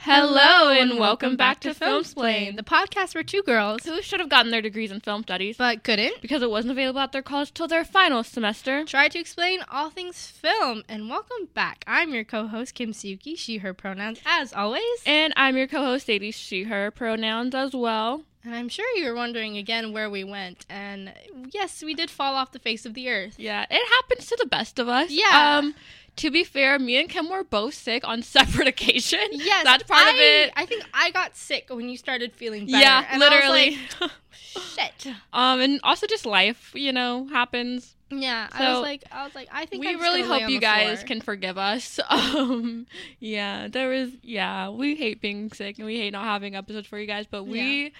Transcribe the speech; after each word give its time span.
Hello 0.00 0.70
and 0.70 0.96
welcome 0.98 1.36
back 1.36 1.58
to 1.60 1.74
Filmsplain, 1.74 2.56
the 2.56 2.62
podcast 2.62 3.16
where 3.16 3.24
two 3.24 3.42
girls 3.42 3.82
who 3.84 4.00
should 4.00 4.20
have 4.20 4.28
gotten 4.28 4.52
their 4.52 4.62
degrees 4.62 4.92
in 4.92 5.00
film 5.00 5.24
studies 5.24 5.56
but 5.56 5.82
couldn't 5.82 6.22
because 6.22 6.40
it 6.40 6.48
wasn't 6.50 6.70
available 6.70 7.00
at 7.00 7.10
their 7.10 7.20
college 7.20 7.52
till 7.52 7.66
their 7.66 7.84
final 7.84 8.22
semester. 8.22 8.84
try 8.84 9.08
to 9.08 9.18
explain 9.18 9.60
all 9.68 9.90
things 9.90 10.28
film. 10.28 10.84
And 10.88 11.10
welcome 11.10 11.48
back. 11.52 11.84
I'm 11.86 12.14
your 12.14 12.22
co-host 12.22 12.74
Kim 12.74 12.92
Suki, 12.92 13.36
she 13.36 13.58
her 13.58 13.74
pronouns 13.74 14.20
as 14.24 14.52
always. 14.52 14.82
And 15.04 15.34
I'm 15.36 15.56
your 15.56 15.66
co-host 15.66 16.06
Cedes, 16.06 16.36
she, 16.36 16.62
her 16.62 16.92
pronouns 16.92 17.54
as 17.54 17.74
well. 17.74 18.22
And 18.44 18.54
I'm 18.54 18.68
sure 18.68 18.86
you're 18.96 19.16
wondering 19.16 19.58
again 19.58 19.92
where 19.92 20.08
we 20.08 20.22
went. 20.22 20.64
And 20.70 21.12
yes, 21.52 21.82
we 21.82 21.94
did 21.94 22.08
fall 22.08 22.36
off 22.36 22.52
the 22.52 22.60
face 22.60 22.86
of 22.86 22.94
the 22.94 23.10
earth. 23.10 23.34
Yeah, 23.36 23.66
it 23.68 23.88
happens 23.96 24.28
to 24.28 24.36
the 24.40 24.46
best 24.48 24.78
of 24.78 24.88
us. 24.88 25.10
Yeah. 25.10 25.58
Um, 25.58 25.74
to 26.18 26.30
be 26.30 26.44
fair, 26.44 26.78
me 26.78 27.00
and 27.00 27.08
Kim 27.08 27.28
were 27.30 27.44
both 27.44 27.74
sick 27.74 28.06
on 28.06 28.22
separate 28.36 28.68
occasions. 28.68 29.44
Yes, 29.44 29.64
that's 29.64 29.82
part 29.84 30.06
I, 30.06 30.10
of 30.10 30.16
it. 30.18 30.52
I 30.56 30.66
think 30.66 30.84
I 30.94 31.10
got 31.10 31.36
sick 31.36 31.68
when 31.70 31.88
you 31.88 31.96
started 31.96 32.34
feeling 32.34 32.66
better. 32.66 32.78
yeah, 32.78 33.06
I 33.10 33.18
literally. 33.18 33.78
like, 34.00 34.10
Shit. 34.30 35.14
um, 35.32 35.60
and 35.60 35.80
also 35.82 36.06
just 36.06 36.26
life, 36.26 36.72
you 36.74 36.92
know, 36.92 37.26
happens. 37.28 37.94
Yeah, 38.10 38.48
I 38.52 38.58
So, 38.58 38.72
was 38.74 38.82
like, 38.82 39.04
I 39.12 39.24
was 39.24 39.34
like, 39.34 39.48
I 39.52 39.66
think 39.66 39.84
we 39.84 39.90
I'm 39.90 40.00
really 40.00 40.22
hope 40.22 40.48
you 40.48 40.60
guys 40.60 41.00
floor. 41.00 41.06
can 41.08 41.20
forgive 41.20 41.58
us. 41.58 42.00
Um, 42.10 42.86
yeah, 43.20 43.68
there 43.68 43.88
was, 43.90 44.10
yeah, 44.22 44.70
we 44.70 44.94
hate 44.96 45.20
being 45.20 45.50
sick 45.52 45.76
and 45.78 45.86
we 45.86 45.96
hate 45.98 46.12
not 46.12 46.24
having 46.24 46.56
episodes 46.56 46.86
for 46.86 46.98
you 46.98 47.06
guys, 47.06 47.26
but 47.30 47.44
we 47.44 47.92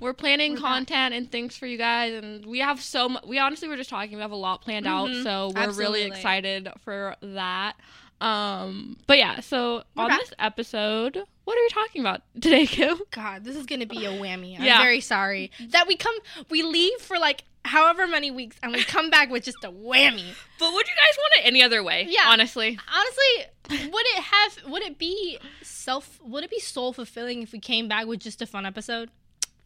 we're 0.00 0.12
planning 0.14 0.52
We're 0.52 0.56
back. 0.60 0.62
content 0.72 1.14
and 1.14 1.30
things 1.30 1.56
for 1.56 1.66
you 1.66 1.76
guys, 1.78 2.14
and 2.14 2.44
we 2.46 2.58
have 2.60 2.80
so 2.80 3.08
much. 3.08 3.24
We 3.26 3.38
honestly 3.38 3.68
were 3.68 3.76
just 3.76 3.90
talking. 3.90 4.16
We 4.16 4.22
have 4.22 4.30
a 4.30 4.36
lot 4.36 4.62
planned 4.62 4.86
out, 4.86 5.08
Mhm, 5.10 5.22
so 5.22 5.52
we're 5.54 5.70
really 5.72 6.02
excited 6.02 6.68
for 6.84 7.16
that. 7.22 7.74
Um, 8.20 8.98
but 9.06 9.16
yeah, 9.18 9.40
so 9.40 9.82
We're 9.96 10.02
on 10.04 10.08
back. 10.10 10.20
this 10.20 10.32
episode, 10.38 11.22
what 11.44 11.56
are 11.56 11.62
we 11.62 11.68
talking 11.70 12.00
about 12.02 12.22
today, 12.40 12.66
Kim? 12.66 12.98
God, 13.10 13.44
this 13.44 13.56
is 13.56 13.64
gonna 13.66 13.86
be 13.86 14.04
a 14.04 14.10
whammy. 14.10 14.56
I'm 14.58 14.64
Yeah. 14.64 14.82
very 14.82 15.00
sorry 15.00 15.50
that 15.68 15.86
we 15.88 15.96
come, 15.96 16.14
we 16.50 16.62
leave 16.62 16.98
for 17.00 17.18
like 17.18 17.44
however 17.64 18.06
many 18.06 18.30
weeks, 18.30 18.56
and 18.62 18.72
we 18.72 18.84
come 18.84 19.08
back 19.10 19.30
with 19.30 19.44
just 19.44 19.64
a 19.64 19.70
whammy. 19.70 20.34
But 20.58 20.72
would 20.74 20.86
you 20.86 20.94
guys 20.94 21.16
want 21.18 21.32
it 21.38 21.46
any 21.46 21.62
other 21.62 21.82
way? 21.82 22.06
Yeah. 22.10 22.24
honestly. 22.28 22.78
Honestly, 22.92 23.88
would 23.90 24.06
it 24.06 24.22
have? 24.22 24.58
Would 24.66 24.82
it 24.82 24.98
be 24.98 25.38
self? 25.62 26.20
Would 26.22 26.44
it 26.44 26.50
be 26.50 26.60
soul 26.60 26.92
fulfilling 26.92 27.42
if 27.42 27.52
we 27.52 27.58
came 27.58 27.88
back 27.88 28.06
with 28.06 28.20
just 28.20 28.42
a 28.42 28.46
fun 28.46 28.66
episode? 28.66 29.10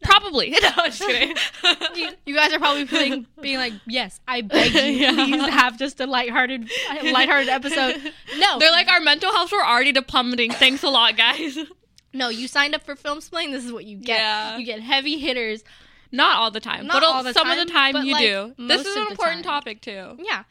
Probably. 0.03 0.49
no, 0.61 0.69
I'm 0.77 0.91
just 0.91 1.01
kidding. 1.01 1.35
You, 1.95 2.09
you 2.25 2.35
guys 2.35 2.51
are 2.53 2.59
probably 2.59 2.85
feeling, 2.85 3.25
being 3.41 3.57
like, 3.57 3.73
"Yes, 3.87 4.19
I 4.27 4.41
beg 4.41 4.73
you, 4.73 4.81
Yeah. 4.81 5.11
please 5.13 5.49
have 5.49 5.79
just 5.79 5.99
a 5.99 6.05
lighthearted, 6.05 6.69
lighthearted 7.03 7.49
episode." 7.49 8.13
No, 8.37 8.59
They're 8.59 8.71
like, 8.71 8.87
our 8.87 8.99
mental 8.99 9.31
health 9.31 9.51
were 9.51 9.65
already 9.65 9.93
plummeting. 10.01 10.51
Thanks 10.51 10.83
a 10.83 10.89
lot, 10.89 11.15
guys. 11.17 11.57
no. 12.13 12.29
You 12.29 12.47
signed 12.47 12.75
up 12.75 12.83
for 12.83 12.95
Film. 12.95 13.19
This 13.51 13.63
is 13.65 13.71
what 13.71 13.85
you 13.85 13.97
get. 13.97 14.19
Yeah. 14.19 14.57
You 14.57 14.65
get 14.65 14.81
heavy 14.81 15.17
hitters. 15.19 15.63
Not 16.11 16.37
all 16.37 16.51
the 16.51 16.59
time, 16.59 16.87
Not 16.87 16.93
but 16.93 17.03
all 17.03 17.23
the 17.23 17.33
some 17.33 17.49
of 17.49 17.57
the 17.57 17.65
time 17.71 17.95
you 18.05 18.13
like, 18.13 18.23
do. 18.23 18.53
This 18.57 18.85
is 18.85 18.95
an 18.95 19.07
important 19.09 19.43
topic 19.43 19.81
too. 19.81 20.17
Yeah. 20.19 20.43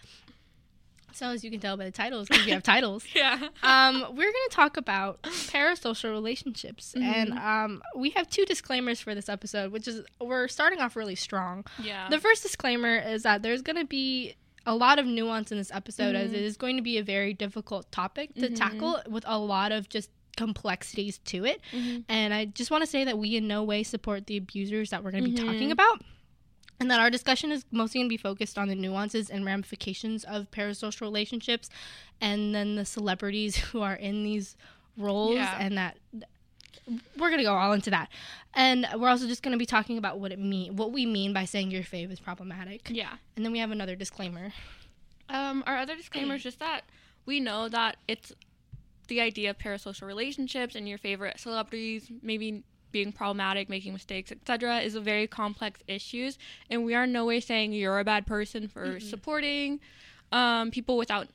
So 1.15 1.29
as 1.31 1.45
you 1.45 1.51
can 1.51 1.61
tell 1.61 1.77
by 1.77 1.84
the 1.84 1.91
titles, 1.91 2.29
because 2.29 2.45
we 2.45 2.51
have 2.53 2.62
titles. 2.62 3.05
Yeah. 3.15 3.48
um, 3.62 4.01
we're 4.11 4.33
going 4.33 4.48
to 4.51 4.51
talk 4.51 4.77
about 4.77 5.23
parasocial 5.23 6.11
relationships, 6.11 6.95
and 6.95 7.33
Mhm. 7.33 7.41
um, 7.41 7.83
we 7.97 8.11
have 8.11 8.29
two 8.29 8.45
disclaimers 8.45 9.01
for 9.01 9.15
this 9.15 9.29
episode, 9.29 9.70
which 9.73 9.87
is 9.89 10.05
we're 10.20 10.48
starting 10.48 10.81
off 10.81 10.97
really 10.97 11.15
strong. 11.15 11.65
yeah. 11.83 12.09
The 12.09 12.19
first 12.19 12.42
disclaimer 12.42 12.97
is 12.98 13.23
that 13.23 13.42
there's 13.42 13.62
going 13.62 13.77
to 13.77 13.85
be 13.87 14.35
a 14.67 14.75
lot 14.75 14.98
of 14.98 15.07
nuance 15.07 15.53
in 15.53 15.59
this 15.59 15.70
episode, 15.73 16.15
as 16.17 16.31
Mhm. 16.31 16.35
it 16.35 16.42
is 16.42 16.57
going 16.57 16.77
to 16.77 16.83
be 16.83 16.98
a 16.98 17.03
very 17.05 17.33
difficult 17.35 17.91
topic 17.92 18.35
to 18.35 18.48
Mhm. 18.48 18.57
tackle 18.57 19.01
with 19.09 19.23
a 19.27 19.39
lot 19.39 19.73
of 19.73 19.89
just 19.89 20.11
complexities 20.37 21.19
to 21.19 21.45
it. 21.45 21.61
Mhm. 21.73 22.05
And 22.09 22.35
I 22.35 22.47
just 22.47 22.70
want 22.70 22.83
to 22.83 22.87
say 22.91 23.05
that 23.05 23.17
we 23.19 23.37
in 23.37 23.47
no 23.47 23.62
way 23.62 23.83
support 23.85 24.27
the 24.27 24.37
abusers 24.37 24.91
that 24.91 25.05
we're 25.05 25.12
going 25.12 25.25
to 25.25 25.31
be 25.31 25.37
talking 25.37 25.70
about. 25.70 26.03
And 26.80 26.91
that 26.91 27.00
our 27.00 27.11
discussion 27.11 27.53
is 27.53 27.64
mostly 27.70 28.00
going 28.00 28.08
to 28.08 28.12
be 28.12 28.17
focused 28.17 28.58
on 28.58 28.68
the 28.68 28.74
nuances 28.74 29.30
and 29.30 29.45
ramifications 29.45 30.24
of 30.24 30.51
parasocial 30.51 31.02
relationships 31.02 31.70
and 32.20 32.55
then 32.55 32.74
the 32.74 32.85
celebrities 32.85 33.57
who 33.70 33.80
are 33.83 33.95
in 33.95 34.24
these 34.24 34.57
roles. 34.96 35.36
Yeah. 35.36 35.57
And 35.58 35.79
that 35.79 35.96
we're 37.17 37.29
going 37.29 37.39
to 37.39 37.45
go 37.45 37.55
all 37.55 37.73
into 37.73 37.90
that. 37.90 38.08
And 38.55 38.86
we're 38.96 39.08
also 39.08 39.27
just 39.27 39.42
going 39.42 39.52
to 39.52 39.58
be 39.58 39.67
talking 39.67 39.98
about 39.98 40.18
what 40.18 40.33
it 40.33 40.39
mean, 40.39 40.77
what 40.77 40.92
we 40.92 41.07
mean 41.07 41.33
by 41.33 41.45
saying 41.45 41.70
your 41.70 41.83
fave 41.83 42.13
is 42.13 42.20
problematic. 42.20 42.89
Yeah. 42.90 43.13
And 43.36 43.45
then 43.45 43.52
we 43.52 43.58
have 43.58 43.70
another 43.70 43.96
disclaimer. 43.96 44.52
Um, 45.29 45.64
our 45.67 45.79
other 45.79 45.96
disclaimer 45.96 46.34
is 46.34 46.42
just 46.42 46.58
that 46.58 46.83
we 47.24 47.40
know 47.40 47.68
that 47.68 47.96
it's 48.07 48.33
the 49.08 49.20
idea 49.20 49.51
of 49.51 49.58
parasocial 49.58 50.07
relationships 50.07 50.74
and 50.74 50.89
your 50.89 50.98
favorite 50.98 51.39
celebrities 51.39 52.11
maybe 52.23 52.63
being 52.95 53.11
problematic, 53.13 53.69
making 53.69 53.93
mistakes, 53.93 54.31
etc., 54.33 54.79
is 54.79 54.95
a 54.95 55.01
very 55.01 55.27
complex 55.27 55.81
issues, 55.89 56.39
and 56.71 56.85
we 56.85 56.95
are 56.95 57.05
in 57.05 57.13
no 57.13 57.27
way 57.27 57.41
saying 57.41 57.73
you're 57.73 57.99
a 57.99 58.05
bad 58.05 58.25
person 58.25 58.69
for 58.69 59.01
supporting 59.01 59.81
um, 60.33 60.71
people 60.71 60.97
without. 60.97 61.29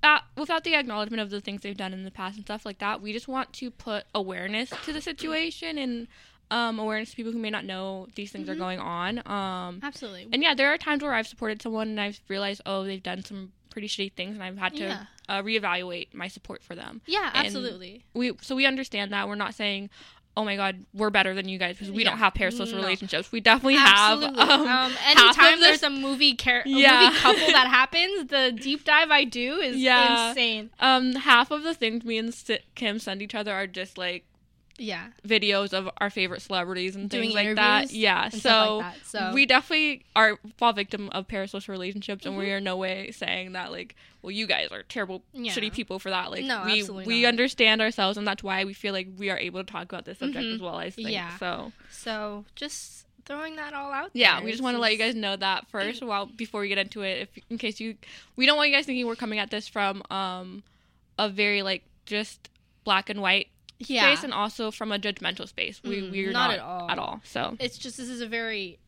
Uh, 0.00 0.20
without 0.36 0.62
the 0.62 0.76
acknowledgement 0.76 1.20
of 1.20 1.28
the 1.28 1.40
things 1.40 1.60
they've 1.62 1.76
done 1.76 1.92
in 1.92 2.04
the 2.04 2.10
past 2.10 2.36
and 2.36 2.46
stuff 2.46 2.64
like 2.64 2.78
that, 2.78 3.02
we 3.02 3.12
just 3.12 3.26
want 3.26 3.52
to 3.52 3.68
put 3.68 4.04
awareness 4.14 4.70
to 4.84 4.92
the 4.92 5.00
situation 5.00 5.76
and 5.76 6.06
um, 6.52 6.78
awareness 6.78 7.10
to 7.10 7.16
people 7.16 7.32
who 7.32 7.38
may 7.40 7.50
not 7.50 7.64
know 7.64 8.06
these 8.14 8.30
things 8.30 8.48
are 8.48 8.54
Mhm. 8.54 8.58
going 8.58 8.78
on. 8.78 9.18
Um, 9.26 9.80
Absolutely. 9.82 10.28
and 10.32 10.40
yeah, 10.40 10.54
there 10.54 10.72
are 10.72 10.78
times 10.78 11.02
where 11.02 11.12
I've 11.14 11.26
supported 11.26 11.60
someone 11.60 11.88
and 11.88 12.00
I've 12.00 12.20
realized, 12.28 12.60
oh, 12.64 12.84
they've 12.84 13.02
done 13.02 13.24
some 13.24 13.50
pretty 13.70 13.88
shitty 13.88 14.12
things, 14.12 14.34
and 14.34 14.42
I've 14.44 14.56
had 14.56 14.76
to 14.76 14.84
Yeah. 14.84 15.04
uh, 15.28 15.42
reevaluate 15.42 16.14
my 16.14 16.28
support 16.28 16.62
for 16.62 16.76
them. 16.76 17.00
yeah, 17.06 17.32
and- 17.34 17.46
absolutely. 17.46 18.04
We 18.14 18.32
so 18.40 18.54
we 18.54 18.66
understand 18.66 19.12
that 19.12 19.26
we're 19.26 19.34
not 19.34 19.54
saying, 19.56 19.90
oh 20.38 20.44
my 20.44 20.54
god, 20.54 20.84
we're 20.94 21.10
better 21.10 21.34
than 21.34 21.48
you 21.48 21.58
guys 21.58 21.74
because 21.76 21.90
we 21.90 22.04
Yeah. 22.04 22.10
don't 22.10 22.18
have 22.20 22.32
parasocial 22.32 22.70
No. 22.74 22.76
relationships. 22.78 23.32
We 23.32 23.40
definitely 23.40 23.76
Absolutely. 23.76 24.38
have. 24.40 24.50
Um, 24.60 24.68
Um, 24.68 24.92
anytime 25.04 25.58
there's 25.58 25.82
a 25.82 25.90
movie 25.90 26.34
a 26.64 26.68
Yeah. 26.68 27.00
movie 27.08 27.18
couple 27.18 27.46
that 27.48 27.66
happens, 27.66 28.28
the 28.28 28.52
deep 28.56 28.84
dive 28.84 29.10
I 29.10 29.24
do 29.24 29.56
is 29.56 29.76
Yeah. 29.78 30.28
insane. 30.28 30.70
um, 30.78 31.16
half 31.16 31.50
of 31.50 31.64
the 31.64 31.74
things 31.74 32.04
me 32.04 32.18
and 32.18 32.32
Kim 32.76 33.00
send 33.00 33.20
each 33.20 33.34
other 33.34 33.52
are 33.52 33.66
just 33.66 33.98
like 33.98 34.26
Yeah, 34.78 35.08
videos 35.26 35.72
of 35.72 35.90
our 35.98 36.08
favorite 36.08 36.40
celebrities 36.40 36.94
and 36.94 37.10
Doing 37.10 37.30
things 37.30 37.34
like 37.34 37.56
that. 37.56 37.92
Yeah, 37.92 38.28
so. 38.28 38.78
like 38.78 38.94
that. 38.94 39.06
So 39.06 39.30
We 39.34 39.44
definitely 39.44 40.04
are 40.14 40.38
fall 40.56 40.72
victim 40.72 41.08
of 41.10 41.26
parasocial 41.26 41.68
relationships, 41.68 42.24
and 42.24 42.34
Mhm. 42.36 42.38
we 42.38 42.50
are 42.52 42.60
no 42.60 42.76
way 42.76 43.10
saying 43.10 43.52
that 43.52 43.72
like, 43.72 43.96
well, 44.22 44.30
you 44.30 44.46
guys 44.46 44.68
are 44.70 44.84
terrible, 44.84 45.22
Yeah. 45.32 45.52
shitty 45.52 45.72
people 45.72 45.98
for 45.98 46.10
that. 46.10 46.30
Like, 46.30 46.44
No, 46.44 46.62
we 46.64 46.82
we 47.06 47.22
not. 47.22 47.28
understand 47.28 47.80
ourselves, 47.82 48.16
and 48.18 48.26
that's 48.26 48.42
why 48.42 48.64
we 48.64 48.72
feel 48.72 48.92
like 48.92 49.08
we 49.16 49.30
are 49.30 49.38
able 49.38 49.64
to 49.64 49.70
talk 49.70 49.84
about 49.90 50.04
this 50.04 50.18
subject 50.18 50.44
Mhm. 50.44 50.54
as 50.54 50.60
well. 50.60 50.76
I 50.76 50.90
think 50.90 51.10
Yeah. 51.10 51.36
so. 51.38 51.72
so 51.90 52.44
just 52.54 53.04
throwing 53.24 53.56
that 53.56 53.74
all 53.74 53.92
out. 53.92 54.10
Yeah, 54.14 54.36
there. 54.36 54.44
we 54.44 54.50
just 54.52 54.62
want 54.62 54.74
to 54.76 54.80
let 54.80 54.92
you 54.92 54.98
guys 54.98 55.14
know 55.14 55.36
that 55.36 55.66
first, 55.70 56.02
while 56.02 56.26
before 56.26 56.60
we 56.62 56.68
get 56.68 56.78
into 56.78 57.02
it, 57.02 57.28
if 57.36 57.44
in 57.50 57.58
case 57.58 57.78
you, 57.80 57.96
we 58.36 58.46
don't 58.46 58.56
want 58.56 58.70
you 58.70 58.74
guys 58.76 58.86
thinking 58.86 59.06
we're 59.06 59.16
coming 59.16 59.38
at 59.40 59.50
this 59.50 59.66
from 59.68 60.02
um 60.10 60.62
a 61.18 61.28
very 61.28 61.62
like 61.62 61.82
just 62.06 62.48
black 62.84 63.10
and 63.10 63.20
white 63.20 63.48
yeah. 63.78 64.12
space, 64.14 64.24
and 64.24 64.32
also 64.34 64.70
from 64.70 64.92
a 64.92 64.98
judgmental 64.98 65.48
space. 65.48 65.80
We 65.82 66.00
Mm, 66.02 66.10
we're 66.10 66.32
not 66.32 66.48
not, 66.48 66.50
at 66.54 66.60
all. 66.60 66.90
At 66.90 66.98
all. 66.98 67.20
So 67.24 67.56
It's 67.60 67.78
just 67.78 67.96
this 67.96 68.08
is 68.08 68.20
a 68.20 68.26
very 68.28 68.78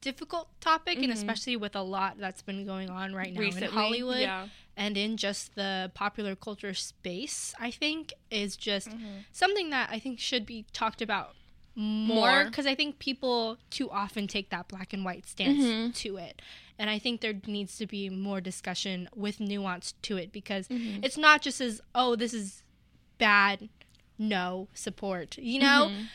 difficult 0.00 0.48
topic, 0.60 0.98
and 0.98 1.06
Mhm. 1.08 1.12
especially 1.16 1.56
with 1.56 1.74
a 1.74 1.82
lot 1.82 2.18
that's 2.18 2.42
been 2.42 2.64
going 2.64 2.88
on 2.90 3.14
right 3.14 3.32
now 3.34 3.40
recently, 3.40 3.66
in 3.68 3.72
Hollywood 3.72 4.20
yeah. 4.20 4.48
and 4.76 4.96
in 4.96 5.16
just 5.16 5.54
the 5.56 5.90
popular 5.94 6.36
culture 6.36 6.74
space. 6.74 7.54
I 7.58 7.70
think 7.70 8.12
is 8.30 8.56
just 8.56 8.88
Mhm. 8.90 9.24
something 9.32 9.70
that 9.70 9.90
I 9.90 9.98
think 9.98 10.20
should 10.20 10.46
be 10.46 10.64
talked 10.72 11.02
about 11.02 11.34
more 11.74 12.44
because 12.44 12.66
I 12.66 12.74
think 12.74 12.98
people 12.98 13.58
too 13.70 13.90
often 13.90 14.26
take 14.26 14.50
that 14.50 14.68
black 14.68 14.92
and 14.92 15.04
white 15.04 15.26
stance 15.26 15.62
Mhm. 15.64 15.94
to 15.96 16.16
it. 16.18 16.42
And 16.78 16.90
I 16.90 16.98
think 16.98 17.20
there 17.20 17.34
needs 17.46 17.76
to 17.78 17.86
be 17.86 18.08
more 18.10 18.40
discussion 18.40 19.08
with 19.14 19.40
nuance 19.40 19.94
to 20.02 20.16
it 20.16 20.32
because 20.32 20.68
Mhm. 20.68 21.04
it's 21.04 21.16
not 21.16 21.42
just 21.42 21.60
as, 21.60 21.80
oh, 21.94 22.16
this 22.16 22.34
is 22.34 22.62
bad, 23.18 23.68
no 24.20 24.68
support. 24.74 25.36
You 25.38 25.58
know, 25.60 25.90
Mhm. 25.90 26.06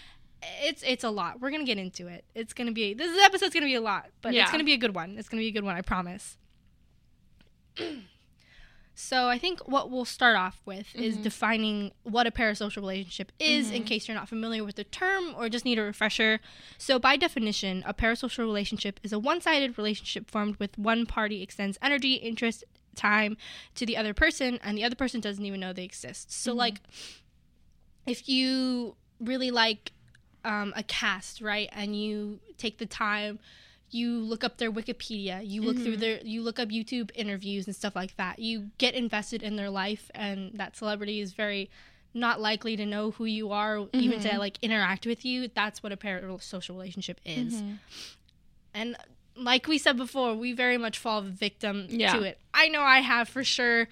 it's 0.62 0.84
it's 0.84 1.04
a 1.04 1.10
lot. 1.10 1.42
We're 1.42 1.50
to 1.66 1.66
get 1.66 1.78
into 1.80 2.08
it. 2.08 2.24
It's 2.36 2.54
to 2.68 2.74
be 2.74 2.94
this 2.94 3.20
episode's 3.26 3.54
to 3.64 3.68
be 3.68 3.76
a 3.76 3.82
lot, 3.82 4.12
but 4.22 4.34
Yeah. 4.34 4.44
it's 4.44 4.52
to 4.60 4.66
be 4.66 4.74
a 4.74 4.78
good 4.78 4.96
one. 4.96 5.18
It's 5.18 5.28
to 5.42 5.44
be 5.44 5.48
a 5.50 5.52
good 5.52 5.64
one, 5.66 5.76
I 5.76 5.82
promise. 5.82 6.38
So 8.98 9.28
I 9.28 9.38
think 9.38 9.68
what 9.68 9.92
we'll 9.92 10.06
start 10.06 10.38
off 10.38 10.62
with 10.66 10.96
is 10.96 11.18
Mhm. 11.18 11.24
defining 11.24 11.92
what 12.04 12.28
a 12.28 12.32
parasocial 12.32 12.78
relationship 12.78 13.34
is 13.42 13.70
in 13.70 13.84
Mhm. 13.84 13.88
case 13.88 14.08
you're 14.08 14.16
not 14.16 14.30
familiar 14.30 14.64
with 14.64 14.76
the 14.78 14.86
term 14.86 15.36
or 15.36 15.50
just 15.50 15.66
need 15.66 15.78
a 15.78 15.82
refresher. 15.82 16.40
So 16.78 16.98
by 16.98 17.18
definition, 17.18 17.84
a 17.86 17.94
parasocial 17.94 18.38
relationship 18.46 19.02
is 19.04 19.12
a 19.12 19.20
one-sided 19.20 19.78
relationship 19.78 20.32
formed 20.32 20.56
with 20.62 20.78
one 20.78 21.06
party 21.06 21.42
extends 21.42 21.78
energy, 21.82 22.14
interest, 22.14 22.64
time 22.96 23.36
to 23.74 23.86
the 23.86 23.98
other 23.98 24.14
person 24.14 24.60
and 24.64 24.78
the 24.78 24.86
other 24.86 24.96
person 24.96 25.20
doesn't 25.20 25.46
even 25.46 25.60
know 25.60 25.74
they 25.74 25.84
exist. 25.84 26.32
So 26.32 26.54
Mhm. 26.54 26.58
like 26.58 26.80
if 28.06 28.28
you 28.30 28.96
really 29.20 29.52
like 29.52 29.92
um, 30.44 30.74
a 30.76 30.84
cast, 30.84 31.42
right? 31.42 31.70
And 31.72 31.96
you 32.00 32.40
take 32.58 32.78
the 32.78 32.86
time 32.86 33.40
you 33.92 34.20
look 34.20 34.44
up 34.44 34.58
their 34.58 34.72
Wikipedia, 34.72 35.48
you 35.48 35.62
look 35.62 35.78
through 35.80 35.96
Mhm. 35.96 36.00
their, 36.00 36.20
you 36.24 36.42
look 36.42 36.60
up 36.60 36.70
YouTube 36.70 37.12
interviews 37.16 37.66
and 37.68 37.76
stuff 37.76 37.96
like 37.96 38.16
that. 38.18 38.40
You 38.40 38.72
get 38.78 38.94
invested 38.94 39.42
in 39.42 39.56
their 39.56 39.70
life, 39.70 40.12
and 40.14 40.52
that 40.56 40.76
celebrity 40.76 41.20
is 41.22 41.32
very 41.34 41.70
not 42.14 42.42
likely 42.42 42.76
to 42.76 42.86
know 42.86 43.12
who 43.12 43.26
you 43.26 43.52
are, 43.52 43.88
even 43.94 44.20
to 44.22 44.30
Mhm. 44.30 44.38
like 44.40 44.58
interact 44.62 45.06
with 45.06 45.24
you. 45.24 45.50
That's 45.54 45.82
what 45.84 45.92
a 45.92 45.98
parasocial 45.98 46.70
relationship 46.70 47.20
is. 47.26 47.62
Mhm. 47.62 47.78
And 48.74 48.98
like 49.38 49.68
we 49.68 49.78
said 49.78 49.98
before, 49.98 50.34
we 50.36 50.52
very 50.54 50.78
much 50.78 50.98
fall 50.98 51.22
victim 51.22 51.88
Yeah. 51.90 52.14
to 52.18 52.24
it. 52.24 52.40
I 52.54 52.68
know 52.70 52.82
I 52.82 53.00
have 53.00 53.30
for 53.30 53.44
sure. 53.44 53.88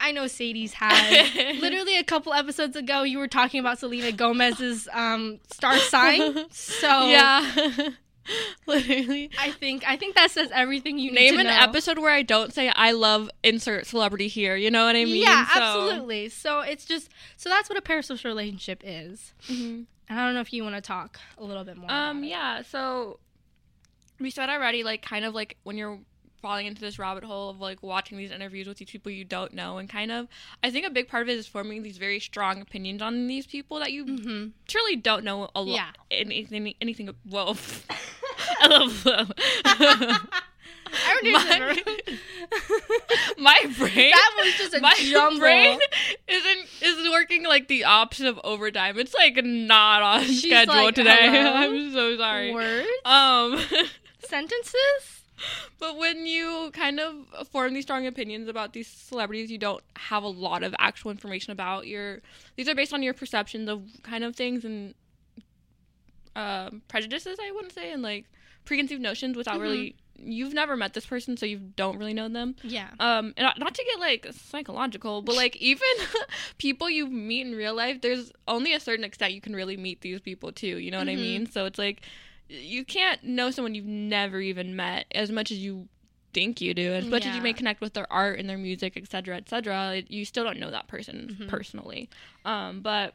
I 0.00 0.12
know 0.12 0.26
Sadie's 0.26 0.72
had. 0.74 1.58
Literally 1.60 1.98
a 1.98 2.04
couple 2.04 2.32
episodes 2.32 2.76
ago, 2.76 3.02
you 3.02 3.18
were 3.18 3.28
talking 3.28 3.60
about 3.60 3.78
Selena 3.78 4.12
Gomez's 4.12 4.88
um, 4.92 5.40
star 5.52 5.76
sign. 5.78 6.46
So 6.50 7.08
yeah. 7.08 7.90
Literally. 8.66 9.30
I 9.38 9.52
think 9.52 9.84
I 9.88 9.96
think 9.96 10.14
that 10.14 10.30
says 10.30 10.50
everything 10.52 10.98
you 10.98 11.10
need 11.10 11.30
Name 11.30 11.38
an 11.40 11.46
know. 11.46 11.56
episode 11.58 11.98
where 11.98 12.12
I 12.12 12.22
don't 12.22 12.52
say 12.52 12.68
I 12.68 12.92
love 12.92 13.30
insert 13.42 13.86
celebrity 13.86 14.28
here. 14.28 14.54
You 14.54 14.70
know 14.70 14.84
what 14.84 14.96
I 14.96 15.04
mean? 15.06 15.22
Yeah, 15.22 15.46
So- 15.48 15.60
absolutely. 15.60 16.28
So 16.28 16.60
it's 16.60 16.84
just 16.84 17.08
so 17.36 17.48
that's 17.48 17.68
what 17.70 17.78
a 17.78 17.82
parasocial 17.82 18.24
relationship 18.26 18.82
is. 18.84 19.32
Mhm. 19.48 19.86
And 20.10 20.20
I 20.20 20.24
don't 20.26 20.34
know 20.34 20.40
if 20.40 20.52
you 20.52 20.62
want 20.62 20.74
to 20.74 20.80
talk 20.82 21.18
a 21.38 21.44
little 21.44 21.64
bit 21.64 21.76
more. 21.76 21.90
Um, 21.90 22.22
yeah, 22.24 22.62
so 22.62 23.18
we 24.20 24.30
said 24.30 24.48
already, 24.48 24.82
like, 24.82 25.02
kind 25.02 25.24
of 25.24 25.34
like 25.34 25.56
when 25.64 25.76
you're 25.76 25.98
falling 26.40 26.66
into 26.66 26.80
this 26.80 26.98
rabbit 26.98 27.24
hole 27.24 27.50
of 27.50 27.60
like 27.60 27.82
watching 27.82 28.16
these 28.18 28.30
interviews 28.30 28.66
with 28.66 28.78
these 28.78 28.90
people 28.90 29.10
you 29.12 29.24
don't 29.24 29.52
know, 29.54 29.78
and 29.78 29.88
kind 29.88 30.10
of, 30.12 30.28
I 30.62 30.70
think 30.70 30.86
a 30.86 30.90
big 30.90 31.08
part 31.08 31.22
of 31.22 31.28
it 31.28 31.36
is 31.38 31.46
forming 31.46 31.82
these 31.82 31.98
very 31.98 32.20
strong 32.20 32.60
opinions 32.60 33.02
on 33.02 33.26
these 33.26 33.46
people 33.46 33.78
that 33.80 33.92
you 33.92 34.04
Mhm. 34.04 34.52
truly 34.66 34.96
don't 34.96 35.24
know 35.24 35.50
a 35.54 35.60
lot. 35.62 35.74
Yeah. 35.76 35.90
Anything, 36.18 36.74
anything. 36.80 37.10
Whoa. 37.28 37.56
I 38.60 38.66
love 38.68 39.06
I 40.90 41.12
already 41.12 41.32
my, 41.32 41.82
my 43.38 43.74
brain. 43.76 44.10
that 44.10 44.32
was 44.42 44.54
just 44.54 44.72
a 44.74 44.80
my 44.80 44.94
jumble. 44.98 45.38
brain 45.40 45.78
isn't 46.26 46.68
is 46.80 47.10
working 47.10 47.44
like 47.44 47.68
the 47.68 47.84
opposite 47.84 48.26
of 48.26 48.40
overtime. 48.42 48.98
It's 48.98 49.12
like 49.14 49.36
not 49.44 50.00
on 50.02 50.24
She's 50.24 50.44
schedule 50.44 50.74
like, 50.74 50.94
today. 50.94 51.26
"Hello?" 51.28 51.52
I'm 51.52 51.92
so 51.92 52.16
sorry. 52.16 52.54
Words, 52.54 52.88
Um, 53.04 53.60
sentences. 54.26 55.17
But 55.78 55.96
when 55.96 56.26
you 56.26 56.70
kind 56.72 56.98
of 57.00 57.48
form 57.48 57.74
these 57.74 57.84
strong 57.84 58.06
opinions 58.06 58.48
about 58.48 58.72
these 58.72 58.86
celebrities, 58.88 59.50
you 59.50 59.58
don't 59.58 59.82
have 59.96 60.22
a 60.22 60.28
lot 60.28 60.62
of 60.62 60.74
actual 60.78 61.10
information 61.10 61.52
about 61.52 61.86
your. 61.86 62.20
These 62.56 62.68
are 62.68 62.74
based 62.74 62.92
on 62.92 63.02
your 63.02 63.14
perceptions 63.14 63.68
of 63.68 63.82
kind 64.02 64.24
of 64.24 64.34
things 64.36 64.64
and 64.64 64.94
um, 66.36 66.82
prejudices. 66.88 67.38
I 67.42 67.50
wouldn't 67.52 67.72
say 67.72 67.92
and 67.92 68.02
like 68.02 68.26
preconceived 68.64 69.00
notions 69.02 69.36
without 69.36 69.58
Mhm. 69.58 69.62
really. 69.62 69.94
You've 70.20 70.52
never 70.52 70.76
met 70.76 70.94
this 70.94 71.06
person, 71.06 71.36
so 71.36 71.46
you 71.46 71.58
don't 71.58 71.96
really 71.96 72.12
know 72.12 72.28
them. 72.28 72.56
Yeah. 72.64 72.88
Um, 72.98 73.34
and 73.36 73.44
not, 73.44 73.58
not 73.60 73.72
to 73.74 73.84
get 73.84 74.00
like 74.00 74.26
psychological, 74.32 75.22
but 75.22 75.36
like 75.36 75.54
even 75.62 75.86
people 76.58 76.90
you 76.90 77.06
meet 77.06 77.46
in 77.46 77.54
real 77.54 77.72
life, 77.74 78.00
there's 78.00 78.32
only 78.48 78.72
a 78.74 78.80
certain 78.80 79.04
extent 79.04 79.32
you 79.32 79.40
can 79.40 79.54
really 79.54 79.76
meet 79.76 80.00
these 80.00 80.20
people 80.20 80.50
too. 80.50 80.78
You 80.78 80.90
know 80.90 80.98
what 80.98 81.08
I 81.08 81.14
Mhm. 81.14 81.20
mean? 81.20 81.46
So 81.46 81.66
it's 81.66 81.78
like 81.78 82.02
you 82.48 82.84
can't 82.84 83.22
know 83.24 83.50
someone 83.50 83.74
you've 83.74 83.84
never 83.86 84.40
even 84.40 84.74
met 84.76 85.06
as 85.14 85.30
much 85.30 85.50
as 85.50 85.58
you 85.58 85.88
think 86.32 86.60
you 86.60 86.74
do. 86.74 86.92
As 86.92 87.06
much 87.06 87.24
as 87.26 87.34
you 87.34 87.42
may 87.42 87.52
connect 87.52 87.80
with 87.80 87.94
their 87.94 88.10
art 88.12 88.38
and 88.38 88.48
their 88.48 88.58
music, 88.58 88.96
etc., 88.96 89.36
etc., 89.36 90.02
you 90.08 90.24
still 90.24 90.44
don't 90.44 90.58
know 90.58 90.70
that 90.70 90.86
person 90.88 91.36
Mhm. 91.40 91.48
personally. 91.48 92.08
Um, 92.44 92.80
but 92.80 93.14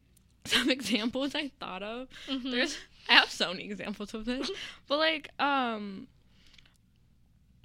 some 0.44 0.70
examples 0.70 1.34
I 1.34 1.50
thought 1.60 1.82
of 1.82 2.08
Mhm. 2.28 2.50
there's 2.50 2.78
I 3.08 3.14
have 3.14 3.30
so 3.30 3.52
many 3.52 3.64
examples 3.64 4.12
of 4.14 4.24
this. 4.24 4.50
but 4.88 4.98
like 4.98 5.28
um 5.40 6.08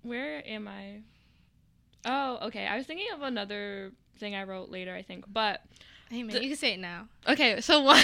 where 0.01 0.45
am 0.47 0.67
I? 0.67 1.01
Oh, 2.05 2.39
okay. 2.47 2.67
I 2.67 2.75
was 2.75 2.85
thinking 2.85 3.07
of 3.13 3.21
another 3.21 3.91
thing 4.17 4.35
I 4.35 4.43
wrote 4.43 4.69
later, 4.69 4.93
I 4.93 5.01
think. 5.01 5.25
But 5.31 5.61
Hey 6.09 6.23
man, 6.23 6.35
the- 6.35 6.43
you 6.43 6.49
can 6.49 6.57
say 6.57 6.73
it 6.73 6.79
now. 6.79 7.07
okay, 7.27 7.59
so 7.61 7.81
one 7.81 8.03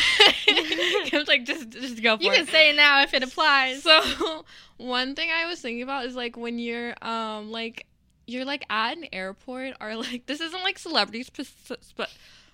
Kim's 1.06 1.28
like 1.28 1.46
just 1.46 1.70
just 1.70 2.02
go 2.02 2.18
for 2.18 2.24
it. 2.24 2.26
You 2.26 2.32
it. 2.32 2.36
can 2.38 2.48
say 2.48 2.70
it 2.72 2.76
now 2.76 3.02
if 3.04 3.14
it 3.14 3.22
applies. 3.24 3.84
So 3.84 4.46
one 4.78 5.16
thing 5.16 5.30
I 5.32 5.46
was 5.46 5.62
thinking 5.62 5.84
about 5.84 6.06
is 6.06 6.16
like 6.16 6.36
when 6.38 6.58
you're 6.60 6.94
um 7.04 7.52
like 7.52 7.86
you're 8.28 8.46
like 8.46 8.66
at 8.70 8.98
an 8.98 9.06
airport 9.14 9.76
or 9.82 9.96
like 9.96 10.26
this 10.26 10.40
isn't 10.42 10.64
like 10.64 10.80
celebrities 10.80 11.28
spe- 11.28 11.74
spe- 11.82 12.02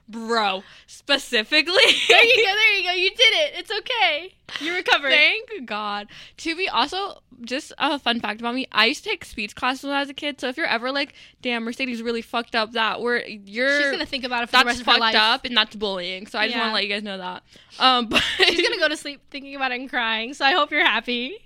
bro 0.07 0.63
specifically 0.87 1.73
there 2.07 2.23
you 2.23 2.35
go. 2.45 2.53
There 2.53 2.77
you 2.77 2.83
go. 2.83 2.91
You 2.91 3.09
did 3.09 3.19
it. 3.19 3.53
It's 3.57 3.71
okay. 3.71 4.33
You 4.59 4.75
recovered. 4.75 5.09
Thank 5.09 5.65
God. 5.65 6.07
To 6.37 6.55
be 6.55 6.69
also 6.69 7.21
just 7.41 7.73
a 7.77 7.99
fun 7.99 8.19
fact 8.19 8.39
about 8.39 8.55
me, 8.55 8.67
I 8.71 8.85
used 8.85 9.03
to 9.03 9.09
take 9.09 9.25
speech 9.25 9.55
classes 9.55 9.83
when 9.85 9.93
I 9.93 9.99
was 9.99 10.09
a 10.09 10.13
kid. 10.13 10.39
So 10.39 10.47
if 10.47 10.57
you're 10.57 10.67
ever 10.67 10.91
like, 10.91 11.13
damn, 11.41 11.63
Mercedes 11.63 12.01
really 12.01 12.21
fucked 12.21 12.55
up 12.55 12.73
that, 12.73 13.01
we're 13.01 13.23
you're 13.25 13.81
She's 13.81 13.91
gonna 13.91 14.05
think 14.05 14.23
about 14.23 14.43
it 14.43 14.49
for 14.49 14.59
the 14.59 14.65
rest 14.65 14.81
of 14.81 14.85
her 14.85 14.93
life. 14.93 15.13
That's 15.13 15.15
fucked 15.15 15.41
up 15.41 15.45
and 15.45 15.57
that's 15.57 15.75
bullying. 15.75 16.27
So 16.27 16.39
I 16.39 16.47
just 16.47 16.57
want 16.57 16.69
to 16.69 16.73
let 16.73 16.83
you 16.83 16.89
guys 16.89 17.03
know 17.03 17.17
that. 17.17 17.43
Um, 17.79 18.07
but 18.09 18.21
She's 18.37 18.61
gonna 18.61 18.79
go 18.79 18.87
to 18.87 18.97
sleep 18.97 19.21
thinking 19.31 19.55
about 19.55 19.71
it 19.71 19.79
and 19.79 19.89
crying. 19.89 20.33
So 20.33 20.45
I 20.45 20.51
hope 20.51 20.71
you're 20.71 20.85
happy. 20.85 21.37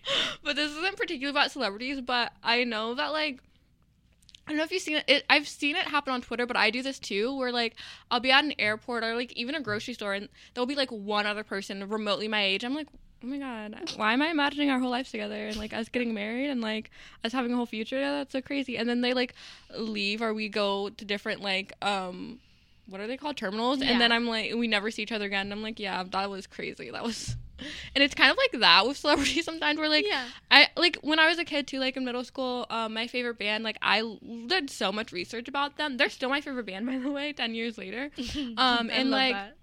but 0.44 0.56
this 0.56 0.72
isn't 0.72 0.98
particularly 0.98 1.32
about 1.32 1.52
celebrities, 1.52 2.02
but 2.02 2.34
I 2.44 2.64
know 2.64 2.96
that 2.96 3.08
like 3.12 3.40
I 4.50 4.54
don't 4.54 4.58
know 4.58 4.64
if 4.64 4.72
you've 4.72 4.82
seen 4.82 4.98
it. 4.98 5.04
it. 5.08 5.26
I've 5.30 5.48
seen 5.48 5.76
it 5.76 5.84
happen 5.84 6.12
on 6.12 6.22
Twitter, 6.22 6.48
but 6.48 6.58
I 6.58 6.72
do 6.72 6.82
this 6.82 6.98
too, 6.98 7.36
where 7.38 7.52
like 7.52 7.76
I'll 8.10 8.20
be 8.20 8.32
at 8.32 8.44
an 8.44 8.54
airport 8.58 9.04
or 9.04 9.16
like 9.16 9.32
even 9.34 9.54
a 9.54 9.62
grocery 9.62 9.94
store, 9.94 10.16
and 10.16 10.28
there'll 10.54 10.66
be 10.66 10.74
like 10.76 10.90
one 10.90 11.28
other 11.28 11.44
person 11.44 11.88
remotely 11.88 12.28
my 12.28 12.44
age. 12.44 12.64
I'm 12.66 12.74
like, 12.74 12.88
oh 13.24 13.28
my 13.28 13.38
god, 13.38 13.92
why 13.96 14.14
am 14.14 14.24
I 14.24 14.30
imagining 14.30 14.72
our 14.72 14.80
whole 14.80 14.90
lives 14.90 15.12
together 15.12 15.48
and 15.48 15.56
like 15.58 15.72
us 15.72 15.88
getting 15.90 16.16
married 16.16 16.50
and 16.50 16.62
like 16.62 16.90
us 17.24 17.32
having 17.32 17.54
a 17.54 17.56
whole 17.56 17.68
future? 17.68 18.00
Yeah, 18.00 18.14
that's 18.14 18.32
so 18.32 18.42
crazy. 18.42 18.76
And 18.76 18.90
then 18.90 19.02
they 19.02 19.14
like 19.14 19.36
leave 19.78 20.24
or 20.24 20.34
we 20.34 20.50
go 20.50 20.90
to 20.90 21.06
different 21.06 21.42
like 21.42 21.72
um 21.84 22.40
what 22.88 23.00
are 23.00 23.06
they 23.06 23.18
called 23.18 23.38
terminals 23.38 23.80
Yeah. 23.84 23.92
and 23.92 24.02
then 24.02 24.12
i'm 24.12 24.26
like 24.26 24.52
we 24.56 24.68
never 24.68 24.90
see 24.90 25.04
each 25.04 25.12
other 25.12 25.26
again 25.26 25.42
and 25.42 25.54
i'm 25.54 25.62
like 25.62 25.80
yeah 25.80 26.04
that 26.10 26.28
was 26.28 26.48
crazy 26.48 26.90
that 26.90 27.04
was 27.04 27.36
and 27.96 28.04
it's 28.04 28.16
kind 28.16 28.32
of 28.32 28.38
like 28.38 28.62
that 28.62 28.88
with 28.88 28.98
celebrities 28.98 29.46
sometimes 29.50 29.80
where 29.80 29.90
like 29.90 30.06
yeah. 30.06 30.26
I 30.52 30.68
like 30.76 30.98
when 31.02 31.20
I 31.20 31.28
was 31.28 31.40
a 31.40 31.46
kid 31.46 31.68
too, 31.68 31.80
like 31.80 31.98
in 31.98 32.06
middle 32.06 32.24
school. 32.24 32.66
Um, 32.70 32.94
my 32.94 33.08
favorite 33.08 33.40
band, 33.40 33.64
like 33.64 33.78
i 33.82 34.02
did 34.48 34.70
so 34.70 34.92
much 34.92 35.12
research 35.12 35.48
about 35.48 35.78
them. 35.78 35.98
They're 35.98 36.10
still 36.10 36.30
my 36.30 36.42
favorite 36.42 36.66
band, 36.66 36.86
by 36.88 36.98
the 36.98 37.12
way. 37.12 37.34
Ten 37.34 37.56
years 37.56 37.78
later, 37.78 38.12
Um, 38.58 38.90
I 38.90 38.94
and, 38.94 39.12
like, 39.12 39.34
that. 39.34 39.56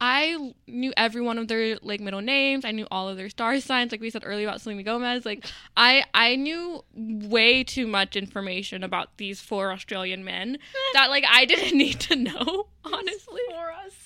I 0.00 0.52
knew 0.66 0.92
every 0.96 1.22
one 1.22 1.38
of 1.38 1.48
their 1.48 1.78
like 1.82 2.00
middle 2.00 2.20
names. 2.20 2.64
I 2.64 2.70
knew 2.70 2.86
all 2.90 3.08
of 3.08 3.16
their 3.16 3.28
star 3.28 3.58
signs, 3.60 3.92
like 3.92 4.00
we 4.00 4.10
said 4.10 4.22
earlier 4.24 4.46
about 4.46 4.60
Selena 4.60 4.82
Gomez. 4.82 5.24
Like 5.24 5.46
I, 5.76 6.04
I 6.14 6.36
knew 6.36 6.84
way 6.94 7.64
too 7.64 7.86
much 7.86 8.16
information 8.16 8.84
about 8.84 9.16
these 9.16 9.40
four 9.40 9.72
Australian 9.72 10.24
men 10.24 10.58
that 10.94 11.10
like 11.10 11.24
I 11.28 11.44
didn't 11.44 11.76
need 11.76 12.00
to 12.00 12.16
know. 12.16 12.68
Honestly, 12.84 13.40
for 13.50 13.72
Australian. 13.72 13.97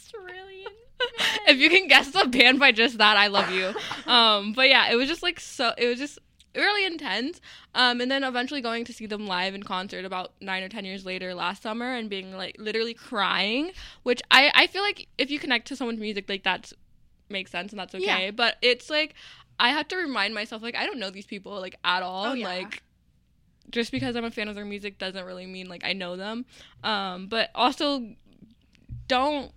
if 1.49 1.59
you 1.59 1.71
can 1.71 1.89
guess 1.89 2.11
the 2.11 2.27
band 2.27 2.59
by 2.59 2.73
just 2.73 2.99
that, 2.99 3.17
I 3.17 3.29
love 3.29 3.51
you. 3.51 3.75
Um, 4.11 4.53
but 4.53 4.69
yeah, 4.69 4.91
it 4.91 4.97
was 4.97 5.09
just 5.09 5.23
like 5.23 5.41
so. 5.41 5.73
It 5.77 5.87
was 5.87 5.99
just 5.99 6.19
really 6.55 6.85
intense. 6.85 7.41
Um, 7.75 8.01
and 8.01 8.11
then 8.11 8.25
eventually 8.25 8.61
going 8.61 8.85
to 8.85 8.93
see 8.93 9.07
them 9.07 9.27
live 9.27 9.55
in 9.55 9.63
concert 9.63 10.05
about 10.05 10.33
nine 10.41 10.63
or 10.63 10.69
ten 10.69 10.85
years 10.85 11.07
later 11.07 11.35
last 11.35 11.63
summer 11.63 11.95
and 11.95 12.11
being 12.11 12.37
like 12.37 12.57
literally 12.59 12.95
crying, 12.95 13.73
which 14.03 14.23
I 14.31 14.51
I 14.55 14.67
feel 14.67 14.83
like 14.83 15.09
if 15.19 15.31
you 15.31 15.39
connect 15.39 15.69
to 15.69 15.77
someone's 15.77 16.01
music 16.01 16.29
like 16.29 16.45
that 16.45 16.73
makes 17.29 17.51
sense 17.51 17.73
and 17.73 17.81
that's 17.81 17.95
okay. 17.95 18.27
Yeah. 18.27 18.31
But 18.31 18.57
it's 18.63 18.91
like 18.91 19.15
I 19.59 19.71
have 19.71 19.89
to 19.89 19.97
remind 19.97 20.35
myself 20.35 20.63
like 20.63 20.77
I 20.77 20.87
don't 20.87 20.99
know 20.99 21.11
these 21.11 21.27
people 21.27 21.59
like 21.61 21.77
at 21.85 22.03
all. 22.03 22.27
Oh, 22.27 22.33
yeah. 22.35 22.47
Like 22.47 22.83
just 23.71 23.91
because 23.91 24.17
I'm 24.17 24.25
a 24.25 24.31
fan 24.31 24.49
of 24.49 24.55
their 24.55 24.65
music 24.65 24.99
doesn't 24.99 25.25
really 25.25 25.47
mean 25.47 25.69
like 25.69 25.85
I 25.85 25.93
know 25.93 26.17
them. 26.17 26.45
Um, 26.85 27.27
but 27.27 27.51
also 27.55 28.07
don't 29.09 29.53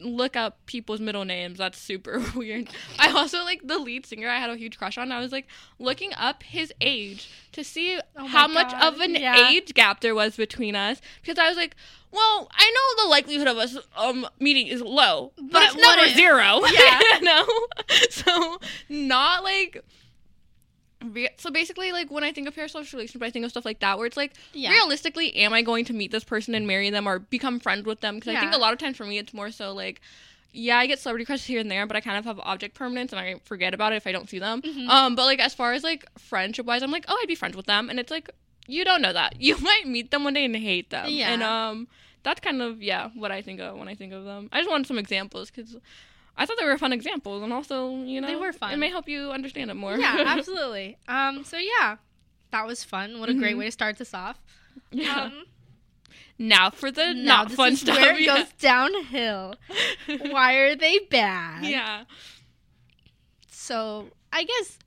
look 0.00 0.36
up 0.36 0.64
people's 0.66 1.00
middle 1.00 1.24
names. 1.24 1.58
That's 1.58 1.78
super 1.78 2.22
weird. 2.34 2.68
I 2.98 3.10
also 3.10 3.44
like 3.44 3.66
the 3.66 3.78
lead 3.78 4.06
singer 4.06 4.28
I 4.28 4.38
had 4.38 4.50
a 4.50 4.56
huge 4.56 4.78
crush 4.78 4.98
on. 4.98 5.12
I 5.12 5.20
was 5.20 5.32
like 5.32 5.46
looking 5.78 6.12
up 6.16 6.42
his 6.42 6.72
age 6.80 7.28
to 7.52 7.64
see 7.64 7.98
Oh 8.16 8.26
how 8.26 8.46
much 8.48 8.72
of 8.74 9.00
an 9.00 9.14
yeah. 9.14 9.48
age 9.50 9.74
gap 9.74 10.00
there 10.00 10.14
was 10.14 10.36
between 10.36 10.74
us 10.76 11.00
because 11.22 11.38
I 11.38 11.48
was 11.48 11.56
like, 11.56 11.76
well, 12.10 12.48
I 12.52 12.70
know 12.70 13.04
the 13.04 13.10
likelihood 13.10 13.48
of 13.48 13.56
us 13.56 13.76
um 13.96 14.26
meeting 14.38 14.66
is 14.68 14.80
low, 14.80 15.32
but, 15.36 15.50
But 15.52 15.62
it's 15.64 15.76
never 15.76 16.08
zero. 16.10 16.60
Yeah. 16.72 17.00
you 17.18 17.20
know. 17.22 17.46
So 18.10 18.58
not 18.88 19.42
like. 19.44 19.82
Re- 21.12 21.28
So 21.38 21.50
basically, 21.50 21.92
like 21.92 22.10
when 22.10 22.24
I 22.24 22.32
think 22.32 22.48
of 22.48 22.54
parasocial 22.54 22.92
relationship, 22.92 23.22
I 23.22 23.30
think 23.30 23.44
of 23.44 23.50
stuff 23.50 23.64
like 23.64 23.80
that, 23.80 23.98
where 23.98 24.06
it's 24.06 24.16
like, 24.16 24.32
Yeah. 24.52 24.70
realistically, 24.70 25.34
am 25.36 25.52
I 25.52 25.62
going 25.62 25.84
to 25.86 25.92
meet 25.92 26.10
this 26.10 26.24
person 26.24 26.54
and 26.54 26.66
marry 26.66 26.90
them 26.90 27.06
or 27.06 27.18
become 27.18 27.60
friends 27.60 27.84
with 27.84 28.00
them? 28.00 28.16
Because 28.16 28.34
I 28.34 28.40
think 28.40 28.54
a 28.54 28.58
lot 28.58 28.72
of 28.72 28.78
times 28.78 28.96
for 28.96 29.04
me, 29.04 29.18
it's 29.18 29.34
more 29.34 29.50
so 29.50 29.72
like, 29.72 30.00
yeah, 30.52 30.78
I 30.78 30.86
get 30.86 31.00
celebrity 31.00 31.24
crushes 31.24 31.46
here 31.46 31.58
and 31.60 31.70
there, 31.70 31.84
but 31.86 31.96
I 31.96 32.00
kind 32.00 32.16
of 32.16 32.24
have 32.26 32.38
object 32.40 32.74
permanence 32.76 33.12
and 33.12 33.18
I 33.20 33.40
forget 33.44 33.74
about 33.74 33.92
it 33.92 33.96
if 33.96 34.06
I 34.06 34.12
don't 34.12 34.30
see 34.30 34.38
them. 34.38 34.62
Mhm. 34.62 34.88
Um, 34.88 35.14
but 35.16 35.24
like 35.24 35.40
as 35.40 35.52
far 35.52 35.72
as 35.72 35.82
like 35.82 36.06
friendship 36.18 36.64
wise, 36.66 36.82
I'm 36.82 36.92
like, 36.92 37.04
oh, 37.08 37.18
I'd 37.20 37.26
be 37.28 37.34
friends 37.34 37.56
with 37.56 37.66
them, 37.66 37.90
and 37.90 37.98
it's 37.98 38.10
like 38.10 38.30
you 38.66 38.84
don't 38.84 39.02
know 39.02 39.12
that 39.12 39.34
you 39.40 39.58
might 39.58 39.86
meet 39.86 40.10
them 40.12 40.22
one 40.24 40.34
day 40.34 40.44
and 40.44 40.54
hate 40.56 40.90
them. 40.90 41.06
Yeah. 41.08 41.30
and 41.32 41.42
um, 41.42 41.88
that's 42.22 42.40
kind 42.40 42.62
of 42.62 42.82
yeah 42.82 43.10
what 43.14 43.32
I 43.32 43.42
think 43.42 43.60
of 43.60 43.76
when 43.76 43.88
I 43.88 43.94
think 43.96 44.12
of 44.12 44.24
them. 44.24 44.48
I 44.52 44.58
just 44.60 44.70
wanted 44.70 44.86
some 44.86 44.98
examples 44.98 45.50
because. 45.50 45.76
I 46.36 46.46
thought 46.46 46.56
they 46.58 46.64
were 46.64 46.76
fun 46.78 46.92
examples, 46.92 47.42
and 47.42 47.52
also, 47.52 47.90
you 48.04 48.20
know, 48.20 48.26
They 48.26 48.36
were 48.36 48.52
fun. 48.52 48.72
It 48.72 48.76
may 48.78 48.90
help 48.90 49.08
you 49.08 49.30
understand 49.30 49.70
it 49.70 49.74
more. 49.74 49.96
yeah, 49.96 50.16
absolutely. 50.26 50.96
Um, 51.06 51.44
so 51.44 51.56
yeah, 51.58 51.96
that 52.50 52.66
was 52.66 52.82
fun. 52.84 53.20
What 53.20 53.28
a 53.28 53.34
great 53.34 53.54
Mhm. 53.54 53.58
way 53.58 53.64
to 53.66 53.70
start 53.70 53.98
this 53.98 54.12
off. 54.14 54.42
yeah. 54.90 55.22
Um, 55.24 55.44
now 56.38 56.70
for 56.70 56.90
the 56.90 57.14
now 57.14 57.42
not 57.44 57.52
fun 57.52 57.76
stuff. 57.76 57.96
where 57.96 58.14
it 58.14 58.20
yeah. 58.22 58.38
goes 58.38 58.52
downhill. 58.58 59.54
Why 60.30 60.54
are 60.54 60.74
they 60.74 60.98
bad? 61.10 61.64
yeah. 61.64 62.04
So 63.50 64.08
I 64.32 64.42
guess 64.44 64.78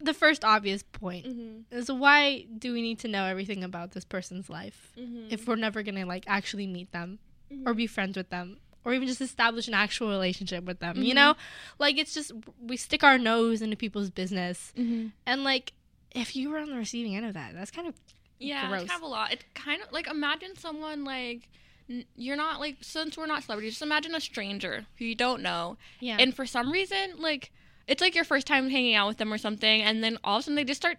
the 0.00 0.14
first 0.14 0.44
obvious 0.44 0.82
point 0.82 1.26
Mm-hmm. 1.26 1.76
is 1.78 1.92
why 1.92 2.46
do 2.58 2.72
we 2.72 2.80
need 2.80 2.98
to 3.00 3.08
know 3.08 3.24
everything 3.26 3.62
about 3.62 3.90
this 3.92 4.04
person's 4.04 4.48
life 4.48 4.92
Mm-hmm. 4.98 5.26
if 5.30 5.46
we're 5.46 5.56
never 5.56 5.82
gonna 5.82 6.06
like 6.06 6.24
actually 6.26 6.66
meet 6.66 6.90
them 6.92 7.18
or 7.66 7.74
be 7.74 7.86
friends 7.86 8.16
with 8.16 8.30
them 8.30 8.58
or 8.84 8.94
even 8.94 9.06
just 9.06 9.20
establish 9.20 9.68
an 9.68 9.74
actual 9.74 10.08
relationship 10.08 10.64
with 10.64 10.78
them 10.80 11.02
you 11.02 11.12
Mhm. 11.12 11.16
know 11.16 11.34
like 11.78 11.98
it's 11.98 12.14
just 12.14 12.32
we 12.60 12.76
stick 12.76 13.02
our 13.04 13.18
nose 13.18 13.60
into 13.62 13.76
people's 13.76 14.10
business 14.10 14.72
Mm-hmm. 14.76 15.08
and 15.26 15.44
like 15.44 15.72
if 16.12 16.34
you 16.34 16.50
were 16.50 16.58
on 16.58 16.70
the 16.70 16.76
receiving 16.76 17.14
end 17.16 17.26
of 17.26 17.34
that 17.34 17.54
that's 17.54 17.70
kind 17.70 17.86
of 17.88 17.94
Yeah, 18.38 18.68
Gross. 18.68 18.82
it's 18.82 18.90
kind 18.90 19.02
of 19.02 19.06
a 19.06 19.10
lot. 19.12 19.32
It's 19.34 19.44
kind 19.54 19.82
of 19.82 19.92
like 19.92 20.06
imagine 20.08 20.56
someone 20.56 21.04
like 21.04 21.48
you're 22.16 22.36
not 22.36 22.58
like 22.58 22.76
since 22.80 23.18
we're 23.18 23.26
not 23.26 23.42
celebrities, 23.42 23.72
just 23.72 23.82
imagine 23.82 24.14
a 24.14 24.20
stranger 24.20 24.86
who 24.96 25.04
you 25.04 25.14
don't 25.14 25.42
know, 25.42 25.76
yeah 26.00 26.16
and 26.18 26.34
for 26.34 26.46
some 26.46 26.72
reason 26.72 27.14
like 27.18 27.50
it's 27.86 28.00
like 28.00 28.14
your 28.14 28.24
first 28.24 28.46
time 28.46 28.70
hanging 28.70 28.94
out 28.94 29.08
with 29.08 29.18
them 29.18 29.30
or 29.32 29.36
something, 29.38 29.82
and 29.82 30.02
then 30.02 30.16
all 30.24 30.36
of 30.36 30.40
a 30.40 30.42
sudden 30.44 30.54
they 30.54 30.64
just 30.64 30.80
start 30.80 30.96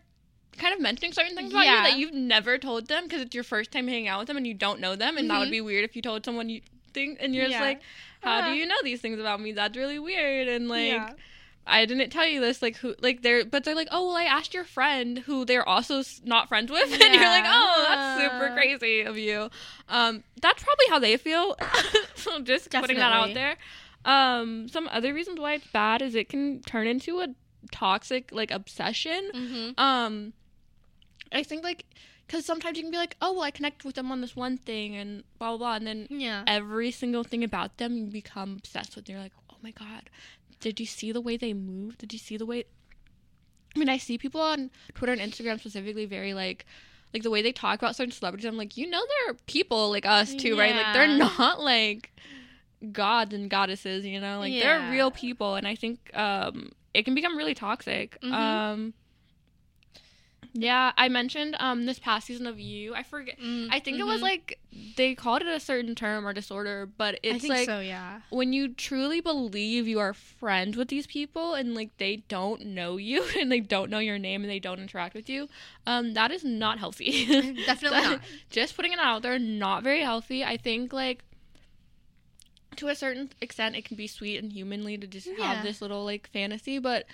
kind 0.58 0.74
of 0.74 0.80
mentioning 0.82 1.14
certain 1.14 1.36
things 1.36 1.52
about 1.52 1.64
Yeah. 1.66 1.78
you 1.78 1.90
that 1.92 1.98
you've 1.98 2.14
never 2.14 2.58
told 2.58 2.88
them 2.88 3.06
because 3.06 3.22
it's 3.22 3.34
your 3.34 3.44
first 3.46 3.72
time 3.72 3.88
hanging 3.88 4.08
out 4.10 4.20
with 4.20 4.28
them 4.28 4.36
and 4.38 4.46
you 4.46 4.54
don't 4.54 4.80
know 4.82 4.96
them, 4.96 5.18
and 5.18 5.30
that 5.30 5.40
would 5.40 5.48
Mhm. 5.48 5.52
be 5.52 5.62
weird 5.62 5.84
if 5.86 5.96
you 5.96 6.02
told 6.02 6.24
someone 6.26 6.48
you 6.50 6.62
and 6.96 7.34
you're 7.36 7.46
Yeah. 7.46 7.50
just 7.50 7.62
like, 7.62 7.82
how 8.22 8.42
Ah. 8.42 8.46
do 8.50 8.54
you 8.54 8.66
know 8.66 8.76
these 8.84 9.02
things 9.02 9.20
about 9.20 9.40
me? 9.42 9.52
That's 9.52 9.78
really 9.78 10.00
weird, 10.00 10.48
and 10.48 10.68
like. 10.70 10.88
yeah. 10.92 11.14
I 11.68 11.86
didn't 11.86 12.10
tell 12.10 12.26
you 12.26 12.42
this, 12.42 12.60
like 12.64 12.76
who, 12.78 12.96
like 13.02 13.22
they're, 13.22 13.46
but 13.46 13.64
they're 13.64 13.76
like, 13.76 13.88
oh 13.92 14.08
well, 14.08 14.18
I 14.18 14.24
asked 14.24 14.52
your 14.56 14.64
friend 14.64 15.20
who 15.20 15.46
they're 15.46 15.68
also 15.68 16.02
not 16.24 16.48
friends 16.50 16.72
with, 16.72 16.92
and 16.92 17.00
you're 17.14 17.24
like, 17.24 17.44
oh, 17.46 17.86
that's 17.88 18.20
super 18.24 18.50
crazy 18.56 19.02
of 19.02 19.16
you. 19.16 19.48
Um, 19.88 20.24
that's 20.42 20.64
probably 20.64 20.86
how 20.90 20.98
they 20.98 21.18
feel. 21.18 21.56
so 22.16 22.42
just 22.44 22.72
putting 22.72 22.98
that 22.98 23.14
out 23.14 23.36
there. 23.36 23.58
Um, 24.06 24.70
some 24.70 24.88
other 24.92 25.14
reasons 25.14 25.40
why 25.40 25.54
it's 25.54 25.68
bad 25.68 26.02
is 26.02 26.16
it 26.16 26.30
can 26.30 26.62
turn 26.64 26.88
into 26.88 27.20
a 27.20 27.28
toxic 27.72 28.32
like 28.32 28.50
obsession. 28.50 29.30
mm-hmm. 29.32 29.80
Um, 29.80 30.34
I 31.32 31.44
think 31.44 31.64
like 31.64 31.86
because 32.32 32.46
sometimes 32.46 32.78
you 32.78 32.84
can 32.84 32.92
be 32.92 32.98
like, 32.98 33.18
oh 33.22 33.34
well, 33.34 33.44
I 33.44 33.52
connect 33.52 33.84
with 33.84 33.96
them 33.96 34.10
on 34.10 34.22
this 34.22 34.38
one 34.38 34.58
thing 34.58 34.96
and 34.96 35.24
blah 35.38 35.50
blah 35.50 35.58
blah, 35.58 35.76
and 35.76 35.86
then 35.86 36.08
yeah 36.10 36.44
every 36.48 36.90
single 36.90 37.26
thing 37.26 37.44
about 37.44 37.78
them 37.78 37.98
you 37.98 38.06
become 38.06 38.54
obsessed 38.58 38.96
with. 38.96 39.10
You're 39.10 39.20
like, 39.20 39.34
oh 39.52 39.58
my 39.62 39.72
god, 39.72 40.10
did 40.62 40.80
you 40.80 40.86
see 40.86 41.12
the 41.12 41.20
way 41.20 41.36
they 41.36 41.54
move? 41.54 41.98
Did 41.98 42.14
you 42.14 42.20
see 42.20 42.38
the 42.38 42.46
way? 42.46 42.64
I 43.76 43.80
mean, 43.80 43.90
I 43.90 43.98
see 43.98 44.18
people 44.18 44.40
on 44.40 44.72
Twitter 44.94 45.12
and 45.12 45.22
Instagram 45.22 45.60
specifically 45.60 46.06
very 46.06 46.34
like, 46.34 46.66
like 47.14 47.24
the 47.24 47.30
way 47.30 47.42
they 47.42 47.52
talk 47.52 47.80
about 47.82 47.96
certain 47.98 48.12
celebrities. 48.12 48.46
I'm 48.46 48.58
like, 48.58 48.78
you 48.78 48.90
know, 48.90 49.02
they're 49.26 49.34
people 49.46 49.90
like 49.90 50.06
us 50.06 50.34
too, 50.34 50.58
right? 50.58 50.76
Like 50.76 50.94
they're 50.94 51.18
not 51.18 51.60
like 51.60 52.14
gods 52.94 53.34
and 53.34 53.50
goddesses, 53.50 54.06
you 54.06 54.22
know, 54.22 54.40
like 54.40 54.54
they're 54.54 54.90
real 54.92 55.12
people, 55.12 55.56
and 55.56 55.68
I 55.68 55.76
think 55.76 56.16
um 56.16 56.72
it 56.94 57.04
can 57.04 57.14
become 57.14 57.38
really 57.38 57.56
toxic. 57.56 58.18
Mhm. 58.22 58.34
Um. 58.34 58.94
Yeah, 60.54 60.92
I 60.98 61.08
mentioned 61.08 61.56
um 61.60 61.86
this 61.86 61.98
past 62.00 62.28
season 62.28 62.46
of 62.46 62.60
You. 62.60 62.94
I 62.94 63.04
forget. 63.04 63.38
I 63.70 63.80
think 63.80 64.00
it 64.00 64.06
was 64.06 64.20
Mhm. 64.20 64.24
like 64.24 64.60
they 64.98 65.16
called 65.16 65.42
it 65.42 65.48
a 65.48 65.60
certain 65.60 65.96
term 65.96 66.28
or 66.28 66.34
disorder, 66.34 66.86
but 66.98 67.20
it's 67.24 67.36
I 67.36 67.40
think 67.40 67.54
like 67.54 67.66
so 67.66 67.80
yeah 67.80 68.20
when 68.30 68.52
you 68.54 68.70
truly 68.70 69.20
believe 69.22 69.88
you 69.88 70.00
are 70.00 70.14
friends 70.14 70.76
with 70.78 70.88
these 70.90 71.08
people 71.08 71.54
and 71.54 71.74
like 71.76 71.96
they 71.98 72.18
don't 72.28 72.66
know 72.66 72.98
you 72.98 73.24
and 73.40 73.52
they 73.52 73.60
don't 73.62 73.90
know 73.90 74.00
your 74.00 74.18
name 74.20 74.42
and 74.44 74.50
they 74.52 74.60
don't 74.60 74.80
interact 74.80 75.14
with 75.16 75.30
you, 75.30 75.48
um, 75.88 76.14
that 76.16 76.32
is 76.32 76.44
not 76.44 76.80
healthy. 76.80 77.26
definitely 77.66 78.00
That- 78.02 78.12
not 78.12 78.22
Just 78.50 78.76
putting 78.76 78.92
it 78.94 79.00
out 79.00 79.22
there, 79.22 79.40
not 79.40 79.84
very 79.84 80.02
healthy. 80.02 80.44
I 80.44 80.58
think 80.58 80.92
like 80.92 81.24
to 82.78 82.88
a 82.88 82.96
certain 82.96 83.30
extent, 83.42 83.76
it 83.76 83.84
can 83.86 83.98
be 83.98 84.08
sweet 84.08 84.38
and 84.42 84.52
humanly 84.54 84.98
to 84.98 85.08
just 85.08 85.28
Yeah. 85.28 85.54
have 85.54 85.64
this 85.64 85.82
little 85.82 86.04
like 86.06 86.28
fantasy, 86.30 86.80
but 86.80 87.06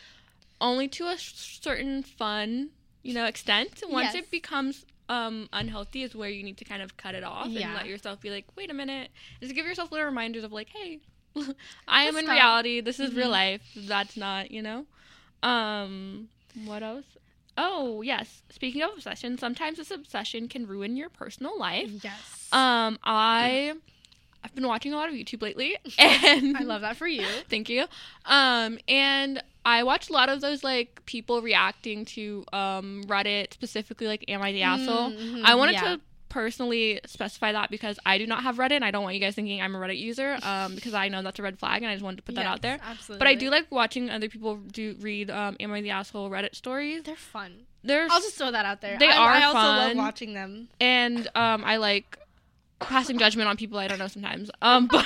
only 0.62 0.88
to 0.89 1.06
a 1.08 1.17
certain 1.17 2.03
fun, 2.03 2.70
you 3.03 3.13
know, 3.13 3.25
extent. 3.25 3.83
Once 3.89 4.13
Yes. 4.13 4.15
it 4.15 4.31
becomes 4.31 4.85
um 5.09 5.47
unhealthy 5.53 6.03
is 6.03 6.13
where 6.13 6.29
you 6.29 6.43
need 6.43 6.57
to 6.57 6.65
kind 6.65 6.81
of 6.81 6.97
cut 6.97 7.15
it 7.15 7.23
off 7.23 7.47
Yeah. 7.47 7.67
and 7.67 7.73
let 7.75 7.87
yourself 7.87 8.19
be 8.19 8.29
like, 8.29 8.45
wait 8.57 8.69
a 8.69 8.73
minute. 8.73 9.09
Just 9.41 9.55
give 9.55 9.65
yourself 9.65 9.91
little 9.91 10.05
reminders 10.07 10.43
of 10.43 10.51
like, 10.51 10.69
hey, 10.69 10.99
I 11.87 12.03
am 12.03 12.17
in 12.17 12.25
stop. 12.25 12.33
reality. 12.33 12.81
This 12.81 12.99
is 12.99 13.13
real 13.13 13.27
Mhm. 13.29 13.31
life. 13.31 13.61
That's 13.75 14.17
not, 14.17 14.51
you 14.51 14.61
know. 14.61 14.85
Um, 15.43 16.29
what 16.65 16.83
else? 16.83 17.05
Oh 17.57 18.01
yes. 18.01 18.43
Speaking 18.49 18.81
of 18.81 18.91
obsession, 18.93 19.37
sometimes 19.37 19.77
this 19.77 19.91
obsession 19.91 20.47
can 20.47 20.67
ruin 20.67 20.95
your 20.95 21.09
personal 21.09 21.57
life. 21.57 21.89
yes 22.03 22.49
Um, 22.51 22.99
I 23.03 23.73
I've 24.43 24.53
been 24.55 24.67
watching 24.67 24.93
a 24.93 24.95
lot 24.95 25.09
of 25.09 25.15
YouTube 25.15 25.41
lately, 25.41 25.75
and 25.99 26.55
I 26.57 26.61
love 26.63 26.81
that 26.81 26.97
for 26.97 27.07
you 27.07 27.27
Thank 27.49 27.69
you. 27.69 27.85
Um, 28.25 28.77
and 28.87 29.41
I 29.67 29.83
watched 29.83 30.09
a 30.09 30.13
lot 30.13 30.29
of 30.29 30.39
those 30.39 30.63
like 30.63 31.05
people 31.05 31.41
reacting 31.41 32.05
to 32.15 32.45
um 32.53 33.03
Reddit 33.05 33.53
specifically, 33.53 34.07
like 34.07 34.24
"Am 34.29 34.41
I 34.41 34.51
the 34.53 34.63
asshole?" 34.63 35.12
Mhm, 35.12 35.43
I 35.43 35.55
wanted 35.55 35.74
yeah. 35.74 35.95
to 35.95 36.01
personally 36.29 37.00
specify 37.05 37.51
that 37.51 37.69
because 37.71 37.97
I 38.05 38.17
do 38.17 38.27
not 38.27 38.43
have 38.43 38.57
Reddit. 38.57 38.71
and 38.74 38.86
I 38.86 38.91
don't 38.91 39.03
want 39.03 39.15
you 39.15 39.21
guys 39.21 39.36
thinking 39.36 39.62
I'm 39.62 39.75
a 39.75 39.79
Reddit 39.79 39.97
user, 39.97 40.38
um, 40.43 40.75
because 40.75 40.93
I 40.93 41.07
know 41.09 41.21
that's 41.21 41.39
a 41.39 41.41
red 41.41 41.57
flag, 41.59 41.83
and 41.83 41.89
I 41.91 41.95
just 41.95 42.03
wanted 42.03 42.17
to 42.17 42.24
put 42.24 42.36
that 42.36 42.41
Yes, 42.45 42.53
out 42.53 42.62
there. 42.62 42.79
absolutely 42.81 43.19
But 43.19 43.27
I 43.27 43.36
do 43.36 43.50
like 43.50 43.71
watching 43.71 44.09
other 44.09 44.29
people 44.29 44.55
do 44.57 44.95
read 45.01 45.29
um, 45.29 45.57
"Am 45.59 45.71
I 45.74 45.81
the 45.81 45.91
asshole?" 45.91 46.29
Reddit 46.29 46.55
stories. 46.55 47.03
they're 47.03 47.15
fun 47.15 47.65
They're 47.83 48.07
I'll 48.09 48.21
just 48.21 48.38
throw 48.38 48.51
that 48.51 48.65
out 48.65 48.81
there 48.81 48.97
They 48.97 49.09
I, 49.09 49.17
are 49.17 49.31
I 49.31 49.43
also 49.43 49.59
love 49.59 49.97
watching 49.97 50.33
them 50.33 50.69
and 50.79 51.27
um, 51.36 51.63
I 51.65 51.75
like 51.77 52.17
passing 52.79 53.17
judgment 53.17 53.50
on 53.50 53.57
people 53.57 53.79
I 53.79 53.88
don't 53.88 54.00
know 54.00 54.07
sometimes. 54.07 54.50
Um, 54.62 54.88
but 54.91 55.05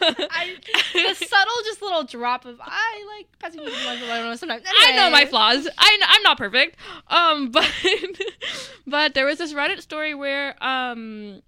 I, 0.00 0.56
the 0.92 1.14
subtle 1.14 1.54
just 1.64 1.82
little 1.82 2.04
drop 2.04 2.44
of 2.44 2.60
I 2.62 3.16
like 3.16 3.26
passing 3.38 3.60
people 3.60 3.76
I 3.76 3.98
don't 3.98 4.26
know 4.26 4.36
sometimes. 4.36 4.62
I 4.66 4.92
know 4.96 5.10
my 5.10 5.26
flaws. 5.26 5.68
I 5.76 5.98
I'm 6.06 6.22
not 6.22 6.38
perfect. 6.38 6.76
Um, 7.08 7.50
but 7.52 7.70
but 8.86 9.14
there 9.14 9.26
was 9.26 9.38
this 9.38 9.52
Reddit 9.52 9.80
story 9.80 10.14
where 10.14 10.54
um 10.62 11.42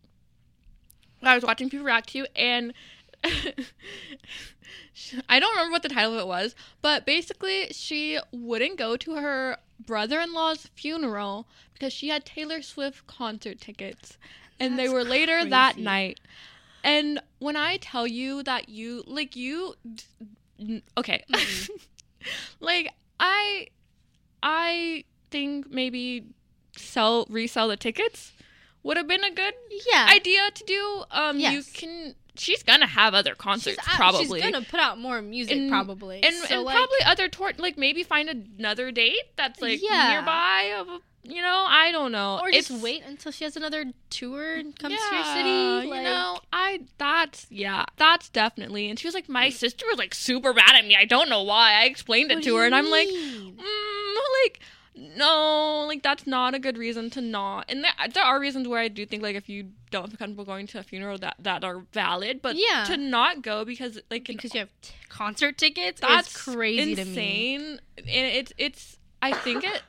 I 1.22 1.34
was 1.34 1.44
watching 1.44 1.68
people 1.70 1.86
react 1.86 2.10
to, 2.10 2.18
you 2.18 2.26
and 2.36 2.72
I 5.28 5.38
don't 5.38 5.50
remember 5.52 5.72
what 5.72 5.82
the 5.82 5.88
title 5.88 6.14
of 6.14 6.20
it 6.20 6.26
was, 6.26 6.54
but 6.82 7.06
basically 7.06 7.68
she 7.70 8.18
wouldn't 8.32 8.78
go 8.78 8.96
to 8.96 9.14
her 9.16 9.58
brother-in-law's 9.80 10.70
funeral 10.74 11.46
because 11.72 11.92
she 11.92 12.08
had 12.08 12.24
Taylor 12.24 12.62
Swift 12.62 13.06
concert 13.06 13.60
tickets, 13.60 14.18
and 14.58 14.78
they 14.78 14.84
That's 14.84 14.94
were 14.94 15.04
later 15.04 15.44
that 15.44 15.78
night. 15.78 16.18
And 16.84 17.20
when 17.38 17.56
I 17.56 17.76
tell 17.78 18.06
you 18.06 18.42
that 18.44 18.68
you 18.68 19.02
like 19.06 19.36
you, 19.36 19.74
okay, 20.96 21.24
Mhm. 21.30 21.70
like 22.60 22.92
I, 23.20 23.68
I 24.42 25.04
think 25.30 25.70
maybe 25.70 26.24
sell 26.76 27.26
resell 27.28 27.68
the 27.68 27.76
tickets 27.76 28.32
would 28.82 28.96
have 28.96 29.08
been 29.08 29.24
a 29.24 29.30
good 29.32 29.54
Yeah, 29.90 30.06
idea 30.10 30.50
to 30.52 30.64
do. 30.64 31.04
Um, 31.10 31.38
you 31.38 31.62
can. 31.74 32.14
She's 32.36 32.62
gonna 32.62 32.86
have 32.86 33.14
other 33.14 33.34
concerts 33.34 33.78
she's, 33.84 33.96
probably. 33.96 34.40
She's 34.40 34.50
gonna 34.52 34.64
put 34.64 34.78
out 34.78 34.96
more 35.00 35.20
music 35.20 35.56
And- 35.56 35.68
probably, 35.68 36.22
and, 36.22 36.32
So, 36.36 36.54
and 36.54 36.62
like, 36.64 36.76
probably 36.76 36.98
other 37.04 37.26
tour 37.28 37.52
like 37.58 37.76
maybe 37.76 38.04
find 38.04 38.28
another 38.28 38.92
date 38.92 39.34
that's 39.36 39.60
like 39.60 39.80
Yeah. 39.82 40.12
nearby 40.12 40.74
of 40.78 40.88
a, 40.88 41.00
you 41.24 41.42
know 41.42 41.64
I 41.68 41.90
don't 41.92 42.12
know 42.12 42.38
or 42.40 42.50
just 42.50 42.70
It's- 42.70 42.82
wait 42.82 43.02
until 43.06 43.32
she 43.32 43.44
has 43.44 43.56
another 43.56 43.84
tour 44.10 44.54
and 44.54 44.78
comes 44.78 44.94
yeah, 44.94 45.08
to 45.10 45.14
your 45.16 45.24
city. 45.82 45.88
you 45.96 46.02
know 46.02 46.38
I 46.52 46.80
that's 46.96 47.46
yeah 47.50 47.84
that's 47.96 48.28
definitely 48.28 48.88
and 48.88 48.98
she 48.98 49.06
was 49.06 49.14
like 49.14 49.28
my 49.28 49.50
sister 49.50 49.84
was 49.88 49.98
like 49.98 50.14
super 50.14 50.54
mad 50.54 50.74
at 50.76 50.86
me 50.86 50.96
I 50.96 51.04
don't 51.04 51.28
know 51.28 51.42
why 51.42 51.72
I 51.74 51.84
explained 51.84 52.30
it 52.32 52.42
to 52.44 52.56
her 52.56 52.64
and 52.64 52.74
I'm 52.74 52.88
like 52.90 53.08
mm, 53.08 53.56
like 54.44 54.60
no 54.96 55.84
like 55.86 56.02
that's 56.02 56.26
not 56.26 56.54
a 56.54 56.58
good 56.58 56.76
reason 56.76 57.08
to 57.10 57.20
not 57.20 57.64
and 57.68 57.84
there, 57.84 57.92
there 58.12 58.24
are 58.24 58.40
reasons 58.40 58.66
where 58.66 58.80
i 58.80 58.88
do 58.88 59.06
think 59.06 59.22
like 59.22 59.36
if 59.36 59.48
you 59.48 59.68
don't 59.92 60.08
feel 60.08 60.16
comfortable 60.18 60.44
going 60.44 60.66
to 60.66 60.76
a 60.78 60.82
funeral 60.82 61.16
that 61.16 61.36
that 61.38 61.62
are 61.62 61.84
valid 61.92 62.42
but 62.42 62.56
Yeah. 62.56 62.82
to 62.88 62.96
not 62.96 63.40
go 63.42 63.64
because 63.64 64.00
like 64.10 64.26
because 64.26 64.54
you 64.54 64.60
have 64.60 64.70
t- 64.82 64.94
concert 65.08 65.56
tickets. 65.56 66.00
that's 66.00 66.36
crazy 66.44 66.96
to 66.96 67.04
me. 67.04 67.10
insane 67.10 67.80
and 67.96 68.08
it's 68.08 68.52
it's 68.58 68.96
i 69.22 69.32
think 69.32 69.62
it 69.62 69.82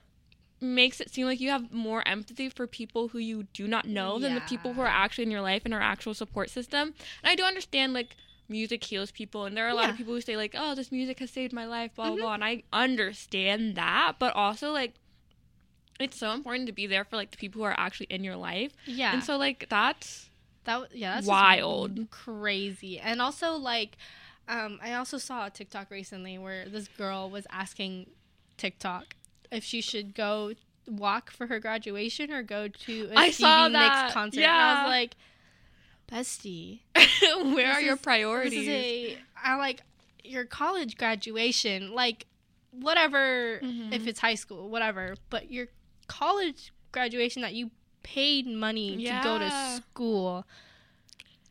makes 0.62 1.00
it 1.00 1.10
seem 1.12 1.26
like 1.26 1.40
you 1.40 1.50
have 1.50 1.72
more 1.74 2.06
empathy 2.08 2.50
for 2.50 2.68
people 2.68 3.10
who 3.10 3.18
you 3.18 3.44
do 3.54 3.68
not 3.68 3.86
know 3.88 4.20
than 4.20 4.34
the 4.36 4.42
people 4.42 4.74
who 4.74 4.82
are 4.82 4.88
actually 4.88 5.24
in 5.24 5.32
your 5.32 5.42
life 5.42 5.62
and 5.66 5.74
our 5.74 5.82
actual 5.82 6.14
support 6.14 6.50
system. 6.50 6.94
And 7.24 7.32
i 7.32 7.36
do 7.36 7.44
understand 7.44 7.94
like 7.94 8.16
music 8.48 8.84
heals 8.84 9.12
people 9.12 9.46
and 9.46 9.56
there 9.56 9.66
are 9.66 9.70
a 9.70 9.76
lot 9.76 9.90
of 9.92 9.96
people 9.96 10.14
who 10.14 10.22
say 10.22 10.36
like 10.36 10.56
oh 10.58 10.74
this 10.74 10.92
music 10.92 11.20
has 11.20 11.30
saved 11.30 11.54
my 11.54 11.66
life 11.66 11.94
blah 11.96 12.08
blah 12.08 12.16
Mhm. 12.16 12.20
blah 12.20 12.34
and 12.34 12.44
i 12.44 12.64
understand 12.74 13.76
that 13.76 14.14
but 14.18 14.36
also 14.36 14.72
like 14.72 14.96
it's 16.00 16.18
so 16.18 16.32
important 16.32 16.66
to 16.68 16.74
be 16.74 16.88
there 16.88 17.04
for 17.04 17.16
like 17.16 17.32
the 17.32 17.38
people 17.38 17.60
who 17.60 17.66
are 17.66 17.76
actually 17.78 18.08
in 18.10 18.24
your 18.24 18.38
life. 18.38 18.72
Yeah, 18.86 19.14
and 19.14 19.24
so 19.24 19.38
like 19.38 19.68
that's 19.70 20.30
that 20.64 20.96
yeah, 20.96 21.16
that's 21.16 21.28
wild. 21.28 22.10
crazy, 22.10 23.00
and 23.00 23.22
also 23.22 23.54
like, 23.58 23.98
um, 24.48 24.80
I 24.82 24.94
also 24.94 25.18
saw 25.18 25.46
a 25.48 25.50
TikTok 25.50 25.92
recently 25.92 26.38
where 26.38 26.68
this 26.70 26.88
girl 26.88 27.30
was 27.30 27.46
asking 27.52 28.10
TikTok 28.58 29.16
if 29.52 29.64
she 29.64 29.82
should 29.82 30.14
go 30.16 30.54
walk 30.88 31.32
for 31.32 31.48
her 31.48 31.60
graduation 31.60 32.32
or 32.32 32.42
go 32.44 32.68
to 32.68 33.10
a 33.12 33.16
I 33.18 33.32
Stevie 33.32 33.48
saw 33.50 33.68
Nicks 33.68 33.80
that. 33.96 34.12
concert. 34.14 34.42
And 34.42 34.52
I 34.52 34.84
was 34.84 34.90
like, 34.90 35.16
bestie, 36.12 36.80
Where 36.96 37.68
This 37.68 37.78
are 37.78 37.82
your 37.82 37.98
priorities? 37.98 38.52
this 38.54 38.62
is 38.62 38.68
a 38.70 39.18
I 39.44 39.56
like 39.56 39.82
your 40.24 40.46
college 40.46 40.98
graduation, 40.98 41.94
like 41.94 42.26
whatever 42.72 43.60
Mhm. 43.64 43.94
if 43.94 44.08
it's 44.08 44.20
high 44.20 44.36
school, 44.36 44.70
whatever, 44.70 45.16
but 45.30 45.52
your 45.52 45.68
college 46.08 46.72
graduation 46.92 47.42
that 47.42 47.54
you 47.54 47.72
paid 48.04 48.48
money 48.48 48.98
to 48.98 49.20
go 49.24 49.38
to 49.40 49.50
school, 49.76 50.46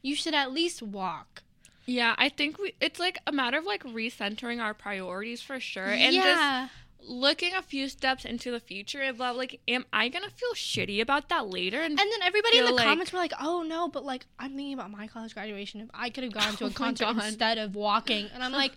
you 0.03 0.15
should 0.15 0.35
at 0.35 0.53
least 0.53 0.83
walk. 0.83 1.43
yeah, 1.87 2.15
I 2.19 2.29
think 2.29 2.59
we, 2.59 2.75
it's 2.81 3.01
like 3.01 3.19
a 3.27 3.33
matter 3.33 3.59
of 3.59 3.65
like 3.65 3.83
recentering 3.85 4.61
our 4.61 4.75
priorities 4.75 5.41
for 5.41 5.59
sure, 5.61 5.85
and 5.87 6.15
just 6.15 6.27
yeah. 6.27 6.69
Looking 7.01 7.55
a 7.55 7.63
few 7.63 7.89
steps 7.89 8.25
into 8.25 8.51
the 8.51 8.61
future 8.61 9.03
about 9.03 9.37
like, 9.37 9.61
am 9.69 9.85
I 9.93 10.09
gonna 10.09 10.31
feel 10.31 10.53
shitty 10.55 11.01
about 11.01 11.29
that 11.29 11.49
later? 11.49 11.79
And, 11.81 11.91
And 11.99 11.99
then 11.99 12.23
everybody 12.23 12.59
in 12.59 12.65
the 12.67 12.73
like- 12.73 12.85
comments 12.87 13.13
were 13.13 13.19
like, 13.19 13.33
"Oh 13.41 13.63
no, 13.63 13.89
but 13.89 14.05
like 14.05 14.27
I'm 14.39 14.51
thinking 14.57 14.75
about 14.75 14.91
my 14.91 15.07
college 15.07 15.35
graduation. 15.35 15.81
If 15.81 15.89
I 15.95 16.11
could 16.11 16.25
have 16.25 16.33
gone 16.33 16.57
to 16.57 16.65
Oh 16.65 16.69
a 16.69 16.71
concert 16.71 17.05
God. 17.05 17.25
instead 17.25 17.59
of 17.59 17.75
walking," 17.75 18.29
and 18.35 18.43
I'm 18.43 18.53
like, 18.53 18.73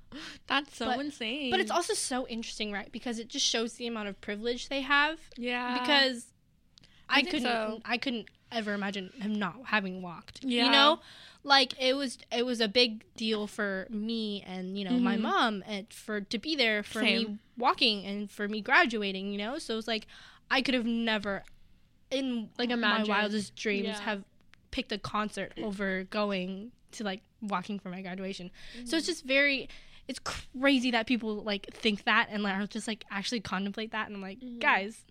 that's 0.46 0.76
so 0.76 0.86
but- 0.86 1.00
insane. 1.00 1.50
but 1.50 1.60
it's 1.60 1.70
also 1.70 1.94
so 1.94 2.26
interesting, 2.28 2.72
right? 2.72 2.90
Because 2.90 3.18
it 3.18 3.28
just 3.28 3.46
shows 3.46 3.74
the 3.74 3.86
amount 3.86 4.08
of 4.08 4.20
privilege 4.20 4.68
they 4.68 4.80
have. 4.82 5.18
yeah, 5.36 5.78
Because 5.78 6.26
I, 7.08 7.18
I 7.18 7.22
couldn't, 7.22 7.42
so. 7.42 7.80
I 7.84 7.98
couldn't 7.98 8.26
ever 8.52 8.72
imagine 8.74 9.10
him 9.20 9.34
not 9.34 9.54
having 9.66 10.02
walked. 10.02 10.42
Yeah. 10.44 10.64
You 10.64 10.70
know, 10.70 11.00
like 11.46 11.72
it 11.80 11.94
was, 11.96 12.18
it 12.30 12.44
was 12.44 12.60
a 12.60 12.66
big 12.68 13.04
deal 13.16 13.46
for 13.46 13.86
me 13.88 14.42
and 14.46 14.76
you 14.76 14.84
know 14.84 14.98
my 14.98 15.16
Mhm. 15.16 15.20
mom 15.22 15.64
and 15.66 15.86
for 15.92 16.20
to 16.20 16.38
be 16.38 16.56
there 16.56 16.82
for 16.82 17.00
me 17.02 17.38
walking 17.56 18.04
and 18.04 18.28
for 18.30 18.48
me 18.48 18.60
graduating. 18.60 19.30
You 19.32 19.38
know, 19.38 19.58
so 19.58 19.78
it's 19.78 19.86
like 19.88 20.06
I 20.50 20.60
could 20.60 20.74
have 20.74 20.84
never, 20.86 21.44
in 22.10 22.50
Like, 22.58 22.68
my 22.70 22.74
imagine. 22.74 23.08
wildest 23.08 23.56
dreams, 23.56 23.86
Yeah. 23.86 24.00
have 24.00 24.24
picked 24.70 24.92
a 24.92 24.98
concert 24.98 25.52
over 25.62 26.04
going 26.04 26.72
to 26.92 27.04
like 27.04 27.22
walking 27.40 27.78
for 27.78 27.88
my 27.90 28.02
graduation. 28.02 28.50
So 28.84 28.96
it's 28.96 29.06
just 29.06 29.24
very. 29.24 29.68
It's 30.08 30.20
crazy 30.20 30.92
that 30.92 31.06
people 31.08 31.42
like 31.42 31.66
think 31.72 32.04
that 32.04 32.28
and 32.30 32.42
like, 32.44 32.54
are 32.54 32.66
just 32.68 32.86
like 32.86 33.04
actually 33.10 33.40
contemplate 33.40 33.90
that, 33.92 34.06
and 34.06 34.14
I'm 34.16 34.22
like, 34.22 34.38
Mhm. 34.40 34.60
guys, 34.60 35.04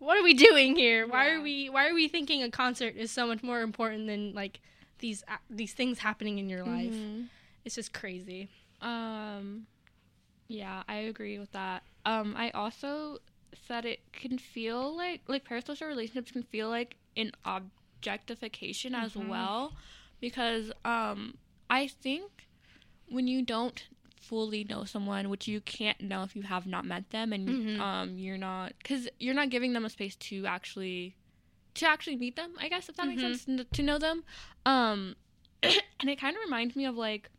what 0.00 0.18
are 0.18 0.22
we 0.24 0.34
doing 0.34 0.74
here? 0.74 1.06
Why 1.06 1.28
Yeah. 1.28 1.34
are 1.36 1.40
we 1.42 1.68
why 1.70 1.88
are 1.88 1.94
we 1.94 2.08
thinking 2.08 2.42
a 2.42 2.50
concert 2.50 2.96
is 2.96 3.10
so 3.12 3.26
much 3.26 3.42
more 3.42 3.60
important 3.62 4.06
than 4.08 4.32
like 4.34 4.60
these 4.98 5.22
a- 5.28 5.38
these 5.48 5.72
things 5.72 6.00
happening 6.00 6.38
in 6.38 6.48
your 6.48 6.64
life? 6.64 6.92
Mhm. 6.94 7.28
It's 7.64 7.76
just 7.76 7.92
crazy. 7.92 8.48
Um, 8.80 9.66
yeah, 10.48 10.82
I 10.88 10.96
agree 10.96 11.38
with 11.38 11.52
that. 11.52 11.82
Um, 12.04 12.34
I 12.36 12.50
also 12.50 13.18
said 13.66 13.84
it 13.84 14.00
can 14.12 14.38
feel 14.38 14.96
like 14.96 15.20
like 15.28 15.44
parasocial 15.44 15.86
relationships 15.86 16.30
can 16.32 16.42
feel 16.42 16.68
like 16.68 16.96
an 17.16 17.32
objectification 17.44 18.94
as 18.94 19.12
Mhm. 19.14 19.28
well, 19.28 19.72
because 20.20 20.72
um, 20.84 21.36
I 21.68 21.86
think 21.86 22.48
when 23.08 23.26
you 23.26 23.42
don't 23.42 23.86
fully 24.20 24.64
know 24.64 24.84
someone, 24.84 25.28
which 25.30 25.48
you 25.48 25.60
can't 25.60 26.00
know 26.00 26.22
if 26.22 26.36
you 26.36 26.42
have 26.42 26.66
not 26.66 26.84
met 26.84 27.10
them, 27.10 27.32
and 27.32 27.48
Mhm. 27.48 27.80
um, 27.80 28.18
you're 28.18 28.38
not 28.38 28.74
because 28.78 29.08
you're 29.18 29.34
not 29.34 29.50
giving 29.50 29.72
them 29.72 29.84
a 29.84 29.90
space 29.90 30.14
to 30.16 30.46
actually 30.46 31.16
to 31.74 31.86
actually 31.86 32.16
meet 32.16 32.36
them. 32.36 32.52
I 32.58 32.68
guess 32.68 32.88
if 32.88 32.96
that 32.96 33.06
makes 33.06 33.22
Mhm. 33.22 33.36
sense 33.38 33.66
to 33.72 33.82
know 33.82 33.98
them. 33.98 34.24
Um, 34.66 35.16
and 35.62 36.08
it 36.10 36.18
kind 36.20 36.36
of 36.36 36.42
reminds 36.44 36.76
me 36.76 36.84
of 36.84 36.96
like 36.96 37.30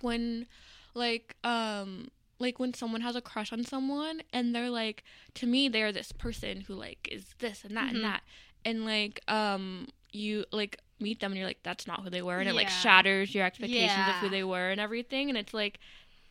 when 0.00 0.46
like 0.94 1.36
um 1.44 2.08
like 2.38 2.58
when 2.58 2.74
someone 2.74 3.00
has 3.00 3.16
a 3.16 3.20
crush 3.20 3.52
on 3.52 3.64
someone 3.64 4.22
and 4.32 4.54
they're 4.54 4.70
like 4.70 5.02
to 5.34 5.46
me 5.46 5.68
they're 5.68 5.92
this 5.92 6.12
person 6.12 6.62
who 6.62 6.74
like 6.74 7.08
is 7.10 7.34
this 7.38 7.64
and 7.64 7.76
that 7.76 7.86
Mhm. 7.86 7.94
and 7.94 8.04
that 8.04 8.22
and 8.64 8.84
like 8.84 9.20
um 9.28 9.88
you 10.12 10.44
like 10.52 10.78
meet 11.00 11.20
them 11.20 11.32
and 11.32 11.38
you're 11.38 11.46
like 11.46 11.62
that's 11.62 11.86
not 11.86 12.02
who 12.02 12.10
they 12.10 12.22
were 12.22 12.38
and 12.38 12.48
it 12.48 12.54
like 12.54 12.70
shatters 12.70 13.34
your 13.34 13.44
expectations 13.44 14.08
of 14.08 14.14
who 14.16 14.28
they 14.28 14.42
were 14.44 14.70
and 14.70 14.80
everything 14.80 15.28
and 15.28 15.36
it's 15.36 15.52
like 15.52 15.78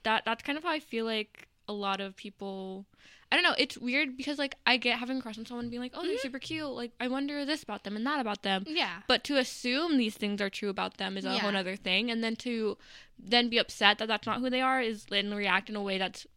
that 0.04 0.24
that's 0.26 0.42
kind 0.44 0.58
of 0.58 0.64
how 0.64 0.72
I 0.72 0.80
feel 0.80 1.06
like 1.06 1.48
a 1.68 1.74
lot 1.74 2.00
of 2.02 2.16
people 2.16 2.86
I 3.32 3.36
don't 3.38 3.44
know, 3.44 3.56
it's 3.58 3.78
weird 3.78 4.16
because 4.16 4.38
like 4.38 4.56
I 4.68 4.78
get 4.78 5.00
having 5.00 5.18
a 5.18 5.22
crush 5.22 5.38
on 5.40 5.46
someone 5.48 5.70
being 5.70 5.82
like, 5.82 5.94
Oh, 5.96 6.04
they're 6.06 6.16
Mhm. 6.16 6.20
super 6.22 6.40
cute, 6.40 6.68
like 6.70 6.92
I 7.00 7.08
wonder 7.08 7.44
this 7.44 7.64
about 7.64 7.84
them 7.84 7.96
and 7.96 8.06
that 8.06 8.20
about 8.20 8.44
them. 8.44 8.64
Yeah. 8.68 9.02
But 9.08 9.24
to 9.26 9.38
assume 9.38 9.98
these 9.98 10.16
things 10.16 10.40
are 10.42 10.50
true 10.50 10.70
about 10.70 10.98
them 10.98 11.18
is 11.18 11.26
a 11.26 11.34
Yeah. 11.34 11.40
whole 11.40 11.56
other 11.56 11.76
thing, 11.76 12.12
and 12.12 12.24
then 12.24 12.36
to 12.38 12.78
then 13.18 13.50
be 13.50 13.58
upset 13.58 13.98
that 13.98 14.08
that's 14.08 14.28
not 14.28 14.40
who 14.42 14.50
they 14.50 14.62
are 14.62 14.80
is 14.82 15.08
and 15.12 15.36
react 15.36 15.70
in 15.70 15.76
a 15.76 15.82
way 15.82 15.98
that's 15.98 16.28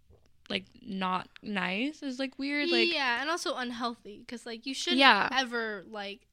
like 0.49 0.65
not 0.83 1.29
nice 1.43 2.03
is 2.03 2.19
like 2.19 2.39
weird. 2.39 2.71
Like 2.71 2.93
yeah, 2.93 3.21
and 3.21 3.29
also 3.31 3.55
unhealthy 3.55 4.19
because 4.21 4.47
like 4.47 4.65
you 4.67 4.73
shouldn't 4.75 5.01
Yeah. 5.01 5.29
ever 5.31 5.85
like 5.91 6.27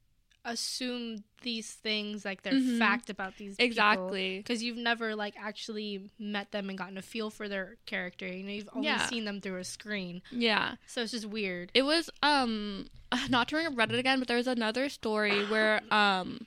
assume 0.46 1.24
these 1.42 1.72
things 1.72 2.24
like 2.24 2.42
they're 2.42 2.54
Mhm. 2.54 2.78
fact 2.78 3.10
about 3.10 3.36
these 3.36 3.56
exactly. 3.58 4.38
because 4.38 4.62
you've 4.62 4.76
never 4.78 5.14
like 5.14 5.34
actually 5.38 6.10
met 6.18 6.52
them 6.52 6.68
and 6.68 6.78
gotten 6.78 6.96
a 6.96 7.02
feel 7.02 7.30
for 7.30 7.48
their 7.48 7.76
character. 7.86 8.26
You 8.26 8.42
know, 8.44 8.52
you've 8.52 8.68
only 8.72 8.86
Yeah. 8.88 9.06
seen 9.06 9.24
them 9.24 9.40
through 9.40 9.58
a 9.58 9.64
screen, 9.64 10.22
Yeah, 10.30 10.76
so 10.86 11.02
it's 11.02 11.12
just 11.12 11.26
weird. 11.26 11.70
it 11.74 11.82
was 11.82 12.08
um 12.22 12.88
not 13.28 13.48
to 13.48 13.56
bring 13.56 13.66
up 13.66 13.74
Reddit 13.74 13.98
again, 13.98 14.18
but 14.18 14.28
there 14.28 14.36
was 14.36 14.46
another 14.46 14.88
story 14.88 15.42
where 15.50 15.80
um. 15.90 16.46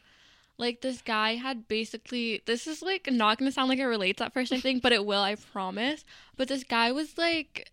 Like 0.58 0.82
this 0.82 1.02
guy 1.02 1.36
had 1.36 1.70
basically 1.70 2.42
this 2.46 2.68
is 2.68 2.82
like 2.82 3.10
not 3.10 3.38
gonna 3.38 3.50
sound 3.50 3.70
like 3.70 3.80
it 3.80 3.86
relates 3.86 4.22
at 4.22 4.34
first 4.34 4.52
I 4.52 4.60
think, 4.60 4.82
but 4.84 4.92
it 4.92 5.06
will, 5.06 5.22
I 5.22 5.36
promise. 5.36 6.04
But 6.36 6.50
this 6.50 6.66
guy 6.66 6.92
was 6.92 7.18
like 7.18 7.72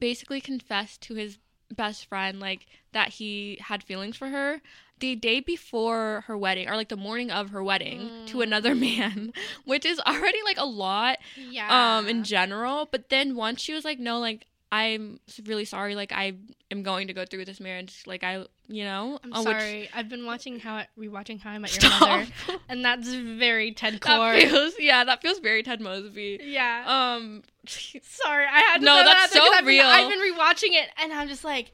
basically 0.00 0.40
confessed 0.40 1.02
to 1.02 1.14
his 1.16 1.36
best 1.74 2.06
friend 2.06 2.40
like 2.40 2.64
that 2.92 3.08
he 3.10 3.58
had 3.60 3.82
feelings 3.82 4.16
for 4.16 4.28
her 4.28 4.62
the 5.00 5.16
day 5.16 5.40
before 5.40 6.24
her 6.26 6.36
wedding 6.38 6.68
or 6.68 6.76
like 6.76 6.88
the 6.88 6.96
morning 6.96 7.30
of 7.30 7.50
her 7.50 7.62
wedding 7.62 8.08
to 8.26 8.38
Mm. 8.38 8.42
another 8.44 8.74
man 8.88 9.32
which 9.64 9.84
is 9.84 9.98
already 10.00 10.38
like 10.44 10.58
a 10.58 10.64
lot 10.66 11.18
Yeah. 11.36 11.96
um 11.98 12.06
in 12.08 12.24
general 12.24 12.88
but 12.90 13.08
then 13.10 13.34
once 13.36 13.60
she 13.60 13.72
was 13.74 13.84
like 13.84 13.98
no 13.98 14.18
like 14.20 14.46
i'm 14.72 15.20
really 15.44 15.64
sorry 15.64 15.94
like 15.94 16.10
i 16.12 16.32
am 16.70 16.82
going 16.82 17.06
to 17.08 17.12
go 17.12 17.24
through 17.24 17.44
this 17.44 17.60
marriage 17.60 18.02
like 18.06 18.24
i 18.24 18.44
you 18.66 18.82
know 18.84 19.18
I'm 19.22 19.32
uh, 19.32 19.38
which- 19.42 19.46
sorry. 19.58 19.88
I've 19.94 20.08
been 20.08 20.24
watching 20.26 20.58
how 20.58 20.76
I, 20.76 20.86
rewatching 20.98 21.40
How 21.40 21.50
I 21.50 21.58
Met 21.58 21.74
Your 21.80 21.90
Stop. 21.90 22.00
Mother, 22.08 22.26
and 22.68 22.82
that's 22.84 23.12
very 23.12 23.72
Ted 23.72 24.00
Core. 24.00 24.32
that 24.32 24.48
feels 24.48 24.74
yeah 24.78 25.04
that 25.04 25.20
feels 25.22 25.38
very 25.40 25.62
ted 25.62 25.80
mosby 25.80 26.40
yeah. 26.42 26.84
um 26.86 27.42
sorry, 27.66 28.46
I 28.46 28.60
had 28.60 28.78
to 28.78 28.84
No, 28.84 28.96
that 28.96 29.04
that's 29.04 29.36
out 29.36 29.42
so 29.42 29.52
I've 29.52 29.60
been, 29.60 29.66
real. 29.66 29.86
I've 29.86 30.08
been 30.10 30.18
rewatching 30.20 30.72
it, 30.80 30.88
and 31.02 31.12
I'm 31.14 31.28
just 31.28 31.44
like, 31.44 31.72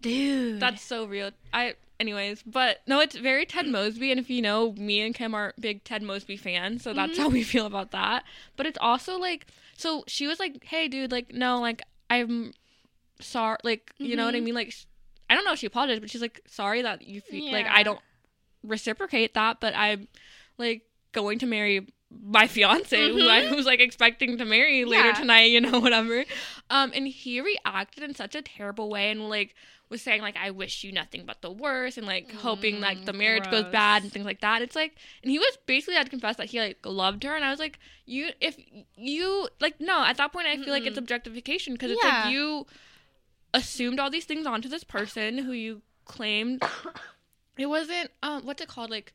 dude. 0.00 0.60
That's 0.60 0.82
so 0.82 1.04
real. 1.06 1.30
I 1.52 1.74
anyways, 2.00 2.42
but 2.44 2.82
no, 2.86 3.00
it's 3.00 3.16
very 3.16 3.46
Ted 3.46 3.66
Mosby 3.66 4.10
and 4.10 4.20
if 4.20 4.28
you 4.30 4.42
know, 4.42 4.72
me 4.72 5.00
and 5.00 5.14
Kim 5.14 5.34
are 5.34 5.54
big 5.58 5.84
Ted 5.84 6.02
Mosby 6.02 6.36
fans, 6.36 6.82
so 6.82 6.92
that's 6.92 7.16
Mhm. 7.16 7.22
how 7.22 7.28
we 7.28 7.42
feel 7.42 7.66
about 7.66 7.90
that. 7.92 8.24
But 8.56 8.66
it's 8.66 8.78
also 8.80 9.18
like 9.18 9.46
so 9.76 10.04
she 10.06 10.26
was 10.26 10.38
like, 10.40 10.64
"Hey 10.64 10.88
dude, 10.88 11.12
like 11.12 11.32
no, 11.32 11.60
like 11.60 11.82
I'm 12.10 12.52
sorry, 13.20 13.58
like 13.64 13.92
you 13.98 14.16
know 14.16 14.24
what 14.26 14.34
I 14.34 14.40
Mhm. 14.40 14.44
mean? 14.44 14.54
Like 14.54 14.74
I 15.28 15.34
don't 15.34 15.44
know 15.44 15.52
if 15.52 15.58
she 15.58 15.66
apologized, 15.66 16.00
but 16.00 16.10
she's 16.10 16.22
like, 16.22 16.40
"Sorry 16.46 16.82
that 16.82 17.02
you 17.06 17.20
feel 17.20 17.50
like 17.52 17.66
I 17.66 17.82
don't 17.82 18.00
reciprocate 18.62 19.34
that, 19.34 19.60
but 19.60 19.74
I'm 19.76 20.08
like 20.58 20.82
going 21.12 21.38
to 21.40 21.46
marry 21.46 21.86
my 22.10 22.46
fiance 22.46 23.08
who 23.08 23.28
I 23.28 23.42
Mhm. 23.42 23.50
was 23.56 23.66
like 23.66 23.80
expecting 23.80 24.38
to 24.38 24.44
marry 24.44 24.84
later 24.84 25.08
Yeah. 25.08 25.14
tonight, 25.14 25.44
you 25.50 25.60
know, 25.60 25.80
whatever. 25.80 26.24
Um, 26.70 26.92
and 26.94 27.08
he 27.08 27.40
reacted 27.40 28.04
in 28.04 28.14
such 28.14 28.34
a 28.34 28.42
terrible 28.42 28.88
way 28.88 29.10
and 29.10 29.28
like 29.28 29.54
was 29.88 30.02
saying 30.02 30.20
like 30.22 30.36
I 30.36 30.50
wish 30.50 30.82
you 30.84 30.92
nothing 30.92 31.24
but 31.26 31.42
the 31.42 31.50
worst 31.50 31.96
and 31.98 32.06
like 32.06 32.32
hoping 32.32 32.80
like 32.80 33.04
the 33.04 33.12
Mm, 33.12 33.18
marriage 33.18 33.50
goes 33.50 33.64
bad 33.64 34.02
and 34.02 34.12
things 34.12 34.24
like 34.26 34.40
that. 34.40 34.62
It's 34.62 34.74
like 34.76 34.94
and 35.22 35.30
he 35.30 35.38
was 35.38 35.56
basically 35.66 35.94
had 35.94 36.06
to 36.06 36.10
confess 36.10 36.36
that 36.36 36.46
he 36.46 36.58
like 36.60 36.78
loved 36.84 37.22
her 37.24 37.34
and 37.36 37.44
I 37.44 37.50
was 37.50 37.58
like 37.60 37.78
you 38.04 38.30
if 38.40 38.56
you 38.96 39.48
like 39.60 39.80
no 39.80 40.04
at 40.04 40.16
that 40.16 40.32
point 40.32 40.46
I 40.48 40.56
feel 40.56 40.72
like 40.72 40.86
it's 40.86 40.98
objectification 40.98 41.74
because 41.74 41.90
it's 41.90 42.02
Yeah. 42.02 42.24
like 42.26 42.32
you 42.32 42.66
assumed 43.54 44.00
all 44.00 44.10
these 44.10 44.24
things 44.24 44.46
onto 44.46 44.68
this 44.68 44.84
person 44.84 45.38
who 45.38 45.52
you 45.52 45.82
claimed 46.04 46.62
it 47.58 47.66
wasn't 47.66 48.10
um 48.22 48.44
what's 48.44 48.60
it 48.62 48.68
called 48.68 48.90
like 48.90 49.12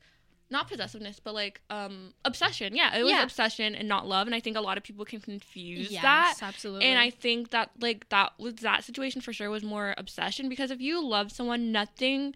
not 0.52 0.68
possessiveness 0.68 1.18
but 1.18 1.34
like 1.34 1.60
um 1.70 2.12
obsession 2.24 2.76
yeah 2.76 2.96
it 2.96 3.02
was 3.02 3.10
Yeah. 3.12 3.22
obsession 3.24 3.74
and 3.74 3.88
not 3.88 4.06
love 4.06 4.26
and 4.28 4.34
i 4.34 4.40
think 4.40 4.56
a 4.56 4.60
lot 4.60 4.76
of 4.76 4.84
people 4.84 5.04
can 5.04 5.20
confuse 5.20 5.90
yes, 5.90 6.02
that 6.02 6.34
absolutely. 6.42 6.86
and 6.86 6.98
i 6.98 7.10
think 7.10 7.50
that 7.50 7.70
like 7.80 8.08
that 8.10 8.32
was 8.38 8.54
that 8.56 8.84
situation 8.84 9.20
for 9.20 9.32
sure 9.32 9.50
was 9.50 9.64
more 9.64 9.94
obsession 9.98 10.48
because 10.48 10.70
if 10.70 10.80
you 10.80 11.04
love 11.04 11.32
someone 11.32 11.72
nothing 11.72 12.34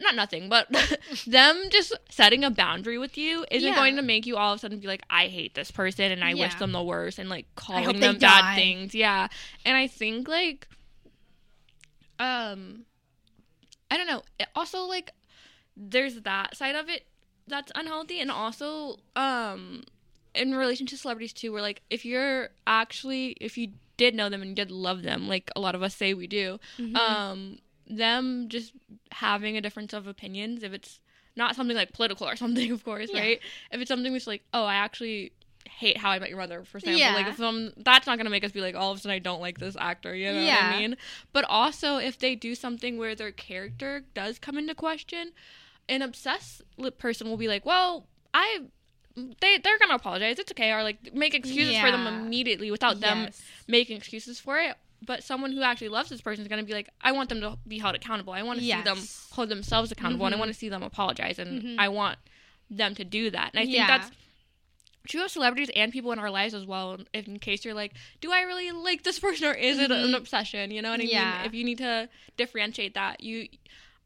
not 0.00 0.14
nothing 0.14 0.48
but 0.48 0.68
them 1.26 1.64
just 1.70 1.92
setting 2.08 2.42
a 2.44 2.50
boundary 2.50 2.98
with 2.98 3.18
you 3.18 3.44
isn't 3.50 3.68
Yeah. 3.68 3.74
going 3.74 3.96
to 3.96 4.02
make 4.02 4.26
you 4.26 4.36
all 4.36 4.52
of 4.52 4.58
a 4.58 4.60
sudden 4.60 4.78
be 4.80 4.86
like 4.86 5.02
i 5.10 5.26
hate 5.26 5.54
this 5.54 5.70
person 5.70 6.10
and 6.10 6.24
i 6.24 6.34
wish 6.34 6.54
them 6.54 6.72
the 6.72 6.82
worst 6.82 7.18
and 7.18 7.28
like 7.28 7.46
calling 7.56 8.00
them 8.00 8.16
bad 8.18 8.40
die. 8.40 8.54
things 8.54 8.94
yeah 8.94 9.28
and 9.64 9.76
i 9.76 9.86
think 9.86 10.26
like 10.28 10.68
um 12.20 12.84
i 13.90 13.96
don't 13.96 14.06
know 14.06 14.22
it 14.38 14.48
also 14.54 14.82
like 14.84 15.10
there's 15.76 16.20
that 16.22 16.56
side 16.56 16.74
of 16.74 16.88
it 16.88 17.06
that's 17.48 17.72
unhealthy 17.74 18.20
and 18.20 18.30
also 18.30 18.98
um 19.16 19.82
in 20.34 20.54
relation 20.54 20.86
to 20.86 20.96
celebrities 20.96 21.32
too 21.32 21.52
where 21.52 21.62
like 21.62 21.82
if 21.90 22.04
you're 22.04 22.50
actually 22.66 23.36
if 23.40 23.56
you 23.58 23.72
did 23.96 24.14
know 24.14 24.28
them 24.28 24.42
and 24.42 24.54
did 24.54 24.70
love 24.70 25.02
them, 25.02 25.26
like 25.26 25.50
a 25.56 25.60
lot 25.60 25.74
of 25.74 25.82
us 25.82 25.92
say 25.96 26.14
we 26.14 26.28
do, 26.28 26.60
Mhm. 26.78 26.96
um, 26.96 27.58
them 27.88 28.48
just 28.48 28.72
having 29.10 29.56
a 29.56 29.60
difference 29.60 29.92
of 29.92 30.06
opinions, 30.06 30.62
if 30.62 30.72
it's 30.72 31.00
not 31.34 31.56
something 31.56 31.76
like 31.76 31.92
political 31.92 32.28
or 32.28 32.36
something, 32.44 32.70
of 32.70 32.84
course, 32.84 33.10
Yeah. 33.12 33.20
right? 33.22 33.40
If 33.72 33.80
it's 33.80 33.88
something 33.88 34.12
that's 34.12 34.28
like, 34.28 34.44
oh, 34.54 34.62
I 34.64 34.74
actually 34.76 35.32
hate 35.68 35.96
How 35.98 36.10
I 36.10 36.20
Met 36.20 36.28
Your 36.28 36.38
Mother, 36.38 36.62
for 36.64 36.78
example, 36.78 37.00
Yeah. 37.00 37.12
like 37.14 37.26
if 37.26 37.36
some 37.38 37.72
that's 37.78 38.06
not 38.06 38.18
gonna 38.18 38.30
make 38.30 38.44
us 38.44 38.52
be 38.52 38.60
like 38.60 38.76
all 38.76 38.92
of 38.92 38.98
a 38.98 39.00
sudden 39.00 39.16
I 39.16 39.18
don't 39.18 39.40
like 39.40 39.58
this 39.58 39.76
actor, 39.76 40.14
you 40.14 40.32
know 40.32 40.44
what 40.44 40.54
I 40.54 40.78
mean? 40.78 40.96
But 41.32 41.44
also 41.48 41.96
if 41.96 42.18
they 42.20 42.36
do 42.36 42.54
something 42.54 42.98
where 42.98 43.16
their 43.16 43.32
character 43.32 44.04
does 44.14 44.38
come 44.38 44.56
into 44.58 44.76
question, 44.76 45.32
an 45.88 46.02
obsessed 46.02 46.62
person 46.98 47.28
will 47.28 47.36
be 47.36 47.48
like, 47.48 47.64
well, 47.64 48.06
I. 48.34 48.60
They 49.40 49.58
they're 49.58 49.78
gonna 49.80 49.96
apologize. 49.96 50.38
It's 50.38 50.52
okay, 50.52 50.70
or 50.70 50.84
like 50.84 51.12
make 51.12 51.34
excuses 51.34 51.76
for 51.78 51.90
them 51.90 52.06
immediately 52.06 52.70
without 52.70 53.00
them 53.00 53.24
Yes. 53.24 53.42
making 53.66 53.96
excuses 53.96 54.38
for 54.38 54.58
it. 54.58 54.76
But 55.04 55.24
someone 55.24 55.50
who 55.52 55.62
actually 55.62 55.88
loves 55.88 56.08
this 56.08 56.20
person 56.20 56.42
is 56.42 56.48
going 56.48 56.60
to 56.60 56.66
be 56.66 56.72
like, 56.72 56.88
I 57.00 57.10
want 57.12 57.28
them 57.28 57.40
to 57.40 57.58
be 57.66 57.78
held 57.78 57.96
accountable. 57.96 58.32
I 58.32 58.42
want 58.44 58.60
to 58.60 58.64
see 58.64 58.80
them 58.82 58.98
hold 59.32 59.48
themselves 59.48 59.90
accountable, 59.90 60.26
and 60.26 60.34
I 60.34 60.36
Mhm. 60.36 60.40
want 60.40 60.52
to 60.52 60.58
see 60.58 60.68
them 60.68 60.84
apologize, 60.84 61.38
and 61.40 61.62
Mhm. 61.62 61.74
I 61.80 61.88
want 61.88 62.18
them 62.70 62.94
to 62.94 63.04
do 63.04 63.30
that. 63.30 63.50
And 63.54 63.60
I 63.60 63.64
think 63.64 63.74
Yeah. 63.74 63.86
that's 63.88 64.10
true 65.08 65.24
of 65.24 65.30
celebrities 65.32 65.70
and 65.74 65.92
people 65.92 66.12
in 66.12 66.18
our 66.20 66.30
lives 66.30 66.54
as 66.54 66.64
well. 66.66 66.98
In 67.14 67.38
case 67.40 67.64
you're 67.64 67.74
like, 67.74 67.94
do 68.20 68.30
I 68.30 68.42
really 68.42 68.70
like 68.70 69.02
this 69.02 69.18
person, 69.18 69.48
or 69.48 69.54
is 69.54 69.78
it 69.80 69.90
an 69.90 70.12
Mhm. 70.12 70.16
obsession? 70.16 70.70
You 70.70 70.82
know 70.82 70.90
what 70.90 71.00
I 71.00 71.04
Yeah. 71.04 71.38
mean? 71.38 71.46
If 71.46 71.54
you 71.54 71.64
need 71.64 71.78
to 71.78 72.08
differentiate 72.36 72.94
that, 72.94 73.20
you 73.20 73.48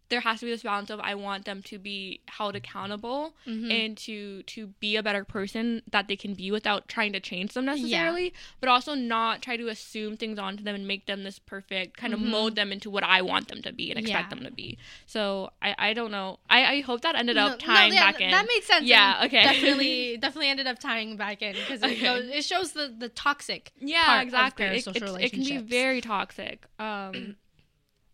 there 0.09 0.21
has 0.21 0.41
to 0.41 0.47
be 0.47 0.53
this 0.53 0.63
balance 0.63 0.91
of 0.91 1.01
I 1.01 1.15
want 1.15 1.47
them 1.47 1.63
to 1.63 1.79
be 1.79 2.21
held 2.29 2.55
accountable 2.55 3.35
Mhm. 3.47 3.71
and 3.71 3.97
to 3.99 4.43
to 4.43 4.67
be 4.79 4.97
a 4.97 5.03
better 5.03 5.25
person 5.25 5.83
that 5.91 6.07
they 6.09 6.17
can 6.17 6.35
be 6.35 6.51
without 6.51 6.87
trying 6.89 7.13
to 7.15 7.21
change 7.21 7.53
them 7.55 7.65
necessarily 7.65 8.35
but 8.61 8.69
also 8.69 8.95
not 8.95 9.41
try 9.43 9.57
to 9.57 9.69
assume 9.69 10.17
things 10.17 10.39
onto 10.39 10.63
them 10.65 10.75
and 10.75 10.87
make 10.87 11.07
them 11.07 11.23
this 11.25 11.39
perfect 11.39 11.97
kind 11.97 12.13
Mhm. 12.13 12.17
of 12.17 12.21
mold 12.23 12.57
them 12.57 12.73
into 12.73 12.91
what 12.91 13.03
i 13.05 13.23
want 13.23 13.49
them 13.49 13.63
to 13.63 13.73
be 13.73 13.91
and 13.91 13.99
expect 13.99 14.27
Yeah. 14.31 14.35
them 14.37 14.45
to 14.45 14.51
be 14.51 14.77
so 15.07 15.51
i 15.63 15.75
i 15.79 15.93
don't 15.95 16.11
know 16.11 16.39
i 16.51 16.65
i 16.75 16.81
hope 16.81 17.01
that 17.03 17.15
ended 17.15 17.37
No- 17.37 17.47
up 17.47 17.59
tying 17.59 17.93
yeah, 17.95 18.13
back 18.13 18.21
in 18.21 18.31
That 18.31 18.47
makes 18.49 18.67
sense. 18.67 18.85
Yeah, 18.87 19.23
okay. 19.25 19.43
Definitely, 19.45 20.17
definitely 20.21 20.49
ended 20.49 20.67
up 20.67 20.79
tying 20.79 21.17
back 21.17 21.41
in 21.43 21.55
because 21.55 21.83
it, 21.83 22.01
goes- 22.03 22.29
it 22.29 22.45
shows 22.45 22.73
the 22.73 22.89
the 22.97 23.09
toxic. 23.09 23.73
yeah 23.81 24.05
part 24.05 24.19
of 24.23 24.29
exactly 24.29 24.65
it, 24.67 24.85
parasocial 24.85 25.23
it 25.23 25.31
can 25.33 25.43
be 25.45 25.57
very 25.59 26.01
toxic 26.01 26.65
um 26.79 27.37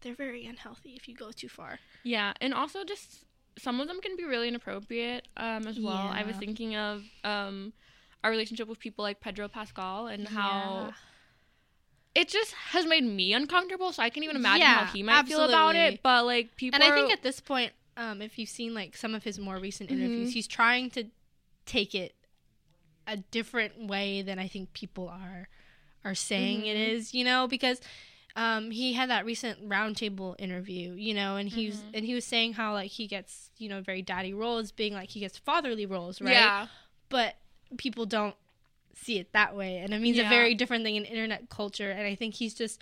They're 0.00 0.14
very 0.14 0.46
unhealthy 0.46 0.94
if 0.96 1.08
you 1.08 1.14
go 1.14 1.30
too 1.32 1.48
far. 1.48 1.80
Yeah, 2.04 2.32
and 2.40 2.54
also 2.54 2.84
just 2.84 3.24
some 3.58 3.80
of 3.80 3.88
them 3.88 4.00
can 4.00 4.16
be 4.16 4.24
really 4.24 4.48
inappropriate 4.48 5.26
um, 5.36 5.66
as 5.66 5.80
well. 5.80 6.10
I 6.14 6.22
was 6.24 6.36
thinking 6.36 6.76
of 6.76 7.02
um, 7.24 7.72
our 8.22 8.30
relationship 8.30 8.68
with 8.68 8.78
people 8.78 9.02
like 9.02 9.20
Pedro 9.20 9.48
Pascal 9.48 10.06
and 10.06 10.28
how 10.28 10.94
it 12.14 12.28
just 12.28 12.52
has 12.52 12.86
made 12.86 13.04
me 13.04 13.32
uncomfortable. 13.32 13.92
So 13.92 14.02
I 14.02 14.10
can 14.10 14.22
even 14.24 14.36
imagine 14.36 14.60
Yeah, 14.62 14.84
how 14.86 14.92
he 14.92 15.02
might 15.02 15.26
feel 15.26 15.42
about 15.44 15.74
it. 15.74 16.00
But 16.02 16.24
like 16.24 16.56
people, 16.56 16.76
and 16.76 16.84
I 16.84 16.88
are- 16.88 16.94
think 16.94 17.12
at 17.12 17.22
this 17.22 17.40
point, 17.40 17.72
um, 17.96 18.22
if 18.22 18.38
you've 18.38 18.48
seen 18.48 18.74
like 18.74 18.96
some 18.96 19.14
of 19.14 19.24
his 19.24 19.38
more 19.38 19.58
recent 19.58 19.90
Mhm. 19.90 19.94
interviews, 19.94 20.32
he's 20.32 20.46
trying 20.46 20.90
to 20.90 21.04
take 21.66 21.94
it 21.94 22.14
a 23.06 23.16
different 23.16 23.86
way 23.88 24.22
than 24.22 24.38
I 24.38 24.48
think 24.48 24.72
people 24.72 25.08
are 25.08 25.48
are 26.04 26.14
saying 26.14 26.64
it 26.66 26.76
Mhm. 26.76 26.92
is. 26.92 27.14
You 27.14 27.24
know, 27.24 27.48
because 27.48 27.80
um, 28.38 28.70
he 28.70 28.92
had 28.92 29.10
that 29.10 29.26
recent 29.26 29.68
roundtable 29.68 30.36
interview, 30.38 30.92
you 30.92 31.12
know, 31.12 31.34
and 31.36 31.48
he 31.48 31.66
was 31.66 31.78
Mhm. 31.78 31.90
and 31.94 32.04
he 32.06 32.14
was 32.14 32.24
saying 32.24 32.52
how 32.52 32.72
like 32.72 32.90
he 32.92 33.06
gets 33.08 33.50
you 33.58 33.68
know 33.68 33.80
very 33.80 34.00
daddy 34.02 34.32
roles, 34.32 34.70
being 34.70 34.92
like 34.94 35.10
he 35.10 35.20
gets 35.20 35.36
fatherly 35.36 35.86
roles, 35.86 36.20
right? 36.20 36.32
yeah, 36.32 36.66
But 37.08 37.36
people 37.76 38.06
don't 38.06 38.36
see 38.94 39.18
it 39.18 39.32
that 39.32 39.56
way, 39.56 39.78
and 39.78 39.92
it 39.92 40.00
means 40.00 40.18
a 40.18 40.28
very 40.28 40.54
different 40.54 40.84
thing 40.84 40.94
in 40.96 41.04
internet 41.04 41.48
culture. 41.50 41.90
And 41.90 42.06
I 42.06 42.14
think 42.14 42.34
he's 42.34 42.54
just 42.54 42.80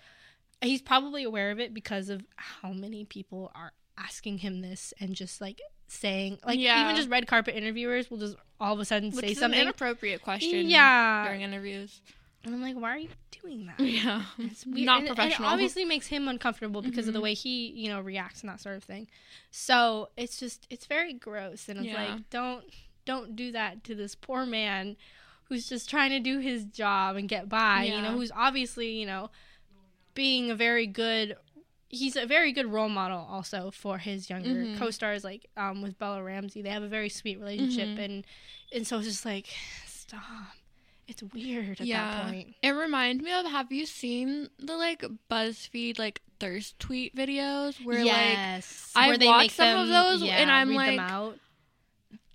he's 0.61 0.81
probably 0.81 1.23
aware 1.23 1.49
of 1.51 1.59
it 1.59 1.73
because 1.73 2.09
of 2.09 2.23
how 2.35 2.71
many 2.71 3.05
people 3.05 3.51
are 3.55 3.73
asking 3.97 4.39
him 4.39 4.61
this 4.61 4.93
and 4.99 5.15
just 5.15 5.41
like 5.41 5.59
saying 5.87 6.37
like 6.45 6.59
Yeah. 6.59 6.83
even 6.83 6.95
just 6.95 7.09
red 7.09 7.25
carpet 7.27 7.55
interviewers 7.55 8.11
will 8.11 8.17
just 8.17 8.35
all 8.59 8.73
of 8.73 8.79
a 8.79 8.85
sudden 8.85 9.09
which 9.11 9.25
say 9.25 9.33
something 9.33 9.59
an 9.59 9.67
inappropriate 9.67 10.21
question. 10.21 10.67
yeah 10.69 11.23
during 11.25 11.41
interviews. 11.41 12.01
And 12.43 12.53
i'm 12.53 12.61
like 12.61 12.75
why 12.75 12.91
are 12.95 12.97
you 12.97 13.09
doing 13.41 13.65
that 13.65 13.79
Yeah, 13.85 14.23
it's 14.39 14.65
weird. 14.65 14.85
not 14.85 14.99
and, 14.99 15.07
and 15.09 15.15
professional. 15.17 15.49
it 15.49 15.51
obviously 15.51 15.85
makes 15.85 16.07
him 16.07 16.27
uncomfortable 16.27 16.81
because 16.81 17.07
of 17.07 17.13
the 17.13 17.19
Mhm. 17.19 17.23
way 17.23 17.33
he 17.33 17.67
you 17.69 17.89
know 17.89 17.99
reacts 18.01 18.41
and 18.41 18.49
that 18.49 18.59
sort 18.59 18.75
of 18.77 18.83
thing 18.83 19.07
so 19.51 20.09
it's 20.17 20.39
just 20.39 20.65
it's 20.69 20.85
very 20.85 21.13
gross 21.13 21.67
and 21.69 21.79
it's 21.79 21.87
Yeah. 21.87 22.13
like 22.15 22.29
don't 22.29 22.65
don't 23.05 23.35
do 23.35 23.51
that 23.53 23.83
to 23.85 23.95
this 23.95 24.15
poor 24.15 24.45
man 24.45 24.97
who's 25.45 25.67
just 25.69 25.89
trying 25.89 26.09
to 26.11 26.19
do 26.19 26.39
his 26.39 26.65
job 26.65 27.15
and 27.15 27.29
get 27.29 27.47
by 27.49 27.85
you 27.85 28.01
know 28.01 28.13
who's 28.13 28.31
obviously 28.35 28.91
you 28.99 29.05
know 29.05 29.29
being 30.13 30.49
a 30.51 30.55
very 30.55 30.87
good 30.87 31.35
he's 31.89 32.17
a 32.17 32.25
very 32.25 32.51
good 32.51 32.65
role 32.65 32.89
model 32.89 33.25
also 33.29 33.71
for 33.71 33.97
his 33.97 34.29
younger 34.29 34.49
Mhm. 34.65 34.77
co-stars 34.77 35.23
like 35.23 35.45
um 35.55 35.81
with 35.81 35.97
Bella 35.97 36.21
Ramsey 36.21 36.61
they 36.61 36.69
have 36.69 36.83
a 36.83 36.87
very 36.89 37.07
sweet 37.09 37.39
relationship 37.39 37.87
Mhm. 37.89 37.99
and 38.05 38.25
and 38.73 38.85
so 38.87 38.97
it's 38.97 39.07
just 39.07 39.25
like 39.25 39.47
stop 39.85 40.21
it's 41.07 41.23
weird 41.23 41.79
at 41.79 41.87
yeah, 41.87 42.11
that 42.11 42.25
point 42.25 42.55
it 42.61 42.71
reminds 42.71 43.23
me 43.23 43.31
of. 43.31 43.45
Have 43.45 43.71
you 43.71 43.85
seen 43.85 44.49
the 44.59 44.75
like 44.75 45.05
BuzzFeed 45.31 45.97
like 45.97 46.21
thirst 46.39 46.77
tweet 46.79 47.15
videos 47.15 47.83
where 47.83 47.99
like 47.99 48.05
yes, 48.05 48.91
I 48.95 49.07
where 49.07 49.17
watched 49.19 49.43
make 49.43 49.51
some 49.51 49.79
of 49.79 49.87
those, 49.87 50.21
yeah, 50.21 50.35
and 50.35 50.51
I'm 50.51 50.69
them 50.69 50.77
like, 50.77 50.99
out. 50.99 51.37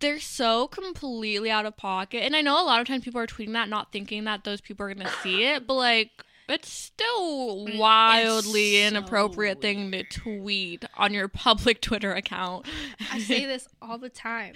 they're 0.01 0.21
so 0.21 0.69
completely 0.69 1.51
out 1.51 1.67
of 1.67 1.77
pocket. 1.77 2.23
And 2.25 2.35
I 2.35 2.41
know 2.41 2.63
a 2.63 2.65
lot 2.65 2.81
of 2.81 2.87
times 2.87 3.05
people 3.05 3.21
are 3.21 3.27
tweeting 3.27 3.53
that, 3.53 3.69
not 3.69 3.93
thinking 3.93 4.25
that 4.25 4.45
those 4.45 4.61
people 4.61 4.87
are 4.87 4.95
gonna 4.95 5.11
see 5.23 5.45
it, 5.45 5.67
but 5.67 5.75
like 5.75 6.11
it's 6.49 6.71
still 6.71 7.65
wildly 7.79 8.81
so 8.83 8.87
inappropriate 8.89 9.61
thing 9.61 9.91
to 9.93 10.05
tweet 10.05 10.85
on 10.97 11.15
your 11.15 11.29
public 11.29 11.81
Twitter 11.81 12.13
account. 12.13 12.67
I 13.11 13.19
say 13.19 13.47
this 13.47 13.69
all 13.81 13.99
the 13.99 14.09
time. 14.11 14.55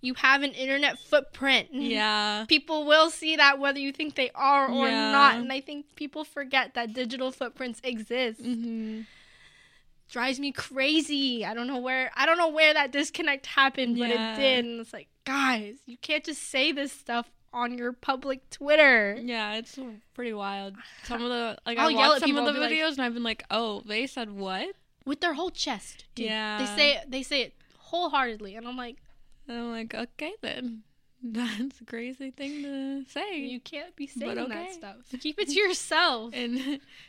You 0.00 0.14
have 0.14 0.42
an 0.42 0.52
internet 0.52 0.98
footprint. 0.98 1.68
yeah. 1.72 2.44
People 2.46 2.84
will 2.86 3.10
see 3.10 3.36
that 3.36 3.58
whether 3.58 3.78
you 3.78 3.92
think 3.92 4.14
they 4.14 4.30
are 4.34 4.68
or 4.68 4.88
Yeah. 4.88 5.10
not. 5.10 5.36
And 5.36 5.52
I 5.52 5.60
think 5.60 5.86
people 5.96 6.22
forget 6.24 6.74
that 6.74 6.92
digital 6.92 7.32
footprints 7.32 7.80
exist. 7.82 8.40
hmm 8.40 9.02
Drives 10.08 10.38
me 10.38 10.52
crazy. 10.52 11.44
I 11.44 11.52
don't 11.52 11.66
know 11.66 11.78
where 11.78 12.12
I 12.14 12.26
don't 12.26 12.38
know 12.38 12.48
where 12.50 12.72
that 12.72 12.92
disconnect 12.92 13.44
happened, 13.46 13.98
but 13.98 14.08
Yeah. 14.08 14.34
it 14.34 14.36
did. 14.36 14.64
And 14.64 14.80
it's 14.80 14.92
like, 14.92 15.08
guys, 15.24 15.78
you 15.84 15.96
can't 15.96 16.22
just 16.24 16.42
say 16.44 16.70
this 16.70 16.92
stuff 16.92 17.28
on 17.52 17.76
your 17.78 17.92
public 17.92 18.48
Twitter. 18.50 19.18
Yeah, 19.20 19.54
it's 19.54 19.78
pretty 20.14 20.32
wild. 20.32 20.74
Some 21.04 21.22
of 21.22 21.28
the 21.28 21.56
like 21.66 21.78
I'll 21.78 21.88
I 21.88 21.92
watched 21.94 22.14
at 22.16 22.20
some 22.20 22.30
people, 22.30 22.46
of 22.48 22.54
the 22.54 22.60
videos 22.60 22.82
like- 22.90 22.92
and 22.98 23.02
I've 23.02 23.14
been 23.14 23.22
like, 23.22 23.44
oh, 23.50 23.82
they 23.86 24.06
said 24.06 24.30
what? 24.32 24.68
With 25.04 25.20
their 25.20 25.34
whole 25.34 25.50
chest. 25.50 26.04
dude. 26.14 26.26
Yeah. 26.26 26.58
They 26.58 26.66
say 26.76 26.92
it, 26.96 27.10
they 27.10 27.22
say 27.22 27.42
it 27.42 27.54
wholeheartedly. 27.78 28.56
And 28.56 28.66
I'm 28.66 28.76
like, 28.76 28.96
And 29.48 29.56
I'm 29.58 29.70
like, 29.70 29.94
okay 29.94 30.34
then, 30.42 30.82
that's 31.22 31.80
a 31.80 31.84
crazy 31.84 32.30
thing 32.30 32.62
to 32.62 33.04
say. 33.10 33.38
you 33.40 33.58
can't 33.60 33.94
be 33.96 34.06
saying 34.06 34.34
But 34.36 34.48
that 34.48 34.72
stuff. 34.72 34.96
Keep 35.20 35.38
it 35.40 35.48
to 35.48 35.54
yourself. 35.58 36.30
and 36.34 36.58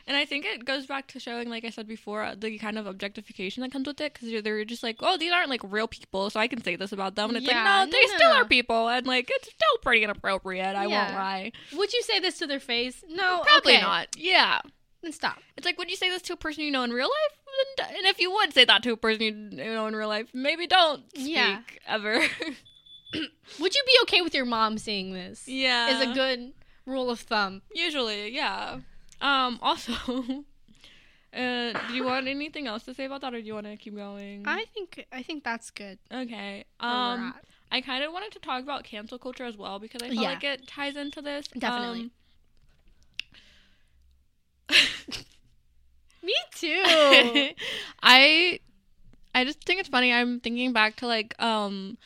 and 0.08 0.18
I 0.18 0.26
think 0.26 0.46
it 0.46 0.66
goes 0.66 0.86
back 0.86 1.08
to 1.10 1.20
showing, 1.20 1.50
like 1.50 1.66
I 1.66 1.70
said 1.70 1.88
before, 1.88 2.24
uh, 2.24 2.36
the 2.38 2.58
kind 2.58 2.78
of 2.78 2.88
objectification 2.88 3.62
that 3.62 3.72
comes 3.72 3.88
with 3.88 4.00
it, 4.02 4.14
because 4.14 4.44
they're 4.44 4.66
just 4.66 4.82
like, 4.84 4.98
oh, 5.02 5.18
these 5.18 5.32
aren't 5.32 5.50
like 5.50 5.62
real 5.64 5.88
people, 5.88 6.30
so 6.30 6.40
I 6.40 6.48
can 6.48 6.64
say 6.64 6.76
this 6.76 6.92
about 6.92 7.16
them, 7.16 7.30
and 7.30 7.38
it's 7.38 7.48
Yeah, 7.48 7.64
like, 7.64 7.90
no, 7.90 7.92
they 7.92 8.08
no, 8.08 8.16
still 8.16 8.30
no. 8.36 8.42
are 8.42 8.46
people, 8.46 8.88
and 8.90 9.06
like 9.06 9.30
it's 9.30 9.48
still 9.50 9.78
pretty 9.82 10.04
inappropriate. 10.04 10.76
I 10.76 10.86
Yeah. 10.88 11.04
won't 11.06 11.14
lie. 11.16 11.52
Would 11.74 11.94
you 11.94 12.02
say 12.04 12.20
this 12.20 12.38
to 12.40 12.48
their 12.48 12.60
face? 12.62 13.04
No, 13.10 13.44
Probably 13.46 13.74
okay. 13.74 13.82
not. 13.82 14.08
Yeah, 14.18 14.60
Then 15.04 15.12
stop. 15.12 15.40
it's 15.58 15.66
like, 15.66 15.78
would 15.78 15.90
you 15.90 15.96
say 15.98 16.10
this 16.10 16.22
to 16.24 16.34
a 16.34 16.38
person 16.38 16.64
you 16.64 16.72
know 16.72 16.84
in 16.84 16.92
real 16.92 17.08
life? 17.10 17.40
And, 17.90 17.98
and 17.98 18.06
if 18.08 18.20
you 18.20 18.32
would 18.32 18.54
say 18.54 18.66
that 18.66 18.84
to 18.84 18.92
a 18.94 18.98
person 18.98 19.22
you 19.52 19.74
know 19.74 19.88
in 19.88 19.96
real 19.96 20.08
life, 20.08 20.30
maybe 20.34 20.66
don't 20.68 21.04
speak 21.12 21.26
Yeah. 21.28 21.60
ever. 21.88 22.22
Would 23.60 23.76
you 23.76 23.84
be 23.86 23.98
okay 24.04 24.22
with 24.22 24.34
your 24.36 24.46
mom 24.46 24.78
seeing 24.78 25.14
this? 25.14 25.48
yeah, 25.48 25.90
Is 25.90 26.02
a 26.02 26.14
good 26.14 26.54
rule 26.86 27.10
of 27.10 27.20
thumb. 27.22 27.62
Usually, 27.74 28.30
yeah. 28.34 28.80
Um. 29.22 29.60
Also, 29.62 29.94
uh, 31.34 31.74
do 31.88 31.94
you 31.94 32.04
want 32.04 32.28
anything 32.28 32.68
else 32.68 32.84
to 32.84 32.94
say 32.94 33.06
about 33.06 33.22
that, 33.22 33.34
or 33.34 33.40
do 33.42 33.46
you 33.48 33.54
want 33.54 33.66
to 33.68 33.78
keep 33.78 33.96
going? 33.96 34.44
I 34.46 34.66
think 34.74 35.06
I 35.12 35.24
think 35.24 35.44
that's 35.44 35.70
good. 35.72 36.00
okay. 36.14 36.66
Um. 36.80 37.34
I 37.70 37.82
kind 37.82 38.02
of 38.04 38.14
wanted 38.14 38.32
to 38.32 38.40
talk 38.40 38.64
about 38.64 38.86
cancel 38.86 39.18
culture 39.20 39.44
as 39.44 39.58
well 39.58 39.78
because 39.80 40.02
I 40.02 40.08
feel 40.10 40.22
Yeah. 40.22 40.30
like 40.30 40.44
it 40.44 40.68
ties 40.68 40.96
into 40.96 41.22
this. 41.22 41.48
Definitely. 41.48 42.02
Um, 42.04 42.12
Me 46.24 46.34
too. 46.56 46.84
I 48.04 48.60
I 49.36 49.44
just 49.46 49.64
think 49.66 49.80
it's 49.80 49.90
funny. 49.90 50.12
I'm 50.14 50.40
thinking 50.40 50.74
back 50.74 50.96
to 50.98 51.08
like 51.08 51.34
um 51.42 51.98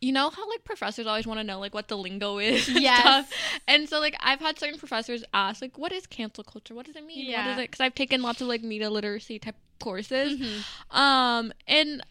you 0.00 0.12
know 0.12 0.30
how 0.30 0.48
like 0.48 0.62
professors 0.64 1.06
always 1.06 1.26
want 1.26 1.40
to 1.40 1.44
know 1.44 1.58
like 1.58 1.74
what 1.74 1.88
the 1.88 1.96
lingo 1.96 2.38
is 2.38 2.68
and 2.68 2.76
Yes. 2.78 3.00
stuff? 3.28 3.32
and 3.66 3.88
so 3.88 3.98
like 4.00 4.14
I've 4.20 4.40
had 4.40 4.58
certain 4.58 4.78
professors 4.78 5.24
ask 5.34 5.60
like 5.60 5.76
what 5.78 5.92
is 5.92 6.06
cancel 6.06 6.44
culture 6.44 6.74
what 6.74 6.86
does 6.86 6.96
it 6.96 7.04
mean 7.04 7.26
what 7.26 7.30
Yeah. 7.32 7.52
is 7.52 7.58
it 7.58 7.62
because 7.70 7.80
I've 7.80 7.94
taken 7.94 8.22
lots 8.22 8.40
of 8.40 8.48
like 8.48 8.62
media 8.62 8.90
literacy 8.90 9.38
type 9.38 9.56
courses 9.80 10.38
Mhm. 10.38 10.64
um 10.96 11.52
and 11.66 12.02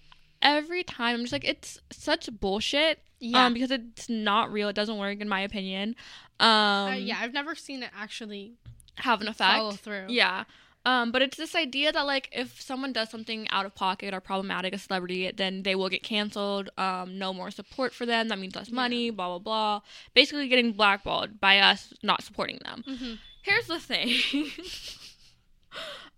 every 0.42 0.84
time 0.84 1.16
I'm 1.16 1.22
just 1.22 1.34
like 1.34 1.46
it's 1.46 1.80
such 1.92 2.30
bullshit 2.40 3.00
Yeah. 3.20 3.46
um 3.46 3.54
because 3.54 3.72
it's 3.72 4.10
not 4.10 4.52
real 4.52 4.70
it 4.70 4.74
doesn't 4.74 4.98
work 4.98 5.20
in 5.20 5.28
my 5.30 5.42
opinion 5.42 5.96
um 6.40 6.48
Uh, 6.50 6.96
yeah, 6.96 7.18
I've 7.22 7.34
never 7.34 7.56
seen 7.56 7.84
it 7.84 7.90
actually 7.98 8.54
have 8.98 9.22
an 9.22 9.28
effect. 9.28 9.58
follow 9.58 9.72
through. 9.72 10.06
Yeah. 10.10 10.44
Um, 10.88 11.12
but 11.12 11.22
it's 11.22 11.36
this 11.38 11.54
idea 11.54 11.92
that 11.92 12.06
like 12.06 12.30
if 12.32 12.62
someone 12.62 12.94
does 12.94 13.10
something 13.10 13.48
out 13.50 13.66
of 13.66 13.76
pocket 13.76 14.14
or 14.14 14.22
problematic, 14.22 14.74
a 14.74 14.78
celebrity, 14.78 15.30
then 15.36 15.64
they 15.64 15.76
will 15.76 15.90
get 15.90 16.02
canceled. 16.02 16.70
Um, 16.78 17.18
no 17.20 17.34
more 17.34 17.52
support 17.52 17.94
for 17.94 18.06
them. 18.06 18.30
That 18.30 18.40
means 18.40 18.56
less 18.56 18.72
money. 18.72 19.10
Blah 19.10 19.28
blah 19.28 19.40
blah. 19.40 19.82
Basically, 20.14 20.48
getting 20.48 20.72
blackballed 20.72 21.42
by 21.42 21.60
us 21.60 21.94
not 22.04 22.24
supporting 22.24 22.60
them. 22.64 22.84
hmm 22.88 23.14
Here's 23.44 23.68
the 23.68 23.80
thing. 23.80 24.10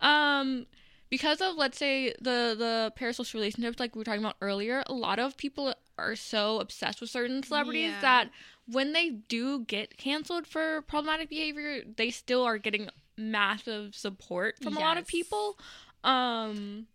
um, 0.00 0.66
because 1.10 1.40
of 1.40 1.56
let's 1.56 1.78
say 1.78 2.14
the 2.20 2.54
the 2.56 2.92
parasocial 2.98 3.34
relationships 3.34 3.80
like 3.80 3.94
we 3.94 4.00
were 4.00 4.04
talking 4.04 4.20
about 4.22 4.36
earlier, 4.40 4.82
a 4.86 4.92
lot 4.92 5.18
of 5.18 5.36
people 5.36 5.74
are 5.98 6.16
so 6.16 6.60
obsessed 6.60 7.00
with 7.00 7.10
certain 7.10 7.42
celebrities 7.42 7.90
Yeah. 7.90 8.00
that 8.02 8.30
when 8.66 8.92
they 8.92 9.10
do 9.10 9.64
get 9.64 9.96
canceled 9.96 10.46
for 10.46 10.82
problematic 10.82 11.28
behavior, 11.28 11.82
they 11.96 12.10
still 12.10 12.42
are 12.44 12.58
getting 12.58 12.88
massive 13.16 13.94
support 13.94 14.56
from 14.62 14.76
a 14.76 14.80
lot 14.80 14.96
of 14.98 15.06
people. 15.06 15.58
Um, 16.04 16.86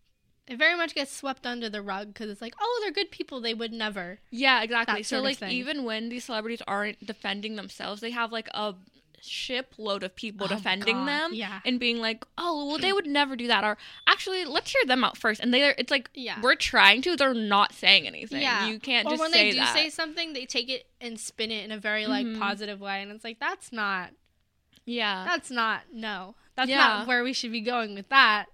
It 0.48 0.58
very 0.60 0.76
much 0.78 0.94
gets 0.94 1.12
swept 1.12 1.46
under 1.48 1.70
the 1.70 1.82
rug 1.82 2.08
because 2.14 2.30
it's 2.30 2.42
like, 2.42 2.54
oh, 2.60 2.80
they're 2.84 2.92
good 2.92 3.10
people. 3.12 3.42
They 3.42 3.54
would 3.56 3.72
never. 3.74 4.20
yeah, 4.30 4.62
exactly. 4.64 5.02
So 5.04 5.20
like 5.22 5.42
even 5.42 5.84
when 5.84 6.10
these 6.10 6.26
celebrities 6.26 6.62
aren't 6.68 7.04
defending 7.06 7.56
themselves, 7.56 8.02
they 8.02 8.12
have 8.12 8.32
like 8.32 8.48
a 8.54 8.76
shipload 9.22 10.04
of 10.04 10.16
people 10.16 10.46
Oh, 10.46 10.56
defending 10.56 10.98
God, 10.98 11.08
them 11.08 11.34
yeah. 11.34 11.60
and 11.66 11.80
being 11.80 11.98
like, 11.98 12.24
"Oh, 12.38 12.68
well, 12.68 12.78
they 12.78 12.94
would 12.94 13.08
never 13.08 13.36
do 13.36 13.48
that," 13.48 13.64
or 13.64 13.76
actually, 14.06 14.46
let's 14.46 14.72
hear 14.72 14.84
them 14.86 15.04
out 15.04 15.18
first. 15.18 15.42
And 15.42 15.52
they, 15.52 15.64
are 15.64 15.74
it's 15.80 15.90
like, 15.90 16.12
Yeah. 16.14 16.40
we're 16.42 16.54
trying 16.56 17.02
to. 17.04 17.16
They're 17.16 17.34
not 17.34 17.74
saying 17.74 18.06
anything. 18.06 18.42
Yeah. 18.44 18.68
you 18.68 18.80
can't 18.80 19.08
or 19.08 19.12
just 19.12 19.22
when 19.22 19.32
they 19.32 19.50
do 19.52 19.58
that. 19.58 19.74
say 19.74 19.90
something, 19.90 20.34
they 20.34 20.46
take 20.46 20.70
it 20.70 20.86
and 21.02 21.20
spin 21.20 21.50
it 21.50 21.64
in 21.66 21.72
a 21.72 21.80
very 21.80 22.06
like 22.06 22.28
Mhm. 22.28 22.38
positive 22.40 22.80
way, 22.80 23.02
and 23.02 23.12
it's 23.12 23.24
like 23.24 23.40
that's 23.40 23.72
not 23.72 24.12
yeah, 24.86 25.26
that's 25.26 25.50
not 25.52 25.82
no 25.94 26.36
that's 26.56 26.70
Yeah. 26.70 26.78
not 26.78 27.08
where 27.08 27.24
we 27.24 27.34
should 27.34 27.52
be 27.52 27.62
going 27.62 27.96
with 27.96 28.08
that. 28.10 28.46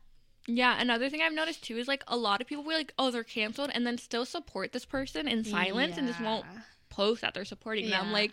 yeah. 0.47 0.79
Another 0.81 1.07
thing 1.09 1.21
I've 1.21 1.33
noticed 1.33 1.63
too 1.63 1.77
is 1.77 1.87
like 1.87 2.03
a 2.07 2.17
lot 2.17 2.41
of 2.41 2.47
people 2.47 2.63
will 2.63 2.75
like, 2.77 2.93
"Oh, 2.97 3.11
they're 3.11 3.23
canceled," 3.23 3.69
and 3.73 3.85
then 3.85 3.97
still 3.99 4.25
support 4.25 4.71
this 4.73 4.85
person 4.85 5.27
in 5.27 5.43
silence 5.43 5.97
and 5.97 6.07
just 6.07 6.19
won't 6.21 6.45
post 6.89 7.21
that 7.21 7.33
they're 7.35 7.45
supporting 7.45 7.89
them. 7.89 8.07
Yeah. 8.07 8.11
Like, 8.13 8.31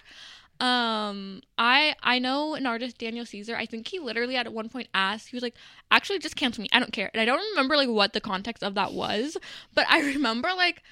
um, 0.60 1.42
I 1.58 1.94
I 2.02 2.18
know 2.18 2.54
an 2.54 2.66
artist, 2.66 2.98
Daniel 2.98 3.26
Caesar. 3.26 3.56
I 3.56 3.66
think 3.66 3.86
he 3.88 3.98
literally 3.98 4.36
at 4.36 4.52
one 4.52 4.68
point 4.68 4.88
asked, 4.94 5.28
he 5.28 5.36
was 5.36 5.42
like, 5.42 5.54
"Actually, 5.90 6.18
just 6.18 6.34
cancel 6.36 6.62
me. 6.62 6.68
I 6.72 6.78
don't 6.80 6.92
care." 6.92 7.10
And 7.12 7.20
I 7.20 7.24
don't 7.26 7.44
remember 7.50 7.76
like 7.76 7.88
what 7.90 8.12
the 8.14 8.20
context 8.20 8.62
of 8.64 8.74
that 8.74 8.92
was, 8.94 9.36
but 9.74 9.86
I 9.88 10.00
remember 10.14 10.48
like, 10.56 10.82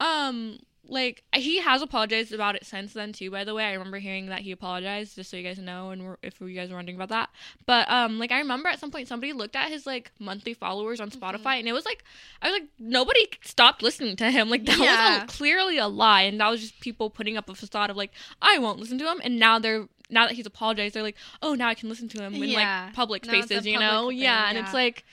um. 0.00 0.58
Like 0.86 1.22
he 1.34 1.60
has 1.60 1.80
apologized 1.80 2.32
about 2.32 2.56
it 2.56 2.66
since 2.66 2.92
then 2.92 3.12
too. 3.12 3.30
By 3.30 3.44
the 3.44 3.54
way, 3.54 3.64
I 3.64 3.72
remember 3.72 3.98
hearing 3.98 4.26
that 4.26 4.40
he 4.40 4.52
apologized, 4.52 5.14
just 5.14 5.30
so 5.30 5.36
you 5.38 5.42
guys 5.42 5.58
know, 5.58 5.90
and 5.90 6.04
we're, 6.04 6.16
if 6.22 6.38
you 6.40 6.48
guys 6.54 6.70
are 6.70 6.74
wondering 6.74 6.96
about 6.96 7.08
that. 7.08 7.30
But 7.64 7.90
um, 7.90 8.18
like 8.18 8.30
I 8.32 8.38
remember 8.38 8.68
at 8.68 8.80
some 8.80 8.90
point 8.90 9.08
somebody 9.08 9.32
looked 9.32 9.56
at 9.56 9.70
his 9.70 9.86
like 9.86 10.12
monthly 10.18 10.52
followers 10.54 11.00
on 11.00 11.08
Mm-hmm. 11.10 11.24
Spotify, 11.24 11.58
and 11.58 11.66
it 11.68 11.72
was 11.72 11.84
like 11.86 12.04
I 12.42 12.50
was 12.50 12.60
like 12.60 12.68
nobody 12.78 13.26
stopped 13.42 13.82
listening 13.82 14.16
to 14.16 14.30
him. 14.30 14.50
Like 14.50 14.66
that 14.66 14.78
Yeah. 14.78 15.14
was 15.14 15.22
a, 15.24 15.26
clearly 15.26 15.78
a 15.78 15.88
lie, 15.88 16.22
and 16.22 16.38
that 16.40 16.50
was 16.50 16.60
just 16.60 16.80
people 16.80 17.08
putting 17.08 17.36
up 17.36 17.48
a 17.48 17.54
facade 17.54 17.88
of 17.90 17.96
like 17.96 18.12
I 18.42 18.58
won't 18.58 18.78
listen 18.78 18.98
to 18.98 19.10
him. 19.10 19.20
And 19.24 19.38
now 19.38 19.58
they're 19.58 19.88
now 20.10 20.26
that 20.26 20.34
he's 20.34 20.44
apologized, 20.46 20.94
they're 20.94 21.02
like, 21.02 21.16
oh, 21.42 21.54
now 21.54 21.68
I 21.68 21.74
can 21.74 21.88
listen 21.88 22.08
to 22.10 22.22
him 22.22 22.34
in 22.34 22.44
Yeah. 22.44 22.84
like 22.84 22.94
public 22.94 23.24
Now 23.26 23.32
it's 23.34 23.44
a 23.44 23.48
spaces, 23.48 23.66
you 23.66 23.78
know? 23.78 24.00
public 24.02 24.18
yeah, 24.18 24.48
and 24.48 24.56
yeah. 24.58 24.64
it's 24.64 24.74
like 24.74 25.04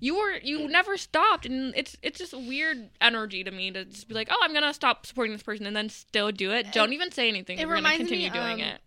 you 0.00 0.16
were 0.16 0.32
you 0.42 0.66
never 0.68 0.96
stopped, 0.96 1.46
and 1.46 1.72
it's 1.76 1.96
it's 2.02 2.18
just 2.18 2.32
weird 2.34 2.90
energy 3.00 3.44
to 3.44 3.50
me 3.50 3.70
to 3.70 3.84
just 3.84 4.08
be 4.08 4.14
like, 4.14 4.28
oh, 4.30 4.38
I'm 4.42 4.52
gonna 4.52 4.74
stop 4.74 5.06
supporting 5.06 5.32
this 5.32 5.42
person 5.42 5.66
and 5.66 5.76
then 5.76 5.88
still 5.88 6.32
do 6.32 6.50
it. 6.52 6.72
Don't 6.72 6.92
even 6.92 7.12
say 7.12 7.28
anything. 7.28 7.58
it 7.58 7.66
We're 7.66 7.74
gonna 7.76 7.88
reminds 7.88 7.98
continue 8.08 8.28
me, 8.30 8.38
doing 8.38 8.62
um, 8.62 8.68
it. 8.68 8.80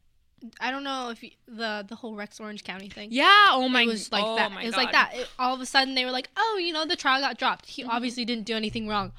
I 0.60 0.72
don't 0.72 0.84
know 0.84 1.10
if 1.10 1.24
you, 1.24 1.30
the 1.48 1.86
the 1.88 1.96
whole 1.96 2.16
Rex 2.16 2.40
Orange 2.42 2.64
County 2.66 2.90
thing. 2.90 3.10
Yeah. 3.14 3.46
Oh 3.52 3.70
my. 3.70 3.84
it 3.84 3.88
was 3.88 4.12
like 4.12 4.24
oh 4.26 4.36
that. 4.36 4.52
It 4.52 4.66
was 4.66 4.76
God. 4.76 4.78
like 4.84 4.92
that. 4.92 5.12
It- 5.16 5.30
all 5.40 5.54
of 5.56 5.62
a 5.62 5.66
sudden, 5.66 5.96
they 5.96 6.04
were 6.04 6.12
like, 6.12 6.30
"Oh, 6.36 6.60
you 6.62 6.74
know, 6.74 6.86
the 6.86 6.98
trial 6.98 7.22
got 7.22 7.38
dropped. 7.38 7.68
He 7.68 7.82
Mm-hmm. 7.84 7.92
obviously 7.92 8.26
didn't 8.26 8.44
do 8.46 8.56
anything 8.56 8.88
wrong. 8.90 9.14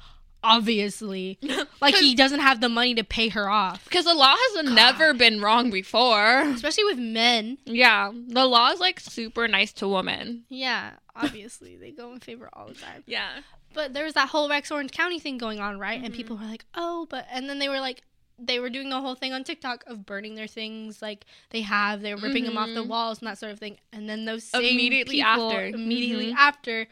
Obviously, 0.45 1.39
like 1.81 1.95
he 1.95 2.15
doesn't 2.15 2.39
have 2.39 2.61
the 2.61 2.69
money 2.69 2.93
to 2.95 3.03
pay 3.03 3.29
her 3.29 3.49
off, 3.49 3.83
Because 3.85 4.05
the 4.05 4.13
law 4.13 4.35
has 4.37 4.65
never 4.65 5.13
been 5.13 5.41
wrong 5.41 5.71
before. 5.71 6.41
especially 6.41 6.83
with 6.85 6.97
men. 6.99 7.57
Yeah, 7.65 8.11
the 8.27 8.45
law 8.45 8.69
is 8.71 8.79
like 8.79 8.99
super 8.99 9.47
nice 9.47 9.73
to 9.73 9.87
women. 9.87 10.43
Yeah, 10.49 10.91
obviously 11.15 11.75
they 11.77 11.91
go 11.91 12.13
in 12.13 12.19
favor 12.19 12.49
all 12.53 12.67
the 12.67 12.75
time. 12.75 13.03
Yeah. 13.05 13.29
But 13.73 13.93
there 13.93 14.05
was 14.05 14.13
that 14.13 14.29
whole 14.29 14.47
Rex 14.49 14.71
Orange 14.71 14.91
County 14.91 15.19
thing 15.19 15.37
going 15.37 15.59
on, 15.59 15.79
right? 15.79 16.01
And 16.01 16.13
Mhm. 16.13 16.17
people 16.17 16.37
were 16.37 16.45
like, 16.45 16.63
"Oh, 16.75 17.07
but," 17.09 17.27
and 17.31 17.49
then 17.49 17.59
they 17.59 17.69
were 17.69 17.79
like. 17.79 18.03
They 18.37 18.59
were 18.59 18.69
doing 18.69 18.89
the 18.89 18.99
whole 18.99 19.15
thing 19.15 19.31
on 19.31 19.45
TikTok 19.45 19.85
of 19.87 20.05
burning 20.05 20.35
their 20.35 20.45
things 20.45 21.01
like 21.01 21.23
they 21.51 21.61
have. 21.61 22.01
They 22.01 22.13
were 22.13 22.19
ripping 22.19 22.43
them 22.43 22.57
off 22.57 22.67
the 22.67 22.83
Mhm. 22.83 22.87
walls 22.87 23.19
and 23.19 23.29
that 23.29 23.37
sort 23.37 23.53
of 23.53 23.59
thing. 23.59 23.77
And 23.93 24.09
then 24.09 24.25
those 24.25 24.43
same 24.43 24.61
Immediately 24.61 25.19
people 25.21 25.51
after. 25.53 25.65
immediately 25.67 26.33
Mhm. 26.33 26.35
after, 26.35 26.87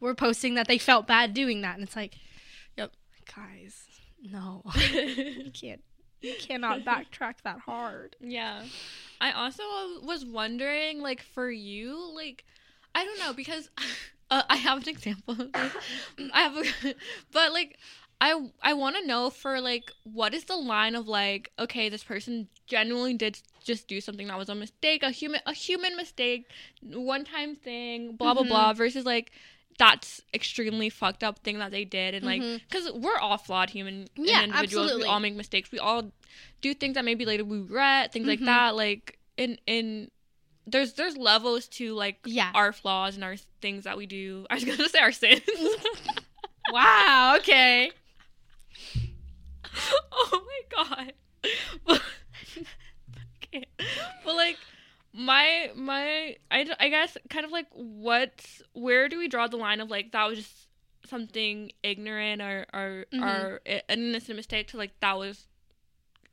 were 0.00 0.12
posting 0.16 0.54
that 0.54 0.66
they 0.66 0.76
felt 0.76 1.06
bad 1.06 1.34
doing 1.34 1.60
that. 1.60 1.74
And 1.76 1.84
it's 1.84 1.94
like. 1.94 2.16
Guys, 3.34 3.84
no, 4.22 4.62
you 4.76 5.50
can't, 5.54 5.82
you 6.22 6.34
cannot 6.38 6.84
backtrack 6.84 7.34
that 7.44 7.60
hard. 7.60 8.16
Yeah. 8.20 8.64
I 9.20 9.32
also 9.32 9.62
was 10.02 10.24
wondering, 10.24 11.00
like, 11.02 11.22
for 11.22 11.50
you, 11.50 12.12
like, 12.14 12.44
I 12.94 13.04
don't 13.04 13.18
know, 13.18 13.32
because 13.32 13.68
uh, 14.30 14.42
I 14.48 14.56
have 14.56 14.82
an 14.82 14.88
example. 14.88 15.36
of 15.40 15.52
this. 15.52 15.72
I 16.32 16.40
have, 16.42 16.56
a, 16.56 16.94
but 17.32 17.52
like, 17.52 17.78
I 18.22 18.48
I 18.62 18.72
want 18.74 18.96
to 18.96 19.06
know 19.06 19.30
for 19.30 19.60
like, 19.60 19.92
what 20.04 20.34
is 20.34 20.44
the 20.44 20.56
line 20.56 20.94
of 20.94 21.06
like, 21.08 21.50
okay, 21.58 21.88
this 21.88 22.04
person 22.04 22.48
genuinely 22.66 23.14
did 23.14 23.40
just 23.64 23.88
do 23.88 24.00
something 24.00 24.26
that 24.28 24.38
was 24.38 24.48
a 24.48 24.54
mistake, 24.54 25.02
a 25.02 25.10
human 25.10 25.40
a 25.46 25.52
human 25.52 25.96
mistake, 25.96 26.46
one 26.82 27.24
time 27.24 27.54
thing, 27.54 28.16
blah 28.16 28.34
blah 28.34 28.44
Mhm. 28.44 28.48
blah, 28.48 28.72
versus 28.72 29.04
like. 29.04 29.32
That's 29.80 30.20
extremely 30.34 30.90
fucked 30.90 31.24
up 31.24 31.38
thing 31.38 31.58
that 31.58 31.70
they 31.70 31.86
did, 31.86 32.14
and 32.14 32.22
like, 32.26 32.42
because 32.68 32.92
we're 32.92 33.16
all 33.16 33.38
flawed 33.38 33.70
human 33.70 34.08
Yeah, 34.14 34.44
individuals. 34.44 34.84
absolutely. 34.88 35.04
We 35.04 35.08
all 35.08 35.20
make 35.20 35.34
mistakes. 35.34 35.72
We 35.72 35.78
all 35.78 36.12
do 36.60 36.74
things 36.74 36.96
that 36.96 37.04
maybe 37.06 37.24
later 37.24 37.46
we 37.46 37.60
regret, 37.60 38.12
things 38.12 38.26
like 38.26 38.40
Mhm. 38.40 38.44
that. 38.44 38.76
Like 38.76 39.18
in 39.38 39.58
in 39.66 40.10
there's 40.66 40.92
there's 40.92 41.16
levels 41.16 41.66
to 41.68 41.94
like 41.94 42.18
Yeah. 42.26 42.50
our 42.54 42.74
flaws 42.74 43.14
and 43.14 43.24
our 43.24 43.36
things 43.62 43.84
that 43.84 43.96
we 43.96 44.04
do. 44.04 44.46
I 44.50 44.54
was 44.56 44.64
gonna 44.66 44.86
say 44.90 44.98
our 44.98 45.12
sins. 45.12 45.40
wow. 46.70 47.36
Okay. 47.38 47.90
oh 50.12 50.42
my 50.46 50.84
god. 50.84 51.12
But, 51.86 52.02
okay. 53.44 53.64
but 54.24 54.34
like 54.36 54.58
my 55.12 55.70
my 55.74 56.36
I, 56.50 56.66
I 56.78 56.88
guess 56.88 57.16
kind 57.28 57.44
of 57.44 57.50
like 57.50 57.66
what's 57.72 58.62
where 58.72 59.08
do 59.08 59.18
we 59.18 59.28
draw 59.28 59.46
the 59.48 59.56
line 59.56 59.80
of 59.80 59.90
like 59.90 60.12
that 60.12 60.24
was 60.28 60.38
just 60.38 60.68
something 61.06 61.72
ignorant 61.82 62.40
or 62.42 62.66
or 62.72 63.06
Mhm. 63.12 63.22
or 63.22 63.60
an 63.66 63.80
innocent 63.88 64.36
mistake 64.36 64.68
to 64.68 64.76
like 64.76 64.92
that 65.00 65.18
was 65.18 65.46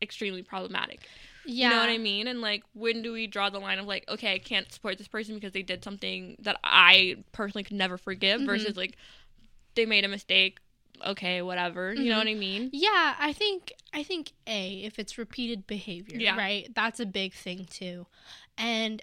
extremely 0.01 0.43
problematic. 0.43 1.07
Yeah. 1.45 1.69
You 1.69 1.75
know 1.75 1.79
what 1.81 1.89
I 1.89 1.97
mean? 1.97 2.27
And 2.27 2.41
like, 2.41 2.63
when 2.73 3.01
do 3.01 3.13
we 3.13 3.25
draw 3.25 3.49
the 3.49 3.57
line 3.59 3.79
of 3.79 3.87
like, 3.87 4.07
okay, 4.09 4.33
I 4.33 4.37
can't 4.37 4.71
support 4.71 4.97
this 4.97 5.07
person 5.07 5.33
because 5.35 5.53
they 5.53 5.63
did 5.63 5.83
something 5.83 6.35
that 6.39 6.59
I 6.63 7.15
personally 7.31 7.63
could 7.63 7.77
never 7.77 7.97
forgive, 7.97 8.41
Mhm. 8.41 8.45
versus 8.45 8.77
like, 8.77 8.95
they 9.75 9.85
made 9.85 10.03
a 10.05 10.07
mistake. 10.09 10.59
Okay, 11.05 11.41
whatever. 11.41 11.93
You 11.93 12.09
know 12.09 12.15
Mhm. 12.15 12.19
what 12.19 12.27
I 12.27 12.33
mean? 12.33 12.69
Yeah, 12.73 13.15
I 13.17 13.31
think 13.31 13.71
I 13.93 14.03
think 14.03 14.33
a 14.45 14.79
if 14.83 14.99
it's 14.99 15.17
repeated 15.17 15.65
behavior, 15.67 16.19
Yeah. 16.19 16.35
right? 16.35 16.69
That's 16.75 16.99
a 16.99 17.05
big 17.05 17.33
thing 17.33 17.65
too. 17.65 18.07
And 18.57 19.01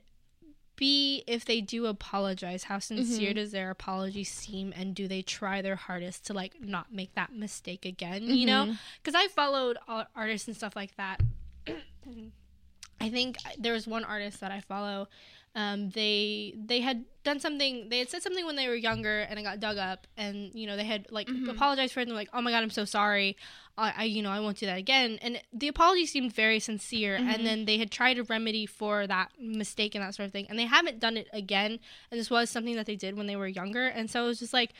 B 0.77 1.23
if 1.29 1.45
they 1.45 1.61
do 1.61 1.87
apologize, 1.87 2.65
how 2.65 2.81
sincere 2.81 3.31
Mhm. 3.31 3.35
does 3.37 3.53
their 3.53 3.71
apology 3.71 4.25
seem 4.25 4.73
and 4.75 4.95
do 4.95 5.07
they 5.07 5.23
try 5.23 5.63
their 5.63 5.77
hardest 5.77 6.27
to 6.27 6.33
like 6.35 6.61
not 6.61 6.93
make 6.93 7.15
that 7.15 7.33
mistake 7.33 7.85
again, 7.85 8.25
you 8.27 8.47
know? 8.47 8.67
Mhm. 8.67 8.79
Cuz 9.05 9.15
I 9.15 9.29
followed 9.29 9.79
artists 10.17 10.49
and 10.49 10.57
stuff 10.57 10.75
like 10.75 10.97
that. 10.97 11.21
I 13.01 13.11
think 13.11 13.37
there 13.59 13.73
was 13.73 13.87
one 13.87 14.05
artist 14.05 14.41
that 14.41 14.51
I 14.51 14.61
follow 14.61 15.09
um, 15.55 15.91
they 15.91 16.55
they 16.57 16.81
had 16.81 17.05
done 17.23 17.41
something 17.41 17.89
they 17.89 17.99
had 18.01 18.11
said 18.11 18.23
something 18.23 18.45
when 18.45 18.57
they 18.57 18.69
were 18.69 18.75
younger 18.75 19.21
and 19.21 19.39
it 19.39 19.45
got 19.45 19.59
dug 19.61 19.79
up 19.79 20.07
and 20.17 20.51
you 20.55 20.67
know 20.67 20.77
they 20.77 20.85
had 20.85 21.07
like 21.11 21.27
Mhm. 21.29 21.49
apologized 21.49 21.95
for 21.95 22.01
it 22.01 22.03
and 22.03 22.11
they're 22.11 22.17
like 22.19 22.29
oh 22.35 22.43
my 22.43 22.51
god 22.51 22.63
i'm 22.63 22.69
so 22.71 22.85
sorry 22.85 23.35
I, 23.79 23.95
I 23.97 24.05
you 24.05 24.21
know 24.21 24.31
i 24.31 24.41
won't 24.41 24.59
do 24.59 24.67
that 24.67 24.77
again 24.77 25.19
and 25.23 25.41
the 25.51 25.69
apology 25.69 26.05
seemed 26.05 26.35
very 26.35 26.61
sincere 26.61 27.17
Mhm. 27.19 27.27
and 27.35 27.47
then 27.47 27.65
they 27.65 27.79
had 27.79 27.91
tried 27.91 28.19
a 28.19 28.25
remedy 28.25 28.67
for 28.67 29.07
that 29.07 29.31
mistake 29.41 29.95
and 29.95 30.05
that 30.05 30.15
sort 30.15 30.27
of 30.27 30.33
thing 30.33 30.47
and 30.51 30.59
they 30.59 30.67
haven't 30.67 30.99
done 31.01 31.17
it 31.17 31.29
again 31.33 31.79
and 32.11 32.21
this 32.21 32.29
was 32.31 32.51
something 32.51 32.77
that 32.77 32.85
they 32.85 32.97
did 32.97 33.17
when 33.17 33.27
they 33.27 33.37
were 33.37 33.49
younger 33.49 33.87
and 33.87 34.11
so 34.11 34.25
it 34.25 34.27
was 34.27 34.39
just 34.41 34.53
like 34.53 34.75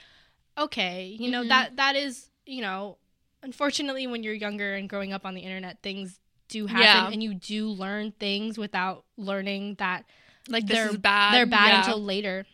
okay 0.59 1.17
you 1.19 1.31
know 1.31 1.43
Mhm. 1.45 1.49
that 1.49 1.77
that 1.77 1.97
is 1.97 2.31
you 2.47 2.61
know 2.61 2.99
unfortunately 3.43 4.07
when 4.07 4.23
you're 4.23 4.35
younger 4.35 4.75
and 4.75 4.89
growing 4.89 5.13
up 5.13 5.25
on 5.25 5.35
the 5.35 5.41
internet 5.41 5.83
things 5.83 6.21
do 6.49 6.67
happen 6.67 6.83
Yeah. 6.83 7.09
and 7.11 7.23
you 7.23 7.35
do 7.35 7.69
learn 7.69 8.13
things 8.13 8.59
without 8.59 9.05
learning 9.17 9.77
that 9.77 10.05
Like 10.49 10.67
They're- 10.67 10.93
bad. 10.99 11.35
they're 11.35 11.47
bad 11.47 11.69
Yeah. 11.69 11.79
until 11.81 12.03
later. 12.03 12.47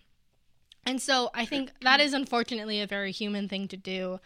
And 0.86 1.00
so 1.00 1.30
I 1.34 1.44
think 1.44 1.72
that 1.82 2.00
is 2.00 2.12
unfortunately 2.12 2.80
a 2.80 2.86
very 2.86 3.12
human 3.12 3.48
thing 3.48 3.68
to 3.68 3.76
do. 3.76 4.20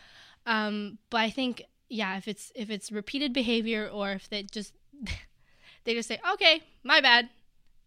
Um, 0.46 0.98
but 1.10 1.18
I 1.20 1.30
think 1.30 1.64
yeah, 1.88 2.16
if 2.16 2.26
it's 2.28 2.52
if 2.54 2.70
it's 2.70 2.90
repeated 2.92 3.32
behavior 3.32 3.88
or 3.88 4.12
if 4.12 4.28
they 4.28 4.42
just 4.44 4.72
they 5.84 5.94
just 5.94 6.08
say 6.08 6.20
okay, 6.34 6.62
my 6.82 7.00
bad, 7.00 7.28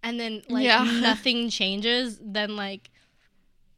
and 0.04 0.20
then 0.20 0.44
like 0.50 0.66
Yeah. 0.66 0.84
nothing 1.02 1.50
changes, 1.50 2.20
then 2.22 2.56
like 2.56 2.90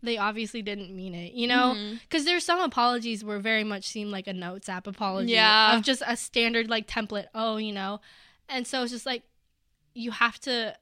they 0.01 0.17
obviously 0.17 0.61
didn't 0.61 0.95
mean 0.95 1.13
it, 1.13 1.33
you 1.33 1.45
know? 1.45 1.75
Because 2.03 2.23
there's 2.23 2.45
some 2.45 2.61
apologies 2.61 3.21
where 3.21 3.37
very 3.39 3.65
much 3.65 3.85
seem 3.85 4.09
like 4.11 4.27
a 4.27 4.33
notes 4.33 4.69
app 4.69 4.87
apology. 4.87 5.33
Yeah. 5.33 5.75
Of 5.75 5.83
just 5.83 6.01
a 6.07 6.15
standard 6.15 6.69
like 6.69 6.87
template. 6.87 7.25
Oh, 7.35 7.57
you 7.57 7.73
know, 7.73 7.99
and 8.47 8.65
so 8.65 8.81
it's 8.83 8.91
just 8.93 9.05
like 9.05 9.23
you 9.93 10.11
have 10.11 10.39
to 10.41 10.75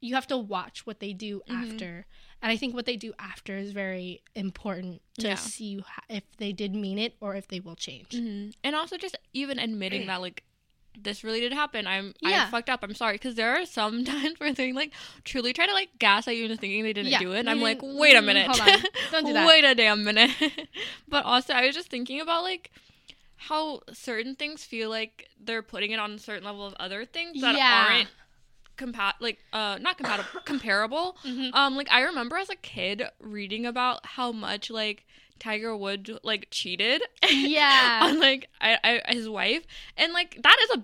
you 0.00 0.14
have 0.14 0.26
to 0.28 0.36
watch 0.38 0.86
what 0.86 1.00
they 1.00 1.12
do 1.12 1.42
Mhm. 1.48 1.72
after. 1.72 2.06
And 2.40 2.52
I 2.52 2.56
think 2.56 2.74
what 2.74 2.86
they 2.86 2.96
do 2.96 3.14
after 3.18 3.56
is 3.56 3.72
very 3.72 4.22
important 4.36 5.02
to 5.18 5.28
Yeah. 5.28 5.34
see 5.34 5.82
if 6.08 6.22
they 6.36 6.52
did 6.52 6.74
mean 6.74 6.98
it 6.98 7.16
or 7.20 7.34
if 7.34 7.48
they 7.48 7.58
will 7.60 7.74
change. 7.76 8.10
Mhm. 8.10 8.54
And 8.62 8.76
also 8.76 8.96
just 8.96 9.16
even 9.34 9.58
admitting 9.58 10.06
that 10.06 10.20
like 10.20 10.44
this 11.00 11.22
really 11.22 11.40
did 11.40 11.52
happen. 11.52 11.86
I'm 11.86 12.12
Yeah. 12.20 12.46
I 12.46 12.50
fucked 12.50 12.68
up. 12.68 12.82
I'm 12.82 12.94
sorry 12.94 13.14
because 13.14 13.34
there 13.36 13.54
are 13.54 13.64
some 13.66 14.04
times 14.04 14.38
where 14.40 14.52
they 14.52 14.72
like 14.72 14.92
truly 15.24 15.52
try 15.52 15.66
to 15.66 15.72
like 15.72 15.90
gaslight 15.98 16.36
you 16.36 16.44
into 16.44 16.56
thinking 16.56 16.82
they 16.84 16.92
didn't 16.92 17.10
Yeah. 17.12 17.18
do 17.20 17.32
it. 17.32 17.40
And 17.40 17.50
I'm 17.50 17.60
like, 17.60 17.78
wait 17.82 18.14
a 18.16 18.20
mm, 18.20 18.24
minute, 18.26 18.46
hold 18.46 18.60
on. 18.60 18.82
Don't 19.12 19.26
do 19.26 19.32
that. 19.32 19.46
wait 19.46 19.64
a 19.64 19.74
damn 19.74 20.02
minute. 20.04 20.30
but 21.08 21.24
also, 21.24 21.54
I 21.54 21.66
was 21.66 21.74
just 21.74 21.88
thinking 21.88 22.20
about 22.20 22.42
like 22.44 22.70
how 23.36 23.80
certain 23.92 24.34
things 24.34 24.64
feel 24.64 24.90
like 24.90 25.28
they're 25.40 25.62
putting 25.62 25.92
it 25.92 26.00
on 26.00 26.12
a 26.12 26.18
certain 26.18 26.44
level 26.44 26.66
of 26.66 26.74
other 26.80 27.04
things 27.04 27.40
that 27.40 27.56
Yeah. 27.56 27.86
aren't 27.88 28.08
compat 28.78 29.14
like 29.20 29.38
uh 29.52 29.76
not 29.80 29.96
compatible 29.98 30.40
comparable 30.44 31.16
Mhm. 31.24 31.50
um 31.54 31.76
like 31.76 31.90
i 31.90 32.00
remember 32.02 32.36
as 32.36 32.48
a 32.50 32.56
kid 32.56 33.02
reading 33.20 33.66
about 33.66 34.06
how 34.06 34.32
much 34.32 34.70
like 34.70 35.04
tiger 35.38 35.76
woods 35.76 36.10
like 36.22 36.48
cheated 36.50 37.02
Yeah. 37.30 38.00
on 38.04 38.18
like 38.20 38.48
I, 38.60 39.00
I 39.08 39.12
his 39.12 39.28
wife 39.28 39.64
and 39.96 40.12
like 40.12 40.38
that 40.42 40.56
is 40.64 40.70
a 40.78 40.82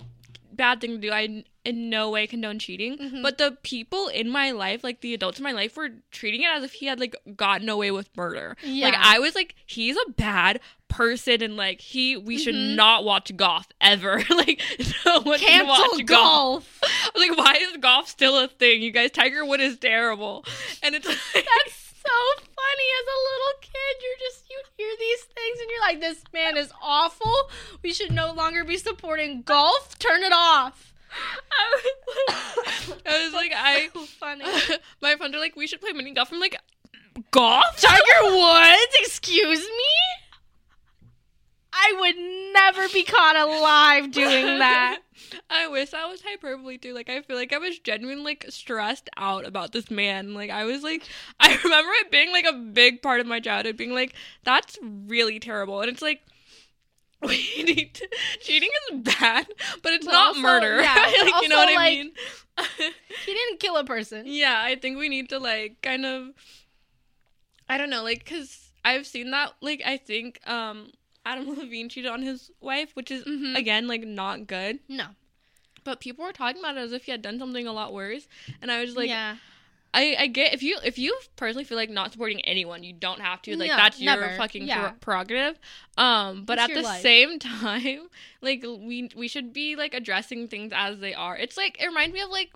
bad 0.52 0.80
thing 0.80 0.92
to 0.92 0.98
do 0.98 1.10
i 1.10 1.42
in 1.64 1.88
no 1.90 2.10
way 2.10 2.26
condone 2.28 2.58
cheating 2.60 2.96
Mhm. 2.98 3.22
but 3.22 3.38
the 3.38 3.56
people 3.62 4.06
in 4.08 4.28
my 4.30 4.52
life 4.52 4.84
like 4.84 5.00
the 5.00 5.12
adults 5.14 5.38
in 5.38 5.44
my 5.44 5.50
life 5.52 5.76
were 5.76 5.88
treating 6.12 6.42
it 6.42 6.50
as 6.54 6.62
if 6.62 6.74
he 6.74 6.86
had 6.86 7.00
like 7.00 7.16
gotten 7.36 7.68
away 7.68 7.90
with 7.90 8.08
murder 8.16 8.56
Yeah. 8.62 8.86
like 8.86 8.94
i 8.96 9.18
was 9.18 9.34
like 9.34 9.56
he's 9.66 9.96
a 9.96 10.10
bad 10.10 10.60
person 10.94 11.42
and 11.42 11.56
like 11.56 11.80
he 11.80 12.16
we 12.16 12.38
should 12.38 12.54
Mhm. 12.54 12.76
not 12.76 13.04
watch 13.04 13.34
golf 13.36 13.66
ever 13.80 14.22
like 14.30 14.60
no 15.04 15.20
one 15.22 15.38
can 15.40 15.66
Cancel 15.66 15.68
watch 15.68 16.06
golf. 16.06 16.78
I 16.82 17.10
was 17.14 17.28
like 17.28 17.38
why 17.38 17.54
is 17.60 17.76
golf 17.78 18.08
still 18.08 18.38
a 18.38 18.46
thing 18.48 18.80
you 18.82 18.90
guys 18.92 19.10
tiger 19.10 19.44
wood 19.44 19.60
is 19.60 19.76
terrible 19.78 20.44
and 20.82 20.94
it's 20.94 21.06
like, 21.08 21.16
That's 21.34 21.80
so 22.04 22.10
funny. 22.38 22.88
As 23.00 23.06
a 23.06 23.18
little 23.30 23.60
kid, 23.62 23.94
you're 24.02 24.28
just 24.30 24.44
you 24.50 24.60
hear 24.76 24.94
these 25.00 25.22
things 25.22 25.58
and 25.60 25.70
you're 25.70 25.80
like, 25.80 26.00
"This 26.00 26.22
man 26.34 26.56
is 26.58 26.70
awful. 26.82 27.32
We 27.82 27.92
should 27.94 28.12
no 28.12 28.32
longer 28.32 28.62
be 28.62 28.76
supporting 28.76 29.40
golf. 29.42 29.98
Turn 29.98 30.22
it 30.22 30.32
off." 30.32 30.92
I 31.50 31.72
was 31.72 31.82
like, 32.92 33.06
I 33.06 33.24
was 33.24 33.32
like, 33.32 33.52
I, 33.56 33.88
so 33.94 34.00
funny. 34.04 34.44
my 35.00 35.14
friends 35.16 35.34
are 35.34 35.38
like, 35.38 35.56
we 35.56 35.66
should 35.66 35.80
play 35.80 35.92
mini 35.92 36.10
golf. 36.12 36.30
I'm 36.32 36.40
like, 36.40 36.56
golf? 37.30 37.64
Tiger 37.78 38.22
Woods, 38.24 38.94
excuse 39.00 39.60
me. 39.60 40.23
I 41.76 41.92
would 41.98 42.16
never 42.54 42.88
be 42.92 43.02
caught 43.02 43.36
alive 43.36 44.10
doing 44.12 44.46
that. 44.58 45.00
I 45.50 45.66
wish 45.68 45.90
that 45.90 46.08
was 46.08 46.22
hyperbole 46.22 46.78
too. 46.78 46.94
Like, 46.94 47.08
I 47.08 47.20
feel 47.22 47.36
like 47.36 47.52
I 47.52 47.58
was 47.58 47.78
genuinely 47.80 48.24
like 48.24 48.46
stressed 48.50 49.10
out 49.16 49.44
about 49.46 49.72
this 49.72 49.90
man. 49.90 50.34
Like, 50.34 50.50
I 50.50 50.64
was 50.64 50.82
like, 50.82 51.02
I 51.40 51.48
remember 51.64 51.90
it 52.00 52.10
being 52.10 52.30
like 52.32 52.46
a 52.46 52.52
big 52.52 53.02
part 53.02 53.20
of 53.20 53.26
my 53.26 53.40
childhood, 53.40 53.76
being 53.76 53.92
like, 53.94 54.14
that's 54.44 54.78
really 54.82 55.40
terrible. 55.40 55.80
And 55.80 55.90
it's 55.90 56.02
like, 56.02 56.20
we 57.24 57.62
need 57.64 57.94
to, 57.94 58.08
cheating 58.42 58.68
is 58.92 59.00
bad, 59.00 59.46
but 59.82 59.92
it's 59.94 60.04
But 60.06 60.12
not 60.12 60.26
also- 60.28 60.40
murder. 60.40 60.80
yeah, 60.80 60.94
like, 61.22 61.42
you 61.42 61.48
know 61.48 61.56
what 61.56 61.68
I 61.70 61.74
like, 61.74 61.98
mean? 61.98 62.12
He 63.26 63.32
didn't 63.34 63.58
kill 63.60 63.76
a 63.76 63.84
person. 63.84 64.24
Yeah, 64.26 64.60
I 64.62 64.76
think 64.76 64.98
we 64.98 65.08
need 65.08 65.28
to 65.30 65.38
like 65.40 65.80
kind 65.82 66.06
of 66.06 66.28
I 67.68 67.78
don't 67.78 67.90
know, 67.90 68.02
like 68.04 68.24
cuz 68.24 68.70
I've 68.84 69.06
seen 69.06 69.30
that 69.32 69.54
like 69.60 69.82
I 69.84 69.96
think 69.96 70.38
um 70.46 70.92
Adam 71.24 71.48
Levine 71.58 71.88
cheated 71.88 72.10
on 72.10 72.22
his 72.22 72.50
wife, 72.60 72.90
which 72.94 73.10
is 73.10 73.24
Mhm. 73.24 73.56
again 73.56 73.86
like 73.88 74.02
not 74.02 74.46
good. 74.46 74.80
No. 74.88 75.06
But 75.84 76.00
people 76.00 76.24
were 76.24 76.32
talking 76.32 76.60
about 76.60 76.76
it 76.76 76.80
as 76.80 76.92
if 76.92 77.04
he 77.04 77.10
had 77.12 77.20
done 77.22 77.38
something 77.38 77.66
a 77.66 77.72
lot 77.72 77.92
worse, 77.92 78.26
and 78.62 78.70
I 78.72 78.80
was 78.80 78.96
like, 78.96 79.08
yeah. 79.08 79.36
I, 79.96 80.16
I 80.18 80.26
get 80.26 80.52
if 80.52 80.60
you 80.62 80.76
if 80.84 80.98
you 80.98 81.16
personally 81.36 81.62
feel 81.62 81.76
like 81.76 81.88
not 81.90 82.10
supporting 82.10 82.40
anyone, 82.40 82.82
you 82.82 82.92
don't 82.92 83.20
have 83.20 83.40
to. 83.42 83.56
Like 83.56 83.68
No, 83.68 83.76
that's 83.76 84.00
your 84.00 84.30
fucking 84.36 84.66
Yeah. 84.66 84.88
pre- 84.88 84.98
prerogative. 84.98 85.56
Um, 85.96 86.44
but 86.44 86.58
It's 86.58 86.70
at 86.70 86.74
the 86.74 86.82
life. 86.82 87.00
same 87.02 87.38
time, 87.38 88.08
like 88.40 88.62
we 88.64 89.08
we 89.14 89.28
should 89.28 89.52
be 89.52 89.76
like 89.76 89.94
addressing 89.94 90.48
things 90.48 90.72
as 90.74 90.98
they 90.98 91.14
are. 91.14 91.36
It's 91.36 91.56
like 91.56 91.80
it 91.80 91.86
reminds 91.86 92.12
me 92.12 92.20
of 92.22 92.30
like 92.30 92.50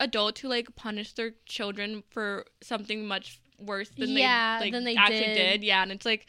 adults 0.00 0.40
who 0.42 0.48
like 0.48 0.74
punish 0.76 1.12
their 1.14 1.32
children 1.46 2.02
for 2.10 2.44
something 2.60 3.06
much 3.06 3.40
worse 3.58 3.88
than 3.96 4.10
Yeah, 4.10 4.58
they 4.58 4.64
like 4.66 4.72
than 4.72 4.84
they 4.84 4.96
actually 4.96 5.20
did. 5.20 5.34
did. 5.36 5.64
Yeah, 5.64 5.82
and 5.84 5.90
it's 5.92 6.04
like, 6.04 6.26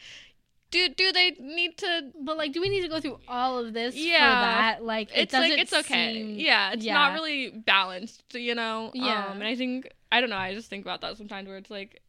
do 0.70 0.88
do 0.88 1.12
they 1.12 1.30
need 1.40 1.78
to? 1.78 2.10
But 2.20 2.36
like, 2.36 2.52
do 2.52 2.60
we 2.60 2.68
need 2.68 2.82
to 2.82 2.88
go 2.88 3.00
through 3.00 3.18
all 3.28 3.58
of 3.58 3.72
this 3.72 3.94
Yeah. 3.96 4.18
for 4.18 4.46
that? 4.46 4.84
Like, 4.84 5.10
it 5.10 5.22
It's 5.22 5.32
like 5.32 5.52
it's 5.52 5.72
okay. 5.72 6.14
seem- 6.14 6.38
yeah, 6.38 6.72
it's 6.72 6.84
yeah. 6.84 6.94
not 6.94 7.14
really 7.14 7.50
balanced. 7.50 8.22
You 8.34 8.54
know. 8.54 8.90
Yeah. 8.94 9.26
Um, 9.26 9.38
and 9.38 9.44
I 9.44 9.54
think 9.56 9.88
I 10.12 10.20
don't 10.20 10.30
know. 10.30 10.36
I 10.36 10.54
just 10.54 10.68
think 10.70 10.84
about 10.84 11.00
that 11.02 11.16
sometimes 11.16 11.48
where 11.48 11.56
it's 11.56 11.70
like 11.70 12.02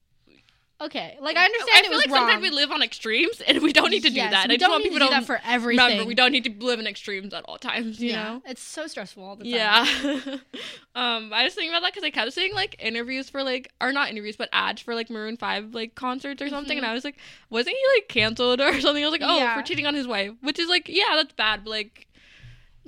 Okay, 0.80 1.18
like 1.20 1.36
I 1.36 1.46
understand 1.46 1.72
I 1.76 1.80
it 1.80 1.86
feel 1.90 1.98
like 1.98 2.08
wrong. 2.10 2.18
sometimes 2.28 2.42
we 2.44 2.50
live 2.52 2.72
on 2.72 2.84
extremes, 2.84 3.42
and 3.48 3.64
we 3.64 3.74
don't 3.74 3.90
need 3.90 4.04
to 4.04 4.12
Yes, 4.12 4.28
do 4.28 4.30
that. 4.36 4.48
We 4.48 4.54
I 4.54 4.58
don't 4.58 4.70
want 4.70 4.84
need 4.84 4.94
to 4.94 5.00
do 5.00 5.10
that 5.10 5.26
for 5.26 5.40
everything. 5.44 5.84
remember 5.84 6.06
we 6.08 6.14
don't 6.14 6.32
need 6.32 6.44
to 6.44 6.54
live 6.66 6.80
in 6.80 6.86
extremes 6.86 7.34
at 7.34 7.44
all 7.46 7.58
times. 7.58 8.00
You 8.00 8.12
yeah, 8.12 8.24
know. 8.24 8.42
it's 8.46 8.62
so 8.62 8.86
stressful 8.86 9.24
all 9.24 9.36
the 9.36 9.44
time. 9.46 9.54
Yeah. 9.54 10.36
um, 10.96 11.34
I 11.34 11.44
was 11.46 11.54
thinking 11.56 11.70
about 11.72 11.82
that 11.82 11.94
because 11.94 12.04
I 12.06 12.12
kept 12.12 12.32
seeing 12.34 12.54
like 12.54 12.76
interviews 12.80 13.30
for 13.30 13.42
like, 13.44 13.72
or 13.82 13.92
not 13.92 14.10
interviews, 14.10 14.36
but 14.36 14.50
ads 14.54 14.82
for 14.82 14.94
like 14.94 15.10
Maroon 15.10 15.36
Five 15.38 15.74
like 15.74 15.96
concerts 15.96 16.42
or 16.42 16.50
something, 16.50 16.76
Mhm. 16.76 16.82
and 16.82 16.88
I 16.88 16.94
was 16.94 17.04
like, 17.04 17.18
wasn't 17.50 17.76
he 17.76 17.98
like 17.98 18.08
canceled 18.08 18.62
or 18.62 18.80
something? 18.80 19.04
I 19.04 19.08
was 19.08 19.20
like, 19.20 19.28
oh, 19.28 19.38
Yeah. 19.38 19.56
for 19.56 19.64
cheating 19.66 19.88
on 19.88 19.96
his 19.96 20.08
wife, 20.08 20.32
which 20.42 20.60
is 20.60 20.70
like, 20.70 20.88
yeah, 20.90 21.16
that's 21.16 21.34
bad, 21.34 21.64
but 21.64 21.72
like, 21.72 22.07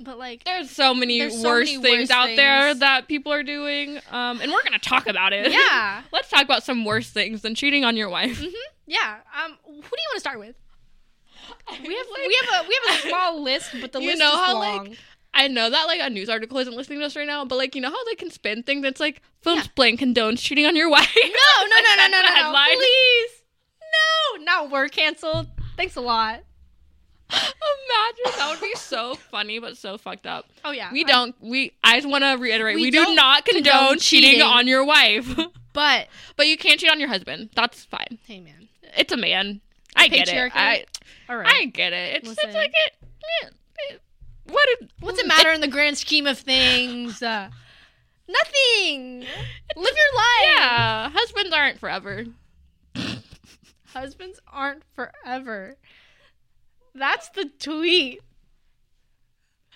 but 0.04 0.18
like, 0.18 0.44
there's 0.44 0.70
so 0.70 0.94
many 0.94 1.18
There's 1.18 1.40
so 1.40 1.48
worse 1.48 1.70
many 1.70 1.82
things 1.82 2.08
worse 2.08 2.10
out 2.10 2.36
there 2.36 2.74
that 2.74 3.08
people 3.08 3.32
are 3.32 3.42
doing. 3.42 3.98
Um, 4.10 4.40
and 4.40 4.50
we're 4.52 4.62
gonna 4.64 4.78
talk 4.78 5.06
about 5.06 5.32
it. 5.32 5.50
yeah, 5.52 6.02
Let's 6.12 6.28
talk 6.28 6.42
about 6.44 6.62
some 6.62 6.84
worse 6.84 7.10
things 7.10 7.42
than 7.42 7.54
cheating 7.54 7.84
on 7.84 7.96
your 7.96 8.08
wife. 8.08 8.38
Mm-hmm. 8.40 8.54
yeah. 8.86 9.18
Um, 9.44 9.56
who 9.64 9.72
do 9.72 9.76
you 9.76 9.82
want 9.82 10.14
to 10.14 10.20
start 10.20 10.38
with? 10.38 10.56
We 11.70 11.94
have 11.96 12.06
Like- 12.12 12.26
we 12.28 12.38
have 12.48 12.64
a 12.64 12.68
we 12.68 12.78
have 12.86 12.98
a 12.98 13.02
small 13.08 13.42
list, 13.42 13.70
but 13.80 13.92
the 13.92 14.00
You 14.00 14.08
list 14.08 14.18
know 14.18 14.32
is 14.32 14.38
how, 14.46 14.54
long. 14.54 14.88
like, 14.88 14.98
I 15.32 15.46
know 15.48 15.70
that 15.70 15.84
like 15.86 16.00
a 16.02 16.10
news 16.10 16.28
article 16.28 16.58
isn't 16.58 16.74
listening 16.76 16.98
to 17.00 17.06
us 17.06 17.14
right 17.16 17.26
now, 17.26 17.44
but 17.44 17.56
like 17.56 17.74
you 17.74 17.80
know 17.80 17.90
how 17.90 18.04
they 18.06 18.14
can 18.16 18.30
spin 18.30 18.62
things. 18.64 18.84
It's 18.84 19.00
like 19.00 19.22
films 19.42 19.62
Yeah. 19.64 19.70
blank 19.76 20.00
condones 20.00 20.38
cheating 20.38 20.66
on 20.66 20.74
your 20.76 20.88
wife. 20.90 21.14
no, 21.16 21.66
no, 21.66 21.76
no, 21.80 21.96
no, 21.96 22.08
no, 22.08 22.20
no, 22.20 22.34
the 22.34 22.52
no, 22.52 22.64
please, 22.74 23.30
no, 24.38 24.44
not 24.44 24.70
we're 24.70 24.88
canceled. 24.88 25.46
Thanks 25.76 25.96
a 25.96 26.00
lot. 26.00 26.40
Imagine 27.32 28.38
that 28.38 28.48
would 28.50 28.60
be 28.60 28.74
so 28.76 29.14
funny, 29.14 29.58
but 29.58 29.76
so 29.76 29.96
fucked 29.98 30.26
up. 30.26 30.46
Oh 30.64 30.70
yeah, 30.72 30.92
We 30.92 31.04
I- 31.04 31.08
don't. 31.08 31.34
We. 31.40 31.72
I 31.84 31.96
just 31.96 32.08
want 32.08 32.24
to 32.24 32.36
reiterate. 32.40 32.76
We 32.76 32.82
We, 32.82 32.90
do 32.90 32.98
don't 33.04 33.16
condone, 33.16 33.42
condone 33.62 33.98
cheating, 33.98 34.30
cheating. 34.30 34.42
on 34.42 34.66
your 34.66 34.84
wife, 34.84 35.38
But 35.72 36.08
but 36.36 36.46
you 36.48 36.56
can't 36.56 36.80
cheat 36.80 36.90
on 36.90 36.98
your 36.98 37.08
husband. 37.08 37.50
That's 37.54 37.84
fine. 37.84 38.18
hey, 38.26 38.40
man, 38.40 38.68
It's 38.96 39.12
a 39.12 39.16
man. 39.16 39.60
I 39.96 40.08
get 40.08 40.28
it. 40.28 40.52
I 40.54 40.84
all 41.28 41.36
right. 41.36 41.46
I 41.48 41.64
get 41.66 41.92
it. 41.92 42.16
It's, 42.16 42.28
Listen. 42.28 42.48
it's 42.48 42.54
like 42.56 42.72
it- 42.74 44.00
What? 44.46 44.68
It, 44.80 44.90
What's 45.00 45.18
it 45.20 45.26
matter 45.28 45.52
in 45.52 45.60
the 45.60 45.68
grand 45.68 45.96
scheme 45.98 46.26
of 46.26 46.38
things? 46.38 47.22
Uh, 47.22 47.50
nothing. 48.28 49.20
Live 49.20 49.26
your 49.76 50.16
life. 50.16 50.56
Yeah, 50.56 51.10
husbands 51.10 51.52
aren't 51.54 51.78
forever. 51.78 52.24
Husbands 53.92 54.38
aren't 54.46 54.84
forever. 54.94 55.76
That's 56.94 57.28
the 57.30 57.50
tweet. 57.58 58.20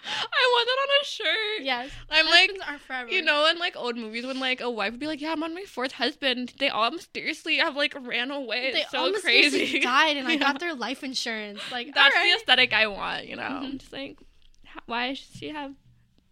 I 0.07 0.51
want 0.53 0.67
that 0.69 0.83
on 0.83 0.89
a 1.01 1.05
shirt. 1.07 1.65
Yes. 1.65 1.91
I'm 2.11 2.27
like, 2.27 2.51
aren't 2.69 2.81
forever. 2.83 3.09
You 3.11 3.23
know, 3.23 3.47
in 3.47 3.59
like 3.59 3.75
old 3.75 3.97
movies, 3.97 4.27
when 4.27 4.39
like 4.39 4.61
a 4.61 4.71
wife 4.71 4.91
would 4.93 5.01
be 5.01 5.07
like, 5.07 5.21
"Yeah, 5.23 5.33
I'm 5.33 5.43
on 5.43 5.55
my 5.55 5.63
fourth 5.65 5.93
husband," 5.93 6.53
they 6.59 6.69
all 6.69 6.91
mysteriously 6.91 7.57
have 7.57 7.75
like 7.75 7.95
ran 7.99 8.31
away. 8.31 8.73
they 8.73 8.81
It's 8.83 8.91
so 8.91 9.13
crazy. 9.21 9.81
died, 9.81 10.19
and 10.19 10.29
I 10.29 10.37
got 10.37 10.61
their 10.61 10.75
life 10.75 11.03
insurance. 11.03 11.61
Like 11.73 11.95
That's 11.95 12.15
all 12.15 12.23
the 12.23 12.33
aesthetic 12.37 12.75
I 12.75 12.87
want. 12.87 13.27
You 13.27 13.37
know, 13.37 13.43
Mhm. 13.45 13.65
I'm 13.65 13.79
just 13.79 13.93
like, 13.95 14.19
why 14.85 15.15
should 15.15 15.37
she 15.37 15.49
have 15.49 15.73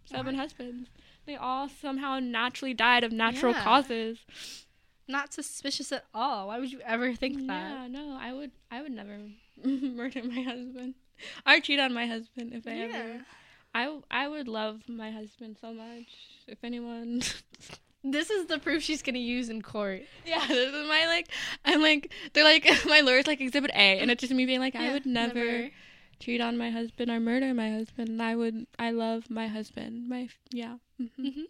seven 0.04 0.34
husbands? 0.34 0.90
They 1.24 1.36
all 1.36 1.68
somehow 1.70 2.18
naturally 2.18 2.74
died 2.74 3.04
of 3.04 3.12
natural 3.12 3.52
Yeah. 3.52 3.62
causes. 3.64 4.18
not 5.09 5.32
suspicious 5.32 5.92
at 5.92 6.04
all. 6.14 6.46
Why 6.48 6.59
would 6.59 6.70
you 6.72 6.80
ever 6.80 7.14
think 7.14 7.46
that? 7.46 7.70
Yeah, 7.70 7.86
no, 7.88 8.16
I 8.18 8.32
would, 8.32 8.50
I 8.70 8.80
would 8.80 8.92
never 8.92 9.18
murder 9.94 10.22
my 10.24 10.42
husband 10.42 10.94
or 11.46 11.60
cheat 11.60 11.78
on 11.80 11.92
my 11.92 12.06
husband 12.06 12.52
if 12.52 12.66
I 12.66 12.72
ever. 12.72 13.24
I, 13.74 14.00
I 14.10 14.28
would 14.28 14.48
love 14.48 14.82
my 14.88 15.10
husband 15.10 15.56
so 15.60 15.72
much. 15.72 16.06
If 16.46 16.58
anyone 16.62 17.22
This 18.04 18.30
is 18.30 18.46
the 18.46 18.58
proof 18.58 18.82
she's 18.82 19.00
gonna 19.00 19.18
use 19.20 19.48
in 19.48 19.62
court. 19.62 20.02
Yeah, 20.26 20.44
this 20.46 20.74
is 20.74 20.88
my 20.88 21.06
like. 21.06 21.28
I'm 21.64 21.80
like 21.80 22.12
they're 22.32 22.42
like 22.44 22.68
my 22.86 23.00
lawyer's 23.00 23.28
like 23.28 23.40
Exhibit 23.40 23.70
A, 23.70 24.00
and 24.00 24.10
it's 24.10 24.20
just 24.20 24.32
me 24.32 24.44
being 24.44 24.58
like, 24.60 24.74
I 24.74 24.90
would 24.90 25.06
never, 25.06 25.34
never. 25.34 25.70
cheat 26.18 26.40
on 26.40 26.58
my 26.58 26.70
husband 26.70 27.10
or 27.12 27.20
murder 27.20 27.54
my 27.54 27.70
husband. 27.70 28.20
I 28.20 28.34
would. 28.34 28.66
I 28.76 28.90
love 28.90 29.30
my 29.30 29.46
husband. 29.46 30.08
My 30.08 30.28
yeah. 30.50 30.78
hmm 30.98 31.06
Mhm. 31.24 31.44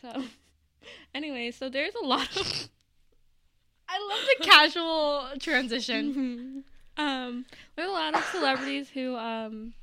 So 0.00 0.22
anyway, 1.14 1.50
so 1.50 1.68
there's 1.68 1.94
a 2.00 2.06
lot 2.06 2.36
of 2.36 2.68
I 3.88 3.98
love 3.98 4.20
the 4.38 4.44
casual 4.44 5.28
transition. 5.40 6.64
Um 6.96 7.44
there's 7.76 7.88
a 7.88 7.92
lot 7.92 8.14
of 8.14 8.24
celebrities 8.24 8.88
who 8.90 9.16
um 9.16 9.74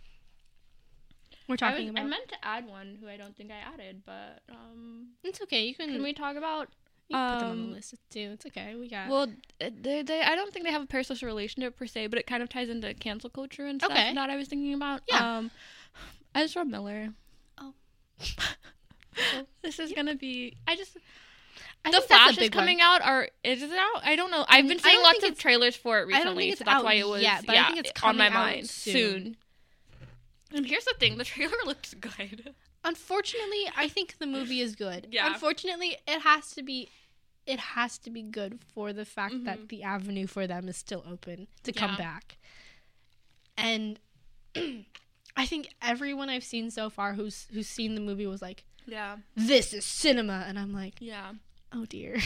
We're 1.48 1.56
I, 1.56 1.58
talking 1.58 1.90
about. 1.90 2.04
I 2.04 2.08
meant 2.08 2.30
to 2.30 2.36
add 2.44 2.68
one 2.68 2.98
who 3.02 3.08
I 3.08 3.18
don't 3.18 3.36
think 3.36 3.52
I 3.52 3.74
added, 3.74 4.04
but 4.06 4.42
um 4.50 5.10
it's 5.24 5.42
okay. 5.42 5.66
You 5.66 5.76
can, 5.76 5.90
can 5.90 6.04
we 6.04 6.14
talk 6.14 6.36
about 6.36 6.70
you 7.10 7.18
can 7.18 7.32
put 7.32 7.40
them 7.40 7.50
on 7.50 7.58
um, 7.58 7.68
the 7.68 7.76
list 7.76 7.96
too. 8.10 8.32
It's 8.34 8.46
okay. 8.46 8.76
We 8.76 8.88
got. 8.90 9.10
well 9.10 9.28
they, 9.60 10.02
they 10.02 10.22
I 10.22 10.36
don't 10.36 10.54
think 10.54 10.66
they 10.66 10.72
have 10.72 10.84
a 10.84 10.88
parasocial 10.88 11.24
relationship 11.24 11.78
per 11.78 11.86
se, 11.86 12.08
but 12.08 12.18
it 12.18 12.26
kind 12.26 12.42
of 12.42 12.50
ties 12.50 12.70
into 12.70 12.94
cancel 12.94 13.30
culture 13.30 13.66
and 13.66 13.82
stuff 13.82 13.92
Okay. 13.92 14.14
that 14.14 14.30
I 14.30 14.36
was 14.38 14.48
thinking 14.48 14.74
about. 14.74 15.02
Yeah. 15.08 15.38
Um 15.38 15.52
Ezra 16.34 16.64
Miller. 16.64 17.10
Oh. 17.58 17.74
this 19.62 19.80
is 19.80 19.92
gonna 19.92 20.16
be 20.16 20.56
I 20.68 20.76
just 20.76 20.98
I 21.84 21.90
the 21.92 21.98
think 21.98 22.10
that's 22.10 22.22
a 22.22 22.24
flashes 22.36 22.38
one. 22.44 22.50
coming 22.52 22.82
out 22.82 23.02
are 23.02 23.28
is 23.44 23.64
it 23.64 23.72
out? 23.72 24.02
I 24.04 24.16
don't 24.16 24.30
know. 24.32 24.46
I've 24.48 24.68
been 24.68 24.80
seeing 24.80 25.02
lots 25.02 25.24
of 25.24 25.38
trailers 25.38 25.76
for 25.76 26.00
it 26.00 26.08
recently, 26.08 26.56
so 26.56 26.64
that's 26.64 26.84
why 26.84 26.94
it 26.94 27.08
was 27.08 27.22
yet, 27.24 27.46
but 27.46 27.56
I 27.58 27.68
think 27.72 27.86
it's 27.88 28.04
on 28.04 28.18
my 28.18 28.26
coming 28.30 28.38
out 28.38 28.46
mind 28.54 28.70
soon. 28.70 29.38
And 30.54 30.66
here's 30.66 30.86
the 30.86 30.94
thing: 31.00 31.18
the 31.18 31.24
trailer 31.24 31.58
looks 31.66 31.94
good. 31.94 32.54
Unfortunately, 32.84 33.66
I 33.78 33.88
think 33.88 34.18
the 34.20 34.28
movie 34.28 34.60
is 34.62 34.76
good. 34.76 35.08
Yeah. 35.12 35.28
Unfortunately, 35.32 35.98
it 36.08 36.22
has 36.22 36.52
to 36.52 36.64
be 36.64 36.90
it 37.48 37.60
has 37.60 37.98
to 38.00 38.10
be 38.12 38.22
good 38.22 38.60
for 38.74 38.94
the 38.94 39.06
fact 39.06 39.34
Mhm. 39.34 39.46
that 39.46 39.70
the 39.70 39.82
avenue 39.84 40.28
for 40.28 40.46
them 40.46 40.68
is 40.70 40.78
still 40.78 41.04
open 41.10 41.48
to 41.64 41.72
come 41.72 41.96
back. 41.98 42.38
And 43.58 44.00
I 45.36 45.46
think 45.46 45.70
everyone 45.82 46.30
I've 46.30 46.44
seen 46.44 46.70
so 46.72 46.90
far 46.90 47.14
who's 47.14 47.48
who's 47.52 47.68
seen 47.68 47.96
the 47.96 48.02
movie 48.02 48.28
was 48.28 48.42
like, 48.42 48.64
Yeah, 48.86 49.18
"This 49.36 49.74
is 49.74 49.86
cinema." 49.86 50.46
And 50.48 50.60
I'm 50.60 50.74
like, 50.74 50.96
yeah. 51.00 51.32
"Oh 51.74 51.86
dear." 51.86 52.18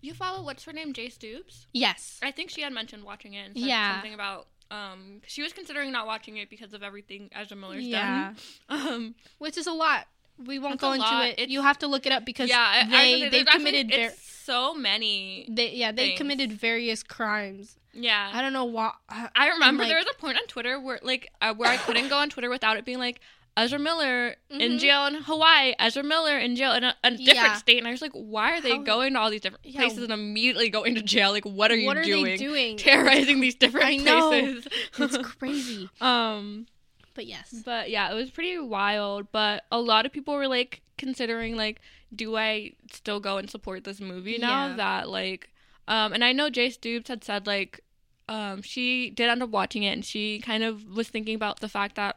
You 0.00 0.14
follow 0.14 0.42
what's 0.42 0.64
her 0.64 0.72
name, 0.72 0.92
Jay 0.92 1.08
Stoops? 1.08 1.66
yes. 1.72 2.18
I 2.22 2.32
think 2.32 2.50
she 2.50 2.60
had 2.62 2.72
mentioned 2.72 3.04
watching 3.04 3.34
it. 3.34 3.46
And 3.46 3.56
said 3.56 3.68
Yeah. 3.68 3.92
something 3.94 4.14
about 4.14 4.48
um, 4.70 5.20
she 5.26 5.42
was 5.42 5.52
considering 5.52 5.92
not 5.92 6.06
watching 6.06 6.38
it 6.38 6.48
because 6.50 6.72
of 6.74 6.82
everything 6.82 7.28
Ezra 7.32 7.56
Miller's 7.56 7.84
Yeah. 7.84 8.32
done. 8.68 8.86
Um, 8.88 9.14
Which 9.38 9.56
is 9.58 9.66
a 9.68 9.72
lot. 9.72 10.06
We 10.44 10.58
won't 10.58 10.80
go 10.80 10.92
into 10.92 11.04
lot. 11.06 11.26
it. 11.26 11.32
It's- 11.34 11.48
you 11.50 11.62
have 11.62 11.78
to 11.80 11.86
look 11.86 12.04
it 12.06 12.10
up 12.12 12.24
because 12.24 12.48
yeah, 12.48 12.58
I, 12.58 12.78
I 12.80 12.82
was 12.82 12.90
they 12.90 13.20
they 13.20 13.28
there's 13.28 13.42
actually- 13.48 13.58
committed 13.58 13.90
ver- 13.94 14.14
so 14.18 14.74
many. 14.74 15.46
they 15.48 15.70
yeah 15.72 15.92
they 15.92 16.08
things. 16.08 16.18
committed 16.18 16.52
various 16.52 17.02
crimes. 17.04 17.76
Yeah, 17.92 18.30
I 18.32 18.40
don't 18.42 18.54
know 18.54 18.64
why. 18.64 18.92
I, 19.08 19.28
I 19.36 19.48
remember 19.50 19.82
like- 19.84 19.90
there 19.90 19.98
was 19.98 20.06
a 20.10 20.18
point 20.18 20.38
on 20.38 20.46
Twitter 20.46 20.80
where 20.80 20.98
like 21.02 21.28
uh, 21.40 21.54
where 21.54 21.70
I 21.70 21.76
couldn't 21.76 22.08
go 22.08 22.16
on 22.16 22.28
Twitter 22.30 22.48
without 22.50 22.76
it 22.78 22.84
being 22.84 22.98
like 22.98 23.20
Ezra 23.56 23.78
Miller 23.78 24.36
in 24.48 24.72
Mhm. 24.72 24.78
jail 24.78 25.06
in 25.06 25.14
Hawaii, 25.14 25.74
Ezra 25.78 26.02
Miller 26.02 26.38
in 26.38 26.56
jail 26.56 26.72
in 26.72 26.84
a, 26.84 26.96
a 27.04 27.10
different 27.10 27.36
Yeah. 27.36 27.56
state, 27.56 27.78
and 27.78 27.86
I 27.86 27.90
was 27.90 28.00
like, 28.00 28.12
why 28.12 28.52
are 28.52 28.60
they 28.62 28.70
How- 28.76 28.78
going 28.82 29.12
to 29.12 29.18
all 29.20 29.30
these 29.30 29.42
different 29.42 29.64
Yeah. 29.66 29.80
places 29.80 30.04
and 30.04 30.12
immediately 30.12 30.70
going 30.70 30.94
to 30.94 31.02
jail? 31.02 31.32
Like, 31.32 31.44
what 31.44 31.70
are 31.70 31.76
you 31.76 31.90
are 31.90 32.02
doing? 32.02 32.38
doing? 32.38 32.76
Terrorizing 32.78 33.40
these 33.40 33.54
different 33.54 33.86
I 33.86 33.96
know. 33.96 34.28
places. 34.30 34.66
It's 34.98 35.16
crazy. 35.38 35.88
um, 36.00 36.66
But 37.14 37.26
yes. 37.26 37.54
but 37.64 37.90
yeah, 37.90 38.10
it 38.10 38.14
was 38.14 38.30
pretty 38.30 38.58
wild. 38.58 39.30
But 39.32 39.64
a 39.70 39.78
lot 39.80 40.06
of 40.06 40.12
people 40.12 40.34
were 40.34 40.48
like 40.48 40.80
considering 40.96 41.54
like, 41.56 41.80
do 42.14 42.36
I 42.36 42.72
still 42.90 43.20
go 43.20 43.36
and 43.36 43.50
support 43.50 43.84
this 43.84 44.00
movie 44.00 44.38
now 44.38 44.68
Yeah. 44.68 44.76
that 44.76 45.08
like, 45.10 45.50
um, 45.88 46.14
and 46.14 46.24
I 46.24 46.32
know 46.32 46.48
Jay 46.48 46.70
Stoops 46.70 47.08
had 47.08 47.22
said 47.22 47.46
like, 47.46 47.80
um, 48.28 48.62
she 48.62 49.10
did 49.10 49.28
end 49.28 49.42
up 49.42 49.50
watching 49.50 49.82
it 49.82 49.90
and 49.92 50.04
she 50.04 50.38
kind 50.38 50.62
of 50.62 50.84
was 50.86 51.08
thinking 51.08 51.34
about 51.34 51.60
the 51.60 51.68
fact 51.68 51.96
that, 51.96 52.16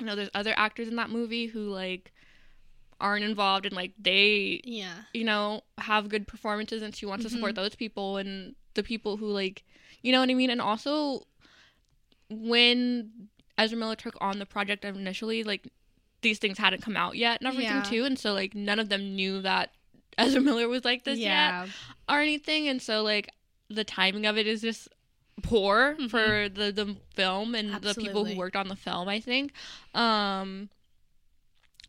you 0.00 0.06
know, 0.06 0.16
there's 0.16 0.30
other 0.34 0.54
actors 0.56 0.88
in 0.88 0.96
that 0.96 1.10
movie 1.10 1.46
who 1.46 1.68
like 1.70 2.12
aren't 3.00 3.24
involved 3.24 3.66
and 3.66 3.74
like 3.74 3.92
they 4.00 4.60
Yeah. 4.64 4.94
you 5.12 5.24
know, 5.24 5.62
have 5.78 6.08
good 6.08 6.26
performances 6.26 6.82
and 6.82 6.94
she 6.94 7.06
wants 7.06 7.24
to 7.24 7.30
support 7.30 7.54
Mm-hmm. 7.54 7.62
those 7.62 7.74
people 7.74 8.16
and 8.16 8.54
the 8.74 8.82
people 8.82 9.16
who 9.16 9.26
like 9.26 9.64
you 10.02 10.12
know 10.12 10.20
what 10.20 10.28
I 10.30 10.34
mean? 10.34 10.50
And 10.50 10.60
also 10.60 11.26
when 12.30 13.28
Ezra 13.58 13.78
Miller 13.78 13.96
took 13.96 14.16
on 14.20 14.38
the 14.38 14.46
project 14.46 14.84
initially, 14.84 15.44
like 15.44 15.66
these 16.22 16.38
things 16.38 16.58
hadn't 16.58 16.82
come 16.82 16.96
out 16.96 17.16
yet 17.16 17.40
and 17.40 17.48
everything 17.48 17.76
Yeah. 17.76 17.82
too. 17.82 18.04
And 18.04 18.18
so 18.18 18.32
like 18.32 18.54
none 18.54 18.78
of 18.78 18.88
them 18.88 19.14
knew 19.14 19.40
that 19.42 19.70
Ezra 20.18 20.40
Miller 20.40 20.68
was 20.68 20.84
like 20.84 21.04
this 21.04 21.18
yet 21.18 21.28
yeah. 21.28 21.66
or 22.08 22.20
anything. 22.20 22.68
And 22.68 22.80
so 22.80 23.02
like 23.02 23.30
the 23.68 23.84
timing 23.84 24.26
of 24.26 24.36
it 24.36 24.46
is 24.46 24.60
just 24.60 24.88
poor 25.42 25.96
Mhm. 25.98 26.10
for 26.10 26.48
the, 26.48 26.72
the 26.72 26.96
film 27.14 27.54
and 27.54 27.74
the 27.82 27.94
people 27.94 28.24
who 28.24 28.36
worked 28.36 28.56
on 28.56 28.68
the 28.68 28.76
film, 28.76 29.08
I 29.08 29.20
think. 29.20 29.52
Um 29.94 30.68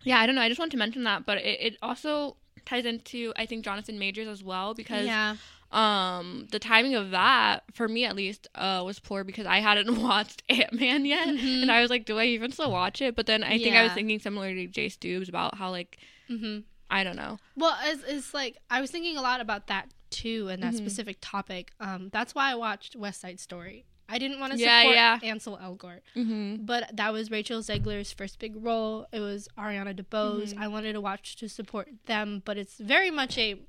yeah, 0.03 0.19
I 0.19 0.25
don't 0.25 0.35
know. 0.35 0.41
I 0.41 0.49
just 0.49 0.59
want 0.59 0.71
to 0.71 0.77
mention 0.77 1.03
that, 1.05 1.25
but 1.25 1.39
it, 1.39 1.59
it 1.61 1.77
also 1.81 2.37
ties 2.65 2.85
into 2.85 3.33
I 3.35 3.45
think 3.45 3.63
Jonathan 3.63 3.97
Majors 3.99 4.27
as 4.27 4.43
well 4.43 4.73
because 4.73 5.05
yeah. 5.05 5.35
um 5.71 6.47
the 6.51 6.59
timing 6.59 6.95
of 6.95 7.11
that 7.11 7.63
for 7.73 7.87
me 7.87 8.05
at 8.05 8.15
least 8.15 8.47
uh 8.55 8.81
was 8.85 8.99
poor 8.99 9.23
because 9.23 9.45
I 9.45 9.59
hadn't 9.59 9.99
watched 10.01 10.43
Ant 10.49 10.73
Man 10.73 11.05
yet 11.05 11.27
Mhm. 11.27 11.61
and 11.63 11.71
I 11.71 11.81
was 11.81 11.89
like, 11.89 12.05
do 12.05 12.17
I 12.19 12.25
even 12.25 12.51
still 12.51 12.71
watch 12.71 13.01
it? 13.01 13.15
But 13.15 13.25
then 13.25 13.43
I 13.43 13.57
think 13.57 13.75
I 13.75 13.83
was 13.83 13.93
thinking 13.93 14.19
similar 14.19 14.53
to 14.53 14.67
Jay 14.67 14.89
Stoops 14.89 15.29
about 15.29 15.55
how 15.57 15.69
like 15.71 15.97
hmm 16.27 16.59
I 16.89 17.03
don't 17.03 17.15
know. 17.15 17.39
Well, 17.57 17.75
it's, 17.83 18.03
it's 18.07 18.33
like 18.33 18.57
I 18.69 18.79
was 18.79 18.91
thinking 18.91 19.17
a 19.17 19.21
lot 19.21 19.41
about 19.41 19.67
that 19.67 19.89
too, 20.09 20.47
and 20.49 20.61
that 20.63 20.73
Mhm. 20.73 20.77
specific 20.77 21.17
topic. 21.21 21.71
Um, 21.79 22.09
that's 22.09 22.33
why 22.35 22.51
I 22.51 22.55
watched 22.55 22.95
West 22.95 23.21
Side 23.21 23.39
Story. 23.39 23.85
I 24.07 24.19
didn't 24.19 24.39
want 24.39 24.53
to 24.53 24.59
Yeah, 24.59 24.81
support 24.81 24.95
yeah. 24.95 25.19
Ansel 25.23 25.57
Elgort, 25.57 26.01
Mm-hmm. 26.15 26.65
but 26.65 26.95
that 26.95 27.11
was 27.11 27.31
Rachel 27.31 27.61
Zegler's 27.61 28.11
first 28.13 28.37
big 28.37 28.55
role. 28.55 29.07
It 29.11 29.19
was 29.19 29.47
Ariana 29.57 29.95
DeBose. 29.99 30.53
Mhm. 30.53 30.59
I 30.59 30.67
wanted 30.67 30.93
to 30.93 31.01
watch 31.01 31.35
to 31.37 31.49
support 31.49 31.89
them, 32.05 32.43
but 32.45 32.55
it's 32.57 32.77
very 32.77 33.09
much 33.09 33.35
a 33.39 33.59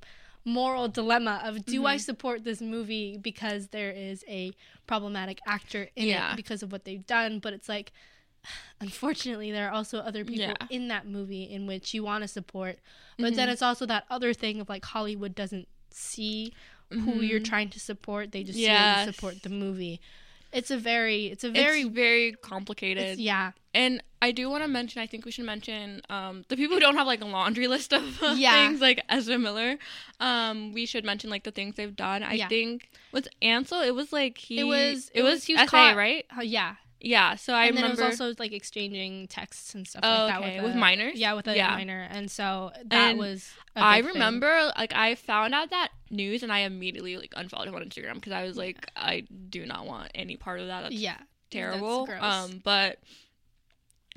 moral 0.44 0.88
dilemma 0.88 1.40
of 1.42 1.64
do 1.64 1.86
I 1.86 1.96
Mhm. 1.96 2.00
support 2.00 2.44
this 2.44 2.60
movie 2.60 3.16
because 3.16 3.68
there 3.68 3.90
is 3.90 4.24
a 4.28 4.52
problematic 4.86 5.40
actor 5.46 5.88
in 5.96 6.06
Yeah. 6.08 6.32
it 6.32 6.36
because 6.36 6.62
of 6.62 6.70
what 6.70 6.84
they've 6.84 7.04
done, 7.06 7.38
but 7.38 7.52
it's 7.54 7.68
like 7.68 7.92
unfortunately 8.80 9.50
there 9.50 9.68
are 9.68 9.72
also 9.72 9.98
other 9.98 10.24
people 10.24 10.40
Yeah. 10.48 10.66
in 10.70 10.86
that 10.88 11.06
movie 11.06 11.42
in 11.44 11.66
which 11.66 11.94
you 11.94 12.04
want 12.04 12.22
to 12.22 12.28
support 12.28 12.78
but 13.18 13.34
then 13.34 13.48
Mhm. 13.48 13.52
it's 13.52 13.62
also 13.62 13.86
that 13.86 14.04
other 14.08 14.32
thing 14.32 14.60
of 14.60 14.68
like 14.68 14.84
Hollywood 14.84 15.34
doesn't 15.34 15.66
see 15.96 16.52
who 16.90 17.20
you're 17.20 17.40
trying 17.40 17.68
to 17.70 17.80
support. 17.80 18.32
They 18.32 18.44
just 18.44 18.58
Mm-hmm. 18.58 18.66
Yes. 18.66 19.14
support 19.14 19.42
the 19.42 19.48
movie. 19.48 20.00
It's 20.52 20.70
a 20.70 20.78
very, 20.78 21.26
it's 21.26 21.42
a 21.44 21.50
very 21.50 21.82
very, 21.82 21.84
very 21.88 22.26
it's- 22.28 22.48
complicated. 22.48 23.18
yeah, 23.18 23.50
And 23.74 24.02
I 24.22 24.30
do 24.30 24.48
want 24.48 24.62
to 24.62 24.68
mention, 24.68 25.02
I 25.02 25.06
think 25.06 25.24
we 25.26 25.30
should 25.32 25.44
mention 25.44 26.00
um, 26.08 26.44
the 26.48 26.56
people 26.56 26.76
who 26.76 26.80
don't 26.80 26.94
have 26.96 27.06
like 27.06 27.20
a 27.20 27.26
laundry 27.26 27.66
list 27.74 27.92
of 27.92 28.22
uh, 28.22 28.34
Yeah. 28.38 28.52
things 28.68 28.80
like 28.80 29.02
Ezra 29.08 29.38
Miller. 29.38 29.76
Um, 30.20 30.72
we 30.72 30.86
should 30.86 31.04
mention 31.04 31.28
like 31.28 31.42
the 31.42 31.50
things 31.50 31.74
they've 31.74 31.94
done. 31.96 32.22
I 32.22 32.34
Yeah. 32.34 32.48
think 32.48 32.88
with 33.12 33.28
Ansel, 33.42 33.80
it 33.82 33.94
was 33.94 34.12
like 34.12 34.38
he 34.38 34.60
It 34.60 34.64
was- 34.64 35.10
it, 35.12 35.20
it 35.20 35.22
was, 35.22 35.34
was- 35.34 35.44
he 35.44 35.54
was 35.56 35.68
caught- 35.68 35.96
right? 35.96 36.24
uh, 36.38 36.42
yeah. 36.42 36.76
Yeah. 37.00 37.34
So 37.36 37.52
I 37.52 37.66
and 37.66 37.76
then 37.76 37.84
remember. 37.84 38.02
it 38.02 38.06
was 38.10 38.20
also 38.20 38.34
like 38.38 38.52
exchanging 38.52 39.28
texts 39.28 39.74
and 39.74 39.86
stuff 39.86 40.00
Oh, 40.04 40.08
like 40.08 40.28
that 40.32 40.40
okay. 40.40 40.56
with, 40.56 40.64
With 40.72 40.76
minors? 40.76 41.18
Yeah, 41.18 41.34
with 41.34 41.46
a 41.46 41.54
Yeah. 41.56 41.70
minor, 41.70 42.06
and 42.10 42.30
so 42.30 42.72
that 42.86 43.10
And 43.10 43.18
was. 43.18 43.52
a 43.76 43.82
I 43.82 43.98
big 43.98 44.04
thing. 44.06 44.14
remember 44.14 44.72
like 44.76 44.92
I 44.94 45.14
found 45.14 45.54
out 45.54 45.70
that 45.70 45.88
news 46.10 46.42
and 46.42 46.50
I 46.52 46.60
immediately 46.60 47.16
like 47.16 47.32
unfollowed 47.36 47.68
him 47.68 47.74
on 47.74 47.82
Instagram 47.82 48.14
because 48.14 48.32
I 48.32 48.44
was 48.44 48.56
like 48.56 48.90
I 48.96 49.24
do 49.50 49.66
not 49.66 49.86
want 49.86 50.10
any 50.14 50.36
part 50.36 50.60
of 50.60 50.68
that. 50.68 50.82
That's 50.84 50.94
Yeah, 50.94 51.18
terrible. 51.50 52.06
gross. 52.06 52.22
Um, 52.22 52.60
but 52.64 52.98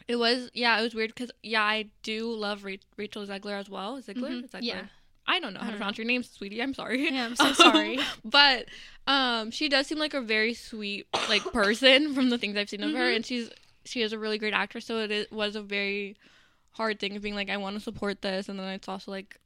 it 0.08 0.16
was 0.16 0.50
yeah, 0.54 0.80
it 0.80 0.84
was 0.84 0.96
weird 0.96 1.10
because 1.14 1.32
yeah, 1.44 1.62
I 1.64 1.90
do 2.04 2.32
love 2.34 2.64
Ra- 2.64 2.74
Rachel 2.98 3.26
Zegler 3.28 3.60
as 3.60 3.70
well. 3.70 4.02
Ziegler, 4.02 4.30
Mhm. 4.30 4.50
Zegler. 4.50 4.60
Yeah. 4.64 4.82
I 5.30 5.40
don't 5.40 5.54
know 5.54 5.60
I 5.60 5.64
how 5.64 5.68
to 5.68 5.72
don't 5.74 5.80
pronounce 5.80 5.98
your 5.98 6.08
name, 6.08 6.24
sweetie. 6.24 6.62
I'm 6.62 6.74
sorry. 6.74 7.10
Yeah, 7.10 7.26
I'm 7.28 7.36
so 7.36 7.54
sorry. 7.68 8.00
but 8.26 8.66
um, 9.08 9.52
she 9.52 9.70
does 9.70 9.88
seem 9.88 10.00
like 10.00 10.14
a 10.14 10.22
very 10.22 10.54
sweet 10.54 11.06
like 11.30 11.44
person 11.54 12.14
from 12.14 12.30
the 12.30 12.38
things 12.38 12.58
I've 12.58 12.70
seen 12.70 12.84
of 12.84 12.92
her, 12.92 12.98
Mhm. 12.98 13.16
and 13.18 13.26
she's 13.26 13.50
she 13.86 14.02
is 14.02 14.12
a 14.12 14.20
really 14.20 14.38
great 14.38 14.54
actress. 14.54 14.86
So 14.86 14.98
it 15.00 15.12
is, 15.12 15.32
was 15.32 15.56
a 15.56 15.62
very 15.62 16.18
hard 16.72 17.00
thing 17.00 17.16
of 17.16 17.22
being 17.22 17.36
like 17.36 17.50
I 17.50 17.58
want 17.58 17.76
to 17.76 17.80
support 17.82 18.22
this, 18.22 18.50
and 18.50 18.60
then 18.60 18.68
it's 18.70 18.90
also 18.90 19.12
like. 19.12 19.40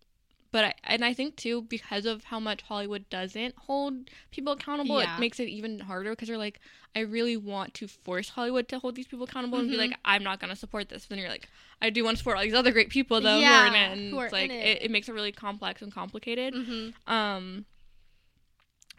But 0.53 0.63
I, 0.65 0.73
and 0.83 1.03
I 1.03 1.13
think 1.13 1.35
too 1.35 1.63
because 1.63 2.05
of 2.05 2.23
how 2.25 2.39
much 2.39 2.61
Hollywood 2.61 3.09
doesn't 3.09 3.55
hold 3.57 4.09
people 4.31 4.53
accountable, 4.53 4.99
Yeah. 5.01 5.17
it 5.17 5.19
makes 5.19 5.39
it 5.39 5.49
even 5.49 5.79
harder 5.79 6.11
because 6.11 6.29
you're 6.29 6.37
like, 6.37 6.59
I 6.95 6.99
really 6.99 7.35
want 7.35 7.73
to 7.73 7.87
force 7.87 8.29
Hollywood 8.29 8.67
to 8.67 8.77
hold 8.77 8.93
these 8.95 9.07
people 9.07 9.25
accountable 9.25 9.57
and 9.57 9.67
be 9.67 9.73
Mhm. 9.75 9.79
like, 9.79 9.97
I'm 10.05 10.23
not 10.23 10.39
gonna 10.39 10.55
support 10.55 10.89
this. 10.89 11.05
But 11.07 11.15
then 11.15 11.19
you're 11.23 11.29
like, 11.31 11.49
I 11.81 11.89
do 11.89 12.03
want 12.03 12.15
to 12.15 12.19
support 12.19 12.37
all 12.37 12.43
these 12.43 12.53
other 12.53 12.71
great 12.71 12.89
people 12.89 13.19
though 13.19 13.39
Yeah, 13.39 13.49
who 13.49 13.53
are 13.55 13.65
in 13.65 13.73
it, 13.73 13.91
and 13.97 14.13
are 14.13 14.25
it's 14.25 14.31
like 14.33 14.51
it. 14.51 14.53
it. 14.53 14.81
It, 14.83 14.91
makes 14.91 15.09
it 15.09 15.13
really 15.13 15.31
complex 15.31 15.81
and 15.81 15.91
complicated. 15.91 16.53
hmm 16.53 16.89
Um, 17.11 17.65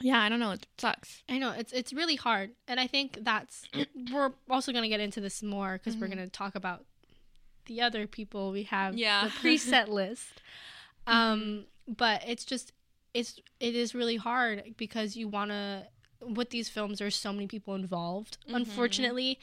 yeah, 0.00 0.20
I 0.20 0.28
don't 0.28 0.40
know. 0.40 0.50
It 0.50 0.66
sucks. 0.76 1.22
I 1.28 1.38
know 1.38 1.52
it's 1.52 1.72
it's 1.72 1.92
really 1.92 2.16
hard, 2.16 2.50
and 2.66 2.80
I 2.80 2.88
think 2.88 3.18
that's 3.22 3.62
we're 4.12 4.32
also 4.50 4.72
gonna 4.72 4.88
get 4.88 4.98
into 5.00 5.20
this 5.20 5.40
more 5.40 5.74
because 5.78 5.96
we're 5.96 6.08
Mhm. 6.08 6.16
gonna 6.16 6.28
talk 6.28 6.56
about 6.56 6.84
the 7.66 7.80
other 7.80 8.06
people 8.08 8.50
we 8.50 8.64
have 8.64 8.98
Yeah. 8.98 9.24
the 9.24 9.30
preset 9.30 9.86
list. 10.00 10.42
Um, 11.06 11.66
but 11.86 12.22
it's 12.26 12.44
just 12.44 12.72
it's 13.12 13.38
it 13.60 13.74
is 13.74 13.94
really 13.94 14.16
hard 14.16 14.74
because 14.76 15.16
you 15.16 15.28
want 15.28 15.50
to 15.50 15.86
with 16.20 16.50
these 16.50 16.68
films 16.68 16.98
there's 16.98 17.14
so 17.14 17.32
many 17.32 17.46
people 17.46 17.74
involved 17.74 18.38
Mhm. 18.48 18.54
unfortunately 18.56 19.38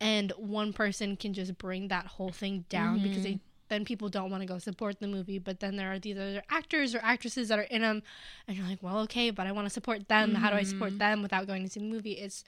and 0.00 0.32
one 0.36 0.72
person 0.72 1.16
can 1.16 1.32
just 1.32 1.56
bring 1.56 1.86
that 1.88 2.06
whole 2.06 2.32
thing 2.32 2.64
down 2.68 3.00
because 3.00 3.22
they 3.22 3.38
then 3.68 3.84
people 3.84 4.08
don't 4.10 4.30
want 4.30 4.42
to 4.42 4.46
go 4.46 4.58
support 4.58 5.00
the 5.00 5.06
movie. 5.06 5.38
But 5.38 5.60
then 5.60 5.76
there 5.76 5.90
are 5.90 5.98
these 5.98 6.18
other 6.18 6.42
actors 6.50 6.94
or 6.94 6.98
actresses 7.02 7.48
that 7.48 7.58
are 7.58 7.62
in 7.62 7.80
them, 7.80 8.02
and 8.46 8.56
you're 8.58 8.66
like, 8.66 8.82
well, 8.82 8.98
okay, 9.00 9.30
but 9.30 9.46
I 9.46 9.52
want 9.52 9.64
to 9.64 9.70
support 9.70 10.06
them. 10.08 10.34
How 10.34 10.50
do 10.50 10.56
I 10.56 10.64
support 10.64 10.92
Mhm. 10.92 10.98
them 10.98 11.22
without 11.22 11.46
going 11.46 11.62
to 11.64 11.70
see 11.70 11.80
the 11.80 11.86
movie? 11.86 12.12
It's 12.12 12.44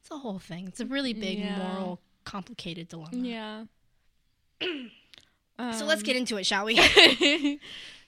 it's 0.00 0.10
a 0.10 0.18
whole 0.18 0.40
thing. 0.40 0.66
It's 0.66 0.80
a 0.80 0.86
really 0.86 1.12
big 1.12 1.38
Yeah. 1.38 1.56
moral, 1.56 2.00
complicated 2.24 2.88
dilemma. 2.88 3.10
Yeah. 3.16 3.64
So 5.72 5.84
let's 5.86 6.02
get 6.02 6.16
into 6.16 6.36
it, 6.36 6.44
shall 6.46 6.64
we? 6.64 6.74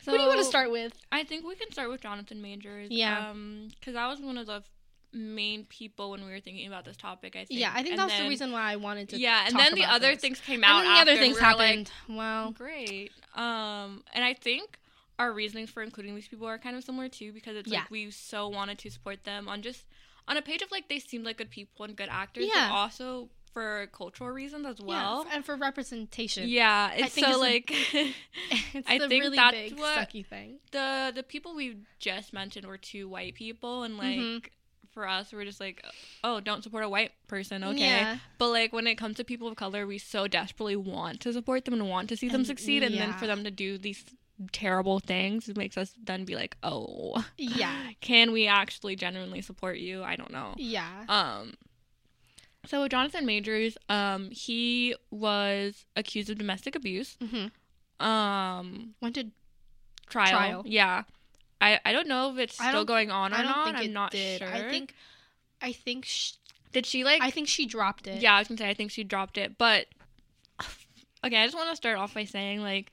so 0.08 0.12
Who 0.12 0.18
do 0.18 0.22
you 0.24 0.28
want 0.28 0.40
to 0.40 0.44
start 0.46 0.70
with? 0.70 0.92
I 1.12 1.24
think 1.24 1.46
we 1.46 1.54
can 1.54 1.70
start 1.72 1.90
with 1.90 2.00
Jonathan 2.00 2.40
Majors. 2.42 2.88
Yeah. 2.90 3.30
Um, 3.30 3.68
because 3.78 3.94
that 3.94 4.06
was 4.08 4.20
one 4.20 4.38
of 4.38 4.46
the 4.46 4.62
main 5.12 5.64
people 5.64 6.10
when 6.10 6.24
we 6.24 6.30
were 6.30 6.40
thinking 6.40 6.66
about 6.66 6.84
this 6.84 6.96
topic. 6.96 7.34
I 7.36 7.44
think. 7.44 7.60
Yeah, 7.60 7.70
I 7.72 7.82
think 7.82 7.90
And 7.92 7.98
that's 7.98 8.12
then- 8.12 8.24
the 8.24 8.28
reason 8.28 8.52
why 8.52 8.72
I 8.72 8.76
wanted 8.76 9.08
to. 9.10 9.18
Yeah, 9.18 9.44
and 9.46 9.58
then 9.58 9.74
the 9.74 9.84
other 9.84 10.12
this. 10.12 10.20
things 10.20 10.40
came 10.40 10.62
And 10.62 10.64
out. 10.64 10.82
then 10.82 10.92
the 10.94 11.00
other 11.00 11.16
things 11.16 11.36
we 11.36 11.40
were 11.42 11.46
like, 11.52 11.66
happened. 11.66 11.90
well, 12.08 12.50
Great. 12.52 13.12
Um, 13.34 14.02
and 14.12 14.24
I 14.24 14.34
think 14.34 14.78
our 15.18 15.32
reasonings 15.32 15.70
for 15.70 15.82
including 15.82 16.14
these 16.14 16.28
people 16.28 16.46
are 16.46 16.58
kind 16.58 16.76
of 16.76 16.84
similar 16.84 17.08
too, 17.08 17.32
because 17.32 17.56
it's 17.56 17.70
Yeah. 17.70 17.80
like 17.80 17.90
we 17.90 18.10
so 18.10 18.48
wanted 18.48 18.78
to 18.80 18.90
support 18.90 19.24
them 19.24 19.48
on 19.48 19.62
just 19.62 19.84
on 20.28 20.36
a 20.36 20.42
page 20.42 20.60
of 20.62 20.70
like 20.70 20.88
they 20.88 20.98
seemed 20.98 21.24
like 21.24 21.38
good 21.38 21.50
people 21.50 21.84
and 21.86 21.96
good 21.96 22.08
actors, 22.10 22.46
Yeah. 22.46 22.68
but 22.68 22.74
also 22.74 23.30
for 23.58 23.86
cultural 23.92 24.30
reasons 24.30 24.66
as 24.66 24.80
well. 24.80 25.24
yeah, 25.26 25.34
and 25.36 25.44
for 25.44 25.56
representation. 25.56 26.48
Yeah, 26.48 26.92
it's 26.94 27.14
so 27.14 27.36
a- 27.36 27.38
like 27.38 27.70
it's 27.92 28.88
I 28.88 28.98
the 28.98 29.08
think 29.08 29.24
really 29.24 29.36
that's 29.36 29.56
big 29.56 29.78
what- 29.78 29.98
sucky 29.98 30.24
thing. 30.24 30.58
the 30.72 31.12
the 31.14 31.22
people 31.22 31.54
we 31.54 31.76
just 31.98 32.32
mentioned 32.32 32.66
were 32.66 32.78
two 32.78 33.08
white 33.08 33.34
people, 33.34 33.82
and 33.82 33.96
like 33.98 34.18
Mhm. 34.18 34.44
for 34.92 35.06
us, 35.08 35.32
we're 35.32 35.44
just 35.44 35.60
like, 35.60 35.84
oh, 36.24 36.40
don't 36.40 36.62
support 36.62 36.82
a 36.84 36.88
white 36.88 37.12
person, 37.28 37.62
okay? 37.64 37.78
Yeah. 37.80 38.18
But 38.38 38.48
like 38.50 38.72
when 38.72 38.86
it 38.86 38.96
comes 38.96 39.16
to 39.16 39.24
people 39.24 39.48
of 39.48 39.56
color, 39.56 39.86
we 39.86 39.98
so 39.98 40.26
desperately 40.28 40.76
want 40.76 41.20
to 41.20 41.32
support 41.32 41.64
them 41.64 41.74
and 41.74 41.88
want 41.88 42.08
to 42.10 42.16
see 42.16 42.28
them 42.28 42.40
And- 42.40 42.46
succeed, 42.46 42.82
and 42.82 42.94
then 42.94 43.12
for 43.14 43.26
them 43.26 43.44
to 43.44 43.50
do 43.50 43.76
these 43.78 44.04
terrible 44.52 45.00
things, 45.00 45.48
it 45.48 45.56
makes 45.56 45.76
us 45.76 45.94
then 46.02 46.24
be 46.24 46.36
like, 46.36 46.56
oh, 46.62 47.24
Yeah. 47.36 47.90
can 48.00 48.30
we 48.32 48.46
actually 48.46 48.94
genuinely 48.96 49.40
support 49.42 49.78
you? 49.78 50.02
I 50.04 50.14
don't 50.16 50.30
know. 50.30 50.54
Yeah. 50.56 51.04
Um. 51.08 51.54
So 52.66 52.86
Jonathan 52.88 53.24
Majors, 53.24 53.78
um, 53.88 54.30
he 54.30 54.94
was 55.10 55.84
accused 55.96 56.28
of 56.30 56.38
domestic 56.38 56.74
abuse. 56.74 57.16
hmm 57.20 57.46
Um, 58.04 58.94
went 59.00 59.14
to 59.14 59.28
trial. 60.08 60.30
Trial. 60.30 60.62
Yeah. 60.66 61.04
I, 61.60 61.80
I 61.84 61.92
don't 61.92 62.06
know 62.08 62.30
if 62.32 62.38
it's 62.38 62.54
still 62.54 62.84
going 62.84 63.10
on 63.10 63.32
or 63.32 63.36
I 63.36 63.42
don't 63.42 63.50
not. 63.50 63.64
think 63.66 63.76
I'm 63.78 63.84
it 63.84 63.90
not 63.92 64.10
did. 64.12 64.38
sure. 64.40 64.48
I 64.48 64.70
think 64.70 64.94
I 65.60 65.72
think 65.72 66.04
sh- 66.04 66.32
did 66.72 66.86
she 66.86 67.02
like? 67.04 67.20
I 67.22 67.30
think 67.30 67.48
she 67.48 67.66
dropped 67.66 68.06
it. 68.06 68.22
yeah, 68.22 68.34
I 68.36 68.38
was 68.40 68.48
gonna 68.48 68.58
say 68.58 68.68
I 68.68 68.74
think 68.74 68.90
she 68.92 69.02
dropped 69.02 69.38
it, 69.38 69.58
but 69.58 69.86
okay. 71.24 71.36
I 71.36 71.46
just 71.46 71.56
want 71.56 71.70
to 71.70 71.76
start 71.76 71.98
off 71.98 72.14
by 72.14 72.24
saying 72.24 72.60
like, 72.60 72.92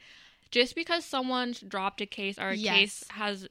just 0.49 0.74
because 0.74 1.05
someone's 1.05 1.59
dropped 1.59 2.01
a 2.01 2.05
case 2.07 2.39
or 2.39 2.49
a 2.49 2.55
Yes. 2.55 2.74
case 2.76 3.03
has 3.09 3.47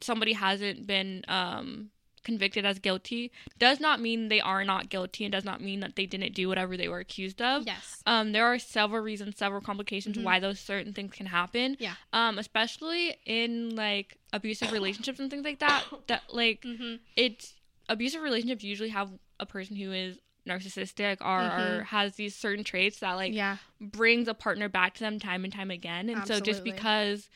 somebody 0.00 0.32
hasn't 0.32 0.86
been 0.86 1.24
um 1.28 1.90
convicted 2.26 2.66
as 2.66 2.78
guilty 2.78 3.30
does 3.58 3.78
not 3.80 4.00
mean 4.00 4.28
they 4.28 4.40
are 4.40 4.64
not 4.64 4.88
guilty 4.90 5.24
and 5.24 5.32
does 5.32 5.44
not 5.44 5.60
mean 5.62 5.80
that 5.80 5.96
they 5.96 6.04
didn't 6.04 6.34
do 6.34 6.48
whatever 6.48 6.76
they 6.76 6.88
were 6.88 6.98
accused 6.98 7.40
of. 7.40 7.64
Yes. 7.66 8.02
Um, 8.04 8.32
there 8.32 8.44
are 8.44 8.58
several 8.58 9.00
reasons, 9.00 9.38
several 9.38 9.60
complications 9.62 10.16
Mhm. 10.18 10.24
why 10.24 10.40
those 10.40 10.58
certain 10.60 10.92
things 10.92 11.14
can 11.14 11.26
happen. 11.26 11.76
Yeah. 11.78 11.94
Um, 12.12 12.38
especially 12.38 13.16
in 13.24 13.76
like 13.76 14.18
abusive 14.32 14.72
relationships 14.72 15.18
and 15.20 15.30
things 15.30 15.44
like 15.44 15.60
that. 15.60 15.84
That 16.08 16.22
like 16.28 16.62
hmm 16.64 16.96
it's 17.16 17.54
abusive 17.88 18.20
relationships 18.22 18.62
usually 18.64 18.90
have 18.90 19.10
a 19.40 19.46
person 19.46 19.76
who 19.76 19.92
is 19.92 20.18
narcissistic 20.46 21.18
or, 21.20 21.40
or 21.40 21.80
Mhm. 21.82 21.84
has 21.86 22.16
these 22.16 22.34
certain 22.34 22.64
traits 22.64 22.98
that 23.00 23.12
like 23.14 23.34
yeah. 23.34 23.56
brings 23.80 24.28
a 24.28 24.34
partner 24.34 24.68
back 24.68 24.94
to 24.94 25.00
them 25.00 25.18
time 25.18 25.44
and 25.44 25.52
time 25.52 25.70
again. 25.70 26.08
And 26.08 26.26
so 26.26 26.40
just 26.40 26.64
because 26.64 27.28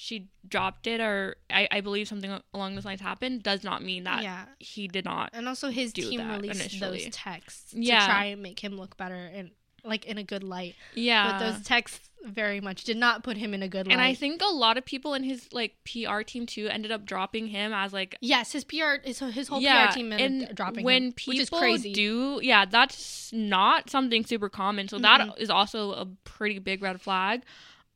she 0.00 0.28
dropped 0.46 0.86
it 0.86 1.00
or 1.00 1.34
I, 1.50 1.66
I 1.72 1.80
believe 1.80 2.06
something 2.06 2.40
along 2.54 2.76
those 2.76 2.84
lines 2.84 3.00
happened 3.00 3.42
does 3.42 3.64
not 3.64 3.82
mean 3.82 4.04
that 4.04 4.22
yeah. 4.22 4.44
he 4.60 4.86
did 4.86 5.04
not. 5.04 5.30
And 5.32 5.48
also 5.48 5.70
his 5.70 5.92
team 5.92 6.20
released 6.30 6.60
initially. 6.60 7.04
those 7.04 7.08
texts 7.10 7.74
Yeah. 7.74 7.98
to 7.98 8.06
try 8.06 8.24
and 8.26 8.40
make 8.40 8.60
him 8.60 8.76
look 8.76 8.96
better 8.96 9.16
and 9.16 9.50
like 9.82 10.04
in 10.04 10.16
a 10.16 10.22
good 10.22 10.44
light. 10.44 10.76
Yeah. 10.94 11.32
But 11.32 11.38
those 11.40 11.62
texts 11.64 12.10
very 12.24 12.60
much 12.60 12.84
did 12.84 12.96
not 12.96 13.24
put 13.24 13.36
him 13.36 13.52
in 13.54 13.62
a 13.64 13.68
good 13.68 13.88
light. 13.88 13.92
and 13.92 14.00
I 14.00 14.14
think 14.14 14.40
a 14.40 14.54
lot 14.54 14.78
of 14.78 14.84
people 14.84 15.14
in 15.14 15.24
his 15.24 15.48
like 15.52 15.74
PR 15.84 16.20
team 16.22 16.46
too 16.46 16.68
ended 16.68 16.92
up 16.92 17.04
dropping 17.04 17.48
him 17.48 17.72
as 17.72 17.92
like 17.92 18.14
Yes, 18.20 18.52
his 18.52 18.62
PR 18.62 19.02
his, 19.02 19.18
his 19.18 19.48
whole 19.48 19.60
yeah, 19.60 19.88
PR 19.88 19.94
team 19.94 20.12
ended 20.12 20.30
and 20.30 20.50
up 20.50 20.54
dropping 20.54 20.84
when 20.84 21.06
him, 21.06 21.12
people 21.12 21.32
which 21.32 21.40
is 21.40 21.50
crazy. 21.50 21.92
do 21.92 22.38
yeah 22.40 22.64
that's 22.66 23.32
not 23.32 23.90
something 23.90 24.24
super 24.24 24.48
common 24.48 24.86
so 24.86 24.96
that 25.00 25.28
is 25.38 25.50
also 25.50 25.90
a 25.92 26.06
pretty 26.22 26.60
big 26.60 26.82
red 26.82 27.00
flag 27.00 27.42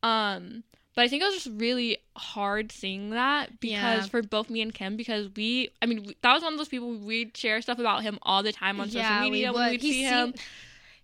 um 0.03 0.65
but 0.95 1.03
i 1.05 1.09
think 1.09 1.23
it 1.23 1.27
was 1.27 1.35
just 1.43 1.61
really 1.61 1.99
hard 2.17 2.71
seeing 2.73 3.11
that 3.11 3.61
because 3.61 4.05
Yeah. 4.05 4.07
for 4.07 4.23
both 4.23 4.51
me 4.51 4.61
and 4.63 4.73
kim 4.75 4.97
because 4.97 5.29
we 5.37 5.71
i 5.81 5.87
mean 5.87 6.03
we- 6.05 6.17
that 6.23 6.33
was 6.35 6.43
one 6.43 6.53
of 6.55 6.59
those 6.59 6.69
people 6.69 6.95
we'd 6.97 7.37
share 7.37 7.61
stuff 7.63 7.79
about 7.79 8.03
him 8.03 8.19
all 8.23 8.43
the 8.43 8.53
time 8.53 8.81
on 8.81 8.89
social 8.89 9.01
Yeah, 9.03 9.25
we 9.25 9.31
media 9.31 9.53
when 9.53 9.63
would. 9.65 9.71
we'd 9.73 9.83
He 9.83 9.93
see 9.93 10.03
him 10.03 10.27
seemed- 10.29 10.41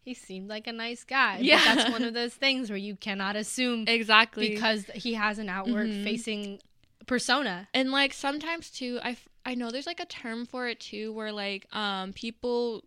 He 0.09 0.15
seemed 0.15 0.49
like 0.49 0.67
a 0.67 0.73
nice 0.73 1.05
guy. 1.05 1.39
Yeah. 1.43 1.63
That's 1.63 1.91
one 1.91 2.03
of 2.09 2.15
those 2.15 2.33
things 2.35 2.71
where 2.71 2.79
you 2.79 2.97
cannot 2.97 3.37
assume 3.37 3.85
exactly 3.87 4.49
because 4.49 4.87
he 4.95 5.13
has 5.15 5.39
an 5.39 5.51
outward 5.51 5.91
Mhm. 5.91 6.03
facing 6.05 6.61
persona. 7.07 7.69
and 7.75 7.91
like 7.91 8.13
sometimes 8.13 8.71
too 8.71 8.99
i 9.03 9.11
f- 9.11 9.29
i 9.47 9.55
know 9.55 9.71
there's 9.71 9.87
like 9.87 10.01
a 10.01 10.07
term 10.07 10.45
for 10.47 10.67
it 10.69 10.79
too 10.81 11.13
where 11.13 11.33
like 11.33 11.67
um 11.75 12.13
people 12.13 12.85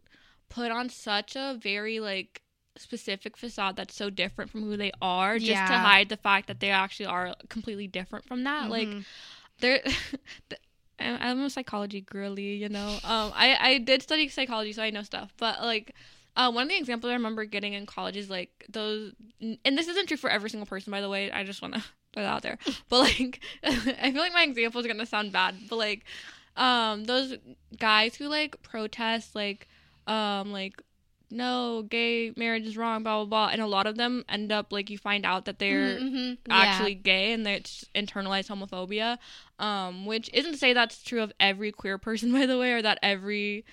put 0.49 0.69
on 0.71 0.89
such 0.89 1.35
a 1.35 1.57
very 1.61 1.99
like 1.99 2.41
specific 2.77 3.35
facade 3.37 3.75
that's 3.75 3.95
so 3.95 4.09
different 4.09 4.49
from 4.49 4.61
who 4.63 4.77
they 4.77 4.91
are 5.01 5.37
just 5.37 5.49
to 5.67 5.73
hide 5.79 6.09
the 6.09 6.17
fact 6.17 6.47
that 6.47 6.59
they 6.59 6.69
actually 6.69 7.05
are 7.05 7.35
completely 7.49 7.87
different 7.87 8.25
from 8.25 8.43
that 8.45 8.69
like 8.69 8.87
Mhm. 8.87 9.05
there 9.59 9.81
I- 10.99 11.29
I'm 11.29 11.41
a 11.41 11.49
psychology 11.49 12.01
girly, 12.01 12.53
you 12.55 12.69
know. 12.69 12.87
Um, 13.03 13.31
I 13.35 13.57
I 13.59 13.77
did 13.79 14.01
study 14.03 14.27
psychology, 14.29 14.71
so 14.73 14.83
I 14.83 14.91
know 14.91 15.01
stuff. 15.03 15.33
But 15.37 15.61
like, 15.61 15.95
uh, 16.35 16.51
one 16.51 16.63
of 16.63 16.69
the 16.69 16.77
examples 16.77 17.09
I 17.09 17.13
remember 17.13 17.43
getting 17.45 17.73
in 17.73 17.85
college 17.87 18.15
is 18.15 18.29
like 18.29 18.65
those, 18.69 19.13
and 19.41 19.77
this 19.77 19.87
isn't 19.87 20.07
true 20.07 20.17
for 20.17 20.29
every 20.29 20.49
single 20.51 20.67
person, 20.67 20.91
by 20.91 21.01
the 21.01 21.09
way. 21.09 21.31
I 21.31 21.43
just 21.43 21.61
want 21.61 21.73
to 21.73 21.83
put 22.13 22.21
it 22.21 22.25
out 22.27 22.43
there. 22.43 22.57
But 22.89 22.99
like, 22.99 23.41
I 23.63 24.11
feel 24.11 24.21
like 24.21 24.33
my 24.33 24.43
example 24.43 24.79
is 24.81 24.87
gonna 24.87 25.05
sound 25.07 25.31
bad, 25.31 25.55
but 25.69 25.77
like, 25.77 26.03
um, 26.55 27.05
those 27.05 27.35
guys 27.79 28.15
who 28.15 28.27
like 28.27 28.61
protest, 28.61 29.35
like, 29.35 29.67
um, 30.07 30.51
like. 30.51 30.81
No, 31.31 31.83
gay 31.83 32.33
marriage 32.35 32.65
is 32.65 32.75
wrong, 32.77 33.03
blah 33.03 33.23
blah 33.23 33.25
blah, 33.25 33.49
and 33.51 33.61
a 33.61 33.67
lot 33.67 33.87
of 33.87 33.95
them 33.97 34.23
end 34.29 34.51
up 34.51 34.71
like 34.71 34.89
you 34.89 34.97
find 34.97 35.25
out 35.25 35.45
that 35.45 35.59
they're 35.59 35.99
Mhm. 35.99 36.37
Yeah. 36.47 36.55
actually 36.63 36.95
gay 36.95 37.33
and 37.33 37.47
it's 37.47 37.85
internalized 37.95 38.47
homophobia 38.49 39.17
um 39.59 40.05
which 40.05 40.29
isn't 40.33 40.51
to 40.53 40.57
say 40.57 40.73
that's 40.73 41.03
true 41.03 41.21
of 41.21 41.31
every 41.39 41.71
queer 41.71 41.97
person 41.97 42.31
by 42.37 42.45
the 42.45 42.57
way 42.57 42.73
or 42.73 42.81
that 42.81 42.97
every 43.03 43.63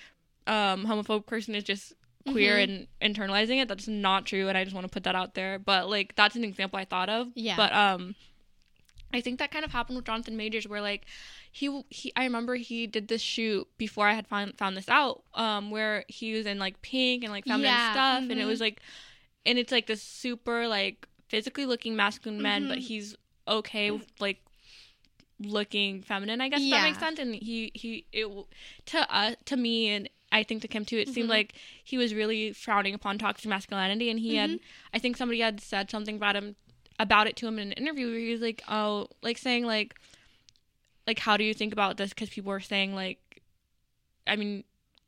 um 0.47 0.85
homophobic 0.85 1.25
person 1.25 1.55
is 1.55 1.63
just 1.63 1.93
queer 2.29 2.57
Mhm. 2.57 2.87
and 3.01 3.15
internalizing 3.15 3.59
it 3.61 3.67
that's 3.67 3.87
not 3.87 4.25
true 4.25 4.47
and 4.49 4.57
i 4.57 4.63
just 4.63 4.75
want 4.75 4.85
to 4.85 4.91
put 4.91 5.03
that 5.03 5.15
out 5.15 5.33
there 5.33 5.57
but 5.57 5.89
like 5.89 6.15
that's 6.15 6.35
an 6.35 6.43
example 6.43 6.77
i 6.77 6.85
thought 6.85 7.09
of 7.09 7.29
Yeah. 7.33 7.55
but 7.57 7.73
um 7.73 8.15
i 9.13 9.19
think 9.21 9.39
that 9.39 9.51
kind 9.51 9.65
of 9.65 9.71
happened 9.71 9.95
with 9.95 10.05
jonathan 10.05 10.37
majors 10.37 10.67
where 10.67 10.81
like 10.81 11.05
he 11.51 11.83
he 11.89 12.11
i 12.15 12.23
remember 12.23 12.55
he 12.55 12.85
did 12.87 13.07
this 13.07 13.21
shoot 13.21 13.67
before 13.77 14.07
i 14.07 14.13
had 14.13 14.27
found 14.27 14.57
found 14.57 14.77
this 14.77 14.87
out 14.89 15.23
um 15.33 15.71
where 15.71 16.03
he 16.07 16.33
was 16.33 16.45
in 16.45 16.59
like 16.59 16.81
pink 16.81 17.23
and 17.23 17.31
like 17.33 17.45
feminine 17.45 17.71
Yeah, 17.71 17.91
stuff 17.91 18.23
and 18.29 18.39
it 18.39 18.43
mhm. 18.43 18.47
was 18.47 18.59
like 18.59 18.81
and 19.45 19.57
it's 19.57 19.71
like 19.71 19.87
this 19.87 20.01
super 20.03 20.67
like 20.67 21.07
physically 21.27 21.65
looking 21.65 21.95
masculine 21.95 22.41
man 22.41 22.67
but 22.67 22.77
Mhm. 22.77 22.81
he's 22.81 23.15
okay 23.47 23.89
with 23.91 24.07
like 24.19 24.41
looking 25.41 26.01
feminine 26.01 26.41
i 26.41 26.49
guess 26.49 26.61
Yeah. 26.61 26.77
that 26.79 26.83
makes 26.83 26.99
sense 26.99 27.17
and 27.17 27.33
he 27.33 27.71
he 27.73 28.05
it 28.11 28.27
to 28.87 29.13
us 29.15 29.35
to 29.45 29.55
me 29.55 29.87
and 29.87 30.09
i 30.33 30.43
think 30.43 30.61
to 30.63 30.67
kim 30.67 30.83
too 30.83 30.97
it 30.97 31.07
seemed 31.07 31.27
Mhm. 31.27 31.31
like 31.31 31.53
he 31.83 31.97
was 31.97 32.13
really 32.13 32.51
frowning 32.51 32.93
upon 32.93 33.17
toxic 33.17 33.49
masculinity 33.49 34.09
and 34.09 34.19
he 34.19 34.35
had 34.35 34.49
Mhm. 34.51 34.59
i 34.93 34.99
think 34.99 35.15
somebody 35.15 35.39
had 35.39 35.61
said 35.61 35.89
something 35.89 36.17
about 36.17 36.35
him 36.35 36.55
about 36.99 37.25
it 37.27 37.37
to 37.37 37.47
him 37.47 37.57
in 37.57 37.67
an 37.67 37.73
interview 37.73 38.07
where 38.11 38.19
he 38.19 38.31
was 38.33 38.41
like 38.41 38.61
oh 38.67 39.07
like 39.21 39.37
saying 39.37 39.65
like 39.65 39.95
like 41.07 41.19
how 41.19 41.37
do 41.37 41.43
you 41.43 41.53
think 41.53 41.73
about 41.73 41.97
this 41.97 42.09
because 42.09 42.29
people 42.29 42.51
are 42.51 42.59
saying 42.59 42.93
like 42.95 43.41
i 44.27 44.35
mean 44.35 44.63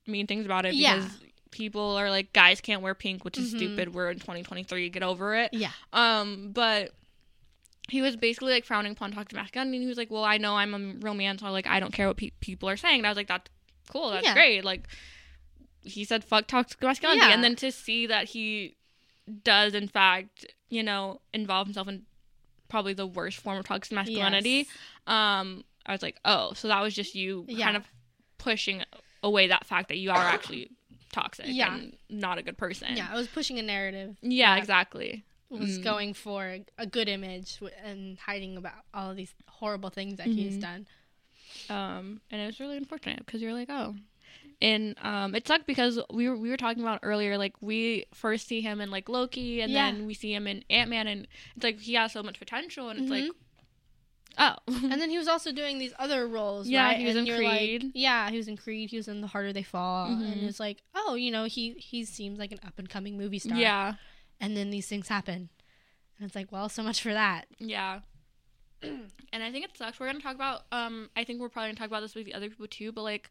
mean 0.07 0.27
things 0.27 0.45
about 0.45 0.65
it 0.65 0.73
Yeah. 0.73 0.95
because 0.97 1.11
people 1.51 1.95
are 1.97 2.09
like 2.09 2.33
guys 2.33 2.61
can't 2.61 2.81
wear 2.81 2.95
pink 2.95 3.23
which 3.25 3.37
is 3.37 3.53
Mhm. 3.53 3.57
stupid 3.57 3.93
we're 3.93 4.09
in 4.09 4.17
2023 4.19 4.89
get 4.89 5.03
over 5.03 5.35
it 5.35 5.49
Yeah. 5.53 5.71
um 5.93 6.51
but 6.53 6.91
he 7.89 8.01
was 8.01 8.15
basically 8.15 8.53
like 8.53 8.65
frowning 8.65 8.93
upon 8.93 9.11
toxic 9.11 9.33
masculinity 9.35 9.77
and 9.77 9.83
he 9.83 9.87
was 9.89 9.97
like 9.97 10.09
well 10.09 10.23
i 10.23 10.37
know 10.37 10.55
i'm 10.55 10.73
a 10.73 10.93
real 11.05 11.13
man 11.13 11.37
so 11.37 11.51
like 11.51 11.67
i 11.67 11.79
don't 11.79 11.93
care 11.93 12.07
what 12.07 12.17
pe- 12.17 12.31
people 12.39 12.67
are 12.69 12.77
saying 12.77 12.99
and 12.99 13.05
i 13.07 13.09
was 13.09 13.17
like 13.17 13.27
that's 13.27 13.49
cool 13.89 14.09
that's 14.11 14.25
Yeah. 14.25 14.33
great 14.33 14.63
like 14.63 14.87
he 15.83 16.05
said 16.05 16.23
fuck 16.23 16.47
toxic 16.47 16.81
masculinity 16.81 17.27
Yeah. 17.27 17.33
and 17.33 17.43
then 17.43 17.55
to 17.57 17.71
see 17.71 18.07
that 18.07 18.29
he 18.29 18.75
does 19.43 19.73
in 19.75 19.87
fact 19.87 20.45
you 20.69 20.83
know 20.83 21.21
involve 21.33 21.67
himself 21.67 21.87
in 21.87 22.03
probably 22.69 22.93
the 22.93 23.05
worst 23.05 23.37
form 23.39 23.57
of 23.57 23.65
toxic 23.65 23.91
masculinity 23.93 24.49
Yes. 24.49 24.67
um 25.07 25.63
i 25.85 25.91
was 25.91 26.01
like 26.01 26.17
oh 26.25 26.53
so 26.53 26.67
that 26.67 26.81
was 26.81 26.93
just 26.93 27.15
you 27.15 27.45
Yeah. 27.47 27.65
kind 27.65 27.77
of 27.77 27.85
pushing 28.37 28.83
away 29.23 29.47
that 29.47 29.65
fact 29.65 29.87
that 29.89 29.97
you 29.97 30.09
are 30.11 30.17
actually 30.17 30.71
toxic 31.11 31.45
Yeah. 31.47 31.75
and 31.75 31.95
not 32.09 32.37
a 32.37 32.41
good 32.43 32.57
person 32.57 32.95
Yeah, 32.95 33.09
I 33.11 33.15
was 33.15 33.27
pushing 33.27 33.59
a 33.59 33.61
narrative. 33.63 34.17
yeah 34.21 34.57
exactly 34.57 35.23
was 35.49 35.77
Mm. 35.79 35.83
going 35.83 36.13
for 36.13 36.59
a 36.77 36.85
good 36.85 37.09
image 37.09 37.59
and 37.83 38.17
hiding 38.19 38.55
about 38.55 38.73
all 38.93 39.13
these 39.13 39.33
horrible 39.49 39.89
things 39.89 40.15
that 40.17 40.27
he's 40.27 40.57
Mhm. 40.57 40.61
done. 40.61 40.87
um 41.69 42.21
and 42.31 42.41
it 42.41 42.45
was 42.45 42.59
really 42.59 42.77
unfortunate 42.77 43.19
because 43.25 43.41
you're 43.41 43.53
like 43.53 43.69
oh 43.69 43.95
and 44.61 44.95
um 45.01 45.35
it 45.35 45.45
sucked 45.47 45.67
because 45.67 45.99
we 46.11 46.29
were 46.29 46.37
we 46.37 46.49
were 46.49 46.57
talking 46.57 46.81
about 46.81 46.99
earlier 47.03 47.37
like 47.37 47.53
we 47.61 48.05
first 48.13 48.47
see 48.47 48.61
him 48.61 48.79
in 48.81 48.89
like 48.91 49.09
loki 49.09 49.61
and 49.61 49.71
Yeah. 49.73 49.91
then 49.91 50.05
we 50.05 50.13
see 50.13 50.33
him 50.33 50.47
in 50.47 50.63
ant-man 50.69 51.07
and 51.07 51.27
it's 51.55 51.63
like 51.63 51.79
he 51.79 51.93
has 51.95 52.11
so 52.13 52.23
much 52.23 52.39
potential 52.39 52.89
and 52.89 52.99
it's 52.99 53.09
Mhm. 53.09 53.27
like 53.27 53.31
oh 54.37 54.55
And 54.67 54.99
then 55.01 55.09
he 55.09 55.17
was 55.17 55.27
also 55.27 55.51
doing 55.51 55.77
these 55.79 55.93
other 55.99 56.27
roles. 56.27 56.67
Yeah, 56.67 56.85
right? 56.85 56.97
he 56.97 57.05
was 57.05 57.15
and 57.15 57.27
in 57.27 57.33
you're 57.33 57.43
like- 57.43 57.57
Creed. 57.59 57.91
yeah, 57.93 58.29
he 58.29 58.37
was 58.37 58.47
in 58.47 58.57
Creed. 58.57 58.89
He 58.89 58.97
was 58.97 59.07
in 59.07 59.21
The 59.21 59.27
Harder 59.27 59.51
They 59.53 59.63
Fall, 59.63 60.07
and 60.07 60.21
Mhm. 60.41 60.47
it's 60.47 60.59
like, 60.59 60.81
oh, 60.95 61.15
you 61.15 61.31
know, 61.31 61.45
he 61.45 61.71
he 61.73 62.05
seems 62.05 62.39
like 62.39 62.51
an 62.51 62.59
up 62.65 62.77
and 62.79 62.89
coming 62.89 63.17
movie 63.17 63.39
star. 63.39 63.57
yeah 63.57 63.95
And 64.39 64.55
then 64.57 64.69
these 64.69 64.87
things 64.87 65.07
happen, 65.09 65.49
and 66.17 66.25
it's 66.25 66.35
like, 66.35 66.51
well, 66.51 66.69
so 66.69 66.81
much 66.83 67.01
for 67.01 67.13
that. 67.13 67.47
yeah 67.59 67.99
and 68.83 69.43
i 69.43 69.51
think 69.51 69.63
it 69.63 69.77
sucks 69.77 69.99
we're 69.99 70.07
gonna 70.07 70.19
talk 70.19 70.33
about 70.33 70.63
um 70.71 71.07
i 71.15 71.23
think 71.23 71.39
we're 71.39 71.49
probably 71.49 71.69
gonna 71.69 71.77
talk 71.77 71.87
about 71.87 72.01
this 72.01 72.15
with 72.15 72.25
the 72.25 72.33
other 72.33 72.49
people 72.49 72.65
too 72.67 72.91
but 72.91 73.03
like 73.03 73.29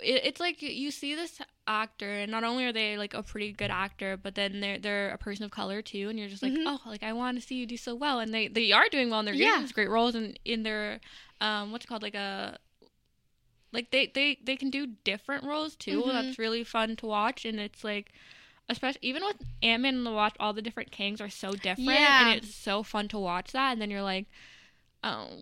it, 0.00 0.22
it's 0.24 0.40
like 0.40 0.62
you 0.62 0.90
see 0.90 1.14
this 1.14 1.40
actor 1.66 2.10
and 2.10 2.30
not 2.30 2.44
only 2.44 2.64
are 2.64 2.72
they 2.72 2.96
like 2.96 3.12
a 3.14 3.22
pretty 3.22 3.52
good 3.52 3.70
actor 3.70 4.16
but 4.16 4.34
then 4.34 4.60
they're 4.60 4.78
they're 4.78 5.10
a 5.10 5.18
person 5.18 5.44
of 5.44 5.50
color 5.50 5.82
too 5.82 6.08
and 6.08 6.18
you're 6.18 6.28
just 6.28 6.42
like 6.42 6.52
Mhm. 6.52 6.64
oh 6.66 6.80
like 6.86 7.02
i 7.02 7.12
want 7.12 7.38
to 7.38 7.46
see 7.46 7.56
you 7.56 7.66
do 7.66 7.76
so 7.76 7.94
well 7.94 8.18
and 8.20 8.32
they 8.32 8.48
they 8.48 8.72
are 8.72 8.88
doing 8.88 9.10
well 9.10 9.18
and 9.18 9.28
they're 9.28 9.34
Yeah. 9.34 9.58
these 9.60 9.72
great 9.72 9.90
roles 9.90 10.14
and 10.14 10.38
in 10.44 10.62
their 10.62 11.00
um 11.40 11.70
what's 11.72 11.84
it 11.84 11.88
called 11.88 12.02
like 12.02 12.14
a 12.14 12.58
like 13.72 13.90
they 13.90 14.06
they 14.06 14.38
they 14.42 14.56
can 14.56 14.70
do 14.70 14.86
different 15.04 15.44
roles 15.44 15.76
too 15.76 16.02
Mhm. 16.02 16.12
that's 16.12 16.38
really 16.38 16.64
fun 16.64 16.96
to 16.96 17.06
watch 17.06 17.44
and 17.44 17.60
it's 17.60 17.84
like 17.84 18.12
especially 18.70 19.00
even 19.02 19.24
with 19.24 19.36
Ant-Man 19.62 19.94
and 19.96 20.06
the 20.06 20.10
Wasp, 20.12 20.36
all 20.38 20.52
the 20.52 20.60
different 20.60 20.90
Kangs 20.90 21.22
are 21.22 21.30
so 21.30 21.52
different, 21.52 21.88
Yeah. 21.88 22.32
and 22.32 22.44
it's 22.44 22.54
so 22.54 22.82
fun 22.82 23.08
to 23.08 23.18
watch 23.18 23.52
that. 23.52 23.72
And 23.72 23.80
then 23.80 23.90
you're 23.90 24.02
like, 24.02 24.26
oh. 25.02 25.40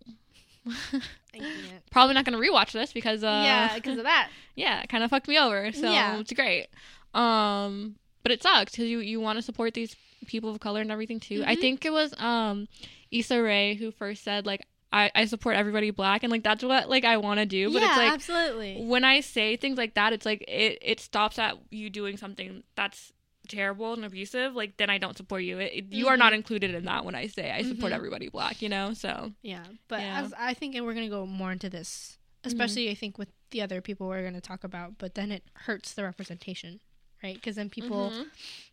probably 1.91 2.15
not 2.15 2.25
gonna 2.25 2.39
rewatch 2.39 2.73
this 2.73 2.93
because 2.93 3.23
uh, 3.23 3.43
yeah, 3.45 3.75
because 3.75 3.99
of 3.99 4.05
that. 4.05 4.29
yeah, 4.55 4.83
it 4.83 4.89
kind 4.89 5.05
of 5.05 5.11
fucked 5.11 5.29
me 5.29 5.39
over. 5.39 5.73
So 5.73 5.93
Yeah. 5.93 6.19
it's 6.19 6.33
great. 6.33 6.69
Um, 7.15 7.97
but 8.23 8.33
it 8.33 8.43
sucks 8.43 8.73
because 8.73 8.87
you 8.89 8.99
you 9.01 9.21
want 9.21 9.39
to 9.39 9.43
support 9.43 9.75
these 9.75 9.95
people 10.27 10.51
of 10.51 10.61
color 10.61 10.81
and 10.81 10.91
everything 10.91 11.21
too. 11.21 11.45
I 11.47 11.57
Mhm. 11.57 11.61
think 11.61 11.85
it 11.85 11.93
was 11.93 12.15
um 12.19 12.69
Issa 13.11 13.41
Rae 13.43 13.75
who 13.75 13.91
first 13.91 14.25
said 14.25 14.47
like 14.47 14.67
I 14.93 15.11
I 15.15 15.25
support 15.27 15.57
everybody 15.57 15.91
black 15.91 16.23
and 16.23 16.31
like 16.31 16.43
that's 16.43 16.65
what 16.65 16.89
like 16.89 17.05
I 17.05 17.17
want 17.19 17.39
to 17.41 17.47
do. 17.47 17.73
But 17.73 17.83
yeah, 17.83 17.89
it's 17.89 17.97
like 17.97 18.13
absolutely. 18.13 18.85
when 18.85 19.05
I 19.05 19.21
say 19.21 19.57
things 19.57 19.79
like 19.79 19.95
that, 19.95 20.13
it's 20.13 20.27
like 20.27 20.43
it, 20.49 20.79
it 20.83 21.01
stops 21.01 21.39
at 21.39 21.57
you 21.71 21.91
doing 21.91 22.17
something 22.17 22.63
that's 22.75 23.13
terrible 23.47 23.93
and 23.95 24.05
abusive. 24.05 24.55
Like 24.55 24.77
then 24.77 24.91
I 24.91 24.99
don't 24.99 25.17
support 25.17 25.43
you. 25.43 25.59
It, 25.59 25.73
it- 25.75 25.93
you 25.93 26.09
are 26.09 26.17
not 26.17 26.27
mm-hmm. 26.33 26.37
included 26.37 26.75
in 26.75 26.85
that 26.85 27.05
when 27.05 27.15
I 27.15 27.27
say 27.27 27.51
I 27.51 27.63
support 27.63 27.93
Mhm. 27.93 27.97
everybody 27.97 28.29
black. 28.29 28.63
You 28.63 28.69
know, 28.69 28.93
so 28.95 29.33
Yeah, 29.43 29.65
but 29.89 30.01
Yeah. 30.01 30.21
as 30.21 30.35
I 30.37 30.55
think, 30.55 30.75
and 30.75 30.85
we're 30.85 30.95
gonna 30.95 31.09
go 31.09 31.27
more 31.27 31.53
into 31.53 31.71
this, 31.71 32.19
mm-hmm. 32.43 32.49
especially 32.49 32.91
I 32.91 32.95
think 32.95 33.19
with 33.19 33.29
the 33.51 33.63
other 33.63 33.81
people 33.81 34.07
we're 34.09 34.25
gonna 34.25 34.41
talk 34.41 34.65
about. 34.65 34.99
But 34.99 35.15
then 35.15 35.31
it 35.33 35.45
hurts 35.55 35.95
the 35.95 36.03
representation, 36.05 36.81
right? 37.23 37.35
Because 37.35 37.57
then 37.57 37.71
people, 37.71 38.11
mm-hmm. 38.11 38.23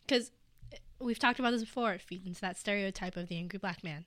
because 0.05 0.31
eh, 0.71 0.77
we've 0.99 1.19
talked 1.19 1.39
about 1.39 1.51
this 1.51 1.61
before, 1.61 1.93
it 1.93 2.01
feeds 2.01 2.25
into 2.25 2.41
that 2.41 2.57
stereotype 2.57 3.15
of 3.17 3.27
the 3.29 3.37
angry 3.37 3.59
black 3.59 3.83
man, 3.83 4.05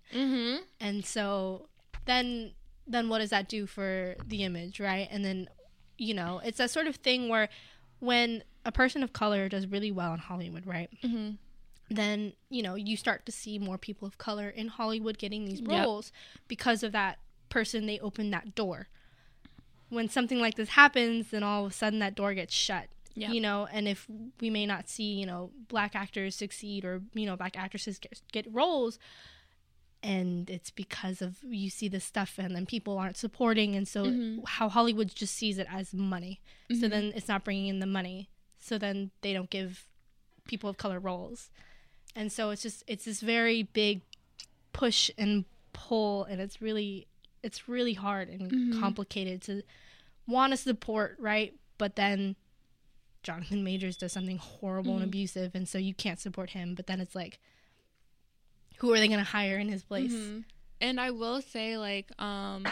and 0.81 1.05
so 1.05 1.69
then 2.05 2.53
then 2.89 3.09
what 3.09 3.19
does 3.19 3.31
that 3.31 3.49
do 3.49 3.67
for 3.67 4.15
the 4.25 4.45
image, 4.45 4.79
right? 4.79 5.09
And 5.11 5.25
then 5.25 5.49
you 5.99 6.13
know, 6.15 6.41
it's 6.45 6.59
that 6.59 6.71
sort 6.71 6.87
of 6.87 6.97
thing 6.97 7.29
where 7.29 7.49
when 8.01 8.43
a 8.65 8.73
person 8.73 9.03
of 9.03 9.13
color 9.13 9.49
does 9.49 9.67
really 9.67 9.91
well 9.93 10.13
in 10.13 10.19
Hollywood, 10.21 10.67
right? 10.67 10.91
Mhm. 11.03 11.39
then 11.89 12.33
you 12.51 12.63
know 12.65 12.75
you 12.75 12.97
start 12.97 13.25
to 13.25 13.31
see 13.31 13.61
more 13.61 13.79
people 13.79 14.09
of 14.09 14.19
color 14.19 14.49
in 14.49 14.67
Hollywood 14.67 15.19
getting 15.19 15.45
these 15.45 15.61
Yep. 15.61 15.87
roles 15.87 16.11
because 16.49 16.83
of 16.83 16.91
that 16.91 17.21
person 17.49 17.87
they 17.87 18.01
opened 18.01 18.33
that 18.33 18.57
door. 18.57 18.89
When 19.89 20.09
something 20.09 20.41
like 20.41 20.57
this 20.57 20.71
happens, 20.71 21.31
then 21.31 21.45
all 21.45 21.65
of 21.67 21.71
a 21.71 21.75
sudden 21.75 22.01
that 22.01 22.17
door 22.17 22.35
gets 22.35 22.53
shut. 22.53 22.89
Yep. 23.15 23.31
You 23.33 23.41
know, 23.41 23.67
and 23.71 23.87
if 23.87 24.07
we 24.41 24.51
may 24.51 24.67
not 24.67 24.89
see, 24.89 25.13
you 25.15 25.27
know, 25.27 25.53
black 25.69 25.95
actors 25.95 26.35
succeed 26.35 26.85
or 26.85 27.03
you 27.15 27.25
know 27.25 27.37
black 27.37 27.57
actresses 27.57 28.01
get, 28.01 28.21
get 28.33 28.53
roles, 28.53 28.99
and 30.03 30.49
it's 30.51 30.71
because 30.71 31.21
of 31.23 31.43
you 31.43 31.71
see 31.71 31.89
this 31.89 32.05
stuff 32.05 32.35
and 32.39 32.55
then 32.55 32.67
people 32.67 32.99
aren't 32.99 33.17
supporting, 33.17 33.75
and 33.75 33.87
so 33.89 34.07
Mhm. 34.07 34.47
how 34.47 34.69
Hollywood 34.69 35.15
just 35.15 35.35
sees 35.35 35.59
it 35.59 35.67
as 35.71 35.93
money. 35.95 36.41
So 36.71 36.87
Mhm. 36.87 36.91
then 36.91 37.13
it's 37.15 37.29
not 37.29 37.45
bringing 37.45 37.67
in 37.69 37.79
the 37.81 37.87
money. 37.87 38.29
So 38.61 38.79
then 38.79 39.11
they 39.23 39.33
don't 39.33 39.51
give 39.51 39.87
people 40.45 40.69
of 40.71 40.77
color 40.77 40.99
roles. 41.01 41.51
And 42.15 42.33
so 42.33 42.51
it's 42.51 42.63
just 42.63 42.83
it's 42.87 43.05
this 43.05 43.21
very 43.21 43.63
big 43.65 44.01
push 44.73 45.11
and 45.19 45.45
pull 45.73 46.25
and 46.25 46.41
it's 46.41 46.61
really 46.63 47.07
it's 47.43 47.69
really 47.69 47.95
hard 47.95 48.29
and 48.29 48.51
Mhm. 48.51 48.81
complicated 48.81 49.43
to 49.43 49.63
want 50.27 50.53
to 50.53 50.57
support, 50.57 51.17
right? 51.21 51.55
But 51.79 51.97
then 51.97 52.37
Jonathan 53.23 53.63
Majors 53.65 53.97
does 53.97 54.13
something 54.13 54.39
horrible 54.39 54.95
and 54.95 55.03
Mhm. 55.03 55.09
abusive 55.09 55.55
and 55.55 55.69
so 55.69 55.79
you 55.79 55.95
can't 55.95 56.19
support 56.21 56.51
him, 56.51 56.75
but 56.75 56.87
then 56.87 57.01
it's 57.01 57.15
like 57.15 57.39
who 58.79 58.93
are 58.93 58.99
they 58.99 59.09
going 59.09 59.19
to 59.19 59.25
hire 59.25 59.59
in 59.59 59.69
his 59.69 59.83
place? 59.83 60.13
Mhm. 60.13 60.45
And 60.81 61.01
I 61.01 61.11
will 61.11 61.41
say, 61.41 61.79
like, 61.79 62.11
um, 62.21 62.65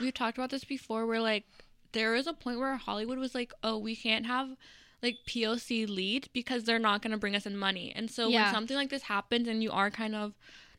we've 0.00 0.14
talked 0.14 0.36
about 0.36 0.50
this 0.50 0.64
before, 0.64 1.06
where 1.06 1.20
like 1.20 1.44
there 1.92 2.14
is 2.14 2.26
a 2.26 2.32
point 2.32 2.58
where 2.58 2.76
Hollywood 2.76 3.18
was 3.18 3.34
like, 3.34 3.52
oh, 3.62 3.78
we 3.78 3.94
can't 3.94 4.26
have 4.26 4.56
like 5.02 5.18
POC 5.26 5.86
lead 5.88 6.28
because 6.32 6.64
they're 6.64 6.78
not 6.78 7.02
going 7.02 7.10
to 7.12 7.16
bring 7.18 7.36
us 7.36 7.46
in 7.46 7.56
money. 7.56 7.92
And 7.94 8.10
so 8.10 8.28
Yeah. 8.28 8.44
when 8.44 8.50
something 8.52 8.76
like 8.76 8.90
this 8.90 9.02
happens, 9.02 9.48
and 9.48 9.62
you 9.62 9.70
are 9.70 9.90
kind 9.90 10.14
of 10.14 10.34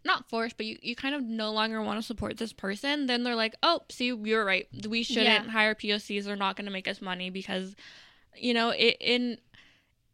not 0.06 0.30
forced, 0.30 0.58
but 0.58 0.66
you, 0.66 0.78
you 0.82 0.96
kind 0.96 1.16
of 1.16 1.24
no 1.24 1.52
longer 1.52 1.82
want 1.82 1.98
to 2.00 2.06
support 2.06 2.38
this 2.38 2.52
person, 2.52 3.06
then 3.06 3.24
they're 3.24 3.36
like, 3.36 3.56
oh, 3.64 3.82
see, 3.90 4.08
you're 4.08 4.44
right. 4.46 4.68
We 4.88 5.04
shouldn't 5.04 5.46
Yeah. 5.46 5.52
hire 5.52 5.76
POCs. 5.76 6.26
They're 6.26 6.36
not 6.36 6.58
going 6.58 6.66
to 6.66 6.72
make 6.72 6.88
us 6.90 7.02
money 7.02 7.30
because, 7.30 7.76
you 8.36 8.54
know, 8.54 8.70
it 8.72 8.98
in 9.00 9.38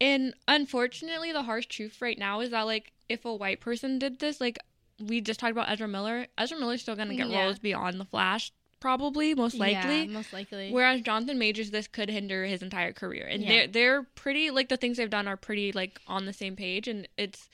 and 0.01 0.33
unfortunately, 0.47 1.31
the 1.33 1.43
harsh 1.43 1.65
truth 1.65 2.01
right 2.01 2.17
now 2.17 2.39
is 2.41 2.51
that 2.51 2.61
like 2.63 2.93
if 3.09 3.25
a 3.25 3.33
white 3.35 3.59
person 3.59 3.99
did 3.99 4.19
this, 4.19 4.39
like 4.39 4.57
we 4.99 5.19
just 5.21 5.39
talked 5.39 5.51
about 5.51 5.69
Ezra 5.69 5.87
Miller, 5.87 6.27
Ezra 6.37 6.57
Miller's 6.59 6.81
still 6.81 6.95
gonna 6.95 7.15
get 7.15 7.27
Yeah. 7.27 7.43
roles 7.43 7.59
beyond 7.59 7.99
the 7.99 8.05
Flash, 8.05 8.51
probably 8.79 9.33
most 9.35 9.55
likely. 9.57 10.01
Yeah, 10.03 10.07
most 10.11 10.31
likely. 10.31 10.71
Whereas 10.71 11.01
Jonathan 11.01 11.37
Majors, 11.39 11.71
this 11.71 11.87
could 11.87 12.09
hinder 12.09 12.45
his 12.45 12.61
entire 12.61 12.93
career, 12.93 13.25
and 13.27 13.41
Yeah. 13.43 13.49
they're 13.49 13.67
they're 13.67 14.03
pretty 14.15 14.51
like 14.51 14.69
the 14.69 14.77
things 14.77 14.97
they've 14.97 15.09
done 15.09 15.27
are 15.27 15.37
pretty 15.37 15.71
like 15.71 15.99
on 16.07 16.25
the 16.25 16.33
same 16.33 16.55
page, 16.55 16.87
and 16.87 17.07
it's 17.17 17.49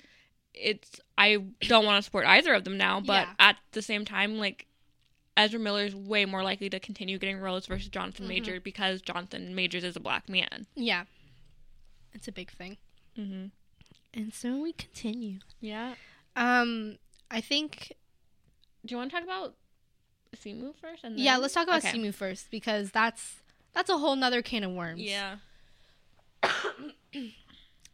it's 0.53 0.99
I 1.17 1.37
don't 1.61 1.85
want 1.85 1.97
to 1.99 2.03
support 2.03 2.25
either 2.25 2.53
of 2.53 2.63
them 2.63 2.77
now, 2.77 2.99
but 2.99 3.27
Yeah. 3.27 3.33
at 3.39 3.57
the 3.71 3.81
same 3.81 4.05
time, 4.05 4.37
like 4.37 4.67
Ezra 5.37 5.59
Miller 5.59 5.83
is 5.85 5.93
way 5.95 6.23
more 6.25 6.43
likely 6.43 6.69
to 6.69 6.79
continue 6.79 7.17
getting 7.17 7.37
roles 7.39 7.65
versus 7.65 7.89
Jonathan 7.89 8.25
Mhm. 8.25 8.29
Major 8.29 8.59
because 8.61 9.01
Jonathan 9.01 9.53
Majors 9.53 9.83
is 9.83 9.95
a 9.97 9.99
black 9.99 10.29
man. 10.29 10.65
yeah. 10.75 11.03
It's 12.13 12.29
a 12.29 12.31
big 12.31 12.49
thing. 12.51 12.77
Mm-hmm. 13.17 13.47
And 14.15 14.33
so 14.33 14.61
we 14.61 14.73
continue. 14.73 15.39
Yeah. 15.59 15.95
Um 16.35 16.97
I 17.29 17.41
think 17.41 17.93
Do 18.85 18.93
you 18.93 18.97
want 18.97 19.11
to 19.11 19.15
talk 19.17 19.23
about 19.25 19.55
Simu 20.35 20.73
first? 20.75 21.03
And 21.03 21.19
Yeah, 21.19 21.37
let's 21.37 21.53
talk 21.53 21.67
about 21.67 21.83
Okay. 21.85 21.97
Simu 21.97 22.13
first 22.13 22.49
because 22.51 22.91
that's 22.91 23.35
that's 23.73 23.89
a 23.89 23.97
whole 23.97 24.15
nother 24.15 24.41
can 24.41 24.63
of 24.63 24.71
worms. 24.71 25.01
Yeah. 25.01 25.37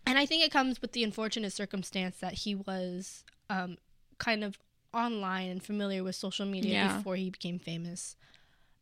And 0.07 0.17
I 0.17 0.25
think 0.25 0.43
it 0.43 0.51
comes 0.51 0.81
with 0.81 0.93
the 0.93 1.03
unfortunate 1.03 1.53
circumstance 1.53 2.17
that 2.17 2.33
he 2.33 2.55
was 2.55 3.23
um, 3.49 3.77
kind 4.17 4.43
of 4.43 4.57
online 4.93 5.49
and 5.49 5.63
familiar 5.63 6.03
with 6.03 6.15
social 6.15 6.45
media 6.45 6.71
Yeah. 6.73 6.97
before 6.97 7.15
he 7.15 7.29
became 7.29 7.59
famous. 7.59 8.15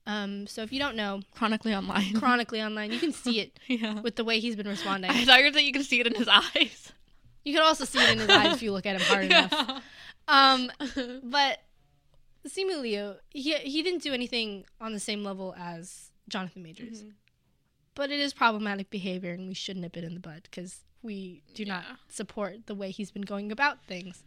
Um, 0.07 0.47
so 0.47 0.63
if 0.63 0.71
you 0.71 0.79
don't 0.79 0.95
know, 0.95 1.21
Chronically 1.35 1.75
online. 1.75 2.13
chronically 2.13 2.61
online, 2.61 2.91
you 2.91 2.99
can 2.99 3.11
see 3.11 3.39
it 3.41 3.59
yeah. 3.67 3.99
with 3.99 4.15
the 4.15 4.23
way 4.23 4.39
he's 4.39 4.55
been 4.55 4.67
responding. 4.67 5.11
I 5.11 5.25
thought 5.25 5.39
you 5.39 5.45
were 5.45 5.51
that 5.51 5.63
you 5.63 5.73
can 5.73 5.83
see 5.83 5.99
it 5.99 6.07
in 6.07 6.15
his 6.15 6.27
eyes. 6.55 6.93
You 7.49 7.55
can 7.55 7.63
also 7.63 7.85
see 7.85 7.99
it 7.99 8.09
in 8.11 8.19
his 8.19 8.29
eyes 8.29 8.53
if 8.53 8.61
you 8.61 8.71
look 8.71 8.85
at 8.85 8.95
him 8.95 9.01
hard 9.01 9.25
enough. 9.31 9.83
Um, 10.27 10.71
but 11.23 11.59
Simu 12.47 12.81
Liu, 12.81 13.15
he 13.31 13.53
he 13.55 13.81
didn't 13.81 14.03
do 14.03 14.13
anything 14.13 14.65
on 14.79 14.93
the 14.93 14.99
same 14.99 15.23
level 15.23 15.55
as 15.57 16.11
Jonathan 16.27 16.61
Majors. 16.63 17.03
Mhm. 17.03 17.13
but 17.95 18.11
it 18.11 18.19
is 18.19 18.33
problematic 18.33 18.89
behavior 18.89 19.31
and 19.33 19.47
we 19.47 19.53
should 19.53 19.77
nip 19.77 19.97
it 19.97 20.03
in 20.03 20.13
the 20.13 20.19
bud 20.19 20.43
because 20.43 20.85
we 21.01 21.41
do 21.53 21.65
not 21.65 21.83
support 22.07 22.67
the 22.67 22.75
way 22.75 22.91
he's 22.91 23.11
been 23.11 23.23
going 23.33 23.51
about 23.51 23.83
things 23.85 24.23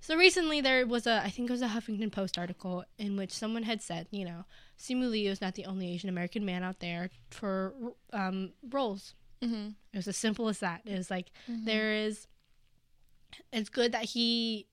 so 0.00 0.16
recently 0.16 0.60
there 0.60 0.84
was 0.86 1.06
a 1.06 1.22
i 1.22 1.30
think 1.30 1.48
it 1.48 1.52
was 1.52 1.62
a 1.62 1.68
huffington 1.68 2.10
post 2.10 2.36
article 2.36 2.84
in 2.98 3.16
which 3.16 3.30
someone 3.30 3.62
had 3.62 3.80
said 3.80 4.06
you 4.10 4.24
know 4.24 4.44
simu 4.78 5.08
liu 5.08 5.30
is 5.30 5.40
not 5.40 5.54
the 5.54 5.64
only 5.64 5.86
asian 5.94 6.08
american 6.10 6.44
man 6.44 6.62
out 6.64 6.80
there 6.80 7.08
for 7.30 7.72
um, 8.12 8.52
roles 8.70 9.14
Mm-hmm. 9.42 9.68
it 9.92 9.96
was 9.96 10.06
as 10.06 10.16
simple 10.16 10.48
as 10.48 10.58
that 10.60 10.82
it 10.84 10.96
was 10.96 11.10
like 11.10 11.28
there 11.48 11.92
is 11.94 12.26
it's 13.52 13.68
good 13.70 13.92
that 13.92 14.04
he 14.04 14.66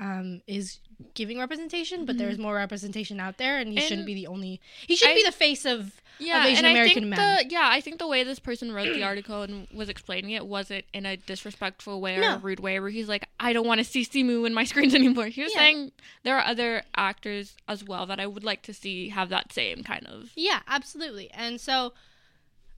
um, 0.00 0.40
is 0.48 0.80
giving 1.14 1.38
representation, 1.38 2.04
but 2.06 2.16
Mhm. 2.16 2.18
there's 2.18 2.38
more 2.38 2.54
representation 2.56 3.20
out 3.20 3.36
there, 3.38 3.58
and 3.58 3.70
he 3.70 3.76
And 3.76 3.84
shouldn't 3.84 4.06
be 4.06 4.14
the 4.14 4.26
only. 4.26 4.60
He 4.86 4.96
shouldn't 4.96 5.16
be 5.18 5.22
the 5.22 5.30
face 5.30 5.64
of. 5.64 6.00
yeah, 6.18 6.44
Asian 6.46 6.58
and 6.58 6.66
I 6.66 6.70
American 6.70 6.94
think 6.94 7.06
men. 7.08 7.38
the 7.38 7.50
yeah, 7.50 7.68
I 7.70 7.80
think 7.80 7.98
the 7.98 8.06
way 8.08 8.24
this 8.24 8.38
person 8.40 8.72
wrote 8.72 8.86
the 8.94 9.02
article 9.04 9.42
and 9.42 9.68
was 9.72 9.88
explaining 9.88 10.30
it 10.30 10.46
wasn't 10.46 10.86
in 10.92 11.06
a 11.06 11.16
disrespectful 11.18 12.00
way 12.00 12.16
or 12.16 12.20
No. 12.22 12.34
a 12.34 12.38
rude 12.38 12.58
way 12.58 12.80
where 12.80 12.88
he's 12.90 13.08
like, 13.08 13.28
I 13.38 13.52
don't 13.52 13.66
want 13.66 13.78
to 13.78 13.84
see 13.84 14.04
Simu 14.04 14.44
in 14.46 14.54
my 14.54 14.64
screens 14.72 14.94
anymore. 14.94 15.26
He 15.26 15.42
was 15.42 15.52
Yeah. 15.52 15.60
saying 15.60 15.92
there 16.24 16.36
are 16.36 16.44
other 16.44 16.82
actors 16.96 17.54
as 17.68 17.84
well 17.84 18.06
that 18.06 18.18
I 18.18 18.26
would 18.26 18.42
like 18.44 18.62
to 18.62 18.74
see 18.74 19.10
have 19.10 19.28
that 19.28 19.52
same 19.52 19.84
kind 19.84 20.06
of 20.06 20.32
Yeah, 20.34 20.60
absolutely. 20.66 21.30
And 21.32 21.60
so 21.60 21.92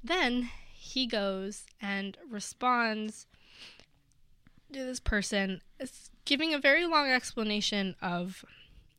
then 0.03 0.51
he 0.75 1.07
goes 1.07 1.65
and 1.81 2.19
responds 2.29 3.27
to 4.75 4.85
this 4.85 5.01
person, 5.01 5.62
s- 5.81 6.11
giving 6.25 6.53
a 6.55 6.59
very 6.59 6.87
long 6.87 7.09
explanation 7.09 7.97
of. 8.03 8.45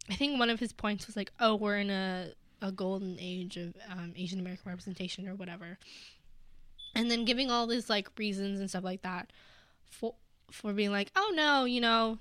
I 0.10 0.14
think 0.16 0.38
one 0.38 0.52
of 0.52 0.60
his 0.60 0.72
points 0.72 1.08
was 1.08 1.16
like, 1.16 1.32
"Oh, 1.40 1.56
we're 1.56 1.80
in 1.80 1.90
a 1.90 2.32
a 2.62 2.72
golden 2.72 3.18
age 3.20 3.58
of 3.58 3.76
um, 3.90 4.14
Asian 4.16 4.40
American 4.40 4.70
representation 4.70 5.28
or 5.28 5.36
whatever," 5.36 5.78
and 6.96 7.10
then 7.12 7.26
giving 7.26 7.50
all 7.52 7.68
these 7.68 7.90
like 7.90 8.08
reasons 8.18 8.60
and 8.60 8.70
stuff 8.70 8.84
like 8.84 9.02
that 9.02 9.32
for 9.90 10.16
for 10.52 10.74
being 10.74 10.92
like, 10.92 11.12
"Oh 11.16 11.32
no, 11.36 11.66
you 11.66 11.82
know, 11.82 12.20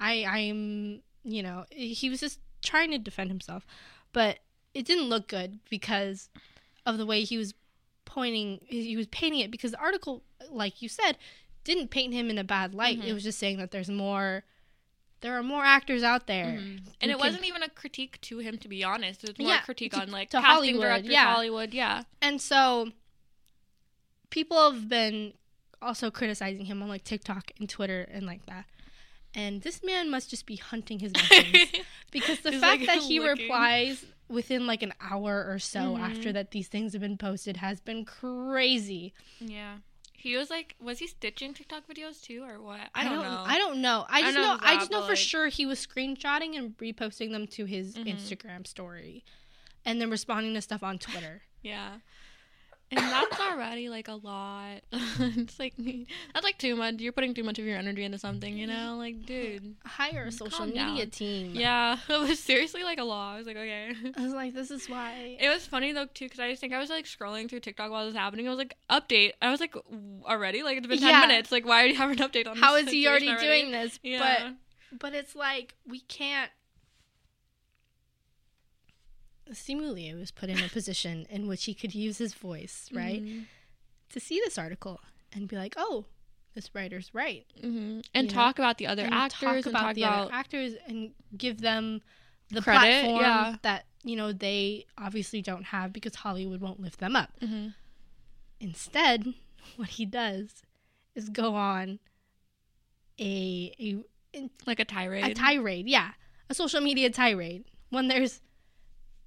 I 0.00 0.24
I'm 0.24 1.02
you 1.24 1.42
know," 1.42 1.64
he 1.70 2.08
was 2.08 2.20
just 2.20 2.40
trying 2.62 2.90
to 2.92 2.98
defend 2.98 3.30
himself, 3.30 3.66
but 4.12 4.38
it 4.74 4.84
didn't 4.86 5.08
look 5.08 5.28
good 5.28 5.58
because 5.70 6.28
of 6.86 6.98
the 6.98 7.06
way 7.06 7.22
he 7.24 7.36
was 7.36 7.54
pointing 8.06 8.60
he 8.68 8.96
was 8.96 9.06
painting 9.08 9.40
it 9.40 9.50
because 9.50 9.70
the 9.72 9.78
article 9.78 10.22
like 10.50 10.80
you 10.80 10.88
said 10.88 11.18
didn't 11.68 11.88
paint 11.88 12.12
him 12.12 12.30
in 12.30 12.38
a 12.38 12.44
bad 12.44 12.74
light 12.74 12.98
it 12.98 13.04
Mhm. 13.10 13.14
was 13.14 13.22
just 13.22 13.38
saying 13.38 13.58
that 13.58 13.70
there's 13.70 13.90
more 13.90 14.44
there 15.20 15.36
are 15.36 15.42
more 15.42 15.64
actors 15.64 16.02
out 16.04 16.26
there 16.28 16.46
Mhm. 16.58 16.78
And 17.00 17.10
it 17.10 17.14
can- 17.14 17.18
wasn't 17.18 17.44
even 17.44 17.62
a 17.64 17.68
critique 17.68 18.20
to 18.28 18.38
him, 18.38 18.56
to 18.58 18.68
be 18.68 18.84
honest. 18.84 19.24
It 19.24 19.30
was 19.30 19.38
more 19.40 19.48
Yeah, 19.48 19.62
a 19.62 19.64
critique 19.64 19.92
to- 19.92 20.00
on 20.02 20.10
like 20.12 20.30
to 20.30 20.36
casting 20.40 20.54
Hollywood, 20.54 20.82
directors, 20.82 21.10
yeah. 21.12 21.34
Hollywood, 21.34 21.74
yeah. 21.74 22.02
and 22.22 22.40
so 22.40 22.92
people 24.30 24.70
have 24.70 24.88
been 24.88 25.32
also 25.80 26.10
criticizing 26.10 26.66
him 26.66 26.82
on 26.82 26.88
like 26.88 27.04
tiktok 27.04 27.50
and 27.58 27.68
twitter 27.68 28.02
and 28.12 28.26
like 28.26 28.44
that 28.46 28.64
and 29.34 29.62
this 29.62 29.82
man 29.84 30.10
must 30.10 30.28
just 30.30 30.44
be 30.46 30.56
hunting 30.56 30.98
his 31.00 31.12
because 32.10 32.40
the 32.40 32.50
He's, 32.52 32.60
fact 32.60 32.80
like, 32.82 32.86
that 32.86 32.98
he 33.02 33.20
looking. 33.20 33.44
replies 33.44 34.04
within 34.28 34.66
like 34.66 34.82
an 34.82 34.92
hour 35.00 35.46
or 35.48 35.58
so 35.58 35.94
Mhm. 35.96 36.00
after 36.00 36.32
that 36.32 36.50
these 36.50 36.68
things 36.68 36.92
have 36.92 37.02
been 37.02 37.16
posted 37.18 37.58
has 37.58 37.80
been 37.80 38.04
crazy 38.04 39.14
yeah. 39.40 39.78
He 40.20 40.36
was 40.36 40.50
like, 40.50 40.74
was 40.80 40.98
he 40.98 41.06
stitching 41.06 41.54
TikTok 41.54 41.84
videos 41.86 42.20
too, 42.20 42.42
or 42.42 42.60
what? 42.60 42.80
I 42.92 43.04
don't, 43.04 43.22
know. 43.22 43.44
I 43.46 43.56
don't 43.56 43.80
know. 43.80 44.04
I 44.08 44.18
I 44.18 44.22
just 44.22 44.34
know 44.34 44.42
know. 44.42 44.58
I 44.60 44.74
just 44.74 44.90
know 44.90 45.02
for 45.02 45.08
like- 45.10 45.16
sure 45.16 45.46
he 45.46 45.64
was 45.64 45.86
screenshotting 45.86 46.56
and 46.58 46.76
reposting 46.78 47.30
them 47.30 47.46
to 47.48 47.66
his 47.66 47.94
Mhm. 47.94 48.16
Instagram 48.16 48.66
story, 48.66 49.24
and 49.84 50.00
then 50.00 50.10
responding 50.10 50.54
to 50.54 50.60
stuff 50.60 50.82
on 50.82 50.98
Twitter. 50.98 51.42
Yeah. 51.62 51.98
And 52.90 53.00
that's 53.00 53.38
already 53.40 53.88
like 53.90 54.08
a 54.08 54.14
lot. 54.14 54.80
it's 54.92 55.58
like 55.58 55.74
that's 55.76 56.44
like 56.44 56.56
too 56.58 56.74
much. 56.74 56.96
You're 57.00 57.12
putting 57.12 57.34
too 57.34 57.44
much 57.44 57.58
of 57.58 57.66
your 57.66 57.76
energy 57.76 58.02
into 58.04 58.18
something, 58.18 58.56
you 58.56 58.66
know? 58.66 58.96
Like, 58.96 59.26
dude. 59.26 59.74
Hire 59.84 60.24
a 60.28 60.32
social 60.32 60.64
media 60.66 61.04
down. 61.04 61.10
team. 61.10 61.52
Yeah, 61.54 61.98
it 62.08 62.20
was 62.20 62.38
seriously 62.38 62.84
like 62.84 62.98
a 62.98 63.04
lot. 63.04 63.34
I 63.34 63.38
was 63.38 63.46
like, 63.46 63.56
okay. 63.56 63.92
I 64.16 64.22
was 64.22 64.32
like, 64.32 64.54
this 64.54 64.70
is 64.70 64.88
why. 64.88 65.36
It 65.38 65.48
was 65.48 65.66
funny 65.66 65.92
though 65.92 66.06
too 66.06 66.26
because 66.26 66.40
I 66.40 66.54
think 66.54 66.72
I 66.72 66.78
was 66.78 66.88
like 66.88 67.04
scrolling 67.04 67.48
through 67.50 67.60
TikTok 67.60 67.90
while 67.90 68.04
this 68.06 68.14
was 68.14 68.18
happening. 68.20 68.46
I 68.46 68.50
was 68.50 68.58
like, 68.58 68.74
update. 68.90 69.32
I 69.42 69.50
was 69.50 69.60
like, 69.60 69.74
already? 70.24 70.62
Like 70.62 70.78
it's 70.78 70.86
been 70.86 70.98
ten 70.98 71.08
Yeah. 71.10 71.26
minutes. 71.26 71.52
Like 71.52 71.66
why 71.66 71.84
do 71.84 71.90
you 71.90 71.96
have 71.96 72.10
an 72.10 72.18
update 72.18 72.46
on? 72.48 72.56
How 72.56 72.76
is 72.76 72.88
he 72.90 73.06
already 73.06 73.26
situation 73.26 73.46
doing 73.46 73.70
this? 73.72 73.98
Yeah. 74.02 74.52
But 74.90 74.98
but 75.00 75.14
it's 75.14 75.36
like 75.36 75.74
we 75.86 76.00
can't. 76.00 76.50
Simu 79.52 79.92
Liu 79.94 80.16
was 80.16 80.30
put 80.30 80.48
in 80.50 80.62
a 80.62 80.68
position 80.78 81.26
in 81.30 81.46
which 81.48 81.64
he 81.64 81.74
could 81.74 81.94
use 81.94 82.18
his 82.18 82.34
voice, 82.34 82.88
right, 82.92 83.22
Mhm. 83.22 83.46
to 84.10 84.20
see 84.20 84.40
this 84.44 84.58
article 84.58 85.00
and 85.32 85.48
be 85.48 85.56
like, 85.56 85.74
"Oh, 85.76 86.06
this 86.54 86.70
writer's 86.74 87.12
right." 87.14 87.46
Mhm. 87.62 88.04
And 88.14 88.28
You 88.30 88.34
know? 88.34 88.34
talk 88.42 88.58
about 88.58 88.78
the 88.78 88.86
other 88.86 89.04
and 89.04 89.14
actors 89.14 89.40
talk 89.40 89.54
and 89.56 89.66
about 89.66 89.80
talk 89.82 89.94
the 89.94 90.02
about 90.04 90.22
other 90.26 90.34
actors 90.34 90.72
and 90.86 91.12
give 91.36 91.60
them 91.60 92.02
the 92.50 92.62
Credit, 92.62 92.80
platform 93.04 93.20
yeah. 93.20 93.56
that 93.62 93.84
you 94.04 94.16
know 94.16 94.32
they 94.32 94.86
obviously 94.96 95.42
don't 95.42 95.64
have 95.64 95.92
because 95.92 96.14
Hollywood 96.14 96.60
won't 96.60 96.80
lift 96.80 96.98
them 97.00 97.14
up. 97.16 97.30
Mhm. 97.40 97.74
Instead, 98.60 99.34
what 99.76 99.90
he 99.90 100.04
does 100.06 100.62
is 101.14 101.28
go 101.28 101.54
on 101.54 101.98
a 103.20 103.72
a 104.34 104.48
like 104.66 104.80
a 104.80 104.84
tirade. 104.84 105.24
a 105.24 105.34
tirade, 105.34 105.88
yeah, 105.88 106.12
a 106.48 106.54
social 106.54 106.80
media 106.80 107.10
tirade 107.10 107.64
when 107.90 108.08
there's 108.08 108.40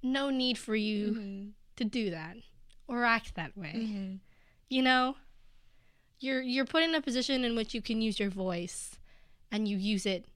no 0.02 0.30
need 0.30 0.58
for 0.58 0.74
you 0.74 1.12
Mhm. 1.14 1.52
to 1.76 1.84
do 1.84 2.10
that 2.10 2.36
or 2.88 3.04
act 3.04 3.34
that 3.34 3.56
way. 3.56 3.72
Mhm. 3.74 4.18
You 4.68 4.82
know, 4.82 5.16
you're 6.20 6.42
you're 6.42 6.64
put 6.64 6.82
in 6.82 6.94
a 6.94 7.00
position 7.02 7.44
in 7.44 7.54
which 7.56 7.74
you 7.74 7.82
can 7.82 8.00
use 8.02 8.18
your 8.20 8.30
voice, 8.30 8.98
and 9.50 9.66
you 9.68 9.76
use 9.76 10.06
it 10.06 10.26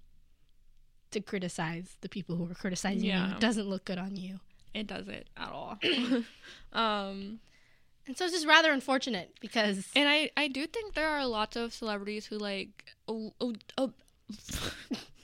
to 1.12 1.20
criticize 1.20 1.96
the 2.00 2.08
people 2.08 2.36
who 2.36 2.50
are 2.50 2.54
criticizing 2.54 3.04
you. 3.04 3.12
It 3.34 3.40
doesn't 3.40 3.68
look 3.68 3.84
good 3.84 3.98
on 3.98 4.16
you, 4.16 4.40
It 4.74 4.86
doesn't 4.86 5.28
at 5.36 5.48
all. 5.50 5.78
um. 6.72 7.40
and 8.06 8.16
so 8.16 8.24
it's 8.24 8.34
just 8.34 8.46
rather 8.46 8.72
unfortunate 8.72 9.34
because 9.40 9.88
And 9.96 10.08
I, 10.08 10.30
I 10.36 10.48
do 10.48 10.66
think 10.66 10.94
there 10.94 11.08
are 11.08 11.26
lots 11.26 11.56
of 11.56 11.72
celebrities 11.72 12.26
who 12.26 12.38
like 12.38 12.94
oh, 13.08 13.32
oh, 13.40 13.54
oh 13.78 13.92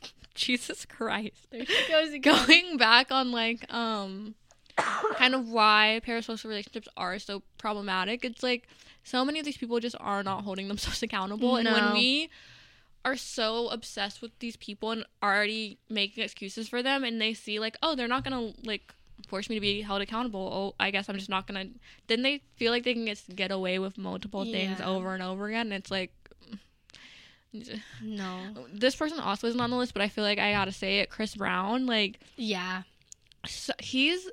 Jesus 0.46 0.84
Christ. 0.84 1.48
there 1.50 1.64
she 1.64 1.88
goes 1.88 2.12
again. 2.12 2.34
Going 2.46 2.76
back 2.76 3.10
on 3.10 3.32
like 3.32 3.72
um 3.72 4.34
kind 5.14 5.34
of 5.34 5.48
why 5.48 6.00
parasocial 6.06 6.46
relationships 6.46 6.88
are 6.96 7.18
so 7.18 7.42
problematic. 7.58 8.24
It's 8.24 8.42
like 8.42 8.68
so 9.04 9.24
many 9.24 9.38
of 9.38 9.44
these 9.44 9.56
people 9.56 9.78
just 9.80 9.96
are 10.00 10.22
not 10.22 10.44
holding 10.44 10.68
themselves 10.68 11.02
accountable 11.02 11.56
and 11.56 11.68
when 11.68 11.92
we 11.92 12.30
are 13.04 13.16
so 13.16 13.68
obsessed 13.68 14.22
with 14.22 14.30
these 14.38 14.56
people 14.56 14.92
and 14.92 15.04
already 15.22 15.78
making 15.90 16.22
excuses 16.22 16.68
for 16.68 16.82
them 16.82 17.02
and 17.02 17.20
they 17.20 17.34
see 17.34 17.58
like 17.58 17.76
oh 17.82 17.96
they're 17.96 18.06
not 18.06 18.22
going 18.24 18.54
to 18.54 18.60
like 18.66 18.94
force 19.28 19.48
me 19.48 19.56
to 19.56 19.60
be 19.60 19.82
held 19.82 20.02
accountable. 20.02 20.50
Oh, 20.52 20.74
I 20.80 20.90
guess 20.90 21.08
I'm 21.08 21.16
just 21.16 21.30
not 21.30 21.46
going 21.46 21.66
to 21.66 21.80
then 22.08 22.22
they 22.22 22.42
feel 22.56 22.72
like 22.72 22.84
they 22.84 22.94
can 22.94 23.06
just 23.06 23.34
get 23.34 23.50
away 23.50 23.78
with 23.78 23.98
multiple 23.98 24.44
things 24.44 24.80
over 24.80 25.14
and 25.14 25.22
over 25.22 25.46
again. 25.48 25.66
And 25.66 25.74
it's 25.74 25.90
like 25.90 26.12
No, 28.00 28.66
this 28.72 28.96
person 28.96 29.18
also 29.20 29.46
isn't 29.48 29.60
on 29.60 29.70
the 29.70 29.76
list, 29.76 29.92
but 29.94 30.02
I 30.02 30.08
feel 30.08 30.24
like 30.24 30.38
I 30.38 30.52
gotta 30.52 30.72
say 30.72 31.00
it. 31.00 31.10
Chris 31.10 31.34
Brown, 31.34 31.86
like 31.86 32.20
yeah, 32.36 32.82
so 33.46 33.72
he's 33.78 34.28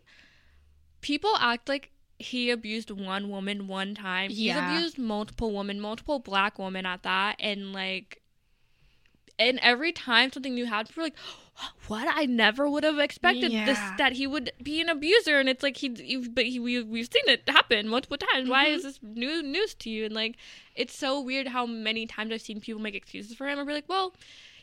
people 1.01 1.31
act 1.39 1.69
like 1.69 1.91
he 2.17 2.49
abused 2.51 2.91
one 2.91 3.29
woman 3.29 3.67
one 3.67 3.95
time. 3.95 4.29
He's 4.29 4.39
Yeah. 4.39 4.65
abused 4.65 4.97
multiple 4.97 5.53
women, 5.53 5.79
multiple 5.79 6.19
black 6.19 6.59
women 6.59 6.85
at 6.85 7.03
that, 7.03 7.37
and 7.39 7.71
like, 7.73 8.21
and 9.39 9.59
every 9.63 9.91
time 9.91 10.31
something 10.31 10.53
new 10.53 10.65
happens, 10.65 10.95
we're 10.95 11.03
like, 11.03 11.15
"What? 11.87 12.07
I 12.09 12.25
never 12.25 12.69
would 12.69 12.83
have 12.83 12.99
expected 12.99 13.51
this 13.51 13.79
that 13.97 14.13
he 14.13 14.27
would 14.27 14.51
be 14.61 14.79
an 14.81 14.89
abuser." 14.89 15.39
And 15.39 15.49
it's 15.49 15.63
like 15.63 15.77
he, 15.77 15.89
he 15.95 16.17
but 16.27 16.45
he 16.45 16.59
we 16.59 16.83
we've 16.83 17.09
seen 17.11 17.23
it 17.27 17.43
happen 17.47 17.87
multiple 17.87 18.17
times. 18.17 18.49
Why 18.49 18.65
Mhm. 18.67 18.75
is 18.75 18.83
this 18.83 18.99
new 19.01 19.41
news 19.41 19.73
to 19.75 19.89
you? 19.89 20.05
And 20.05 20.13
like, 20.13 20.35
it's 20.75 20.95
so 20.95 21.19
weird 21.19 21.47
how 21.47 21.65
many 21.65 22.05
times 22.05 22.31
I've 22.31 22.41
seen 22.41 22.59
people 22.61 22.81
make 22.81 22.95
excuses 22.95 23.33
for 23.35 23.47
him 23.47 23.57
and 23.59 23.67
be 23.67 23.73
like, 23.73 23.89
"Well." 23.89 24.13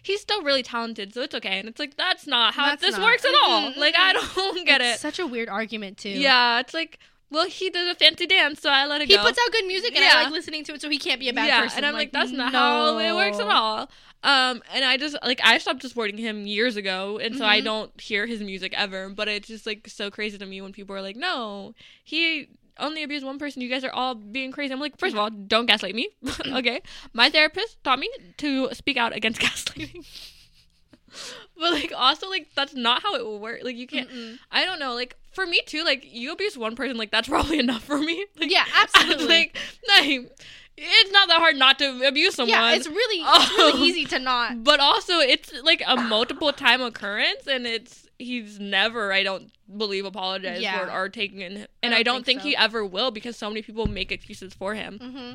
He's 0.03 0.21
still 0.21 0.41
really 0.43 0.63
talented, 0.63 1.13
so 1.15 1.23
it's 1.23 1.35
okay. 1.35 1.59
And 1.59 1.69
it's 1.69 1.81
like 1.81 1.97
that's 1.97 2.29
not 2.29 2.55
how 2.55 2.67
That's 2.67 2.81
this 2.81 2.97
not- 2.97 3.03
works 3.05 3.25
at 3.25 3.35
all. 3.43 3.73
Mhm, 3.73 3.77
Like 3.77 3.97
I 3.99 4.13
don't 4.13 4.65
get 4.65 4.81
it's 4.81 4.99
it. 4.99 5.01
Such 5.01 5.19
a 5.19 5.27
weird 5.27 5.49
argument 5.49 5.99
too. 5.99 6.11
Yeah, 6.11 6.61
it's 6.61 6.73
like, 6.73 7.01
well, 7.29 7.47
he 7.47 7.71
did 7.71 7.89
a 7.89 7.95
fancy 7.97 8.25
dance, 8.25 8.61
so 8.61 8.71
I 8.71 8.87
let 8.87 9.01
it 9.01 9.09
He 9.09 9.17
go. 9.17 9.23
puts 9.25 9.37
out 9.45 9.51
good 9.51 9.67
music 9.67 9.97
and 9.97 10.05
I 10.05 10.09
Yeah. 10.09 10.23
like 10.23 10.31
listening 10.31 10.63
to 10.63 10.75
it, 10.75 10.81
so 10.81 10.89
he 10.89 10.99
can't 10.99 11.19
be 11.19 11.29
a 11.29 11.33
bad 11.33 11.49
yeah, 11.49 11.61
person. 11.61 11.79
and 11.79 11.87
I'm 11.87 11.95
like, 11.95 12.13
that's 12.13 12.31
not 12.31 12.53
no. 12.53 12.59
how 12.61 12.99
it 12.99 13.13
works 13.17 13.41
at 13.41 13.49
all. 13.49 13.91
Um, 14.27 14.61
and 14.75 14.85
I 14.85 14.97
just 14.97 15.17
like 15.23 15.41
I 15.45 15.59
stopped 15.59 15.83
supporting 15.83 16.19
him 16.19 16.47
years 16.47 16.77
ago, 16.77 17.19
and 17.19 17.37
so 17.37 17.45
I 17.45 17.61
Mhm. 17.61 17.65
don't 17.65 18.01
hear 18.01 18.27
his 18.27 18.41
music 18.41 18.75
ever. 18.77 19.09
But 19.09 19.29
it's 19.29 19.47
just 19.47 19.67
like 19.67 19.87
so 19.89 20.11
crazy 20.11 20.37
to 20.37 20.47
me 20.47 20.61
when 20.61 20.73
people 20.73 20.97
are 20.97 21.01
like, 21.03 21.15
no, 21.17 21.75
he 22.03 22.49
only 22.79 23.03
abused 23.05 23.25
one 23.25 23.39
person. 23.39 23.63
You 23.63 23.69
guys 23.71 23.85
are 23.85 23.93
all 23.93 24.15
being 24.17 24.51
crazy. 24.53 24.73
I'm 24.73 24.81
like, 24.81 24.99
first 24.99 25.15
of 25.15 25.19
all, 25.21 25.31
don't 25.31 25.67
gaslight 25.67 25.95
me. 25.95 26.09
okay, 26.47 26.81
my 27.13 27.31
therapist 27.31 27.83
taught 27.85 28.01
me 28.01 28.11
to 28.39 28.69
speak 28.75 28.97
out 28.97 29.15
against 29.15 29.41
gaslighting. 29.47 30.05
but 31.59 31.73
like 31.73 31.93
also 31.97 32.29
like 32.29 32.49
that's 32.55 32.75
not 32.75 33.03
how 33.03 33.15
it 33.15 33.25
will 33.25 33.39
work. 33.39 33.61
Like 33.63 33.77
you 33.77 33.87
can't. 33.87 34.11
Mm-mm. 34.11 34.39
I 34.51 34.65
don't 34.65 34.79
know. 34.81 34.95
Like 34.95 35.17
for 35.33 35.47
me 35.47 35.61
too. 35.67 35.85
Like 35.85 36.05
you 36.05 36.33
abuse 36.33 36.59
one 36.59 36.75
person, 36.77 36.97
like 36.97 37.11
that's 37.13 37.29
probably 37.29 37.59
enough 37.61 37.85
for 37.85 37.99
me. 37.99 38.27
Like, 38.39 38.51
Yeah, 38.51 38.65
absolutely. 38.83 39.27
like, 39.27 39.57
like, 39.89 40.31
it's 40.79 41.13
not 41.13 41.29
that 41.29 41.39
hard 41.39 41.57
not 41.57 41.79
to 41.79 42.07
abuse 42.07 42.35
someone. 42.35 42.51
yeah, 42.51 42.73
it's 42.75 42.87
really, 42.87 43.17
it's 43.27 43.51
really 43.51 43.81
easy 43.89 44.05
to 44.07 44.19
not. 44.19 44.63
but 44.65 44.79
also 44.81 45.19
it's 45.19 45.53
like 45.63 45.83
a 45.87 45.97
multiple 45.97 46.53
time 46.53 46.81
occurrence, 46.83 47.47
and 47.47 47.67
it's 47.67 48.07
he's 48.19 48.59
never, 48.61 49.13
I 49.13 49.23
don't 49.23 49.51
believe, 49.77 50.05
apologized 50.05 50.63
Yeah. 50.63 50.79
for 50.85 50.91
it 50.91 50.95
or 50.95 51.09
taken, 51.09 51.41
and 51.41 51.67
don't 51.83 51.93
I 51.93 52.03
don't 52.03 52.17
think 52.25 52.27
think, 52.27 52.41
so. 52.43 52.49
he 52.49 52.57
ever 52.57 52.85
will 52.85 53.11
because 53.11 53.37
so 53.37 53.49
many 53.49 53.63
people 53.63 53.87
make 53.87 54.13
excuses 54.13 54.55
for 54.55 54.75
him, 54.75 54.99
hmm 54.99 55.33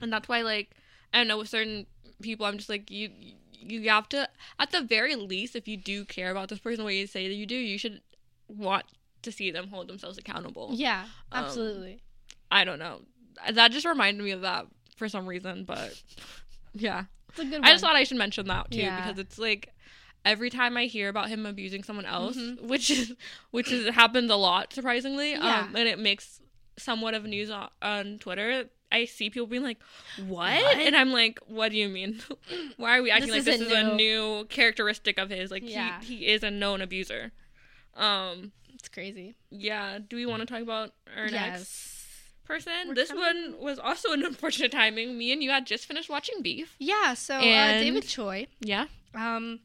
and 0.00 0.12
that's 0.12 0.28
why 0.28 0.42
like 0.42 0.70
I 1.12 1.18
don't 1.18 1.28
know 1.28 1.38
with 1.38 1.48
certain 1.48 1.86
people, 2.22 2.46
I'm 2.46 2.56
just 2.56 2.68
like 2.68 2.90
you. 2.90 3.10
you 3.52 3.88
have 3.90 4.08
to 4.10 4.28
at 4.60 4.70
the 4.70 4.80
very 4.80 5.16
least 5.16 5.56
if 5.56 5.66
you 5.66 5.76
do 5.76 6.04
care 6.04 6.30
about 6.30 6.48
this 6.48 6.60
person 6.60 6.78
the 6.78 6.84
way 6.84 6.96
you 6.98 7.06
say 7.08 7.26
that 7.28 7.34
you 7.34 7.44
do 7.44 7.56
you 7.56 7.76
should 7.76 8.00
want 8.46 8.84
to 9.22 9.32
see 9.32 9.50
them 9.50 9.66
hold 9.68 9.88
themselves 9.88 10.16
accountable 10.16 10.70
Yeah, 10.72 11.04
Um, 11.32 11.44
absolutely. 11.44 12.00
i 12.52 12.64
don't 12.64 12.78
know 12.78 13.00
that 13.52 13.72
just 13.72 13.84
reminded 13.84 14.22
me 14.24 14.30
of 14.30 14.42
that 14.42 14.66
for 14.98 15.08
some 15.08 15.26
reason 15.26 15.64
but 15.64 16.00
yeah 16.74 17.04
it's 17.30 17.38
a 17.38 17.44
good 17.44 17.52
one. 17.60 17.64
i 17.64 17.70
just 17.72 17.82
thought 17.82 17.96
i 17.96 18.04
should 18.04 18.18
mention 18.18 18.46
that 18.46 18.70
too 18.70 18.78
Yeah. 18.80 19.00
because 19.00 19.18
it's 19.18 19.38
like 19.38 19.72
every 20.24 20.50
time 20.50 20.76
i 20.76 20.84
hear 20.86 21.08
about 21.08 21.28
him 21.28 21.46
abusing 21.46 21.82
someone 21.84 22.04
else 22.06 22.36
Mhm. 22.36 22.62
which 22.62 22.90
is 22.90 23.14
which 23.50 23.72
is 23.72 23.88
happens 23.94 24.30
a 24.30 24.36
lot 24.36 24.72
surprisingly 24.72 25.32
Yeah. 25.32 25.60
um 25.68 25.76
and 25.76 25.88
it 25.88 25.98
makes 25.98 26.40
somewhat 26.76 27.14
of 27.14 27.24
news 27.24 27.50
on, 27.50 27.68
on 27.82 28.18
twitter 28.18 28.64
I 28.90 29.04
see 29.04 29.28
people 29.28 29.46
being 29.46 29.62
like, 29.62 29.76
what? 30.26 30.62
What? 30.62 30.78
And 30.78 30.96
I'm 30.96 31.12
like, 31.12 31.38
what 31.46 31.72
do 31.72 31.76
you 31.76 31.90
mean? 31.90 32.20
Why 32.78 32.96
are 32.96 33.02
we 33.02 33.10
acting 33.10 33.28
This 33.30 33.44
like 33.46 33.58
this 33.58 33.60
is 33.60 33.70
isn't 33.70 33.86
a 33.86 33.94
new." 33.96 34.38
new 34.38 34.44
characteristic 34.46 35.18
of 35.18 35.28
his? 35.28 35.50
Like, 35.50 35.62
Yeah. 35.62 36.00
he, 36.00 36.16
he 36.16 36.26
is 36.26 36.42
a 36.42 36.50
known 36.50 36.80
abuser. 36.80 37.32
Um, 37.94 38.52
it's 38.72 38.88
crazy. 38.88 39.36
yeah. 39.50 39.98
Do 39.98 40.16
we 40.16 40.24
want 40.24 40.40
to 40.40 40.46
talk 40.46 40.62
about 40.62 40.92
our 41.14 41.24
next 41.28 41.32
Yes. 41.32 41.97
Person? 42.48 42.72
We're 42.88 42.94
this 42.94 43.10
coming- 43.10 43.52
one 43.52 43.60
was 43.60 43.78
also 43.78 44.12
an 44.12 44.24
unfortunate 44.30 44.72
timing. 44.72 45.16
Me 45.18 45.32
and 45.32 45.42
you 45.42 45.50
had 45.50 45.66
just 45.66 45.84
finished 45.86 46.08
watching 46.10 46.42
Beef. 46.42 46.74
Yeah. 46.78 47.14
So 47.14 47.36
uh, 47.36 47.40
David 47.40 48.04
Choe, 48.08 48.46
Yeah. 48.60 48.86
um, 49.14 49.60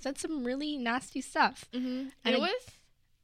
said 0.00 0.18
some 0.18 0.44
really 0.44 0.76
nasty 0.76 1.20
stuff. 1.20 1.66
Mm-hmm. 1.72 1.86
And 2.24 2.34
it 2.34 2.34
it- 2.34 2.40
was. 2.40 2.50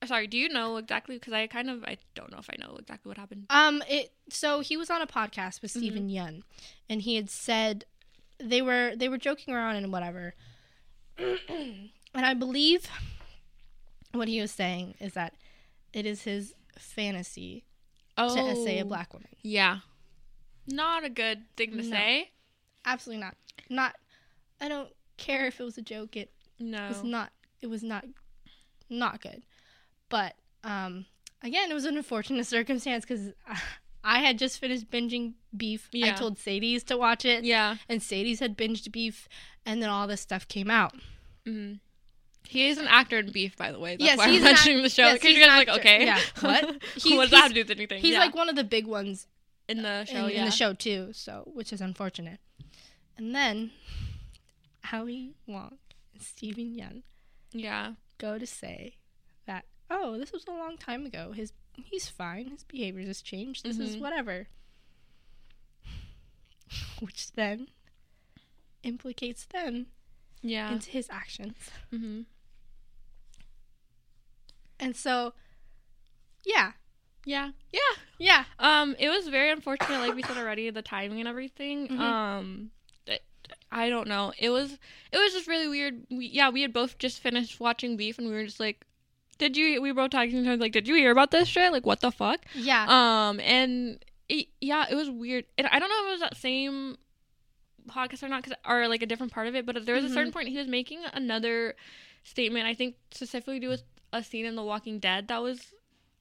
Sorry, 0.04 0.26
do 0.26 0.36
you 0.36 0.50
know 0.50 0.76
exactly? 0.76 1.16
Because 1.16 1.32
I 1.32 1.46
kind 1.46 1.70
of 1.70 1.82
I 1.82 1.96
don't 2.14 2.30
know 2.30 2.38
if 2.38 2.48
I 2.50 2.54
know 2.60 2.76
exactly 2.78 3.08
what 3.08 3.16
happened. 3.16 3.46
Um, 3.48 3.82
it 3.88 4.12
so 4.28 4.60
he 4.60 4.76
was 4.76 4.90
on 4.90 5.00
a 5.00 5.06
podcast 5.06 5.62
with 5.62 5.72
Mm-hmm. 5.72 5.78
Steven 5.80 6.08
Yeun, 6.10 6.42
and 6.88 7.00
he 7.02 7.16
had 7.16 7.30
said 7.30 7.86
they 8.38 8.60
were 8.60 8.92
they 8.94 9.08
were 9.08 9.16
joking 9.18 9.54
around 9.54 9.76
and 9.76 9.90
whatever, 9.90 10.34
and 11.18 11.90
I 12.14 12.34
believe 12.34 12.86
what 14.12 14.28
he 14.28 14.40
was 14.40 14.50
saying 14.50 14.94
is 15.00 15.14
that 15.14 15.32
it 15.94 16.04
is 16.04 16.22
his 16.22 16.54
fantasy 16.78 17.64
Oh, 18.18 18.34
to 18.34 18.54
SA 18.56 18.70
a 18.80 18.82
black 18.84 19.12
woman. 19.12 19.28
Yeah, 19.42 19.78
not 20.66 21.04
a 21.04 21.10
good 21.10 21.44
thing 21.56 21.70
to 21.72 21.76
No. 21.78 21.82
say. 21.90 22.30
Absolutely 22.84 23.22
not. 23.24 23.36
Not. 23.68 23.96
I 24.60 24.68
don't 24.68 24.90
care 25.16 25.46
if 25.46 25.60
it 25.60 25.64
was 25.64 25.76
a 25.78 25.82
joke. 25.82 26.16
It 26.16 26.30
No. 26.58 26.88
was 26.88 27.02
not. 27.04 27.32
It 27.60 27.66
was 27.66 27.82
not. 27.82 28.04
Not 28.88 29.20
good. 29.20 29.42
But 30.08 30.34
um, 30.64 31.06
again, 31.42 31.70
it 31.70 31.74
was 31.74 31.84
an 31.84 31.96
unfortunate 31.96 32.46
circumstance 32.56 33.04
because. 33.04 33.30
I 34.08 34.20
had 34.20 34.38
just 34.38 34.60
finished 34.60 34.88
binging 34.88 35.32
Beef. 35.56 35.88
Yeah. 35.90 36.06
I 36.06 36.12
told 36.12 36.38
Cedes 36.38 36.84
to 36.84 36.96
watch 36.96 37.24
it. 37.24 37.42
Yeah. 37.42 37.78
and 37.88 38.00
Cedes 38.00 38.38
had 38.38 38.56
binged 38.56 38.92
beef, 38.92 39.28
and 39.64 39.82
then 39.82 39.90
all 39.90 40.06
this 40.06 40.20
stuff 40.20 40.46
came 40.46 40.70
out. 40.70 40.94
hmm 41.44 41.72
He 42.48 42.68
is 42.68 42.78
an 42.78 42.86
actor 42.86 43.18
in 43.18 43.30
Beef, 43.32 43.56
by 43.56 43.72
the 43.72 43.78
way. 43.78 43.92
That's 43.96 44.04
Yes, 44.04 44.18
why 44.18 44.28
he's 44.28 44.40
I'm 44.40 44.46
an 44.48 44.52
mentioning 44.52 44.78
act- 44.78 44.84
the 44.84 44.90
show. 44.90 45.02
yes, 45.06 45.14
Because 45.14 45.28
he's 45.28 45.36
you 45.38 45.44
guys 45.44 45.50
an 45.50 45.54
are 45.54 45.58
like, 45.74 45.80
okay, 45.80 46.04
Yeah. 46.04 46.20
What? 46.40 46.64
What 47.16 47.22
does 47.22 47.30
that 47.30 47.36
have 47.42 47.48
to 47.48 47.54
do 47.54 47.60
with 47.60 47.70
anything? 47.70 48.02
He's 48.02 48.12
Yeah. 48.14 48.20
like 48.20 48.34
one 48.34 48.48
of 48.48 48.56
the 48.56 48.64
big 48.64 48.86
ones 48.86 49.26
in 49.68 49.82
the 49.82 50.04
show. 50.04 50.26
in, 50.26 50.32
yeah. 50.32 50.38
in 50.40 50.44
the 50.44 50.50
show 50.50 50.72
too, 50.72 51.10
so 51.12 51.50
which 51.52 51.72
is 51.72 51.80
unfortunate. 51.80 52.40
And 53.18 53.34
then 53.34 53.72
Ali 54.92 55.34
Wong 55.46 55.78
and 56.14 56.22
Steven 56.22 56.74
Yeun 56.74 57.02
Yeah. 57.52 57.92
go 58.18 58.38
to 58.38 58.46
say 58.46 58.96
that 59.46 59.64
oh, 59.90 60.18
this 60.18 60.32
was 60.32 60.46
a 60.46 60.50
long 60.52 60.76
time 60.76 61.04
ago. 61.06 61.32
His 61.32 61.52
he's 61.84 62.08
fine. 62.08 62.50
His 62.50 62.64
behaviors 62.64 63.06
has 63.08 63.22
changed. 63.22 63.64
This 63.64 63.78
is 63.78 63.96
Mhm. 63.96 64.00
whatever. 64.00 64.48
Which 67.00 67.32
then 67.32 67.68
implicates 68.82 69.44
them 69.46 69.86
Yeah. 70.42 70.72
into 70.72 70.90
his 70.90 71.08
actions. 71.10 71.56
hmm 71.90 72.22
And 74.78 74.94
so, 74.96 75.32
yeah, 76.44 76.72
Yeah. 77.24 77.50
Yeah. 77.72 77.80
yeah, 78.18 78.44
Um, 78.60 78.94
it 79.00 79.08
was 79.08 79.26
very 79.28 79.50
unfortunate, 79.50 79.98
like 79.98 80.14
we 80.14 80.22
said 80.22 80.36
already, 80.36 80.70
the 80.70 80.80
timing 80.82 81.18
and 81.18 81.28
everything. 81.28 81.88
Mhm. 81.88 81.98
Um, 81.98 82.70
it- 83.06 83.24
I 83.72 83.88
don't 83.90 84.06
know. 84.06 84.32
It 84.38 84.50
was 84.50 84.78
it 85.12 85.18
was 85.18 85.32
just 85.32 85.48
really 85.48 85.66
weird. 85.66 86.06
We, 86.10 86.26
yeah, 86.26 86.50
we 86.50 86.62
had 86.62 86.72
both 86.72 86.98
just 86.98 87.20
finished 87.20 87.58
watching 87.58 87.96
Beef, 87.96 88.18
and 88.18 88.28
we 88.28 88.32
were 88.34 88.44
just 88.44 88.60
like, 88.60 88.84
"Did 89.38 89.56
you?" 89.56 89.80
We 89.82 89.90
were 89.90 90.02
both 90.02 90.10
talking 90.10 90.44
to 90.44 90.56
like, 90.56 90.70
"Did 90.72 90.86
you 90.86 90.94
hear 90.94 91.10
about 91.10 91.30
this 91.32 91.48
shit? 91.48 91.72
Like, 91.72 91.84
what 91.84 92.00
the 92.00 92.12
fuck?" 92.12 92.44
yeah. 92.54 92.86
Um, 93.28 93.40
and 93.40 94.04
it, 94.28 94.46
yeah, 94.60 94.86
it 94.88 94.94
was 94.94 95.10
weird. 95.10 95.46
And 95.58 95.66
I 95.66 95.78
don't 95.80 95.88
know 95.88 96.02
if 96.04 96.08
it 96.08 96.12
was 96.12 96.20
that 96.20 96.36
same 96.36 96.96
podcast 97.88 98.22
or 98.22 98.28
not, 98.28 98.44
cause, 98.44 98.54
or 98.66 98.86
like 98.88 99.02
a 99.02 99.06
different 99.06 99.32
part 99.32 99.46
of 99.48 99.54
it. 99.56 99.66
But 99.66 99.84
there 99.84 99.94
was 99.96 100.04
a 100.04 100.10
certain 100.10 100.30
Mhm. 100.30 100.34
point 100.34 100.48
he 100.48 100.58
was 100.58 100.68
making 100.68 101.04
another 101.12 101.74
statement. 102.24 102.66
I 102.66 102.74
think 102.74 102.96
specifically 103.10 103.54
to 103.54 103.66
do 103.66 103.68
with 103.68 103.82
a 104.16 104.22
scene 104.22 104.46
in 104.46 104.54
The 104.56 104.62
Walking 104.64 104.98
Dead 104.98 105.28
that 105.28 105.42
was 105.42 105.72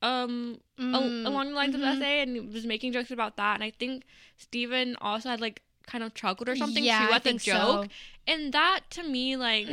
um 0.02 0.60
a- 0.78 0.82
Mm, 0.82 1.26
along 1.26 1.50
the 1.50 1.56
lines 1.56 1.74
mhm. 1.76 1.80
of 1.80 1.82
the 2.00 2.06
SA 2.06 2.22
and 2.24 2.54
was 2.54 2.66
making 2.66 2.92
jokes 2.92 3.12
about 3.12 3.38
that 3.38 3.56
and 3.56 3.64
i 3.64 3.72
think 3.72 4.04
steven 4.38 4.98
also 5.00 5.30
had 5.30 5.40
like 5.40 5.62
kind 5.88 6.04
of 6.04 6.14
chuckled 6.14 6.50
or 6.50 6.56
something 6.56 6.84
yeah, 6.84 7.08
too 7.08 7.14
I 7.14 7.16
at 7.16 7.24
the 7.24 7.34
joke 7.34 7.86
so. 7.86 7.90
and 8.28 8.52
that 8.54 8.82
to 8.92 9.04
me 9.04 9.38
like 9.38 9.68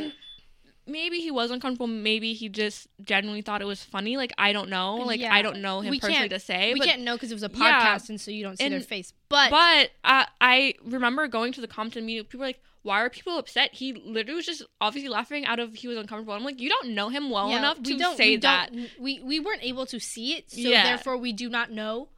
maybe 0.87 1.19
he 1.21 1.31
was 1.31 1.51
uncomfortable 1.51 1.87
maybe 1.87 2.33
he 2.35 2.49
just 2.49 2.89
genuinely 3.03 3.41
thought 3.43 3.63
it 3.63 3.67
was 3.67 3.83
funny 3.85 4.17
like 4.17 4.33
i 4.37 4.53
don't 4.53 4.69
know 4.69 4.97
like 4.97 5.21
Yeah. 5.21 5.33
i 5.33 5.41
don't 5.43 5.61
know 5.61 5.81
him 5.81 5.91
We 5.93 6.01
personally 6.01 6.29
to 6.29 6.41
say 6.41 6.73
we 6.75 6.81
but 6.81 6.89
can't 6.89 7.03
know 7.03 7.15
because 7.15 7.31
it 7.31 7.35
was 7.35 7.43
a 7.45 7.51
Yeah. 7.55 7.97
podcast, 7.99 8.09
and 8.09 8.21
so 8.21 8.31
you 8.31 8.43
don't 8.43 8.57
see 8.59 8.65
And- 8.65 8.75
their 8.75 8.81
face. 8.81 9.13
But, 9.29 9.51
but 9.51 9.91
uh, 10.05 10.27
I 10.41 10.75
remember 10.85 11.27
going 11.29 11.53
to 11.55 11.61
the 11.61 11.67
Compton 11.69 12.05
meeting. 12.05 12.25
People 12.25 12.41
were 12.41 12.47
like, 12.47 12.61
"Why 12.83 13.01
are 13.01 13.09
people 13.09 13.39
upset?" 13.39 13.73
He 13.73 13.93
literally 13.95 14.35
was 14.37 14.45
just 14.45 14.63
obviously 14.81 15.09
laughing 15.09 15.47
out 15.47 15.59
of 15.59 15.73
he 15.73 15.89
was 15.89 15.97
uncomfortable. 15.97 16.35
I'm 16.35 16.45
like, 16.45 16.61
you 16.61 16.69
don't 16.69 16.91
know 16.91 17.09
him 17.09 17.31
well 17.31 17.49
yeah, 17.49 17.59
enough 17.59 17.83
to 17.83 17.97
don't 17.97 18.17
say 18.19 18.31
we 18.33 18.37
that. 18.39 18.73
Don't, 18.73 18.91
we 19.01 19.21
we 19.21 19.41
weren't 19.41 19.63
able 19.65 19.87
to 19.87 19.99
see 19.99 20.35
it, 20.35 20.51
so 20.51 20.59
Yeah. 20.59 20.83
therefore 20.83 21.17
we 21.17 21.33
do 21.33 21.49
not 21.49 21.71
know 21.71 22.09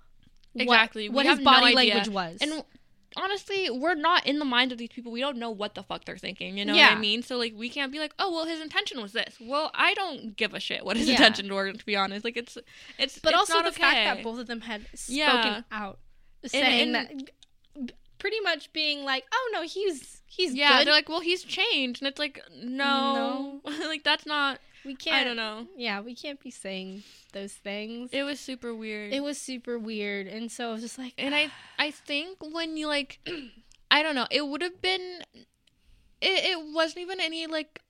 Exactly. 0.57 1.09
We 1.09 1.15
what, 1.15 1.27
his 1.27 1.41
body 1.41 1.75
language 1.75 2.09
was. 2.09 2.39
And 2.41 2.65
honestly, 3.17 3.71
we're 3.71 3.95
not 3.95 4.27
in 4.27 4.39
the 4.39 4.45
minds 4.45 4.73
of 4.73 4.79
these 4.79 4.89
people. 4.91 5.13
We 5.13 5.21
don't 5.21 5.37
know 5.39 5.51
what 5.51 5.75
the 5.75 5.83
fuck 5.83 6.05
they're 6.05 6.19
thinking. 6.19 6.59
You 6.59 6.65
know 6.65 6.75
what 6.75 6.93
I 6.93 6.97
mean? 6.97 7.23
So 7.23 7.37
like, 7.37 7.55
we 7.57 7.69
can't 7.69 7.93
be 7.93 7.99
like, 7.99 8.15
oh 8.19 8.33
well, 8.33 8.47
his 8.47 8.61
intention 8.61 9.01
was 9.01 9.13
this. 9.13 9.37
Well, 9.41 9.71
I 9.75 9.95
don't 9.95 10.37
give 10.37 10.55
a 10.55 10.61
shit 10.61 10.85
what 10.85 10.97
his 10.97 11.07
Yeah. 11.07 11.15
intentions 11.15 11.51
were. 11.51 11.73
To 11.73 11.87
be 11.87 11.97
honest, 11.97 12.25
like 12.25 12.37
it's 12.37 12.57
it's 12.99 13.19
but 13.19 13.31
it's 13.31 13.39
also 13.39 13.55
not 13.55 13.65
the 13.65 13.71
okay. 13.71 13.81
fact 13.81 14.17
that 14.17 14.25
both 14.25 14.39
of 14.39 14.47
them 14.47 14.61
had 14.63 14.83
spoken 14.95 15.17
Yeah. 15.17 15.63
out, 15.71 15.99
saying 16.47 16.95
and- 16.95 16.95
that, 16.95 17.13
pretty 18.25 18.41
much 18.41 18.73
being 18.73 19.05
like, 19.05 19.27
"Oh 19.31 19.51
no, 19.53 19.61
he's 19.61 20.23
he's 20.25 20.55
yeah, 20.55 20.79
good. 20.79 20.87
they're 20.87 20.95
like, 20.95 21.11
well, 21.11 21.21
he's 21.21 21.45
changed, 21.45 22.01
and 22.01 22.09
it's 22.09 22.19
like, 22.19 22.41
no, 22.57 23.61
like 23.65 24.03
that's 24.03 24.25
not. 24.25 24.61
we 24.83 24.95
can't. 24.95 25.17
I 25.17 25.25
don't 25.25 25.37
know. 25.37 25.67
Yeah, 25.77 26.01
we 26.01 26.15
can't 26.15 26.41
be 26.41 26.51
saying 26.51 27.03
those 27.35 27.53
things." 27.53 28.09
It 28.15 28.23
was 28.23 28.41
super 28.41 28.75
weird. 28.75 29.13
it 29.13 29.23
was 29.23 29.37
super 29.37 29.79
weird, 29.79 30.27
and 30.27 30.51
so 30.51 30.71
I 30.71 30.73
was 30.73 30.81
just 30.81 30.97
like, 30.99 31.13
and 31.19 31.35
I 31.35 31.51
I 31.79 31.91
think 31.91 32.39
when 32.41 32.79
you 32.79 32.87
like 32.87 33.21
I 33.91 34.03
don't 34.03 34.15
know, 34.15 34.27
it 34.31 34.49
would 34.49 34.63
have 34.63 34.81
been 34.81 35.21
it, 35.35 35.45
it 36.23 36.59
wasn't 36.73 37.01
even 37.01 37.21
any 37.21 37.47
like 37.47 37.83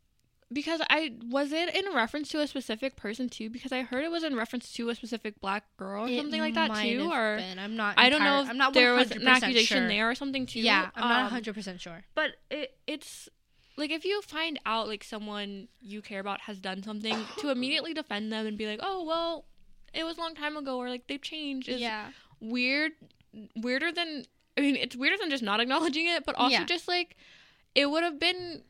because 0.52 0.80
I 0.90 1.12
was 1.30 1.52
it 1.52 1.74
in 1.74 1.92
reference 1.94 2.28
to 2.30 2.40
a 2.40 2.46
specific 2.46 2.96
person 2.96 3.28
too 3.28 3.50
because 3.50 3.72
I 3.72 3.82
heard 3.82 4.04
it 4.04 4.10
was 4.10 4.22
in 4.24 4.36
reference 4.36 4.72
to 4.74 4.88
a 4.90 4.94
specific 4.94 5.40
black 5.40 5.64
girl 5.76 6.04
or 6.04 6.08
It 6.08 6.16
something 6.18 6.40
like 6.40 6.54
that 6.54 6.74
too 6.82 7.10
or 7.12 7.36
been. 7.36 7.58
I'm 7.58 7.76
not. 7.76 7.94
I 7.98 8.08
don't 8.10 8.22
know 8.22 8.42
if 8.42 8.50
I'm 8.50 8.56
not 8.58 8.74
there 8.74 8.94
was 8.94 9.10
an 9.10 9.26
accusation 9.26 9.78
sure. 9.78 9.88
there 9.88 10.10
or 10.10 10.14
something 10.14 10.46
too. 10.46 10.60
Yeah, 10.60 10.90
I'm 10.94 11.08
not 11.08 11.18
Um, 11.18 11.24
100 11.24 11.54
percent 11.54 11.80
sure. 11.80 12.04
But 12.14 12.32
it 12.50 12.76
it's 12.86 13.28
like 13.76 13.90
if 13.90 14.04
you 14.04 14.22
find 14.22 14.60
out 14.66 14.86
like 14.86 15.02
someone 15.02 15.68
you 15.80 16.00
care 16.02 16.20
about 16.20 16.42
has 16.42 16.60
done 16.60 16.82
something 16.82 17.26
to 17.38 17.50
immediately 17.50 17.94
defend 17.94 18.32
them 18.32 18.46
and 18.46 18.56
be 18.58 18.66
like, 18.66 18.80
"Oh, 18.82 19.04
well, 19.04 19.46
it 19.92 20.04
was 20.04 20.16
a 20.18 20.20
long 20.20 20.34
time 20.34 20.56
ago 20.56 20.78
or 20.78 20.88
like 20.88 21.06
they've 21.08 21.20
changed." 21.22 21.68
Is 21.68 21.80
Yeah, 21.80 22.10
weird 22.40 22.92
weirder 23.56 23.90
than 23.90 24.24
I 24.56 24.60
mean 24.60 24.76
it's 24.76 24.94
weirder 24.94 25.16
than 25.18 25.30
just 25.30 25.42
not 25.42 25.58
acknowledging 25.60 26.06
it, 26.06 26.24
but 26.24 26.34
also 26.36 26.52
Yeah. 26.58 26.64
just 26.64 26.86
like 26.86 27.16
it 27.74 27.90
would 27.90 28.04
have 28.04 28.20
been 28.20 28.62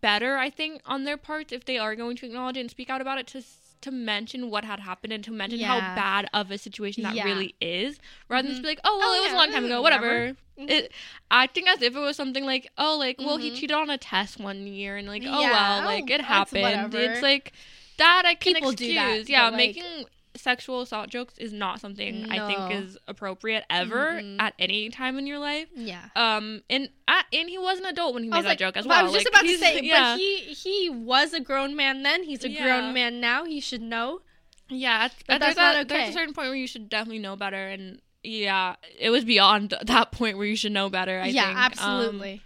better 0.00 0.36
I 0.36 0.48
think 0.50 0.80
on 0.86 1.04
their 1.04 1.16
part 1.16 1.52
if 1.52 1.64
they 1.64 1.76
are 1.78 1.94
going 1.94 2.16
to 2.16 2.26
acknowledge 2.26 2.56
it 2.56 2.60
and 2.60 2.70
speak 2.70 2.88
out 2.90 3.00
about 3.00 3.18
it 3.18 3.26
to 3.28 3.42
to 3.82 3.90
mention 3.90 4.48
what 4.48 4.64
had 4.64 4.78
happened 4.80 5.12
and 5.12 5.24
to 5.24 5.32
mention 5.32 5.58
how 5.60 5.80
bad 5.80 6.28
of 6.32 6.50
a 6.52 6.56
situation 6.58 7.02
that 7.02 7.14
Yeah. 7.16 7.24
really 7.24 7.54
is 7.60 7.98
rather 8.28 8.42
than 8.46 8.52
Mhm. 8.52 8.54
just 8.54 8.62
be 8.62 8.68
like 8.68 8.80
oh 8.84 8.98
well 8.98 9.10
Oh, 9.10 9.14
it 9.18 9.22
was 9.22 9.32
yeah, 9.32 9.36
a 9.36 9.38
long 9.38 9.50
time 9.52 9.64
ago 9.64 9.82
whatever. 9.82 10.36
it 10.56 10.92
acting 11.30 11.66
as 11.66 11.82
if 11.82 11.96
it 11.96 11.98
was 11.98 12.16
something 12.16 12.44
like 12.46 12.70
oh 12.78 12.96
like 12.96 13.18
well 13.18 13.38
he 13.38 13.50
Mhm. 13.50 13.54
cheated 13.56 13.72
on 13.76 13.90
a 13.90 13.98
test 13.98 14.38
one 14.38 14.66
year 14.66 14.96
and 14.96 15.08
like 15.08 15.24
oh 15.26 15.40
Yeah, 15.40 15.50
well 15.52 15.82
oh, 15.82 15.84
like 15.86 16.08
it 16.10 16.20
happened 16.22 16.62
whatever. 16.62 16.98
it's 16.98 17.22
like 17.22 17.52
that 17.98 18.22
I 18.24 18.34
can 18.34 18.54
People 18.54 18.70
excuse 18.70 18.88
do 18.90 18.94
that, 18.94 19.28
yeah 19.28 19.44
like- 19.48 19.56
making 19.56 20.06
sexual 20.42 20.80
assault 20.80 21.08
jokes 21.08 21.38
is 21.38 21.52
not 21.52 21.80
something 21.80 22.30
I 22.30 22.46
think 22.46 22.84
is 22.84 22.98
appropriate 23.06 23.64
ever 23.70 24.12
Mm-mm. 24.12 24.36
at 24.40 24.54
any 24.58 24.90
time 24.90 25.16
in 25.18 25.26
your 25.26 25.38
life. 25.38 25.68
yeah. 25.74 26.02
Um, 26.16 26.62
and 26.68 26.88
uh, 27.06 27.22
and 27.32 27.48
he 27.48 27.58
was 27.58 27.78
an 27.78 27.86
adult 27.86 28.14
when 28.14 28.24
he 28.24 28.30
I 28.30 28.34
made 28.36 28.44
that 28.44 28.48
like, 28.48 28.58
joke 28.58 28.76
as 28.76 28.86
well. 28.86 28.98
I 28.98 29.02
was 29.02 29.12
just 29.12 29.24
Like, 29.26 29.32
about 29.42 29.48
to 29.48 29.58
say, 29.58 29.80
yeah. 29.82 30.14
but 30.14 30.18
he 30.18 30.36
he 30.38 30.90
was 30.90 31.32
a 31.32 31.40
grown 31.40 31.76
man 31.76 32.02
then. 32.02 32.24
He's 32.24 32.44
a 32.44 32.50
Yeah. 32.50 32.62
grown 32.64 32.92
man 32.92 33.20
now. 33.20 33.44
He 33.44 33.60
should 33.60 33.82
know. 33.82 34.20
yeah, 34.68 35.08
that's 35.26 35.44
there's, 35.44 35.56
a, 35.56 35.60
not 35.60 35.88
there's 35.88 36.02
okay. 36.02 36.10
a 36.10 36.12
certain 36.12 36.34
point 36.34 36.48
where 36.48 36.56
you 36.56 36.66
should 36.66 36.88
definitely 36.88 37.20
know 37.20 37.36
better, 37.36 37.68
and 37.68 38.00
yeah, 38.24 38.76
it 38.98 39.10
was 39.10 39.24
beyond 39.24 39.74
that 39.84 40.12
point 40.12 40.36
where 40.38 40.46
you 40.46 40.56
should 40.56 40.72
know 40.72 40.88
better. 40.90 41.20
I 41.20 41.26
yeah, 41.26 41.46
think. 41.46 41.56
Um, 41.58 41.64
absolutely. 41.64 42.42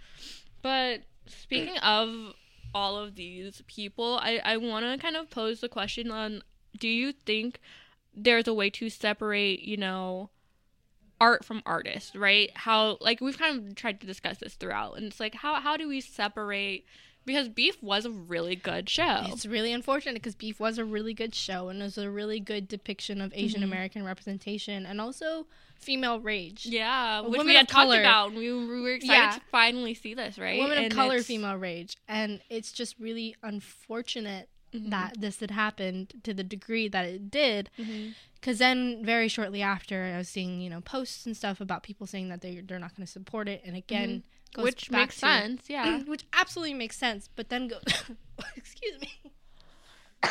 But 0.61 1.01
speaking 1.27 1.77
of 1.79 2.33
all 2.75 2.97
of 2.97 3.15
these 3.15 3.61
people, 3.67 4.19
I, 4.21 4.39
I 4.43 4.57
want 4.57 4.85
to 4.85 5.01
kind 5.01 5.15
of 5.15 5.29
pose 5.29 5.61
the 5.61 5.69
question 5.69 6.11
on 6.11 6.41
do 6.77 6.87
you 6.87 7.11
think 7.11 7.59
there's 8.17 8.47
a 8.47 8.53
way 8.53 8.69
to 8.71 8.89
separate, 8.89 9.63
you 9.63 9.77
know, 9.77 10.29
art 11.21 11.45
from 11.45 11.61
artist, 11.65 12.15
right? 12.15 12.51
How, 12.55 12.97
like, 12.99 13.21
we've 13.21 13.37
kind 13.37 13.67
of 13.67 13.75
tried 13.75 14.01
to 14.01 14.07
discuss 14.07 14.39
this 14.39 14.55
throughout, 14.55 14.97
and 14.97 15.05
it's 15.05 15.19
like, 15.19 15.35
how, 15.35 15.55
how 15.61 15.77
do 15.77 15.87
we 15.87 16.01
separate? 16.01 16.85
Because 17.25 17.49
Beef 17.49 17.81
was 17.83 18.05
a 18.05 18.09
really 18.09 18.55
good 18.55 18.89
show. 18.89 19.23
It's 19.27 19.45
really 19.45 19.73
unfortunate 19.73 20.15
because 20.15 20.33
Beef 20.33 20.61
was 20.61 20.77
a 20.77 20.85
really 20.85 21.13
good 21.13 21.35
show 21.35 21.67
and 21.67 21.81
it 21.81 21.83
was 21.83 21.97
a 21.97 22.09
really 22.09 22.39
good 22.39 22.69
depiction 22.69 23.19
of 23.19 23.33
Asian 23.35 23.59
mm-hmm. 23.59 23.69
American 23.69 24.05
representation 24.05 24.85
and 24.85 25.01
also 25.01 25.45
female 25.75 26.21
rage. 26.21 26.65
yeah, 26.65 27.19
which 27.19 27.43
we 27.43 27.53
had 27.53 27.63
of 27.63 27.67
talked 27.67 27.93
about. 27.93 28.33
We, 28.33 28.53
we 28.53 28.81
were 28.81 28.93
excited 28.93 29.13
Yeah. 29.13 29.31
to 29.31 29.41
finally 29.51 29.93
see 29.93 30.13
this, 30.13 30.39
right? 30.39 30.57
Women 30.57 30.77
of 30.77 30.83
And 30.85 30.93
color, 30.93 31.21
female 31.21 31.57
rage. 31.57 31.97
And 32.07 32.39
it's 32.49 32.71
just 32.71 32.97
really 32.97 33.35
unfortunate 33.43 34.47
Mhm. 34.73 34.89
that 34.89 35.19
this 35.19 35.39
had 35.39 35.51
happened 35.51 36.13
to 36.23 36.33
the 36.33 36.43
degree 36.43 36.87
that 36.87 37.05
it 37.05 37.31
did. 37.31 37.69
Because 38.35 38.59
then, 38.59 39.03
very 39.05 39.27
shortly 39.27 39.61
after, 39.61 40.03
I 40.13 40.17
was 40.17 40.29
seeing 40.29 40.61
you 40.61 40.69
know 40.69 40.81
posts 40.81 41.25
and 41.25 41.35
stuff 41.35 41.61
about 41.61 41.83
people 41.83 42.05
saying 42.07 42.29
that 42.29 42.41
they 42.41 42.59
they're 42.59 42.79
not 42.79 42.95
going 42.95 43.05
to 43.05 43.11
support 43.11 43.47
it, 43.47 43.61
and 43.65 43.75
again, 43.75 44.23
Mm-hmm. 44.55 44.63
which 44.63 44.89
back 44.89 45.01
makes 45.01 45.15
to- 45.15 45.19
sense, 45.21 45.69
yeah. 45.69 45.99
which 46.05 46.25
absolutely 46.33 46.73
makes 46.73 46.97
sense. 46.97 47.29
But 47.35 47.49
then 47.49 47.67
go, 47.67 47.77
excuse 48.55 48.99
me, 49.01 49.11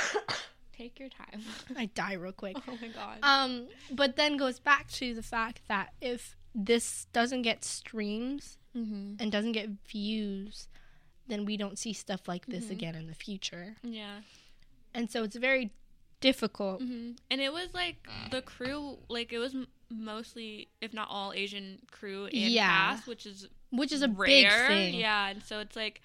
Take 0.77 0.99
your 1.01 1.09
time. 1.09 1.43
I 1.77 1.87
die 1.87 2.15
real 2.15 2.33
quick. 2.33 2.57
oh 2.69 2.77
my 2.81 2.89
god. 2.89 3.19
Um, 3.23 3.67
but 3.91 4.17
then 4.17 4.37
goes 4.37 4.59
back 4.59 4.91
to 4.93 5.15
the 5.15 5.23
fact 5.23 5.63
that 5.69 5.95
if 6.03 6.37
this 6.55 7.07
doesn't 7.13 7.43
get 7.43 7.65
streams 7.65 8.59
mm-hmm. 8.77 9.15
and 9.19 9.33
doesn't 9.33 9.53
get 9.53 9.71
views, 9.89 10.69
then 11.29 11.45
we 11.45 11.57
don't 11.57 11.79
see 11.79 11.93
stuff 11.93 12.29
like 12.29 12.47
this 12.47 12.67
Mhm. 12.67 12.71
again 12.71 12.95
in 12.95 13.07
the 13.07 13.15
future. 13.15 13.77
Yeah. 13.83 14.21
And 14.95 15.11
so 15.11 15.25
it's 15.25 15.37
very 15.37 15.73
difficult. 16.21 16.81
hmm 16.81 17.13
And 17.31 17.41
it 17.41 17.53
was 17.53 17.69
like 17.75 18.09
the 18.31 18.43
crew, 18.43 18.99
like 19.09 19.33
it 19.33 19.39
was 19.39 19.55
mostly, 19.91 20.69
if 20.81 20.93
not 20.93 21.09
all, 21.11 21.33
Asian 21.33 21.81
crew 21.91 22.25
and 22.27 22.35
Yeah. 22.35 22.67
cast, 22.69 23.07
which 23.07 23.27
is 23.27 23.49
Which 23.71 23.93
is 23.93 24.03
a 24.03 24.09
rare. 24.09 24.27
big 24.27 24.49
thing. 24.69 24.95
Yeah, 24.95 25.29
and 25.29 25.43
so 25.43 25.61
it's 25.61 25.77
like, 25.77 26.01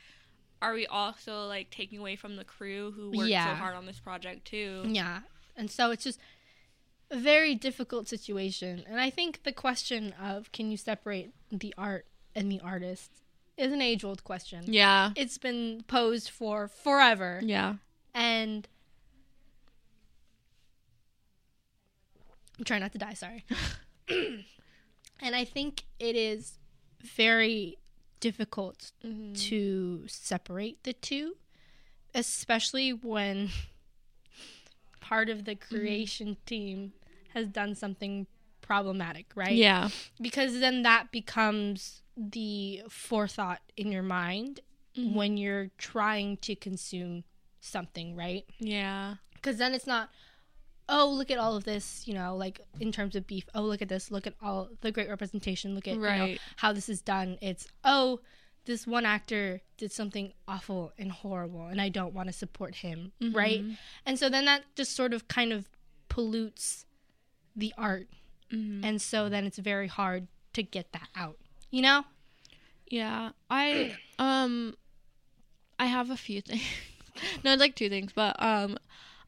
are 0.62 0.74
we 0.74 0.86
also 0.88 1.48
like 1.48 1.70
taking 1.72 2.00
away 2.00 2.16
from 2.16 2.36
the 2.36 2.44
crew 2.44 2.92
who 2.92 3.12
worked 3.12 3.30
Yeah. 3.30 3.52
so 3.54 3.56
hard 3.56 3.76
on 3.76 3.86
this 3.86 4.00
project 4.00 4.46
too? 4.46 4.84
Yeah. 4.88 5.22
And 5.56 5.70
so 5.72 5.92
it's 5.92 6.04
just 6.04 6.20
a 7.10 7.18
very 7.20 7.56
difficult 7.56 8.08
situation. 8.08 8.84
And 8.88 9.00
I 9.00 9.10
think 9.10 9.44
the 9.44 9.52
question 9.52 10.14
of 10.14 10.52
can 10.52 10.72
you 10.72 10.78
separate 10.78 11.32
the 11.52 11.74
art 11.78 12.06
and 12.36 12.52
the 12.52 12.60
artist 12.62 13.21
is 13.62 13.72
an 13.72 13.82
age 13.82 14.04
old 14.04 14.24
question. 14.24 14.64
Yeah. 14.68 15.12
It's 15.16 15.38
been 15.38 15.84
posed 15.88 16.30
for 16.30 16.68
forever. 16.68 17.40
Yeah. 17.44 17.76
And 18.14 18.68
I'm 22.58 22.66
trying 22.66 22.82
not 22.82 22.92
to 22.94 22.98
die, 22.98 23.14
sorry. 23.14 23.46
and 24.10 25.36
I 25.36 25.46
think 25.46 25.84
it 26.00 26.16
is 26.16 26.58
very 27.04 27.78
difficult 28.20 28.92
Mm-hmm. 29.04 29.34
to 29.34 30.04
separate 30.08 30.84
the 30.84 30.94
two, 30.94 31.36
especially 32.14 32.92
when 32.94 33.50
part 35.02 35.30
of 35.30 35.46
the 35.46 35.56
creation 35.56 36.38
team 36.46 36.94
has 37.34 37.48
done 37.48 37.74
something 37.74 38.28
problematic, 38.62 39.32
right? 39.36 39.54
Yeah. 39.56 39.90
Because 40.22 40.60
then 40.60 40.84
that 40.84 41.12
becomes 41.12 42.01
the 42.18 42.84
forethought 42.90 43.62
in 43.78 43.92
your 43.92 44.04
mind 44.04 44.60
Mhm. 44.96 45.14
when 45.14 45.38
you're 45.38 45.70
trying 45.78 46.38
to 46.38 46.56
consume 46.56 47.24
something, 47.62 48.16
right? 48.16 48.46
Yeah. 48.60 49.16
Because 49.34 49.58
then 49.58 49.74
it's 49.74 49.88
not, 49.88 50.10
oh, 50.90 51.10
look 51.10 51.32
at 51.32 51.38
all 51.38 51.56
of 51.56 51.64
this, 51.64 52.08
you 52.08 52.14
know, 52.14 52.36
like 52.36 52.60
in 52.80 52.92
terms 52.92 53.16
of 53.16 53.26
beef. 53.28 53.46
Oh, 53.56 53.62
look 53.62 53.82
at 53.82 53.88
this. 53.90 54.12
Look 54.12 54.28
at 54.28 54.36
all 54.42 54.70
the 54.82 54.92
great 54.92 55.10
representation. 55.10 55.74
Look 55.76 55.88
at 55.88 55.96
you 55.96 56.02
know, 56.02 56.36
how 56.58 56.74
this 56.74 56.90
is 56.90 57.02
done. 57.02 57.38
It's, 57.42 57.68
oh, 57.84 58.20
this 58.66 58.86
one 58.86 59.06
actor 59.06 59.62
did 59.78 59.92
something 59.92 60.34
awful 60.48 60.92
and 60.98 61.12
horrible, 61.12 61.66
and 61.68 61.82
I 61.82 61.90
don't 61.90 62.14
want 62.14 62.28
to 62.28 62.34
support 62.34 62.76
him, 62.76 63.12
right? 63.22 63.62
Mhm. 63.64 63.78
And 64.06 64.20
so 64.20 64.30
then 64.30 64.46
that 64.46 64.64
just 64.76 64.92
sort 64.96 65.14
of 65.14 65.28
kind 65.28 65.52
of 65.54 65.68
pollutes 66.10 66.86
the 67.56 67.74
art. 67.78 68.08
Mhm. 68.52 68.84
And 68.86 69.02
so 69.02 69.30
then 69.30 69.46
it's 69.46 69.58
very 69.58 69.88
hard 69.88 70.28
to 70.54 70.62
get 70.62 70.92
that 70.92 71.10
out, 71.16 71.40
you 71.72 71.82
know? 71.82 72.04
Yeah, 72.90 73.32
I 73.50 73.96
um 74.20 74.76
I 75.80 75.86
have 75.86 76.10
a 76.12 76.18
few 76.18 76.42
things. 76.42 76.62
no, 77.44 77.54
it's 77.54 77.60
like 77.60 77.76
two 77.76 77.90
things, 77.90 78.12
but 78.14 78.36
um 78.42 78.78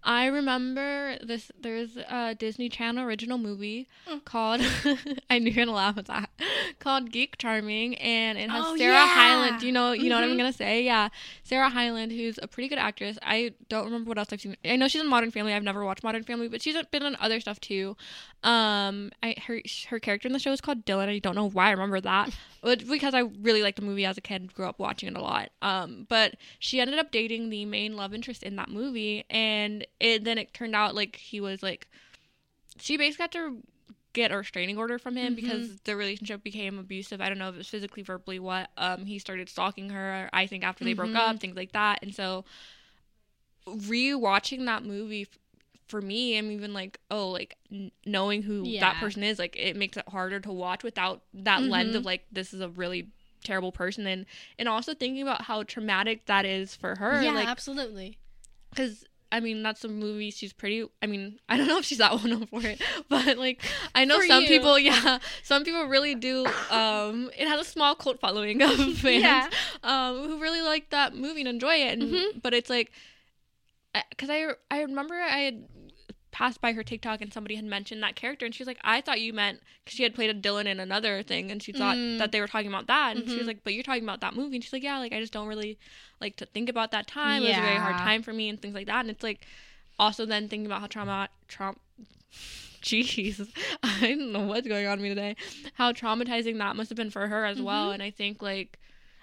I 0.03 0.25
remember 0.25 1.17
this 1.23 1.49
there's 1.59 1.95
a 1.97 2.35
Disney 2.35 2.69
Channel 2.69 3.05
original 3.05 3.37
movie 3.37 3.87
Mm. 4.07 4.23
called 4.25 4.61
I 5.29 5.39
knew 5.39 5.49
you 5.49 5.55
were 5.61 5.65
gonna 5.65 5.75
laugh 5.75 5.97
at 5.97 6.07
that. 6.07 6.29
called 6.79 7.11
Geek 7.11 7.37
Charming 7.37 7.95
and 7.95 8.37
it 8.37 8.49
has 8.49 8.65
Oh, 8.67 8.77
Sarah 8.77 8.93
yeah. 8.93 9.07
Hyland. 9.07 9.59
Do 9.59 9.65
you 9.65 9.71
know 9.71 9.91
you 9.91 10.09
know 10.09 10.15
what 10.15 10.23
I'm 10.23 10.31
Mhm. 10.31 10.37
gonna 10.37 10.53
say? 10.53 10.83
Yeah. 10.83 11.09
Sarah 11.43 11.69
Hyland, 11.69 12.11
who's 12.11 12.39
a 12.41 12.47
pretty 12.47 12.67
good 12.69 12.77
actress. 12.79 13.17
I 13.21 13.53
don't 13.69 13.85
remember 13.85 14.09
what 14.09 14.17
else 14.17 14.29
I've 14.31 14.41
seen. 14.41 14.55
I 14.65 14.75
know 14.75 14.87
she's 14.87 15.01
in 15.01 15.07
Modern 15.07 15.31
Family. 15.31 15.53
I've 15.53 15.63
never 15.63 15.83
watched 15.85 16.03
Modern 16.03 16.23
Family, 16.23 16.47
but 16.47 16.61
she's 16.61 16.75
been 16.91 17.03
in 17.03 17.15
other 17.19 17.39
stuff 17.39 17.59
too. 17.59 17.95
Um, 18.43 19.11
I 19.21 19.35
her 19.47 19.61
her 19.89 19.99
character 19.99 20.27
in 20.27 20.33
the 20.33 20.39
show 20.39 20.51
is 20.51 20.61
called 20.61 20.85
Dylan. 20.85 21.07
I 21.07 21.19
don't 21.19 21.35
know 21.35 21.49
why 21.49 21.67
I 21.67 21.71
remember 21.71 22.01
that, 22.01 22.29
but 22.61 22.85
because 22.87 23.13
I 23.13 23.19
really 23.41 23.63
liked 23.63 23.77
the 23.79 23.85
movie 23.85 24.05
as 24.05 24.17
a 24.17 24.21
kid, 24.21 24.53
grew 24.53 24.65
up 24.65 24.79
watching 24.79 25.09
it 25.09 25.15
a 25.17 25.21
lot. 25.21 25.49
Um, 25.61 26.05
but 26.09 26.35
she 26.59 26.79
ended 26.81 26.99
up 26.99 27.11
dating 27.11 27.49
the 27.49 27.65
main 27.65 27.95
love 27.95 28.13
interest 28.13 28.43
in 28.43 28.55
that 28.57 28.69
movie, 28.69 29.23
and 29.29 29.85
it 29.99 30.23
then 30.25 30.37
it 30.37 30.53
turned 30.53 30.75
out 30.75 30.93
like 30.95 31.15
he 31.15 31.39
was 31.39 31.63
like 31.63 31.87
she 32.79 32.97
basically 32.97 33.23
had 33.23 33.31
to 33.33 33.57
get 34.13 34.31
a 34.31 34.37
restraining 34.37 34.77
order 34.77 34.97
from 34.99 35.15
him 35.15 35.35
because 35.35 35.79
the 35.81 35.95
relationship 35.95 36.43
became 36.43 36.77
abusive. 36.79 37.19
I 37.19 37.29
don't 37.29 37.37
know 37.39 37.49
if 37.49 37.55
it 37.55 37.59
was 37.59 37.67
physically, 37.67 38.03
verbally, 38.03 38.39
what. 38.39 38.69
Um, 38.77 39.05
he 39.05 39.19
started 39.19 39.49
stalking 39.49 39.89
her. 39.89 40.29
I 40.31 40.47
think 40.47 40.63
after 40.63 40.83
they 40.85 40.93
broke 40.93 41.11
Mhm. 41.11 41.15
up, 41.17 41.39
things 41.39 41.55
like 41.55 41.71
that, 41.73 41.99
and 42.03 42.13
so 42.13 42.45
rewatching 43.67 44.65
that 44.65 44.83
movie 44.83 45.21
f- 45.23 45.39
for 45.87 46.01
me 46.01 46.37
i'm 46.37 46.51
even 46.51 46.73
like 46.73 46.99
oh 47.09 47.29
like 47.29 47.55
n- 47.71 47.91
knowing 48.05 48.41
who 48.41 48.63
Yeah. 48.65 48.81
that 48.81 48.99
person 48.99 49.23
is 49.23 49.39
like 49.39 49.55
it 49.57 49.75
makes 49.77 49.95
it 49.95 50.07
harder 50.09 50.39
to 50.41 50.51
watch 50.51 50.83
without 50.83 51.21
that 51.33 51.63
lens 51.63 51.93
Mhm. 51.95 51.99
of 51.99 52.05
like 52.05 52.25
this 52.31 52.53
is 52.53 52.59
a 52.61 52.69
really 52.69 53.07
terrible 53.43 53.71
person 53.71 54.05
and 54.07 54.25
and 54.59 54.67
also 54.67 54.93
thinking 54.93 55.21
about 55.21 55.43
how 55.43 55.63
traumatic 55.63 56.25
that 56.25 56.45
is 56.45 56.75
for 56.75 56.95
her 56.97 57.21
yeah, 57.21 57.31
like 57.31 57.47
absolutely. 57.47 58.17
because 58.69 59.05
I 59.33 59.39
mean 59.39 59.63
that's 59.63 59.83
a 59.83 59.87
movie 59.89 60.29
she's 60.31 60.53
pretty 60.53 60.85
I 61.01 61.07
mean 61.07 61.39
I 61.49 61.57
don't 61.57 61.67
know 61.67 61.79
if 61.79 61.85
she's 61.85 61.97
that 61.97 62.11
well 62.15 62.27
known 62.27 62.45
for 62.45 62.61
it 62.65 62.79
but 63.09 63.37
like 63.37 63.61
I 63.95 64.05
know 64.05 64.19
For 64.19 64.25
some 64.27 64.43
you. 64.43 64.47
people 64.47 64.77
yeah 64.89 65.17
some 65.43 65.63
people 65.65 65.85
really 65.85 66.13
do 66.15 66.45
um 66.69 67.29
it 67.37 67.47
has 67.47 67.59
a 67.59 67.69
small 67.69 67.95
cult 67.95 68.19
following 68.19 68.61
of 68.61 68.75
fans 68.97 69.23
Yeah. 69.23 69.49
um 69.83 70.27
who 70.27 70.39
really 70.39 70.61
like 70.61 70.91
that 70.91 71.15
movie 71.15 71.41
and 71.41 71.49
enjoy 71.49 71.75
it 71.75 71.97
and 71.99 72.13
Mhm. 72.13 72.41
but 72.43 72.53
it's 72.53 72.69
like 72.69 72.91
because 74.09 74.29
I 74.29 74.53
I 74.71 74.81
remember 74.83 75.15
I 75.15 75.39
had 75.39 75.67
passed 76.33 76.59
by 76.59 76.73
her 76.73 76.83
TikTok 76.83 77.21
and 77.21 77.31
somebody 77.31 77.55
had 77.55 77.63
mentioned 77.63 78.01
that 78.03 78.15
character 78.15 78.43
and 78.45 78.53
she 78.55 78.61
was 78.63 78.67
like 78.67 78.79
I 78.83 78.99
thought 79.01 79.21
you 79.21 79.31
meant 79.33 79.61
because 79.85 79.95
she 79.95 80.01
had 80.03 80.15
played 80.15 80.29
a 80.31 80.33
Dylan 80.33 80.65
in 80.65 80.79
another 80.79 81.21
thing 81.23 81.51
and 81.51 81.61
she 81.61 81.71
thought 81.71 81.95
Mm. 81.95 82.17
that 82.17 82.31
they 82.31 82.41
were 82.41 82.47
talking 82.47 82.67
about 82.67 82.87
that 82.87 83.15
and 83.15 83.29
she 83.29 83.37
was 83.37 83.45
Mhm. 83.45 83.47
like 83.49 83.63
but 83.63 83.73
you're 83.75 83.83
talking 83.83 84.03
about 84.03 84.19
that 84.21 84.35
movie 84.35 84.55
and 84.55 84.63
she's 84.63 84.73
like 84.73 84.83
yeah 84.83 84.97
like 84.97 85.13
I 85.13 85.19
just 85.19 85.31
don't 85.31 85.47
really 85.47 85.77
like 86.19 86.35
to 86.37 86.45
think 86.47 86.69
about 86.69 86.89
that 86.91 87.05
time 87.07 87.43
it 87.43 87.47
was 87.49 87.57
a 87.59 87.61
very 87.61 87.77
hard 87.77 87.97
time 87.99 88.23
for 88.23 88.33
me 88.33 88.49
and 88.49 88.59
things 88.61 88.73
like 88.73 88.87
that 88.87 89.01
and 89.01 89.09
it's 89.11 89.23
like 89.23 89.45
also 89.99 90.25
then 90.25 90.49
thinking 90.49 90.65
about 90.65 90.81
how 90.81 90.87
trauma 90.87 91.29
trauma 91.47 91.77
jeez 92.81 93.47
I 93.83 93.99
don't 94.01 94.31
know 94.31 94.41
what's 94.45 94.67
going 94.67 94.87
on 94.87 94.93
with 94.99 95.03
me 95.03 95.09
today 95.09 95.35
how 95.75 95.91
traumatizing 95.91 96.57
that 96.57 96.75
must 96.75 96.89
have 96.89 96.97
been 96.97 97.11
for 97.11 97.27
her 97.27 97.45
as 97.45 97.61
well 97.61 97.89
Mhm. 97.89 97.93
and 97.93 98.03
I 98.03 98.09
think 98.11 98.41
like 98.41 98.79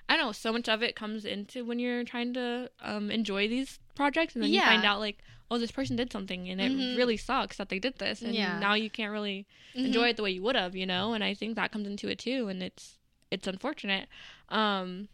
I 0.09 0.17
don't 0.17 0.27
know 0.27 0.33
so 0.33 0.53
much 0.53 0.69
of 0.69 0.83
it 0.83 0.97
comes 0.97 1.25
into 1.25 1.65
when 1.65 1.79
you're 1.79 2.05
trying 2.05 2.35
to 2.35 2.71
um 2.83 3.11
enjoy 3.11 3.49
these 3.49 3.79
projects 3.95 4.35
and 4.35 4.43
then 4.45 4.51
you 4.53 4.61
find 4.67 4.85
out 4.85 5.01
like 5.01 5.19
oh 5.51 5.59
this 5.59 5.73
person 5.73 5.97
did 5.97 6.13
something 6.13 6.49
and 6.49 6.61
it 6.61 6.71
Mhm. 6.73 6.97
really 6.97 7.17
sucks 7.17 7.57
that 7.57 7.69
they 7.69 7.79
did 7.79 7.99
this 7.99 8.23
and 8.23 8.35
Yeah. 8.35 8.59
now 8.61 8.75
you 8.75 8.89
can't 8.91 9.13
really 9.13 9.47
Mhm. 9.75 9.87
enjoy 9.87 10.09
it 10.09 10.17
the 10.17 10.23
way 10.23 10.31
you 10.31 10.43
would 10.43 10.57
have, 10.57 10.77
you 10.77 10.87
know, 10.87 11.13
and 11.13 11.25
I 11.25 11.35
think 11.35 11.57
that 11.57 11.73
comes 11.73 11.87
into 11.87 12.09
it 12.09 12.19
too 12.19 12.49
and 12.49 12.63
it's 12.63 12.99
it's 13.31 13.47
unfortunate. 13.47 14.09
Um 14.49 15.09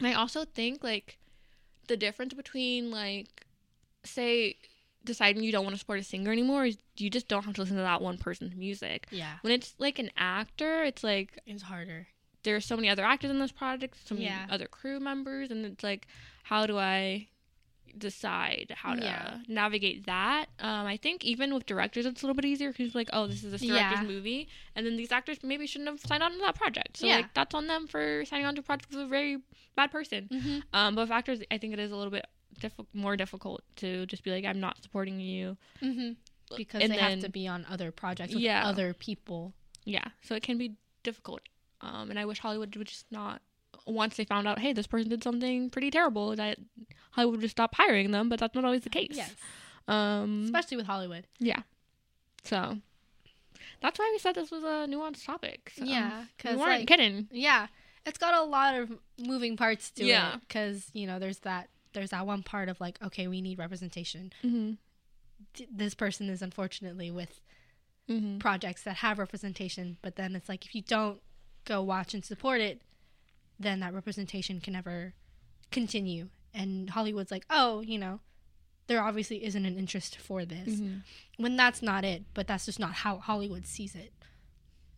and 0.00 0.08
I 0.08 0.14
also 0.14 0.44
think 0.44 0.82
like 0.82 1.18
the 1.86 1.96
difference 1.96 2.34
between 2.34 2.90
like 2.90 3.46
say 4.04 4.56
deciding 5.04 5.42
you 5.42 5.52
don't 5.52 5.64
want 5.64 5.74
to 5.74 5.78
support 5.78 6.00
a 6.00 6.02
singer 6.02 6.32
anymore 6.32 6.64
is 6.66 6.78
you 6.96 7.10
just 7.10 7.28
don't 7.28 7.44
have 7.44 7.54
to 7.54 7.60
listen 7.60 7.76
to 7.76 7.82
that 7.82 8.00
one 8.00 8.16
person's 8.18 8.54
music. 8.54 9.06
Yeah, 9.10 9.34
When 9.42 9.52
it's 9.52 9.74
like 9.78 9.98
an 9.98 10.10
actor, 10.16 10.82
it's 10.82 11.04
like 11.04 11.38
it's 11.46 11.62
harder. 11.64 12.08
there's 12.42 12.64
so 12.64 12.76
many 12.76 12.88
other 12.88 13.04
actors 13.04 13.30
in 13.30 13.38
this 13.38 13.52
project, 13.52 13.96
so 14.06 14.14
many 14.14 14.26
Yeah. 14.26 14.46
other 14.48 14.66
crew 14.66 14.98
members, 15.00 15.50
and 15.50 15.64
it's 15.66 15.82
like, 15.84 16.06
how 16.44 16.66
do 16.66 16.78
I 16.78 17.28
decide 17.98 18.72
how 18.76 18.94
to 18.94 19.02
Yeah. 19.02 19.38
navigate 19.48 20.06
that. 20.06 20.46
Um, 20.58 20.86
I 20.86 20.96
think 20.96 21.24
even 21.24 21.54
with 21.54 21.66
directors, 21.66 22.06
it's 22.06 22.22
a 22.22 22.26
little 22.26 22.34
bit 22.34 22.44
easier 22.44 22.70
because 22.72 22.94
like, 22.94 23.08
oh, 23.12 23.26
this 23.26 23.44
is 23.44 23.52
this 23.52 23.60
director's 23.62 24.00
Yeah. 24.00 24.06
movie, 24.06 24.48
and 24.74 24.84
then 24.86 24.96
these 24.96 25.12
actors 25.12 25.38
maybe 25.42 25.66
shouldn't 25.66 25.88
have 25.90 26.00
signed 26.00 26.22
on 26.22 26.32
to 26.32 26.38
that 26.38 26.54
project. 26.56 26.96
So 26.98 27.06
Yeah. 27.06 27.16
like, 27.16 27.34
that's 27.34 27.54
on 27.54 27.66
them 27.66 27.86
for 27.86 28.24
signing 28.24 28.46
on 28.46 28.54
to 28.56 28.60
a 28.60 28.64
project 28.64 28.90
with 28.90 29.00
a 29.00 29.06
very 29.06 29.38
bad 29.76 29.90
person. 29.90 30.28
Mm-hmm. 30.30 30.58
Um, 30.72 30.94
but 30.94 31.02
with 31.02 31.10
actors, 31.10 31.40
I 31.50 31.58
think 31.58 31.72
it 31.72 31.78
is 31.78 31.90
a 31.92 31.96
little 31.96 32.10
bit 32.10 32.26
diff- 32.60 32.72
more 32.92 33.16
difficult 33.16 33.62
to 33.76 34.06
just 34.06 34.22
be 34.24 34.30
like, 34.30 34.44
I'm 34.44 34.60
not 34.60 34.82
supporting 34.82 35.20
you. 35.20 35.56
Mm-hmm. 35.82 36.12
Because 36.56 36.82
And 36.82 36.92
they 36.92 36.98
have 36.98 37.20
to 37.20 37.28
be 37.30 37.48
on 37.48 37.64
other 37.68 37.90
projects 37.90 38.34
with 38.34 38.42
Yeah. 38.42 38.66
other 38.66 38.92
people. 38.94 39.54
Yeah, 39.84 40.04
so 40.22 40.34
it 40.34 40.42
can 40.42 40.56
be 40.58 40.74
difficult. 41.02 41.40
Um, 41.80 42.10
and 42.10 42.18
I 42.18 42.24
wish 42.24 42.38
Hollywood 42.38 42.74
would 42.76 42.86
just 42.88 43.10
not. 43.10 43.42
Once 43.86 44.16
they 44.16 44.24
found 44.24 44.48
out, 44.48 44.58
hey, 44.58 44.72
this 44.72 44.86
person 44.86 45.10
did 45.10 45.22
something 45.22 45.68
pretty 45.70 45.90
terrible, 45.90 46.34
that 46.36 46.58
Hollywood 47.12 47.36
would 47.36 47.42
just 47.42 47.52
stop 47.52 47.74
hiring 47.74 48.10
them. 48.12 48.28
But 48.28 48.40
that's 48.40 48.54
not 48.54 48.64
always 48.64 48.82
the 48.82 48.90
case. 48.90 49.08
Yes. 49.12 49.34
Um. 49.88 50.42
Especially 50.44 50.76
with 50.78 50.86
Hollywood. 50.86 51.26
Yeah. 51.38 51.60
So 52.44 52.78
that's 53.80 53.98
why 53.98 54.10
we 54.12 54.18
said 54.18 54.34
this 54.34 54.50
was 54.50 54.62
a 54.64 54.86
nuanced 54.90 55.24
topic. 55.26 55.72
So 55.76 55.84
Yeah, 55.84 56.20
we 56.22 56.26
'cause, 56.38 56.56
weren't 56.58 56.80
like- 56.80 56.88
kidding. 56.88 57.28
Yeah, 57.30 57.66
it's 58.06 58.18
got 58.18 58.34
a 58.34 58.42
lot 58.42 58.74
of 58.74 58.98
moving 59.18 59.56
parts 59.56 59.90
to 59.92 60.04
Yeah. 60.04 60.34
it 60.36 60.40
because 60.40 60.90
you 60.94 61.06
know 61.06 61.18
there's 61.18 61.38
that 61.40 61.68
there's 61.92 62.10
that 62.10 62.26
one 62.26 62.42
part 62.42 62.68
of 62.68 62.80
like 62.80 63.00
okay 63.02 63.28
we 63.28 63.40
need 63.42 63.58
representation. 63.58 64.32
Mm-hmm. 64.42 64.72
D- 65.52 65.66
This 65.70 65.94
person 65.94 66.28
is 66.30 66.40
unfortunately 66.42 67.10
with 67.10 67.40
Mm-hmm. 68.08 68.36
projects 68.38 68.82
that 68.82 68.96
have 68.96 69.18
representation, 69.18 69.96
but 70.02 70.16
then 70.16 70.36
it's 70.36 70.46
like 70.48 70.66
if 70.66 70.74
you 70.74 70.82
don't 70.82 71.22
go 71.64 71.82
watch 71.82 72.12
and 72.12 72.22
support 72.22 72.60
it, 72.60 72.82
then 73.58 73.80
that 73.80 73.92
representation 73.94 74.60
can 74.60 74.72
never 74.72 75.14
continue. 75.70 76.28
And 76.52 76.90
Hollywood's 76.90 77.30
like, 77.30 77.44
oh, 77.50 77.80
you 77.80 77.98
know, 77.98 78.20
there 78.86 79.02
obviously 79.02 79.44
isn't 79.44 79.64
an 79.64 79.78
interest 79.78 80.16
for 80.18 80.44
this 80.44 80.68
Mm-hmm. 80.68 81.42
when 81.42 81.56
that's 81.56 81.82
not 81.82 82.04
it. 82.04 82.24
But 82.34 82.46
that's 82.46 82.66
just 82.66 82.78
not 82.78 82.92
how 82.92 83.18
Hollywood 83.18 83.66
sees 83.66 83.94
it. 83.94 84.12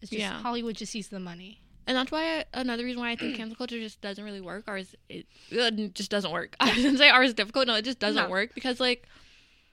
It's 0.02 0.10
just 0.10 0.20
Yeah. 0.20 0.40
Hollywood 0.40 0.76
just 0.76 0.92
sees 0.92 1.08
the 1.08 1.20
money. 1.20 1.60
And 1.86 1.96
that's 1.96 2.10
why 2.10 2.38
I, 2.40 2.44
another 2.52 2.84
reason 2.84 3.00
why 3.00 3.10
I 3.12 3.16
think 3.16 3.36
cancel 3.36 3.56
culture 3.56 3.78
just 3.78 4.00
doesn't 4.00 4.24
really 4.24 4.40
work. 4.40 4.64
Ours 4.66 4.94
it, 5.08 5.26
it 5.50 5.94
just 5.94 6.10
doesn't 6.10 6.32
work. 6.32 6.56
I 6.60 6.74
didn't 6.74 6.98
say 6.98 7.08
ours 7.08 7.28
is 7.28 7.34
difficult. 7.34 7.68
No, 7.68 7.74
it 7.76 7.84
just 7.84 7.98
doesn't 8.00 8.24
No. 8.24 8.30
work 8.30 8.54
because 8.54 8.80
like 8.80 9.06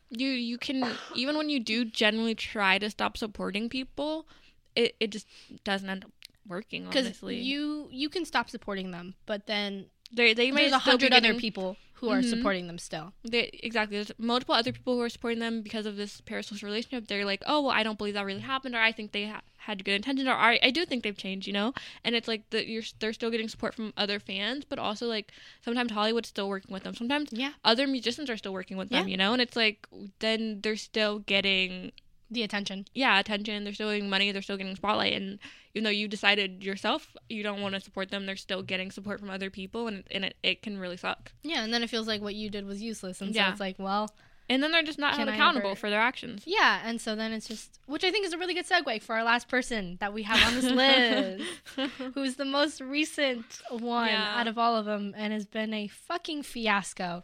you 0.10 0.30
you 0.30 0.58
can 0.60 0.86
even 1.16 1.36
when 1.36 1.50
you 1.50 1.60
do 1.60 1.84
genuinely 1.86 2.36
try 2.36 2.78
to 2.78 2.90
stop 2.90 3.18
supporting 3.18 3.68
people, 3.68 4.28
it 4.76 4.96
it 5.00 5.10
just 5.12 5.26
doesn't 5.64 5.90
end 5.90 6.06
up 6.06 6.12
working. 6.48 6.86
because 6.86 7.06
Honestly, 7.06 7.38
you 7.40 7.88
you 7.92 8.10
can 8.10 8.26
stop 8.26 8.50
supporting 8.50 8.92
them, 8.92 9.16
but 9.26 9.46
then 9.48 9.88
they 10.12 10.34
they 10.34 10.52
may 10.52 10.62
there's 10.64 10.74
a 10.74 10.80
hundred 10.80 11.14
other 11.14 11.34
people 11.34 11.78
who 11.96 12.10
are 12.10 12.20
Mhm. 12.22 12.30
supporting 12.30 12.68
them 12.68 12.78
still. 12.78 13.14
They, 13.24 13.50
exactly. 13.64 13.96
There's 13.98 14.12
multiple 14.18 14.54
other 14.56 14.74
people 14.74 14.96
who 14.96 15.02
are 15.02 15.10
supporting 15.10 15.40
them 15.40 15.62
because 15.62 15.86
of 15.86 15.96
this 15.96 16.20
parasocial 16.22 16.64
relationship. 16.64 17.08
They're 17.08 17.24
like, 17.24 17.42
oh, 17.48 17.62
well, 17.62 17.72
I 17.72 17.82
don't 17.84 17.98
believe 17.98 18.16
that 18.16 18.26
really 18.26 18.42
happened, 18.42 18.76
or 18.76 18.80
I 18.82 18.92
think 18.92 19.14
they 19.14 19.28
ha- 19.28 19.40
had 19.56 19.86
good 19.86 19.94
intentions, 19.96 20.28
or 20.28 20.34
I, 20.34 20.60
I 20.62 20.70
do 20.72 20.86
think 20.86 21.04
they've 21.04 21.16
changed, 21.16 21.48
you 21.48 21.54
know. 21.54 21.74
And 22.04 22.14
it's 22.14 22.28
like 22.28 22.50
that 22.50 22.68
you're 22.68 22.84
they're 23.00 23.14
still 23.14 23.30
getting 23.32 23.48
support 23.48 23.74
from 23.74 23.94
other 23.96 24.20
fans, 24.20 24.66
but 24.66 24.80
also 24.80 25.08
like 25.08 25.32
sometimes 25.64 25.94
Hollywood's 25.94 26.28
still 26.28 26.50
working 26.50 26.74
with 26.74 26.84
them. 26.84 26.94
Sometimes 26.94 27.30
Yeah, 27.32 27.54
other 27.64 27.88
musicians 27.88 28.30
are 28.30 28.36
still 28.38 28.52
working 28.54 28.76
with 28.76 28.90
them, 28.90 29.08
Yeah. 29.08 29.12
you 29.12 29.16
know. 29.18 29.32
And 29.32 29.42
it's 29.42 29.56
like 29.56 29.88
then 30.20 30.60
they're 30.62 30.76
still 30.76 31.20
getting 31.20 31.94
the 32.34 32.44
attention. 32.44 32.86
yeah 32.94 33.20
attention. 33.20 33.64
They're 33.64 33.74
still 33.74 33.90
getting 33.92 34.10
money. 34.10 34.32
They're 34.32 34.42
still 34.42 34.58
getting 34.58 34.76
spotlight. 34.76 35.14
And 35.14 35.40
even 35.74 35.84
though 35.86 35.90
you 35.90 36.08
decided 36.08 36.64
yourself 36.64 37.16
you 37.30 37.44
don't 37.44 37.62
want 37.62 37.76
to 37.76 37.82
support 37.82 38.10
them, 38.12 38.26
they're 38.26 38.36
still 38.36 38.62
getting 38.64 38.92
support 38.92 39.20
from 39.20 39.30
other 39.30 39.50
people, 39.50 39.88
and 39.88 40.04
and 40.12 40.26
it, 40.26 40.36
it 40.44 40.62
can 40.62 40.78
really 40.78 40.98
suck. 40.98 41.32
Yeah, 41.44 41.64
and 41.64 41.74
then 41.74 41.84
it 41.84 41.90
feels 41.90 42.08
like 42.08 42.22
what 42.22 42.36
you 42.36 42.50
did 42.50 42.66
was 42.66 42.82
useless, 42.82 43.22
and 43.22 43.34
Yeah. 43.34 43.48
so 43.48 43.52
it's 43.52 43.60
like, 43.60 43.76
well, 43.80 44.10
And 44.50 44.62
then 44.62 44.72
they're 44.74 44.84
just 44.84 45.00
not 45.00 45.16
held 45.16 45.30
accountable 45.30 45.72
ever- 45.72 45.80
for 45.80 45.90
their 45.90 46.02
actions. 46.02 46.44
yeah, 46.46 46.82
and 46.84 47.00
so 47.00 47.16
then 47.16 47.32
it's 47.32 47.48
just, 47.48 47.80
which 47.86 48.04
I 48.04 48.12
think 48.12 48.26
is 48.26 48.34
a 48.34 48.38
really 48.38 48.54
good 48.54 48.68
segue 48.68 49.02
for 49.02 49.16
our 49.16 49.24
last 49.24 49.48
person 49.48 49.98
that 50.02 50.14
we 50.14 50.24
have 50.24 50.42
on 50.46 50.54
this 50.56 50.70
list, 50.70 51.92
who's 52.14 52.36
the 52.36 52.46
most 52.46 52.82
recent 52.82 53.62
one 53.70 54.10
Yeah. 54.10 54.40
out 54.40 54.48
of 54.48 54.58
all 54.58 54.76
of 54.76 54.86
them, 54.86 55.14
and 55.18 55.32
has 55.34 55.46
been 55.46 55.74
a 55.74 55.88
fucking 55.88 56.44
fiasco. 56.44 57.24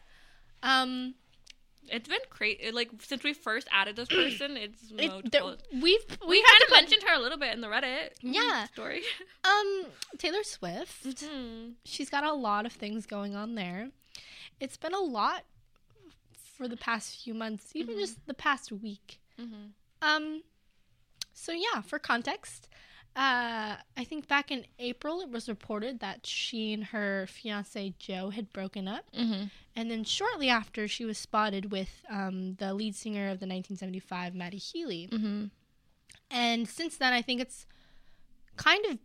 Um, 0.63 1.15
It's 1.87 2.07
been 2.07 2.19
crazy. 2.29 2.71
Like 2.71 2.89
since 3.01 3.23
we 3.23 3.33
first 3.33 3.67
added 3.71 3.95
this 3.95 4.07
person, 4.21 4.57
it's 4.57 4.91
it, 4.97 5.31
there, 5.31 5.43
we've 5.43 5.81
we 5.81 5.95
we've 6.27 6.45
kind 6.45 6.63
of 6.65 6.71
mentioned 6.71 7.03
her 7.07 7.15
a 7.15 7.19
little 7.19 7.37
bit 7.37 7.53
in 7.53 7.61
the 7.61 7.67
Reddit 7.67 8.09
Yeah. 8.21 8.65
story. 8.65 9.01
um 9.43 9.85
Taylor 10.17 10.43
Swift. 10.43 11.03
Mhm. 11.05 11.73
she's 11.85 12.09
got 12.09 12.23
a 12.23 12.33
lot 12.33 12.65
of 12.65 12.73
things 12.73 13.05
going 13.05 13.35
on 13.35 13.55
there. 13.55 13.89
It's 14.59 14.77
been 14.77 14.93
a 14.93 14.99
lot 14.99 15.45
for 16.57 16.67
the 16.67 16.77
past 16.77 17.23
few 17.23 17.33
months, 17.33 17.71
even 17.73 17.95
Mhm. 17.95 17.99
just 17.99 18.25
the 18.27 18.33
past 18.33 18.71
week. 18.71 19.19
Mhm. 19.39 19.71
Um, 20.01 20.43
so 21.33 21.53
yeah, 21.53 21.81
for 21.81 21.97
context, 21.99 22.67
uh, 23.19 23.75
I 23.97 24.03
think 24.05 24.27
back 24.29 24.49
in 24.49 24.65
April 24.79 25.19
it 25.21 25.29
was 25.29 25.49
reported 25.49 25.99
that 25.99 26.25
she 26.25 26.71
and 26.71 26.85
her 26.85 27.27
fiance 27.27 27.93
Joe 27.99 28.29
had 28.29 28.53
broken 28.53 28.87
up, 28.87 29.11
Mhm. 29.11 29.51
and 29.75 29.91
then 29.91 30.03
shortly 30.05 30.47
after 30.47 30.87
she 30.87 31.03
was 31.03 31.17
spotted 31.17 31.69
with 31.71 32.05
um, 32.09 32.55
the 32.55 32.73
lead 32.73 32.95
singer 32.95 33.29
of 33.29 33.39
the 33.41 33.45
1975 33.45 34.33
Matty 34.33 34.57
Healy. 34.57 35.09
Mhm. 35.11 35.51
And 36.31 36.67
since 36.69 36.95
then, 36.95 37.11
I 37.11 37.21
think 37.21 37.41
it's 37.41 37.65
kind 38.55 38.85
of 38.85 38.99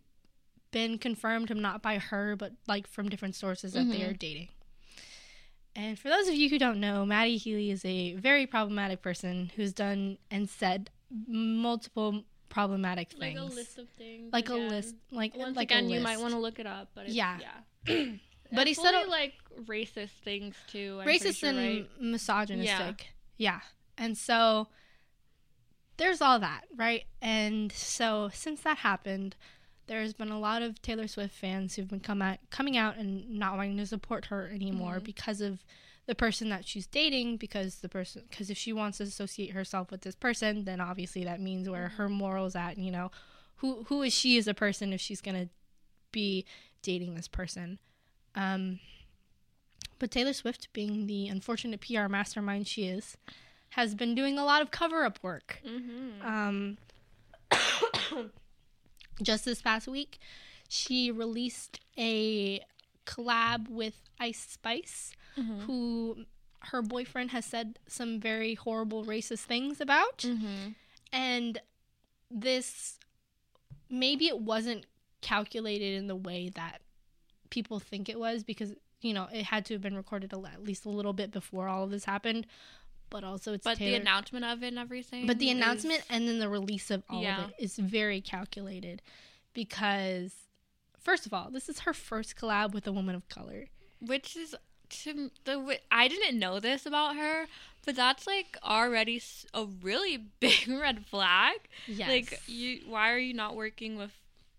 been 0.71 0.97
confirmed, 0.97 1.53
not 1.55 1.81
by 1.81 1.97
her, 1.97 2.35
but 2.37 2.53
like 2.67 2.87
from 2.87 3.09
different 3.09 3.35
sources 3.35 3.73
that 3.73 3.89
they 3.91 3.99
Mhm. 3.99 4.09
are 4.09 4.13
dating. 4.13 4.49
And 5.75 5.99
for 5.99 6.07
those 6.07 6.29
of 6.29 6.35
you 6.35 6.49
who 6.49 6.57
don't 6.57 6.79
know, 6.79 7.05
Matty 7.05 7.35
Healy 7.37 7.69
is 7.69 7.83
a 7.83 8.13
very 8.13 8.47
problematic 8.47 9.01
person 9.01 9.51
who's 9.57 9.73
done 9.73 10.19
and 10.31 10.49
said 10.49 10.89
multiple 11.27 12.23
problematic 12.49 13.09
Like 13.17 13.35
things. 13.35 13.39
a 13.39 13.55
list 13.55 13.77
of 13.77 13.89
things. 13.97 14.31
Like 14.33 14.49
a 14.49 14.55
list, 14.55 14.95
like 15.11 15.35
Once 15.35 15.55
like 15.55 15.71
again, 15.71 15.89
you 15.89 15.99
might 15.99 16.19
want 16.19 16.33
to 16.33 16.39
look 16.39 16.59
it 16.59 16.67
up, 16.67 16.89
but 16.95 17.05
it's, 17.05 17.13
Yeah. 17.15 17.39
yeah. 17.87 18.05
But 18.51 18.67
he 18.67 18.73
said 18.75 18.93
like 19.07 19.33
racist 19.65 20.11
things 20.23 20.55
too. 20.67 20.99
I'm 21.01 21.07
racist 21.07 21.37
sure, 21.37 21.49
and 21.49 21.57
right? 21.57 21.89
misogynistic. 21.99 23.07
Yeah. 23.37 23.53
yeah, 23.53 23.59
And 23.97 24.15
so 24.17 24.67
there's 25.97 26.21
all 26.21 26.39
that, 26.39 26.61
right? 26.75 27.03
And 27.21 27.71
so 27.71 28.29
since 28.33 28.61
that 28.61 28.77
happened, 28.77 29.35
there's 29.87 30.13
been 30.13 30.29
a 30.31 30.39
lot 30.39 30.61
of 30.61 30.81
Taylor 30.81 31.07
Swift 31.07 31.33
fans 31.33 31.75
who've 31.75 31.87
been 31.87 31.99
come 31.99 32.21
out, 32.21 32.37
coming 32.49 32.77
out 32.77 32.97
and 32.97 33.29
not 33.31 33.55
wanting 33.57 33.77
to 33.77 33.85
support 33.85 34.25
her 34.25 34.47
anymore 34.53 34.99
Mhm. 34.99 35.03
because 35.03 35.41
of 35.41 35.63
the 36.07 36.15
person 36.15 36.49
that 36.49 36.67
she's 36.67 36.87
dating 36.87 37.37
because 37.37 37.77
the 37.77 37.89
person 37.89 38.23
because 38.29 38.49
if 38.49 38.57
she 38.57 38.71
wants 38.71 38.97
to 38.99 39.03
associate 39.03 39.51
herself 39.51 39.91
with 39.91 40.01
this 40.01 40.15
person 40.15 40.65
then 40.65 40.79
obviously 40.79 41.23
that 41.23 41.41
means 41.41 41.67
where 41.67 41.89
her 41.89 42.07
morals 42.07 42.55
at 42.55 42.77
you 42.77 42.91
know 42.91 43.09
who 43.57 43.83
who 43.87 44.01
is 44.03 44.13
she 44.13 44.37
as 44.37 44.47
a 44.47 44.53
person 44.53 44.93
if 44.93 45.01
she's 45.01 45.21
going 45.21 45.35
to 45.35 45.49
be 46.11 46.45
dating 46.81 47.15
this 47.15 47.27
person 47.27 47.79
um 48.35 48.79
but 49.99 50.11
Taylor 50.11 50.33
Swift, 50.33 50.71
being 50.73 51.07
the 51.07 51.27
unfortunate 51.27 51.81
PR 51.81 52.07
mastermind 52.07 52.67
she 52.67 52.85
is, 52.85 53.17
has 53.69 53.95
been 53.95 54.15
doing 54.15 54.37
a 54.37 54.45
lot 54.45 54.61
of 54.61 54.71
cover 54.71 55.03
up 55.03 55.19
work. 55.21 55.61
Mhm. 55.65 56.23
Um, 56.23 56.77
just 59.21 59.45
this 59.45 59.61
past 59.61 59.87
week, 59.87 60.19
she 60.67 61.11
released 61.11 61.79
a 61.97 62.61
collab 63.05 63.69
with 63.69 64.01
Ice 64.19 64.45
Spice, 64.49 65.13
Mhm. 65.37 65.61
who 65.61 66.25
her 66.59 66.81
boyfriend 66.81 67.31
has 67.31 67.45
said 67.45 67.77
some 67.87 68.19
very 68.19 68.55
horrible 68.55 69.03
racist 69.05 69.41
things 69.43 69.79
about. 69.81 70.19
Mhm. 70.19 70.75
And 71.11 71.59
this, 72.31 72.97
maybe 73.89 74.27
it 74.27 74.39
wasn't 74.39 74.85
calculated 75.21 75.93
in 75.97 76.07
the 76.07 76.15
way 76.15 76.49
that 76.49 76.81
people 77.49 77.79
think 77.79 78.09
it 78.09 78.19
was 78.19 78.43
because, 78.43 78.73
you 79.01 79.13
know, 79.13 79.25
it 79.31 79.45
had 79.45 79.65
to 79.65 79.73
have 79.75 79.81
been 79.81 79.95
recorded 79.95 80.33
a, 80.33 80.37
at 80.51 80.63
least 80.63 80.85
a 80.85 80.89
little 80.89 81.13
bit 81.13 81.31
before 81.31 81.67
all 81.67 81.83
of 81.83 81.91
this 81.91 82.05
happened. 82.05 82.47
But 83.11 83.23
also, 83.23 83.53
it's 83.53 83.63
But 83.63 83.77
the 83.77 83.93
announcement 83.93 84.43
of 84.45 84.63
it 84.63 84.69
and 84.69 84.79
everything. 84.79 85.27
but 85.27 85.37
the 85.37 85.49
is- 85.51 85.55
announcement 85.55 86.03
and 86.09 86.27
then 86.27 86.39
the 86.39 86.49
release 86.49 86.89
of 86.89 87.03
all 87.07 87.21
Yeah. 87.21 87.43
of 87.45 87.49
it 87.51 87.55
is 87.59 87.77
very 87.77 88.19
calculated 88.21 89.01
because, 89.53 90.33
first 90.99 91.25
of 91.27 91.33
all, 91.33 91.49
this 91.51 91.69
is 91.69 91.79
her 91.81 91.93
first 91.93 92.35
collab 92.35 92.73
with 92.73 92.87
a 92.87 92.91
woman 92.91 93.15
of 93.15 93.27
color. 93.29 93.67
which 94.01 94.35
is 94.35 94.53
to 94.89 95.31
the 95.45 95.79
I 95.91 96.07
didn't 96.07 96.37
know 96.39 96.59
this 96.59 96.85
about 96.85 97.15
her, 97.15 97.45
but 97.85 97.95
that's 97.95 98.25
like 98.27 98.57
already 98.63 99.21
a 99.53 99.65
really 99.65 100.17
big 100.39 100.67
red 100.67 101.05
flag. 101.05 101.55
Yes. 101.87 102.09
Like 102.09 102.41
you, 102.47 102.81
why 102.87 103.11
are 103.11 103.19
you 103.19 103.33
not 103.33 103.55
working 103.55 103.97
with 103.97 104.11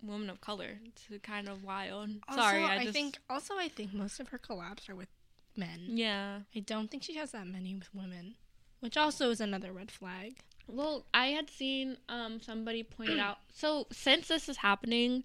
women 0.02 0.30
of 0.30 0.40
color? 0.40 0.78
It's 0.84 1.22
kind 1.22 1.48
of 1.48 1.64
wild. 1.64 2.10
Also, 2.28 2.40
Sorry, 2.40 2.62
I, 2.62 2.76
I, 2.76 2.82
just, 2.84 2.92
think 2.94 3.18
also 3.28 3.54
I 3.56 3.68
think 3.68 3.92
most 3.92 4.20
of 4.20 4.28
her 4.28 4.38
collabs 4.38 4.88
are 4.88 4.94
with 4.94 5.08
men. 5.56 5.80
yeah. 5.88 6.40
I 6.54 6.60
don't 6.60 6.90
think 6.90 7.02
she 7.02 7.16
has 7.16 7.32
that 7.32 7.46
many 7.46 7.74
with 7.74 7.94
women, 7.94 8.34
which 8.80 8.96
also 8.96 9.30
is 9.30 9.40
another 9.40 9.72
red 9.72 9.90
flag. 9.90 10.36
Well, 10.68 11.06
I 11.14 11.28
had 11.28 11.48
seen 11.50 11.96
um 12.08 12.40
somebody 12.40 12.82
pointed 12.82 13.18
out. 13.26 13.38
So 13.52 13.86
since 13.92 14.28
this 14.28 14.48
is 14.48 14.58
happening, 14.58 15.24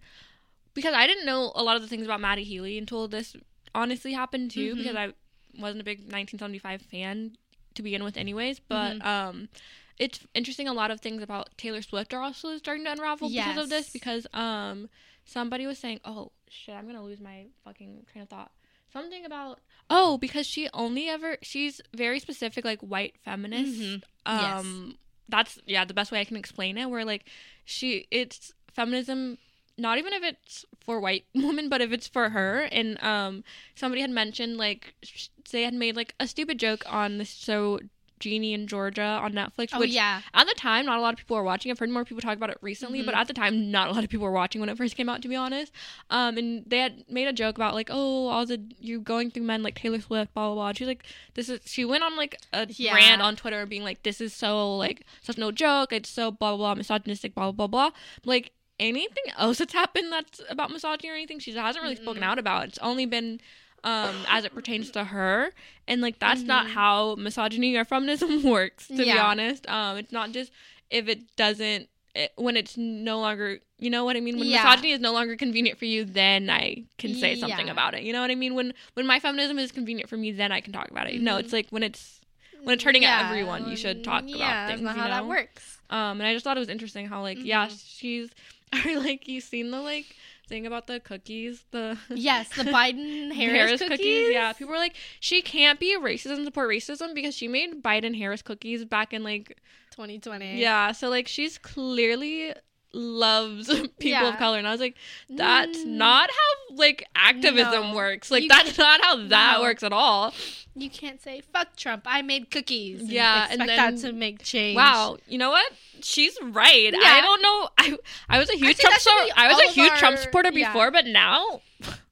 because 0.73 0.94
I 0.94 1.07
didn't 1.07 1.26
know 1.26 1.52
a 1.56 1.64
lot 1.64 1.76
of 1.76 1.82
the 1.82 1.88
things 1.88 2.06
about 2.06 2.22
Matty 2.22 2.44
Healy 2.44 2.78
until 2.78 3.07
this 3.07 3.36
honestly 3.73 4.14
happened 4.14 4.52
too. 4.52 4.73
Mhm. 4.76 4.77
Because 4.77 4.95
I 4.95 5.14
wasn't 5.60 5.81
a 5.81 5.84
big 5.84 5.99
1975 5.99 6.81
fan 6.81 7.35
to 7.76 7.81
begin 7.81 8.03
with, 8.03 8.18
anyways. 8.18 8.60
But 8.60 8.98
Mhm. 8.99 9.06
um, 9.06 9.49
it's 9.98 10.19
interesting. 10.34 10.68
A 10.68 10.73
lot 10.73 10.91
of 10.91 10.99
things 11.02 11.22
about 11.22 11.49
Taylor 11.57 11.81
Swift 11.81 12.14
are 12.14 12.22
also 12.22 12.57
starting 12.57 12.85
to 12.85 12.91
unravel 12.91 13.30
because 13.30 13.57
of 13.57 13.69
this. 13.69 13.89
Because 13.89 14.27
um, 14.34 14.89
somebody 15.26 15.65
was 15.68 15.77
saying, 15.77 15.99
"Oh 16.06 16.31
shit, 16.49 16.76
I'm 16.76 16.85
gonna 16.88 17.03
lose 17.03 17.19
my 17.19 17.48
fucking 17.64 18.06
train 18.11 18.23
of 18.23 18.30
thought." 18.30 18.52
Something 18.91 19.26
about 19.26 19.60
oh, 19.89 20.18
because 20.18 20.45
she 20.45 20.69
only 20.73 21.07
ever 21.07 21.38
she's 21.41 21.80
very 21.93 22.19
specific, 22.19 22.65
like 22.65 22.81
white 22.81 23.15
feminist. 23.23 23.80
Mhm. 23.80 24.03
Yes. 24.26 24.60
Um, 24.60 24.98
that's 25.30 25.60
yeah 25.65 25.85
the 25.85 25.93
best 25.93 26.11
way 26.11 26.19
I 26.19 26.26
can 26.26 26.35
explain 26.35 26.77
it. 26.77 26.89
Where 26.89 27.06
like 27.06 27.26
she 27.64 28.07
it's 28.11 28.53
feminism 28.73 29.38
not 29.82 29.98
even 29.98 30.14
if 30.14 30.24
it's 30.24 30.66
for 30.86 30.99
white 30.99 31.26
women 31.36 31.68
but 31.70 31.82
if 31.82 31.91
it's 31.91 32.08
for 32.08 32.30
her 32.30 32.62
and 32.72 33.02
um 33.03 33.44
somebody 33.76 34.02
had 34.02 34.10
mentioned 34.12 34.58
like 34.58 34.94
sh- 35.03 35.28
they 35.52 35.64
had 35.64 35.74
made 35.74 35.95
like 35.95 36.14
a 36.20 36.28
stupid 36.28 36.58
joke 36.60 36.84
on 36.88 37.18
the 37.18 37.26
show 37.26 37.80
Ginny 38.20 38.53
and 38.53 38.70
Georgia 38.70 39.02
on 39.24 39.34
Netflix 39.34 39.70
Oh 39.74 39.80
which 39.80 39.90
yeah. 39.90 40.22
at 40.36 40.45
the 40.45 40.53
time 40.53 40.86
not 40.86 40.99
a 40.99 41.02
lot 41.02 41.12
of 41.14 41.18
people 41.18 41.36
were 41.36 41.44
watching 41.44 41.72
I've 41.72 41.80
heard 41.80 41.90
more 41.90 42.06
people 42.06 42.22
talk 42.22 42.38
about 42.38 42.52
it 42.52 42.58
recently 42.62 43.02
but 43.02 43.16
Mhm. 43.16 43.18
at 43.22 43.28
the 43.28 43.34
time 43.34 43.72
not 43.72 43.90
a 43.90 43.94
lot 43.94 44.03
of 44.03 44.12
people 44.12 44.26
were 44.28 44.32
watching 44.32 44.62
when 44.62 44.70
it 44.70 44.78
first 44.78 44.95
came 44.95 45.10
out 45.10 45.24
to 45.24 45.28
be 45.28 45.36
honest 45.36 45.72
um 46.12 46.38
and 46.38 46.64
they 46.68 46.78
had 46.78 47.03
made 47.10 47.28
a 47.28 47.34
joke 47.34 47.56
about 47.56 47.74
like 47.74 47.90
oh 47.91 48.28
all 48.28 48.45
the 48.45 48.62
you 48.80 49.02
going 49.02 49.32
through 49.32 49.41
men 49.41 49.64
like 49.64 49.74
Taylor 49.74 49.99
Swift 49.99 50.36
blah 50.36 50.45
blah 50.49 50.53
blah 50.53 50.72
she's 50.74 50.88
like 50.88 51.03
this 51.34 51.49
is 51.49 51.60
she 51.66 51.84
went 51.84 52.03
on 52.03 52.16
like 52.16 52.36
a 52.53 52.68
Yeah. 52.70 52.94
rant 52.94 53.24
on 53.24 53.36
Twitter 53.36 53.66
being 53.66 53.84
like 53.84 54.03
this 54.03 54.22
is 54.22 54.34
so 54.36 54.78
like 54.78 55.03
such 55.24 55.40
no 55.40 55.52
joke 55.52 55.91
it's 55.91 56.08
so 56.10 56.30
blah 56.30 56.56
blah 56.56 56.58
blah 56.58 56.76
misogynistic 56.76 57.34
blah 57.34 57.52
blah 57.52 57.66
blah 57.66 57.90
blah 57.90 57.98
like 58.24 58.52
anything 58.82 59.24
else 59.38 59.60
that's 59.60 59.74
happened 59.74 60.12
that's 60.12 60.41
about 60.49 60.72
misogyny 60.72 61.10
or 61.10 61.14
anything 61.16 61.40
she 61.40 61.53
hasn't 61.56 61.82
really 61.84 61.95
spoken 61.95 62.22
Mm-mm. 62.22 62.26
out 62.26 62.40
about 62.40 62.68
it's 62.68 62.80
only 62.80 63.06
been 63.06 63.40
um 63.84 64.16
as 64.28 64.44
it 64.45 64.53
pertains 64.53 64.91
to 64.91 65.03
her 65.06 65.52
and 65.88 66.02
like 66.02 66.20
that's 66.20 66.44
not 66.44 66.66
Mhm. 66.68 66.70
how 66.72 67.16
misogyny 67.16 67.76
or 67.76 67.86
feminism 67.86 68.44
works 68.56 68.88
to 68.88 68.98
be 68.98 69.18
honest 69.18 69.68
um 69.70 69.98
it's 69.98 70.12
not 70.12 70.32
just 70.32 70.52
if 70.90 71.08
it 71.08 71.36
doesn't 71.36 71.88
it, 72.14 72.32
when 72.36 72.58
it's 72.58 72.76
no 72.78 73.20
longer 73.20 73.60
you 73.80 73.90
know 73.90 74.03
what 74.03 74.16
i 74.18 74.20
mean 74.20 74.38
when 74.38 74.48
Yeah. 74.49 74.64
misogyny 74.64 74.91
is 74.91 74.99
no 74.99 75.14
longer 75.14 75.36
convenient 75.36 75.80
for 75.80 75.86
you 75.86 76.03
then 76.06 76.49
i 76.49 76.84
can 76.98 77.14
say 77.16 77.36
something 77.36 77.68
Yeah. 77.68 77.72
about 77.74 77.94
it 77.94 78.03
you 78.03 78.14
know 78.14 78.22
what 78.22 78.30
i 78.32 78.36
mean 78.36 78.53
when 78.53 78.74
when 78.94 79.08
my 79.08 79.20
feminism 79.20 79.58
is 79.58 79.72
convenient 79.72 80.10
for 80.10 80.18
me 80.18 80.32
then 80.32 80.52
i 80.52 80.60
can 80.60 80.74
talk 80.74 80.90
about 80.91 81.08
it 81.10 81.22
no 81.22 81.36
Mhm. 81.36 81.40
it's 81.40 81.53
like 81.53 81.68
when 81.70 81.84
it's 81.84 82.20
when 82.64 82.76
it's 82.76 82.84
hurting 82.84 83.02
Yeah, 83.03 83.22
everyone 83.26 83.68
you 83.68 83.76
should 83.76 84.03
talk 84.03 84.26
yeah, 84.28 84.36
about 84.36 84.68
that's 84.68 84.68
things 84.68 84.82
not 84.84 84.95
you 84.95 85.02
how 85.02 85.08
that 85.08 85.26
works. 85.26 85.80
Um, 85.90 86.22
and 86.22 86.24
I 86.28 86.34
just 86.34 86.44
thought 86.44 86.58
it 86.58 86.60
was 86.60 86.70
interesting 86.70 87.08
how 87.08 87.22
like 87.24 87.40
yeah, 87.44 87.66
Mhm. 87.68 87.82
she's 87.98 88.30
or 88.85 88.99
like 88.99 89.27
you 89.27 89.41
seen 89.41 89.72
the 89.72 89.81
like 89.81 90.15
thing 90.48 90.65
about 90.68 90.88
the 90.88 90.99
cookies, 90.99 91.64
the 91.72 91.98
Yes, 92.10 92.49
the 92.49 92.64
Biden 92.64 93.31
Harris, 93.34 93.81
cookies. 93.81 94.31
Yeah, 94.31 94.53
people 94.53 94.73
were 94.73 94.80
like 94.80 94.95
she 95.19 95.41
can't 95.41 95.80
be 95.80 95.93
a 95.93 95.99
racist 95.99 96.35
and 96.35 96.45
support 96.45 96.69
racism 96.69 97.15
because 97.15 97.35
she 97.35 97.48
made 97.48 97.81
Biden 97.81 98.18
Harris 98.18 98.41
cookies 98.41 98.85
back 98.85 99.14
in 99.14 99.23
like 99.23 99.57
2020. 99.91 100.60
yeah, 100.60 100.91
so 100.91 101.10
like 101.10 101.27
she's 101.27 101.57
clearly 101.57 102.53
loves 102.93 103.68
people 103.99 104.27
of 104.27 104.38
color 104.38 104.57
and 104.57 104.68
I 104.68 104.72
was 104.72 104.81
like 104.81 104.95
that's 105.30 105.77
Mm. 105.80 105.85
not 105.85 106.30
how 106.30 106.76
like 106.76 107.05
activism 107.15 107.89
No. 107.91 107.95
works. 107.95 108.30
Like 108.30 108.43
You 108.43 108.49
that's 108.49 108.77
not 108.77 109.01
how 109.01 109.15
that 109.27 109.55
No. 109.57 109.61
works 109.61 109.84
at 109.84 109.93
all. 109.93 110.34
You 110.76 110.89
can't 110.89 111.22
say 111.22 111.41
fuck 111.53 111.76
Trump. 111.76 112.03
I 112.05 112.22
made 112.22 112.51
cookies. 112.51 113.01
and 113.01 113.09
Yeah, 113.09 113.43
expect 113.45 113.59
and 113.61 113.69
that 113.69 113.76
then- 113.91 114.01
to 114.01 114.13
make 114.13 114.43
change. 114.43 114.76
Wow, 114.76 115.18
you 115.27 115.38
know 115.38 115.49
what? 115.51 115.72
She's 116.01 116.38
right. 116.41 116.91
Yeah. 116.93 116.99
I 117.01 117.22
don't 117.22 117.41
know. 117.41 117.69
I 117.77 117.97
I 118.30 118.39
was 118.39 118.49
a 118.49 118.57
huge 118.57 118.77
Trump 118.77 118.93
that 118.95 119.01
supporter. 119.01 119.34
I 119.38 119.47
was 119.53 119.59
a 119.61 119.72
huge 119.72 119.93
Trump 119.93 120.18
our- 120.18 120.23
supporter 120.23 120.51
yeah. 120.53 120.68
before, 120.72 120.91
but 120.91 121.05
now 121.05 121.61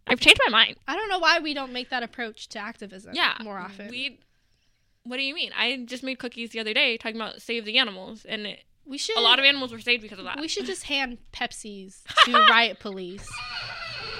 I've 0.08 0.20
changed 0.20 0.40
my 0.48 0.52
mind. 0.52 0.78
I 0.88 0.96
don't 0.96 1.10
know 1.10 1.20
why 1.20 1.40
we 1.40 1.54
don't 1.54 1.72
make 1.74 1.90
that 1.90 2.04
approach 2.04 2.48
to 2.50 2.60
activism. 2.60 3.14
Yeah, 3.16 3.36
more 3.44 3.58
often. 3.58 3.90
We. 3.90 4.20
What 5.04 5.18
do 5.18 5.24
you 5.24 5.34
mean? 5.34 5.52
I 5.58 5.84
just 5.86 6.04
made 6.04 6.20
cookies 6.20 6.52
the 6.52 6.60
other 6.60 6.74
day 6.74 6.98
talking 6.98 7.16
about 7.16 7.42
save 7.42 7.66
the 7.66 7.78
animals, 7.80 8.26
and 8.26 8.46
it, 8.46 8.64
we 8.86 8.98
should. 8.98 9.18
a 9.18 9.22
lot 9.22 9.40
of 9.40 9.46
animals 9.46 9.72
were 9.72 9.80
saved 9.80 10.02
because 10.02 10.20
of 10.20 10.26
that. 10.26 10.40
We 10.40 10.48
should 10.48 10.66
just 10.66 10.84
hand 10.84 11.18
Pepsis 11.34 12.04
to 12.26 12.32
riot 12.50 12.80
police. 12.80 13.28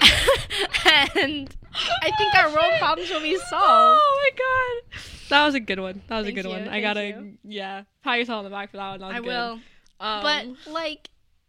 and 0.02 1.54
I 2.02 2.10
think 2.16 2.34
our 2.34 2.48
world 2.48 2.72
problems 2.78 3.10
will 3.10 3.20
be 3.20 3.36
solved. 3.36 4.00
Oh 4.02 4.30
my 4.32 4.90
god, 4.92 5.00
that 5.28 5.46
was 5.46 5.54
a 5.54 5.60
good 5.60 5.78
one. 5.80 6.02
That 6.08 6.18
was 6.18 6.26
Thank 6.26 6.38
a 6.38 6.42
good 6.42 6.48
you, 6.48 6.54
one. 6.54 6.68
I 6.68 6.70
thank 6.70 6.82
gotta, 6.82 7.06
you. 7.06 7.38
yeah, 7.44 7.82
pat 8.02 8.18
yourself 8.18 8.38
on 8.38 8.44
the 8.44 8.50
back 8.50 8.70
for 8.70 8.78
that 8.78 8.90
one. 8.90 9.00
That 9.00 9.12
I 9.12 9.18
good. 9.20 9.26
will. 9.26 9.60
Um, 10.00 10.22
but 10.22 10.72
like, 10.72 11.08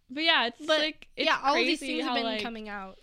but 0.09 0.23
yeah, 0.23 0.47
it's 0.47 0.65
but 0.65 0.79
like 0.79 1.07
it's 1.15 1.27
yeah, 1.27 1.39
all 1.43 1.55
these 1.55 1.79
things 1.79 2.03
have 2.03 2.15
been 2.15 2.23
like, 2.23 2.43
coming 2.43 2.67
out. 2.69 2.97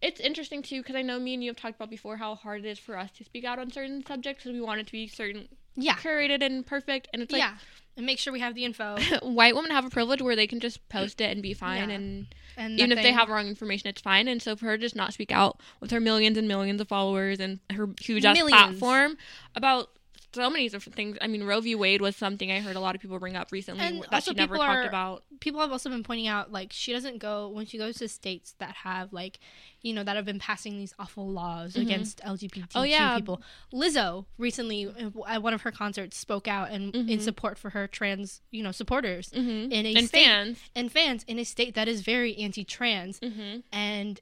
it's 0.00 0.20
interesting 0.20 0.62
too 0.62 0.80
because 0.82 0.96
I 0.96 1.02
know 1.02 1.18
me 1.18 1.34
and 1.34 1.42
you 1.44 1.50
have 1.50 1.56
talked 1.56 1.76
about 1.76 1.90
before 1.90 2.16
how 2.16 2.34
hard 2.34 2.64
it 2.64 2.68
is 2.68 2.78
for 2.78 2.98
us 2.98 3.10
to 3.12 3.24
speak 3.24 3.44
out 3.44 3.58
on 3.58 3.70
certain 3.70 4.04
subjects 4.04 4.42
because 4.44 4.54
we 4.54 4.60
want 4.60 4.80
it 4.80 4.86
to 4.86 4.92
be 4.92 5.06
certain 5.06 5.48
Yeah, 5.76 5.94
curated 5.94 6.42
and 6.42 6.66
perfect, 6.66 7.08
and 7.12 7.22
it's 7.22 7.32
like 7.32 7.40
yeah, 7.40 7.54
and 7.96 8.06
make 8.06 8.18
sure 8.18 8.32
we 8.32 8.40
have 8.40 8.54
the 8.54 8.64
info. 8.64 8.96
white 9.22 9.54
women 9.54 9.70
have 9.70 9.84
a 9.84 9.90
privilege 9.90 10.22
where 10.22 10.36
they 10.36 10.46
can 10.46 10.60
just 10.60 10.86
post 10.88 11.20
it 11.20 11.30
and 11.30 11.42
be 11.42 11.54
fine, 11.54 11.88
Yeah. 11.88 11.94
and 11.96 12.26
And 12.56 12.78
even 12.78 12.92
if 12.92 13.02
they 13.02 13.12
have 13.12 13.28
wrong 13.28 13.46
information, 13.48 13.88
it's 13.88 14.00
fine. 14.00 14.28
And 14.28 14.40
so 14.42 14.56
for 14.56 14.66
her 14.66 14.76
to 14.76 14.80
just 14.80 14.96
not 14.96 15.12
speak 15.12 15.30
out 15.32 15.60
with 15.80 15.90
her 15.90 16.00
millions 16.00 16.36
and 16.38 16.46
millions 16.48 16.80
of 16.80 16.88
followers 16.88 17.40
and 17.40 17.60
her 17.72 17.88
huge 18.00 18.24
ass 18.24 18.38
platform 18.40 19.16
about 19.54 19.90
so 20.34 20.48
many 20.50 20.68
different 20.68 20.96
things. 20.96 21.18
I 21.20 21.26
mean, 21.26 21.44
Roe 21.44 21.60
v. 21.60 21.74
Wade 21.74 22.00
was 22.00 22.16
something 22.16 22.50
I 22.50 22.60
heard 22.60 22.76
a 22.76 22.80
lot 22.80 22.94
of 22.94 23.00
people 23.00 23.18
bring 23.18 23.36
up 23.36 23.52
recently 23.52 23.84
And 23.84 24.04
that 24.10 24.24
she 24.24 24.32
never 24.34 24.54
people 24.54 24.66
talked 24.66 24.86
about. 24.88 25.24
people 25.40 25.60
have 25.60 25.72
also 25.72 25.90
been 25.90 26.02
pointing 26.02 26.26
out 26.26 26.50
like 26.52 26.72
she 26.72 26.92
doesn't 26.92 27.18
go 27.18 27.48
when 27.48 27.66
she 27.66 27.78
goes 27.78 27.96
to 27.98 28.08
states 28.08 28.54
that 28.58 28.74
have 28.76 29.12
like 29.12 29.38
you 29.82 29.92
know 29.92 30.04
that 30.04 30.14
have 30.16 30.24
been 30.24 30.38
passing 30.38 30.76
these 30.78 30.94
awful 30.98 31.28
laws 31.28 31.74
Mhm. 31.74 31.82
against 31.82 32.20
LGBTQ 32.24 32.68
Oh, 32.76 32.82
yeah. 32.84 33.16
people. 33.16 33.42
Lizzo 33.72 34.26
recently 34.38 34.92
at 35.28 35.42
one 35.42 35.54
of 35.54 35.62
her 35.62 35.72
concerts 35.72 36.16
spoke 36.16 36.46
out 36.48 36.70
and 36.70 36.94
in 36.94 37.06
Mhm. 37.06 37.20
support 37.20 37.58
for 37.58 37.70
her 37.70 37.86
trans 37.88 38.40
you 38.50 38.62
know 38.62 38.72
supporters 38.72 39.30
Mm-hmm. 39.30 39.72
in 39.72 39.86
a 39.86 39.94
And 39.96 40.08
state 40.08 40.24
fans. 40.24 40.58
and 40.74 40.90
fans 40.92 41.24
in 41.26 41.38
a 41.38 41.44
state 41.44 41.74
that 41.74 41.88
is 41.88 42.00
very 42.02 42.36
anti-trans 42.36 43.18
Mm-hmm. 43.20 43.60
and 43.72 44.20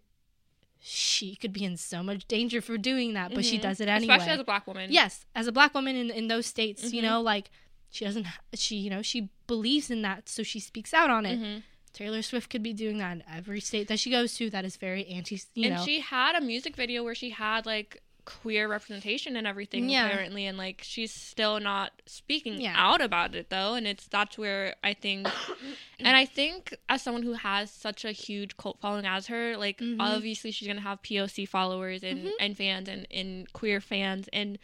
she 0.82 1.36
could 1.36 1.52
be 1.52 1.64
in 1.64 1.76
so 1.76 2.02
much 2.02 2.26
danger 2.26 2.60
for 2.60 2.78
doing 2.78 3.12
that 3.14 3.34
but 3.34 3.44
she 3.44 3.58
Mhm. 3.58 3.62
does 3.62 3.80
it 3.80 3.88
anyway. 3.88 4.14
Especially 4.14 4.32
as 4.32 4.40
a 4.40 4.44
black 4.44 4.66
woman. 4.66 4.90
yes, 4.90 5.26
as 5.34 5.46
a 5.46 5.52
black 5.52 5.74
woman 5.74 5.94
in 5.96 6.10
in 6.10 6.28
those 6.28 6.46
states, 6.46 6.92
you 6.92 7.00
Mhm. 7.00 7.04
know 7.04 7.20
like 7.20 7.50
she 7.90 8.04
doesn't 8.04 8.26
she 8.54 8.76
you 8.76 8.88
know 8.90 9.02
she 9.02 9.28
believes 9.46 9.90
in 9.90 10.02
that 10.02 10.28
so 10.28 10.42
she 10.42 10.58
speaks 10.60 10.94
out 10.94 11.10
on 11.10 11.26
it. 11.26 11.38
hmm 11.38 11.58
Taylor 11.92 12.22
Swift 12.22 12.48
could 12.50 12.62
be 12.62 12.72
doing 12.72 12.98
that 12.98 13.12
in 13.16 13.24
every 13.28 13.60
state 13.60 13.88
that 13.88 13.98
she 13.98 14.10
goes 14.10 14.34
to 14.36 14.48
that 14.50 14.64
is 14.64 14.76
very 14.76 15.04
anti, 15.08 15.40
you 15.56 15.66
and 15.66 15.74
know. 15.74 15.84
she 15.84 15.98
had 15.98 16.36
a 16.36 16.40
music 16.40 16.76
video 16.76 17.02
where 17.02 17.16
she 17.16 17.30
had 17.30 17.66
like 17.66 18.00
queer 18.42 18.68
representation 18.68 19.34
and 19.34 19.44
everything 19.46 19.88
Yeah. 19.90 20.06
apparently 20.06 20.46
and 20.46 20.56
like 20.56 20.82
she's 20.84 21.12
still 21.12 21.58
not 21.58 21.90
speaking 22.06 22.60
Yeah. 22.60 22.74
out 22.76 23.00
about 23.00 23.34
it 23.34 23.50
though 23.50 23.74
and 23.74 23.88
it's 23.88 24.06
that's 24.06 24.38
where 24.38 24.76
i 24.84 24.94
think 24.94 25.26
and 25.98 26.16
i 26.16 26.24
think 26.24 26.72
as 26.88 27.02
someone 27.02 27.24
who 27.24 27.32
has 27.32 27.72
such 27.72 28.04
a 28.04 28.12
huge 28.12 28.56
cult 28.56 28.78
following 28.80 29.04
as 29.04 29.26
her 29.26 29.56
like 29.56 29.78
Mhm. 29.78 29.96
obviously 29.98 30.52
she's 30.52 30.68
gonna 30.68 30.80
have 30.80 31.02
poc 31.02 31.48
followers 31.48 32.04
and 32.04 32.26
Mhm. 32.26 32.30
and 32.38 32.56
fans 32.56 32.88
and 32.88 33.06
and 33.10 33.52
queer 33.52 33.80
fans 33.80 34.28
and 34.32 34.58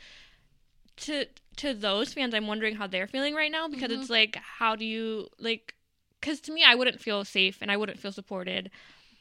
to 0.96 1.26
to 1.56 1.74
those 1.74 2.12
fans 2.14 2.34
i'm 2.34 2.46
wondering 2.46 2.76
how 2.76 2.86
they're 2.86 3.06
feeling 3.08 3.34
right 3.34 3.50
now 3.50 3.68
because 3.68 3.90
Mhm. 3.90 4.00
it's 4.00 4.10
like 4.10 4.36
how 4.36 4.76
do 4.76 4.84
you 4.84 5.28
like 5.38 5.74
because 6.20 6.40
to 6.40 6.52
me 6.52 6.62
i 6.64 6.74
wouldn't 6.74 7.00
feel 7.00 7.24
safe 7.24 7.58
and 7.60 7.70
i 7.70 7.76
wouldn't 7.76 7.98
feel 7.98 8.12
supported 8.12 8.70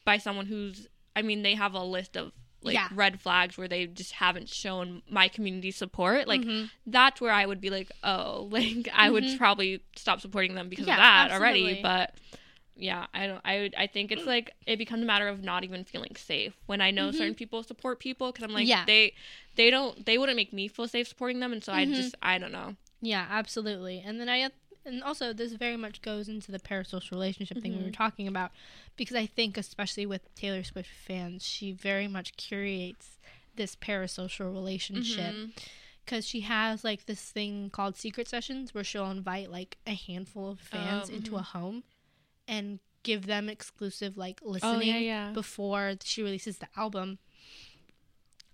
by 0.05 0.17
someone 0.17 0.45
who's 0.45 0.87
i 1.15 1.21
mean 1.21 1.41
they 1.41 1.55
have 1.55 1.73
a 1.73 1.83
list 1.83 2.15
of 2.15 2.31
like 2.61 2.73
Yeah. 2.75 2.87
red 2.93 3.19
flags 3.19 3.57
where 3.57 3.67
they 3.67 3.85
just 3.87 4.13
haven't 4.13 4.49
shown 4.49 5.01
my 5.09 5.27
community 5.27 5.71
support 5.71 6.27
like 6.27 6.41
Mhm. 6.41 6.69
that's 6.87 7.21
where 7.21 7.31
i 7.31 7.45
would 7.45 7.61
be 7.61 7.69
like 7.69 7.91
oh 8.03 8.47
like 8.51 8.87
i 8.93 9.09
would 9.09 9.25
Mhm. 9.25 9.37
probably 9.37 9.81
stop 9.95 10.21
supporting 10.21 10.55
them 10.55 10.69
because 10.69 10.87
Yeah, 10.87 10.93
of 10.93 10.97
that 11.29 11.31
already 11.31 11.81
but 11.81 12.15
yeah 12.75 13.05
i 13.13 13.25
don't 13.27 13.41
i 13.45 13.59
would 13.59 13.75
i 13.77 13.87
think 13.87 14.11
it's 14.11 14.25
like 14.25 14.51
it 14.67 14.77
becomes 14.77 15.03
a 15.03 15.05
matter 15.05 15.27
of 15.27 15.41
not 15.43 15.63
even 15.63 15.83
feeling 15.85 16.15
safe 16.17 16.53
when 16.65 16.81
i 16.81 16.91
know 16.91 17.09
Mhm. 17.09 17.13
certain 17.15 17.35
people 17.35 17.63
support 17.63 17.99
people 17.99 18.31
because 18.31 18.43
i'm 18.43 18.53
like 18.53 18.67
Yeah. 18.67 18.83
they 18.85 19.13
they 19.55 19.69
don't 19.69 20.05
they 20.05 20.17
wouldn't 20.17 20.35
make 20.35 20.51
me 20.51 20.67
feel 20.67 20.87
safe 20.87 21.07
supporting 21.07 21.39
them 21.39 21.53
and 21.53 21.63
so 21.63 21.71
i 21.71 21.85
Mhm. 21.85 21.93
just 21.93 22.15
i 22.21 22.37
don't 22.37 22.51
know 22.51 22.75
yeah, 23.01 23.27
absolutely. 23.29 24.01
And 24.03 24.19
then 24.19 24.29
I 24.29 24.49
and 24.85 25.03
also 25.03 25.33
this 25.33 25.53
very 25.53 25.75
much 25.77 26.01
goes 26.01 26.29
into 26.29 26.51
the 26.51 26.59
parasocial 26.59 27.11
relationship 27.11 27.61
thing 27.61 27.75
we 27.77 27.83
were 27.83 27.89
Mhm. 27.89 27.95
talking 27.95 28.27
about 28.27 28.51
because 28.95 29.15
I 29.15 29.25
think 29.25 29.57
especially 29.57 30.05
with 30.05 30.33
Taylor 30.35 30.63
Swift 30.63 30.89
fans, 30.89 31.43
she 31.45 31.71
very 31.71 32.07
much 32.07 32.35
curates 32.37 33.17
this 33.55 33.75
parasocial 33.75 34.51
relationship 34.53 35.33
because 36.05 36.27
she 36.27 36.41
has 36.41 36.83
like 36.83 37.05
this 37.05 37.31
thing 37.31 37.69
called 37.69 37.95
secret 37.95 38.27
sessions 38.27 38.73
where 38.73 38.83
she'll 38.83 39.09
invite 39.09 39.49
like 39.51 39.77
a 39.87 39.93
handful 39.95 40.51
of 40.51 40.59
fans 40.59 41.09
Oh, 41.09 41.13
into 41.15 41.31
mhm. 41.31 41.39
a 41.39 41.43
home 41.43 41.83
and 42.47 42.79
give 43.03 43.25
them 43.27 43.49
exclusive 43.49 44.17
like 44.17 44.39
oh 44.43 44.49
listening 44.49 44.87
yeah 44.89 44.97
yeah 44.97 45.31
before 45.31 45.95
she 46.03 46.21
releases 46.23 46.57
the 46.59 46.67
album 46.75 47.17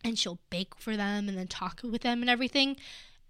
and 0.03 0.17
she'll 0.17 0.39
bake 0.49 0.75
for 0.77 0.97
them 0.97 1.29
and 1.29 1.37
then 1.37 1.47
talk 1.47 1.81
with 1.83 2.01
them 2.01 2.21
and 2.21 2.29
everything 2.29 2.75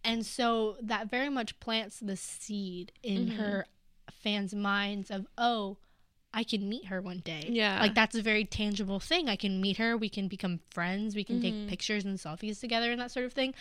and 0.04 0.26
so 0.26 0.78
that 0.82 1.10
very 1.10 1.30
much 1.30 1.60
plants 1.60 2.00
the 2.00 2.16
seed 2.18 2.92
in 3.04 3.28
Mhm. 3.28 3.34
her 3.34 3.66
fans 4.12 4.54
minds 4.54 5.10
of 5.12 5.28
oh 5.38 5.78
I 6.34 6.46
can 6.46 6.70
meet 6.70 6.86
her 6.86 7.02
one 7.02 7.20
day. 7.20 7.50
Yeah. 7.52 7.78
Like 7.82 7.94
that's 7.94 8.16
a 8.16 8.22
very 8.22 8.46
tangible 8.46 9.02
thing. 9.02 9.28
I 9.28 9.36
can 9.36 9.60
meet 9.60 9.76
her, 9.76 9.98
we 9.98 10.08
can 10.08 10.30
become 10.30 10.62
friends, 10.70 11.14
we 11.14 11.26
can 11.26 11.40
Mhm. 11.40 11.42
take 11.42 11.68
pictures 11.68 12.06
and 12.06 12.18
selfies 12.18 12.62
together 12.62 12.90
and 12.90 13.02
that 13.02 13.12
sort 13.12 13.26
of 13.26 13.34
thing. 13.34 13.54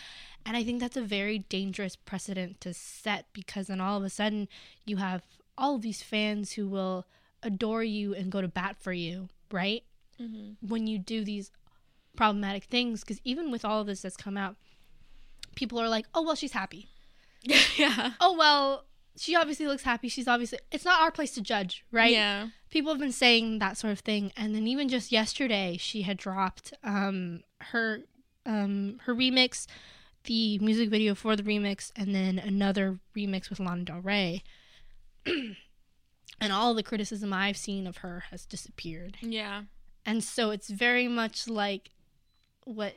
And 0.45 0.55
I 0.55 0.63
think 0.63 0.79
that's 0.79 0.95
a 0.95 1.01
very 1.01 1.39
dangerous 1.39 1.97
precedent 1.97 2.61
to 2.61 2.73
set 2.73 3.25
because 3.33 3.67
then 3.67 3.81
all 3.81 3.97
of 3.97 4.05
a 4.05 4.09
sudden 4.09 4.47
you 4.85 4.97
have 4.97 5.25
all 5.57 5.75
of 5.75 5.81
these 5.81 6.01
fans 6.01 6.53
who 6.53 6.65
will 6.65 7.05
adore 7.43 7.83
you 7.83 8.15
and 8.15 8.31
go 8.31 8.39
to 8.39 8.47
bat 8.47 8.77
for 8.77 8.93
you, 8.93 9.27
right? 9.51 9.83
Mhm. 10.17 10.55
When 10.61 10.87
you 10.87 10.97
do 10.97 11.25
these 11.25 11.51
problematic 12.15 12.63
things 12.65 13.01
because 13.01 13.19
even 13.25 13.51
with 13.51 13.65
all 13.65 13.81
of 13.81 13.87
this 13.87 14.01
that's 14.03 14.15
come 14.15 14.37
out, 14.37 14.55
people 15.61 15.79
are 15.79 15.87
like, 15.89 16.05
"Oh, 16.13 16.23
well, 16.23 16.35
she's 16.35 16.51
happy." 16.51 16.89
yeah. 17.77 18.11
oh 18.19 18.35
well 18.37 18.85
she 19.17 19.35
obviously 19.35 19.65
looks 19.65 19.81
happy 19.81 20.07
she's 20.07 20.27
obviously 20.27 20.59
it's 20.71 20.85
not 20.85 21.01
our 21.01 21.09
place 21.11 21.31
to 21.33 21.41
judge 21.41 21.83
right 21.91 22.11
Yeah. 22.11 22.49
people 22.69 22.91
have 22.91 22.99
been 22.99 23.11
saying 23.11 23.57
that 23.57 23.77
sort 23.77 23.93
of 23.93 23.99
thing 24.01 24.31
and 24.37 24.53
then 24.53 24.67
even 24.67 24.87
just 24.89 25.11
yesterday 25.11 25.75
she 25.79 26.03
had 26.03 26.17
dropped 26.17 26.71
um 26.83 27.41
her 27.71 28.01
um 28.45 28.99
her 29.05 29.15
remix 29.15 29.65
the 30.25 30.59
music 30.59 30.87
video 30.91 31.15
for 31.15 31.35
the 31.35 31.41
remix 31.41 31.91
and 31.95 32.13
then 32.13 32.37
another 32.37 32.99
remix 33.17 33.49
with 33.49 33.59
Lana 33.59 33.85
Del 33.85 34.01
Rey 34.01 34.43
and 36.39 36.53
all 36.53 36.75
the 36.75 36.83
criticism 36.83 37.33
I've 37.33 37.57
seen 37.57 37.87
of 37.87 37.97
her 37.97 38.25
has 38.29 38.45
disappeared 38.45 39.17
Yeah. 39.21 39.63
and 40.05 40.23
so 40.23 40.51
it's 40.51 40.69
very 40.69 41.07
much 41.07 41.47
like 41.47 41.89
what 42.65 42.93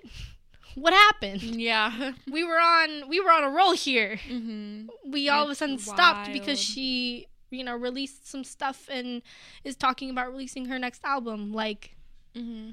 what 0.75 0.93
happened? 0.93 1.43
Yeah. 1.43 2.13
we 2.31 2.43
were 2.45 2.59
on 2.59 3.09
we 3.09 3.21
were 3.21 3.31
on 3.31 3.45
a 3.45 3.51
roll 3.51 3.73
here. 3.73 4.17
Hmm 4.29 4.87
we 5.07 5.29
all 5.29 5.45
of 5.45 5.51
a 5.51 5.55
sudden 5.55 5.79
stopped 5.79 6.33
because 6.33 6.61
she 6.61 7.29
you 7.51 7.63
know 7.63 7.77
released 7.77 8.29
some 8.29 8.43
stuff 8.45 8.89
and 8.91 9.23
is 9.63 9.77
talking 9.77 10.11
about 10.11 10.31
releasing 10.33 10.67
her 10.67 10.79
next 10.79 11.05
album. 11.05 11.53
Like 11.53 11.95
hmm 12.37 12.71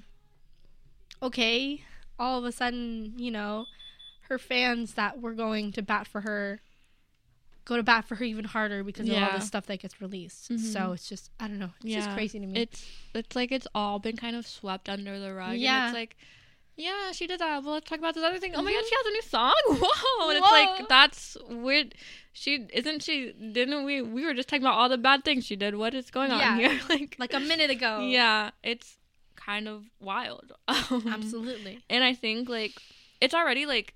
okay 1.22 1.84
all 2.18 2.40
of 2.40 2.46
a 2.46 2.52
sudden 2.52 3.14
you 3.18 3.30
know 3.32 3.66
her 4.30 4.38
fans 4.40 4.94
that 4.96 5.22
were 5.22 5.34
going 5.34 5.72
to 5.72 5.82
bat 5.82 6.08
for 6.08 6.22
her 6.22 6.62
go 7.66 7.76
to 7.78 7.84
bat 7.84 8.06
for 8.06 8.16
her 8.16 8.26
even 8.26 8.46
harder 8.46 8.84
because 8.84 9.08
of 9.08 9.14
all 9.16 9.34
the 9.40 9.46
stuff 9.46 9.68
that 9.68 9.80
gets 9.80 10.02
released. 10.02 10.50
Mhm. 10.52 10.60
so 10.60 10.92
it's 10.94 11.08
just 11.08 11.30
i 11.40 11.48
don't 11.48 11.60
know. 11.60 11.70
It's 11.84 11.94
just 11.94 12.10
crazy 12.12 12.40
to 12.40 12.46
me. 12.46 12.60
It's 12.60 12.84
it's 13.14 13.36
like 13.36 13.52
it's 13.52 13.68
all 13.76 14.00
been 14.00 14.18
kind 14.18 14.36
of 14.36 14.48
swept 14.48 14.90
under 14.90 15.20
the 15.20 15.34
rug. 15.34 15.58
Yeah. 15.58 15.88
And 15.88 15.90
it's 15.90 15.94
like, 16.00 16.18
yeah, 16.76 17.12
she 17.12 17.28
did 17.28 17.40
that. 17.40 17.64
Well, 17.64 17.74
let's 17.76 17.90
talk 17.90 18.00
about 18.00 18.16
this 18.16 18.24
other 18.24 18.40
thing. 18.40 18.54
Oh 18.56 18.62
my 18.62 18.72
god, 18.72 18.84
Mhm. 18.84 18.90
she 18.90 18.96
has 18.96 19.06
a 19.06 19.12
new 19.12 19.22
song. 19.22 19.54
Whoa! 19.68 20.30
And 20.30 20.38
it's 20.38 20.48
Whoa. 20.48 20.52
like 20.76 20.88
that's 20.90 21.38
weird. 21.50 21.96
She 22.34 22.66
isn't 22.74 23.04
she? 23.04 23.34
Didn't 23.34 23.84
we? 23.86 24.02
We 24.02 24.26
were 24.26 24.34
just 24.34 24.48
talking 24.50 24.64
about 24.64 24.76
all 24.76 24.90
the 24.90 24.98
bad 24.98 25.24
things 25.24 25.46
she 25.46 25.56
did. 25.56 25.76
What 25.76 25.94
is 25.94 26.10
going 26.12 26.32
Yeah. 26.32 26.52
on 26.54 26.60
here? 26.60 26.80
like, 26.90 27.16
like 27.20 27.34
a 27.34 27.40
minute 27.40 27.70
ago 27.70 28.00
yeah, 28.02 28.52
it's 28.64 28.98
kind 29.36 29.68
of 29.68 29.84
wild. 30.00 30.54
Um, 30.68 31.08
absolutely 31.08 31.80
And 31.90 32.04
I 32.04 32.14
think 32.14 32.48
like 32.50 32.74
it's 33.20 33.34
already 33.34 33.66
like 33.66 33.94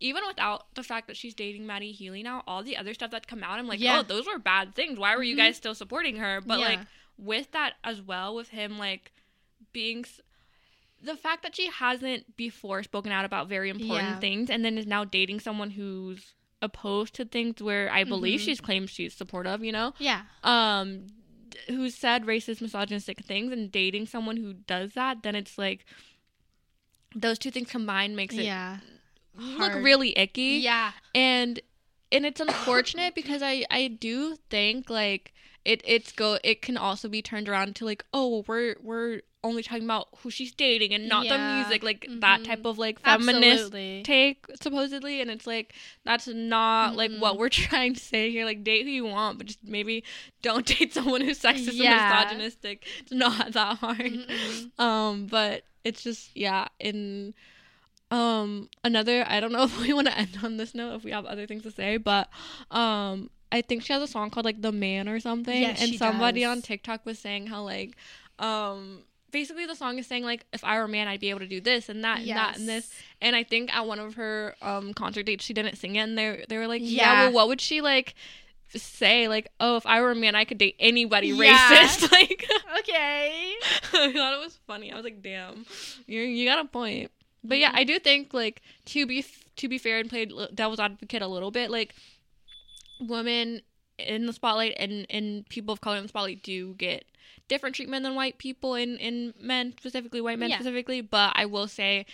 even 0.00 0.22
without 0.26 0.66
the 0.74 0.82
fact 0.82 1.06
that 1.08 1.16
she's 1.16 1.34
dating 1.34 1.66
Matty 1.66 1.90
Healy 1.92 2.22
now, 2.22 2.42
all 2.46 2.62
the 2.62 2.76
other 2.76 2.92
stuff 2.94 3.10
that's 3.10 3.24
come 3.26 3.42
out, 3.42 3.58
I'm 3.58 3.66
like, 3.66 3.80
Yeah. 3.80 3.98
oh, 4.00 4.02
those 4.02 4.26
were 4.26 4.38
bad 4.38 4.74
things. 4.74 4.98
Why 4.98 5.16
were 5.16 5.22
you 5.22 5.34
Mhm. 5.34 5.38
guys 5.38 5.56
still 5.56 5.74
supporting 5.74 6.16
her? 6.16 6.40
But 6.44 6.60
Yeah. 6.60 6.68
like 6.68 6.80
with 7.18 7.50
that 7.52 7.74
as 7.82 8.00
well, 8.02 8.34
with 8.34 8.48
him 8.50 8.78
like 8.78 9.12
being 9.72 10.00
s- 10.04 10.20
the 11.02 11.16
fact 11.16 11.42
that 11.42 11.54
she 11.54 11.68
hasn't 11.68 12.36
before 12.36 12.82
spoken 12.82 13.12
out 13.12 13.24
about 13.24 13.48
very 13.48 13.70
important 13.70 14.14
Yeah. 14.14 14.18
things 14.20 14.50
and 14.50 14.64
then 14.64 14.78
is 14.78 14.86
now 14.86 15.04
dating 15.04 15.40
someone 15.40 15.70
who's 15.72 16.34
opposed 16.62 17.14
to 17.14 17.24
things 17.24 17.62
where 17.62 17.90
I 17.92 18.02
believe 18.04 18.40
Mhm. 18.40 18.44
she's 18.44 18.60
claimed 18.60 18.90
she's 18.90 19.14
supportive, 19.14 19.62
you 19.64 19.72
know? 19.72 19.94
yeah 19.98 20.22
um 20.42 21.06
who 21.68 21.88
said 21.90 22.24
racist 22.24 22.60
misogynistic 22.60 23.18
things 23.24 23.52
and 23.52 23.70
dating 23.72 24.06
someone 24.06 24.36
who 24.36 24.52
does 24.52 24.92
that 24.94 25.22
then 25.22 25.34
it's 25.34 25.56
like 25.56 25.84
those 27.14 27.38
two 27.38 27.50
things 27.50 27.70
combined 27.70 28.16
makes 28.16 28.34
it 28.34 28.44
yeah 28.44 28.78
look 29.34 29.74
really 29.74 30.16
icky 30.18 30.60
yeah 30.62 30.92
and 31.14 31.60
and 32.12 32.26
it's 32.26 32.40
unfortunate 32.40 33.14
because 33.14 33.42
i 33.42 33.64
i 33.70 33.88
do 33.88 34.36
think 34.50 34.90
like 34.90 35.32
it 35.64 35.80
it's 35.84 36.12
go 36.12 36.38
it 36.44 36.62
can 36.62 36.76
also 36.76 37.08
be 37.08 37.22
turned 37.22 37.48
around 37.48 37.74
to 37.76 37.84
like 37.84 38.04
oh 38.12 38.28
well, 38.28 38.44
we're 38.46 38.76
we're 38.82 39.20
only 39.46 39.62
talking 39.62 39.84
about 39.84 40.08
who 40.18 40.30
she's 40.30 40.52
dating 40.54 40.92
and 40.92 41.08
not 41.08 41.28
the 41.28 41.38
music 41.38 41.82
like 41.82 42.06
that 42.20 42.40
Mhm. 42.40 42.44
type 42.44 42.64
of 42.66 42.78
like 42.78 42.98
feminist 43.00 43.36
absolutely 43.64 44.02
take 44.04 44.46
supposedly 44.60 45.20
and 45.20 45.30
it's 45.30 45.46
like 45.46 45.72
that's 46.04 46.26
not 46.28 46.94
like 46.96 47.10
Mm-mm. 47.10 47.20
what 47.20 47.38
we're 47.38 47.48
trying 47.70 47.94
to 47.94 48.00
say 48.00 48.30
here 48.30 48.44
like 48.44 48.62
date 48.64 48.84
who 48.84 48.90
you 48.90 49.04
want 49.06 49.38
but 49.38 49.46
just 49.46 49.64
maybe 49.64 50.04
don't 50.42 50.66
date 50.78 50.92
someone 50.92 51.20
who's 51.22 51.40
sexist 51.40 51.74
Yeah. 51.74 51.92
and 51.92 52.38
misogynistic 52.38 52.84
it's 53.00 53.12
not 53.12 53.52
that 53.52 53.78
hard 53.78 53.98
Mm-mm. 54.00 54.70
um 54.78 55.26
but 55.26 55.64
it's 55.84 56.02
just 56.02 56.36
yeah 56.36 56.66
in 56.78 57.32
um 58.10 58.68
another 58.84 59.24
i 59.28 59.40
don't 59.40 59.52
know 59.52 59.64
if 59.64 59.80
we 59.80 59.92
want 59.92 60.06
to 60.06 60.16
end 60.16 60.38
on 60.42 60.56
this 60.58 60.74
note 60.74 60.94
if 60.96 61.04
we 61.04 61.10
have 61.10 61.24
other 61.26 61.46
things 61.46 61.62
to 61.64 61.70
say 61.70 61.96
but 61.96 62.28
um 62.70 63.28
i 63.50 63.60
think 63.60 63.82
she 63.82 63.92
has 63.92 64.02
a 64.02 64.06
song 64.06 64.30
called 64.30 64.44
like 64.46 64.62
the 64.62 64.70
man 64.72 65.08
or 65.08 65.18
something 65.18 65.60
Yes, 65.60 65.82
and 65.82 65.94
somebody 65.96 66.42
does. 66.42 66.50
on 66.56 66.62
tiktok 66.62 67.04
was 67.04 67.18
saying 67.18 67.48
how 67.48 67.62
like 67.62 67.96
um 68.38 69.02
basically 69.38 69.66
the 69.66 69.74
song 69.74 69.98
is 69.98 70.06
saying 70.06 70.24
like 70.24 70.46
if 70.52 70.64
i 70.64 70.78
were 70.78 70.84
a 70.84 70.88
man 70.88 71.06
i'd 71.08 71.20
be 71.20 71.28
able 71.30 71.40
to 71.40 71.46
do 71.56 71.60
this 71.60 71.88
and 71.90 72.02
that 72.02 72.18
and 72.20 72.28
that 72.30 72.56
and 72.58 72.66
this 72.68 72.90
and 73.20 73.36
I 73.36 73.42
think 73.44 73.74
at 73.76 73.86
one 73.86 73.98
of 73.98 74.14
her 74.14 74.54
um 74.62 74.94
concert 74.94 75.24
dates 75.26 75.44
she 75.44 75.52
didn't 75.52 75.76
sing 75.76 75.96
it 75.96 76.00
and 76.00 76.16
they 76.18 76.44
they 76.48 76.56
were 76.58 76.66
like, 76.66 76.80
Yeah, 76.84 77.12
Yeah. 77.12 77.22
well 77.24 77.32
what 77.32 77.48
would 77.48 77.60
she 77.60 77.80
like 77.80 78.14
say? 78.74 79.28
Like, 79.28 79.46
oh 79.60 79.76
if 79.76 79.84
I 79.86 80.00
were 80.00 80.12
a 80.12 80.14
man 80.14 80.34
I 80.34 80.44
could 80.44 80.58
date 80.58 80.76
anybody 80.78 81.28
Yeah. 81.28 81.56
racist. 81.58 82.10
Like 82.18 82.44
okay 82.80 83.54
I 83.92 84.12
thought 84.12 84.34
it 84.38 84.40
was 84.44 84.58
funny. 84.66 84.90
I 84.92 84.96
was 84.96 85.04
like, 85.04 85.20
damn. 85.22 85.66
You 86.06 86.20
you 86.22 86.48
got 86.48 86.58
a 86.64 86.68
point. 86.68 87.10
But 87.44 87.58
yeah, 87.58 87.72
I 87.74 87.84
do 87.84 87.98
think 87.98 88.32
like 88.34 88.62
to 88.86 89.06
be 89.06 89.24
to 89.56 89.68
be 89.68 89.78
fair 89.78 89.98
and 89.98 90.08
play 90.10 90.26
devil's 90.54 90.80
advocate 90.80 91.22
a 91.22 91.28
little 91.28 91.50
bit, 91.50 91.70
like 91.70 91.94
women 93.00 93.60
in 93.98 94.26
the 94.26 94.32
spotlight 94.32 94.74
and 94.78 95.06
and 95.10 95.48
people 95.48 95.72
of 95.72 95.80
color 95.80 95.96
in 95.96 96.02
the 96.02 96.08
spotlight 96.08 96.42
do 96.42 96.74
get 96.74 97.04
different 97.48 97.76
treatment 97.76 98.02
than 98.02 98.14
white 98.14 98.38
people 98.38 98.74
in 98.74 98.98
and 98.98 99.34
men 99.40 99.72
specifically 99.78 100.20
white 100.20 100.38
men 100.38 100.50
Yeah. 100.50 100.56
specifically. 100.56 101.00
But 101.00 101.32
I 101.36 101.46
will 101.46 101.68
say, 101.68 102.06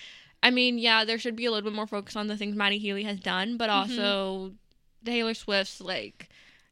I 0.43 0.51
mean, 0.51 0.79
yeah, 0.79 1.05
there 1.05 1.19
should 1.19 1.37
be 1.37 1.47
a 1.47 1.51
little 1.51 1.69
bit 1.71 1.75
more 1.77 1.87
focus 1.87 2.17
on 2.17 2.27
the 2.29 2.37
things 2.37 2.55
Matty 2.57 2.79
Healy 2.79 3.05
has 3.05 3.19
done, 3.21 3.57
but 3.57 3.71
Mhm. 3.71 3.73
also 3.75 4.53
Taylor 5.05 5.35
Swift's 5.35 5.81
like 5.81 6.29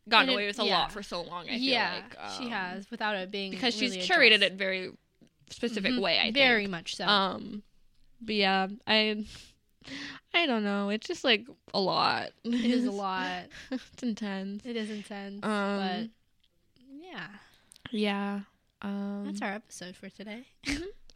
gotten 0.08 0.30
it- 0.30 0.32
away 0.34 0.46
with 0.46 0.58
a 0.58 0.64
yeah. 0.64 0.78
lot 0.78 0.92
for 0.92 1.02
so 1.02 1.22
long. 1.22 1.48
I 1.48 1.54
yeah, 1.54 1.92
feel 1.94 2.02
like 2.20 2.32
she 2.38 2.44
um, 2.46 2.50
has 2.50 2.90
without 2.90 3.16
it 3.16 3.30
being 3.30 3.50
because 3.52 3.80
really 3.80 4.00
she's 4.00 4.08
curated 4.08 4.34
addressed. 4.36 4.52
it 4.52 4.58
very 4.58 4.90
specific 5.50 5.92
Mhm. 5.92 6.00
way. 6.00 6.18
I 6.18 6.30
very 6.30 6.62
think. 6.64 6.70
much 6.70 6.96
so. 6.96 7.06
Um, 7.06 7.62
but 8.20 8.34
yeah, 8.34 8.68
I 8.86 9.24
I 10.34 10.46
don't 10.46 10.62
know. 10.64 10.90
It's 10.90 11.06
just 11.06 11.24
like 11.24 11.46
a 11.72 11.80
lot. 11.80 12.30
it 12.44 12.54
is 12.70 12.84
a 12.84 12.90
lot. 13.06 13.46
it's 13.70 14.02
intense. 14.02 14.64
It 14.66 14.76
is 14.76 14.90
intense, 14.90 15.44
Um, 15.44 15.78
but 15.78 16.08
yeah, 17.02 17.28
yeah. 17.90 18.40
Um, 18.82 19.24
that's 19.26 19.42
our 19.42 19.52
episode 19.52 19.94
for 19.96 20.08
today. 20.08 20.46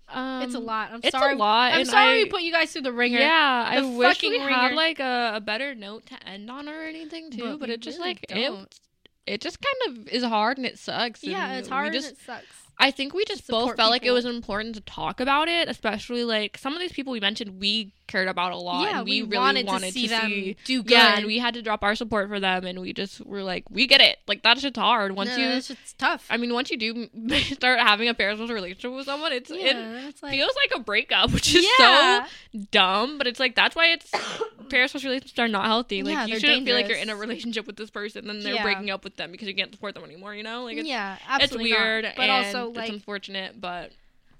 um, 0.08 0.42
it's 0.42 0.54
a 0.54 0.58
lot. 0.58 0.90
I'm 0.92 1.00
it's 1.02 1.10
sorry. 1.16 1.34
a 1.34 1.36
lot. 1.36 1.72
I'm 1.72 1.84
sorry 1.86 2.20
I- 2.20 2.22
we 2.24 2.26
put 2.26 2.42
you 2.42 2.52
guys 2.52 2.72
through 2.72 2.82
the 2.82 2.92
ringer. 2.92 3.18
Yeah, 3.18 3.64
I 3.68 3.80
The 3.80 3.88
wish 3.88 4.22
we 4.22 4.38
fucking 4.38 4.48
had 4.48 4.74
like 4.74 5.00
a, 5.00 5.32
a 5.36 5.40
better 5.40 5.74
note 5.74 6.06
to 6.06 6.28
end 6.28 6.50
on 6.50 6.68
or 6.68 6.82
anything 6.82 7.30
too. 7.30 7.42
But 7.52 7.60
But, 7.60 7.70
it 7.70 7.80
just 7.80 7.98
really 7.98 8.10
like 8.10 8.26
don't. 8.28 8.62
it. 8.64 8.80
It 9.26 9.40
just 9.40 9.58
kind 9.60 9.98
of 9.98 10.08
is 10.08 10.22
hard 10.22 10.58
and 10.58 10.66
it 10.66 10.78
sucks. 10.78 11.24
yeah, 11.24 11.54
it's 11.54 11.68
hard 11.68 11.94
Just, 11.94 12.08
and 12.08 12.16
it 12.18 12.22
sucks. 12.22 12.46
I 12.78 12.90
think 12.90 13.14
we 13.14 13.24
just 13.24 13.46
both 13.46 13.76
felt 13.76 13.90
like 13.90 14.04
it 14.04 14.10
was 14.10 14.24
important 14.24 14.74
to 14.74 14.80
talk 14.80 15.20
about 15.20 15.48
it, 15.48 15.68
especially 15.68 16.24
like 16.24 16.58
some 16.58 16.74
of 16.74 16.80
these 16.80 16.92
people 16.92 17.12
we 17.12 17.20
mentioned 17.20 17.60
we 17.60 17.92
cared 18.06 18.28
about 18.28 18.52
a 18.52 18.56
lot. 18.56 18.82
Yeah, 18.82 18.98
and 18.98 19.04
we, 19.04 19.22
we 19.22 19.28
really 19.28 19.38
wanted 19.38 19.66
wanted, 19.66 19.86
to 19.86 19.92
see 19.92 20.06
them 20.08 20.54
do 20.64 20.82
good. 20.82 20.90
Yeah, 20.90 21.16
and 21.16 21.26
we 21.26 21.38
had 21.38 21.54
to 21.54 21.62
drop 21.62 21.82
our 21.82 21.94
support 21.94 22.28
for 22.28 22.40
them, 22.40 22.64
and 22.64 22.80
we 22.80 22.92
just 22.92 23.24
were 23.24 23.42
like, 23.42 23.64
we 23.70 23.86
get 23.86 24.00
it. 24.00 24.18
Like 24.26 24.42
that 24.42 24.58
shit's 24.58 24.78
hard. 24.78 25.12
Once 25.12 25.30
no, 25.30 25.36
you, 25.36 25.48
it's 25.48 25.92
tough. 25.94 26.26
I 26.30 26.36
mean, 26.36 26.52
once 26.52 26.70
you 26.70 26.76
do 26.76 27.08
start 27.38 27.80
having 27.80 28.08
a 28.08 28.14
parasocial 28.14 28.50
relationship 28.50 28.92
with 28.92 29.06
someone, 29.06 29.32
it's 29.32 29.50
it 29.50 29.60
yeah, 29.60 30.08
it's 30.08 30.22
like 30.22 30.32
feels 30.32 30.52
like 30.56 30.80
a 30.80 30.82
breakup, 30.82 31.30
which 31.32 31.54
is 31.54 31.66
yeah, 31.78 32.26
so 32.52 32.60
dumb. 32.70 33.18
But 33.18 33.26
it's 33.26 33.40
like 33.40 33.54
that's 33.54 33.74
why 33.76 33.92
it's 33.92 34.10
parasocial 34.68 35.04
relationships 35.04 35.38
are 35.38 35.48
not 35.48 35.66
healthy. 35.66 36.02
Like 36.02 36.14
Yeah, 36.14 36.26
you 36.26 36.40
shouldn't 36.40 36.66
feel 36.66 36.76
like 36.76 36.88
you're 36.88 36.98
in 36.98 37.10
a 37.10 37.16
relationship 37.16 37.66
with 37.66 37.76
this 37.76 37.90
person, 37.90 38.28
and 38.28 38.42
they're 38.42 38.62
breaking 38.62 38.90
up 38.90 39.04
with 39.04 39.16
them 39.16 39.30
because 39.30 39.48
you 39.48 39.54
can't 39.54 39.72
support 39.72 39.94
them 39.94 40.04
anymore. 40.04 40.34
You 40.34 40.42
know, 40.42 40.64
like 40.64 40.76
it's 40.76 40.88
yeah, 40.88 41.14
it's 41.14 41.44
absolutely 41.44 41.70
not. 41.70 41.80
weird, 41.80 42.12
but 42.16 42.30
and 42.30 42.52
also 42.68 42.80
it's 42.80 42.88
like 42.88 42.92
unfortunate, 42.92 43.60
but 43.60 43.92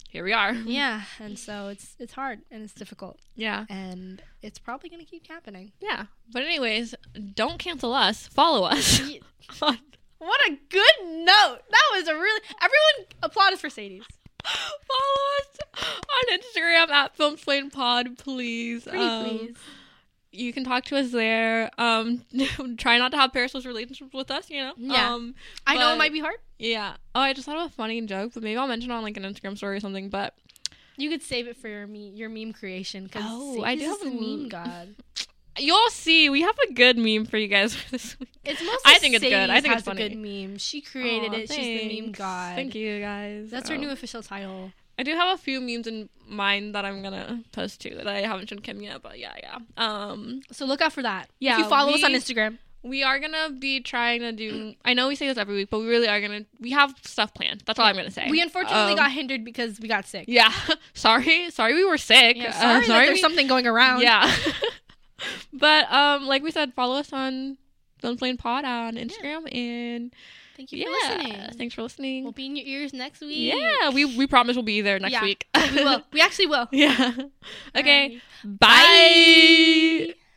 here 0.09 0.24
we 0.24 0.32
are. 0.32 0.52
yeah, 0.66 1.02
and 1.20 1.38
so 1.38 1.68
it's 1.68 1.96
it's 1.98 2.12
hard 2.12 2.40
and 2.51 2.62
it's 2.62 2.72
difficult 2.74 3.18
yeah, 3.34 3.64
and 3.68 4.22
it's 4.42 4.59
probably 4.59 4.88
gonna 4.88 5.05
keep 5.05 5.26
happening. 5.26 5.72
yeah. 5.80 6.06
But 6.32 6.42
anyways, 6.42 6.94
don't 7.34 7.59
cancel 7.59 7.92
us. 7.92 8.26
Follow 8.26 8.64
us. 8.64 9.01
What 10.18 10.40
a 10.48 10.59
good 10.70 11.06
note! 11.06 11.59
That 11.70 11.88
was 11.92 12.09
a 12.09 12.14
really 12.14 12.40
everyone 12.62 13.09
applaud 13.22 13.52
us 13.52 13.60
for 13.60 13.68
Cedes. 13.68 14.06
Follow 14.44 15.20
us 15.40 15.59
on 15.84 16.38
Instagram 16.38 16.90
at 16.90 17.14
Film 17.14 17.36
Pod, 17.70 18.16
please. 18.16 18.84
Pretty 18.84 18.98
Um, 18.98 19.24
please. 19.24 19.56
You 20.35 20.52
can 20.52 20.65
talk 20.65 20.85
to 20.86 20.97
us 20.97 21.11
there. 21.12 21.70
Um, 21.78 22.23
try 22.77 22.98
not 22.98 23.11
to 23.12 23.16
have 23.16 23.32
parasocial 23.32 23.66
relationships 23.66 24.12
with 24.12 24.31
us. 24.31 24.51
You 24.51 24.61
know. 24.62 24.73
Yeah. 24.77 25.15
Um, 25.15 25.35
I 25.66 25.77
know 25.77 25.93
it 25.94 25.98
might 25.98 26.12
be 26.12 26.20
hard. 26.20 26.36
yeah. 26.59 26.94
Oh, 27.15 27.20
I 27.20 27.32
just 27.32 27.47
thought 27.47 27.56
of 27.56 27.66
a 27.70 27.74
funny 27.74 28.01
joke, 28.02 28.32
but 28.35 28.43
maybe 28.43 28.56
I'll 28.56 28.66
mention 28.69 28.90
it 28.90 28.94
on 28.94 29.02
like 29.02 29.16
an 29.16 29.23
Instagram 29.24 29.56
story 29.56 29.77
or 29.77 29.81
something. 29.81 30.09
But 30.11 30.35
You 30.97 31.09
could 31.11 31.23
save 31.23 31.47
it 31.48 31.56
for 31.56 31.69
your 31.69 31.86
meme, 31.86 32.15
your 32.16 32.28
meme 32.28 32.52
creation. 32.52 33.09
Cause 33.09 33.23
Oh, 33.24 33.62
I 33.62 33.77
do 33.77 33.85
have 33.85 34.02
a- 34.02 34.11
meme 34.11 34.48
god. 34.48 34.94
you'll 35.59 35.90
see, 35.90 36.28
we 36.31 36.43
have 36.43 36.59
a 36.69 36.73
good 36.73 36.98
meme 36.98 37.27
for 37.27 37.36
you 37.36 37.47
guys 37.48 37.74
for 37.77 37.90
this 37.93 38.19
week. 38.19 38.28
It's 38.44 38.61
mostly 38.61 38.93
I 38.93 38.98
think 38.98 39.15
it's 39.15 39.23
good. 39.24 39.51
I 39.51 39.61
think 39.61 39.74
it's 39.74 39.85
funny. 39.85 40.02
a 40.02 40.09
good 40.09 40.19
meme. 40.19 40.59
She 40.59 40.81
created 40.81 41.32
Aw, 41.32 41.36
it. 41.36 41.52
She's 41.52 41.81
the 41.89 42.01
meme 42.01 42.12
god. 42.12 42.56
Thank 42.56 42.74
you 42.74 43.01
guys. 43.01 43.51
That's 43.51 43.69
her 43.69 43.77
Um, 43.77 43.81
new 43.82 43.90
official 43.90 44.23
title. 44.23 44.73
I 44.99 45.03
do 45.03 45.12
have 45.15 45.35
a 45.35 45.41
few 45.41 45.61
memes 45.61 45.87
in 45.87 46.09
mind 46.27 46.75
that 46.75 46.85
I'm 46.85 47.03
gonna 47.03 47.43
post 47.53 47.81
too 47.81 47.95
that 47.97 48.07
I 48.07 48.21
haven't 48.21 48.49
shown 48.49 48.61
Kim 48.61 48.81
yet, 48.81 49.03
but 49.03 49.19
yeah, 49.19 49.35
yeah. 49.43 49.59
Um, 49.77 50.41
So 50.53 50.65
look 50.66 50.81
out 50.81 50.93
for 50.93 51.03
that. 51.03 51.29
Yeah, 51.41 51.55
If 51.55 51.59
you 51.61 51.65
follow 51.69 51.93
us 51.93 52.05
on 52.05 52.12
Instagram. 52.12 52.59
we 52.83 53.03
are 53.03 53.19
gonna 53.19 53.51
be 53.51 53.81
trying 53.81 54.21
to 54.21 54.31
do. 54.33 54.75
I 54.85 54.95
know 54.95 55.09
we 55.09 55.16
say 55.16 55.27
this 55.27 55.37
every 55.39 55.55
week, 55.57 55.71
but 55.71 55.81
we 55.81 55.87
really 55.87 56.07
are 56.09 56.21
gonna. 56.21 56.45
We 56.61 56.71
have 56.73 56.95
stuff 57.03 57.33
planned. 57.35 57.62
That's 57.66 57.79
all 57.79 57.87
I'm 57.87 57.97
gonna 57.97 58.11
say. 58.11 58.27
We 58.31 58.41
unfortunately 58.41 58.93
Um, 58.93 58.97
got 58.97 59.11
hindered 59.11 59.45
because 59.45 59.81
we 59.81 59.89
got 59.89 60.07
sick. 60.07 60.27
Yeah, 60.29 60.53
sorry, 60.95 61.51
sorry, 61.51 61.75
we 61.75 61.85
were 61.85 61.99
sick. 61.99 62.37
Yeah, 62.37 62.49
Uh, 62.51 62.53
sorry, 62.53 62.87
that 62.87 63.07
there's 63.07 63.15
we- 63.15 63.21
something 63.21 63.47
going 63.47 63.66
around. 63.66 64.03
Yeah, 64.03 64.31
but 65.53 65.91
um, 65.93 66.27
like 66.27 66.43
we 66.43 66.51
said, 66.51 66.75
follow 66.75 66.97
us 66.97 67.12
on 67.12 67.57
Don't 68.01 68.19
Plain 68.19 68.37
Pod 68.37 68.65
on 68.65 68.95
Instagram, 68.95 69.53
and 69.55 70.12
Thank 70.56 70.72
you 70.72 70.78
yeah, 70.78 70.85
for 70.86 71.16
listening. 71.18 71.59
thanks 71.59 71.74
for 71.74 71.82
listening. 71.82 72.22
We'll 72.22 72.32
be 72.32 72.47
in 72.47 72.56
your 72.56 72.66
ears 72.66 72.93
next 72.93 73.20
week. 73.20 73.52
yeah, 73.55 73.90
we 73.90 74.05
we 74.05 74.26
promise 74.26 74.56
we'll 74.56 74.62
be 74.64 74.81
there 74.81 74.98
next 74.98 75.12
Yeah, 75.12 75.22
week. 75.22 75.47
we 75.72 75.82
will. 75.85 76.02
We 76.12 76.20
actually 76.20 76.47
will. 76.47 76.68
yeah. 76.72 77.12
Okay. 77.76 78.20
Bye. 78.44 80.06
Bye. 80.09 80.14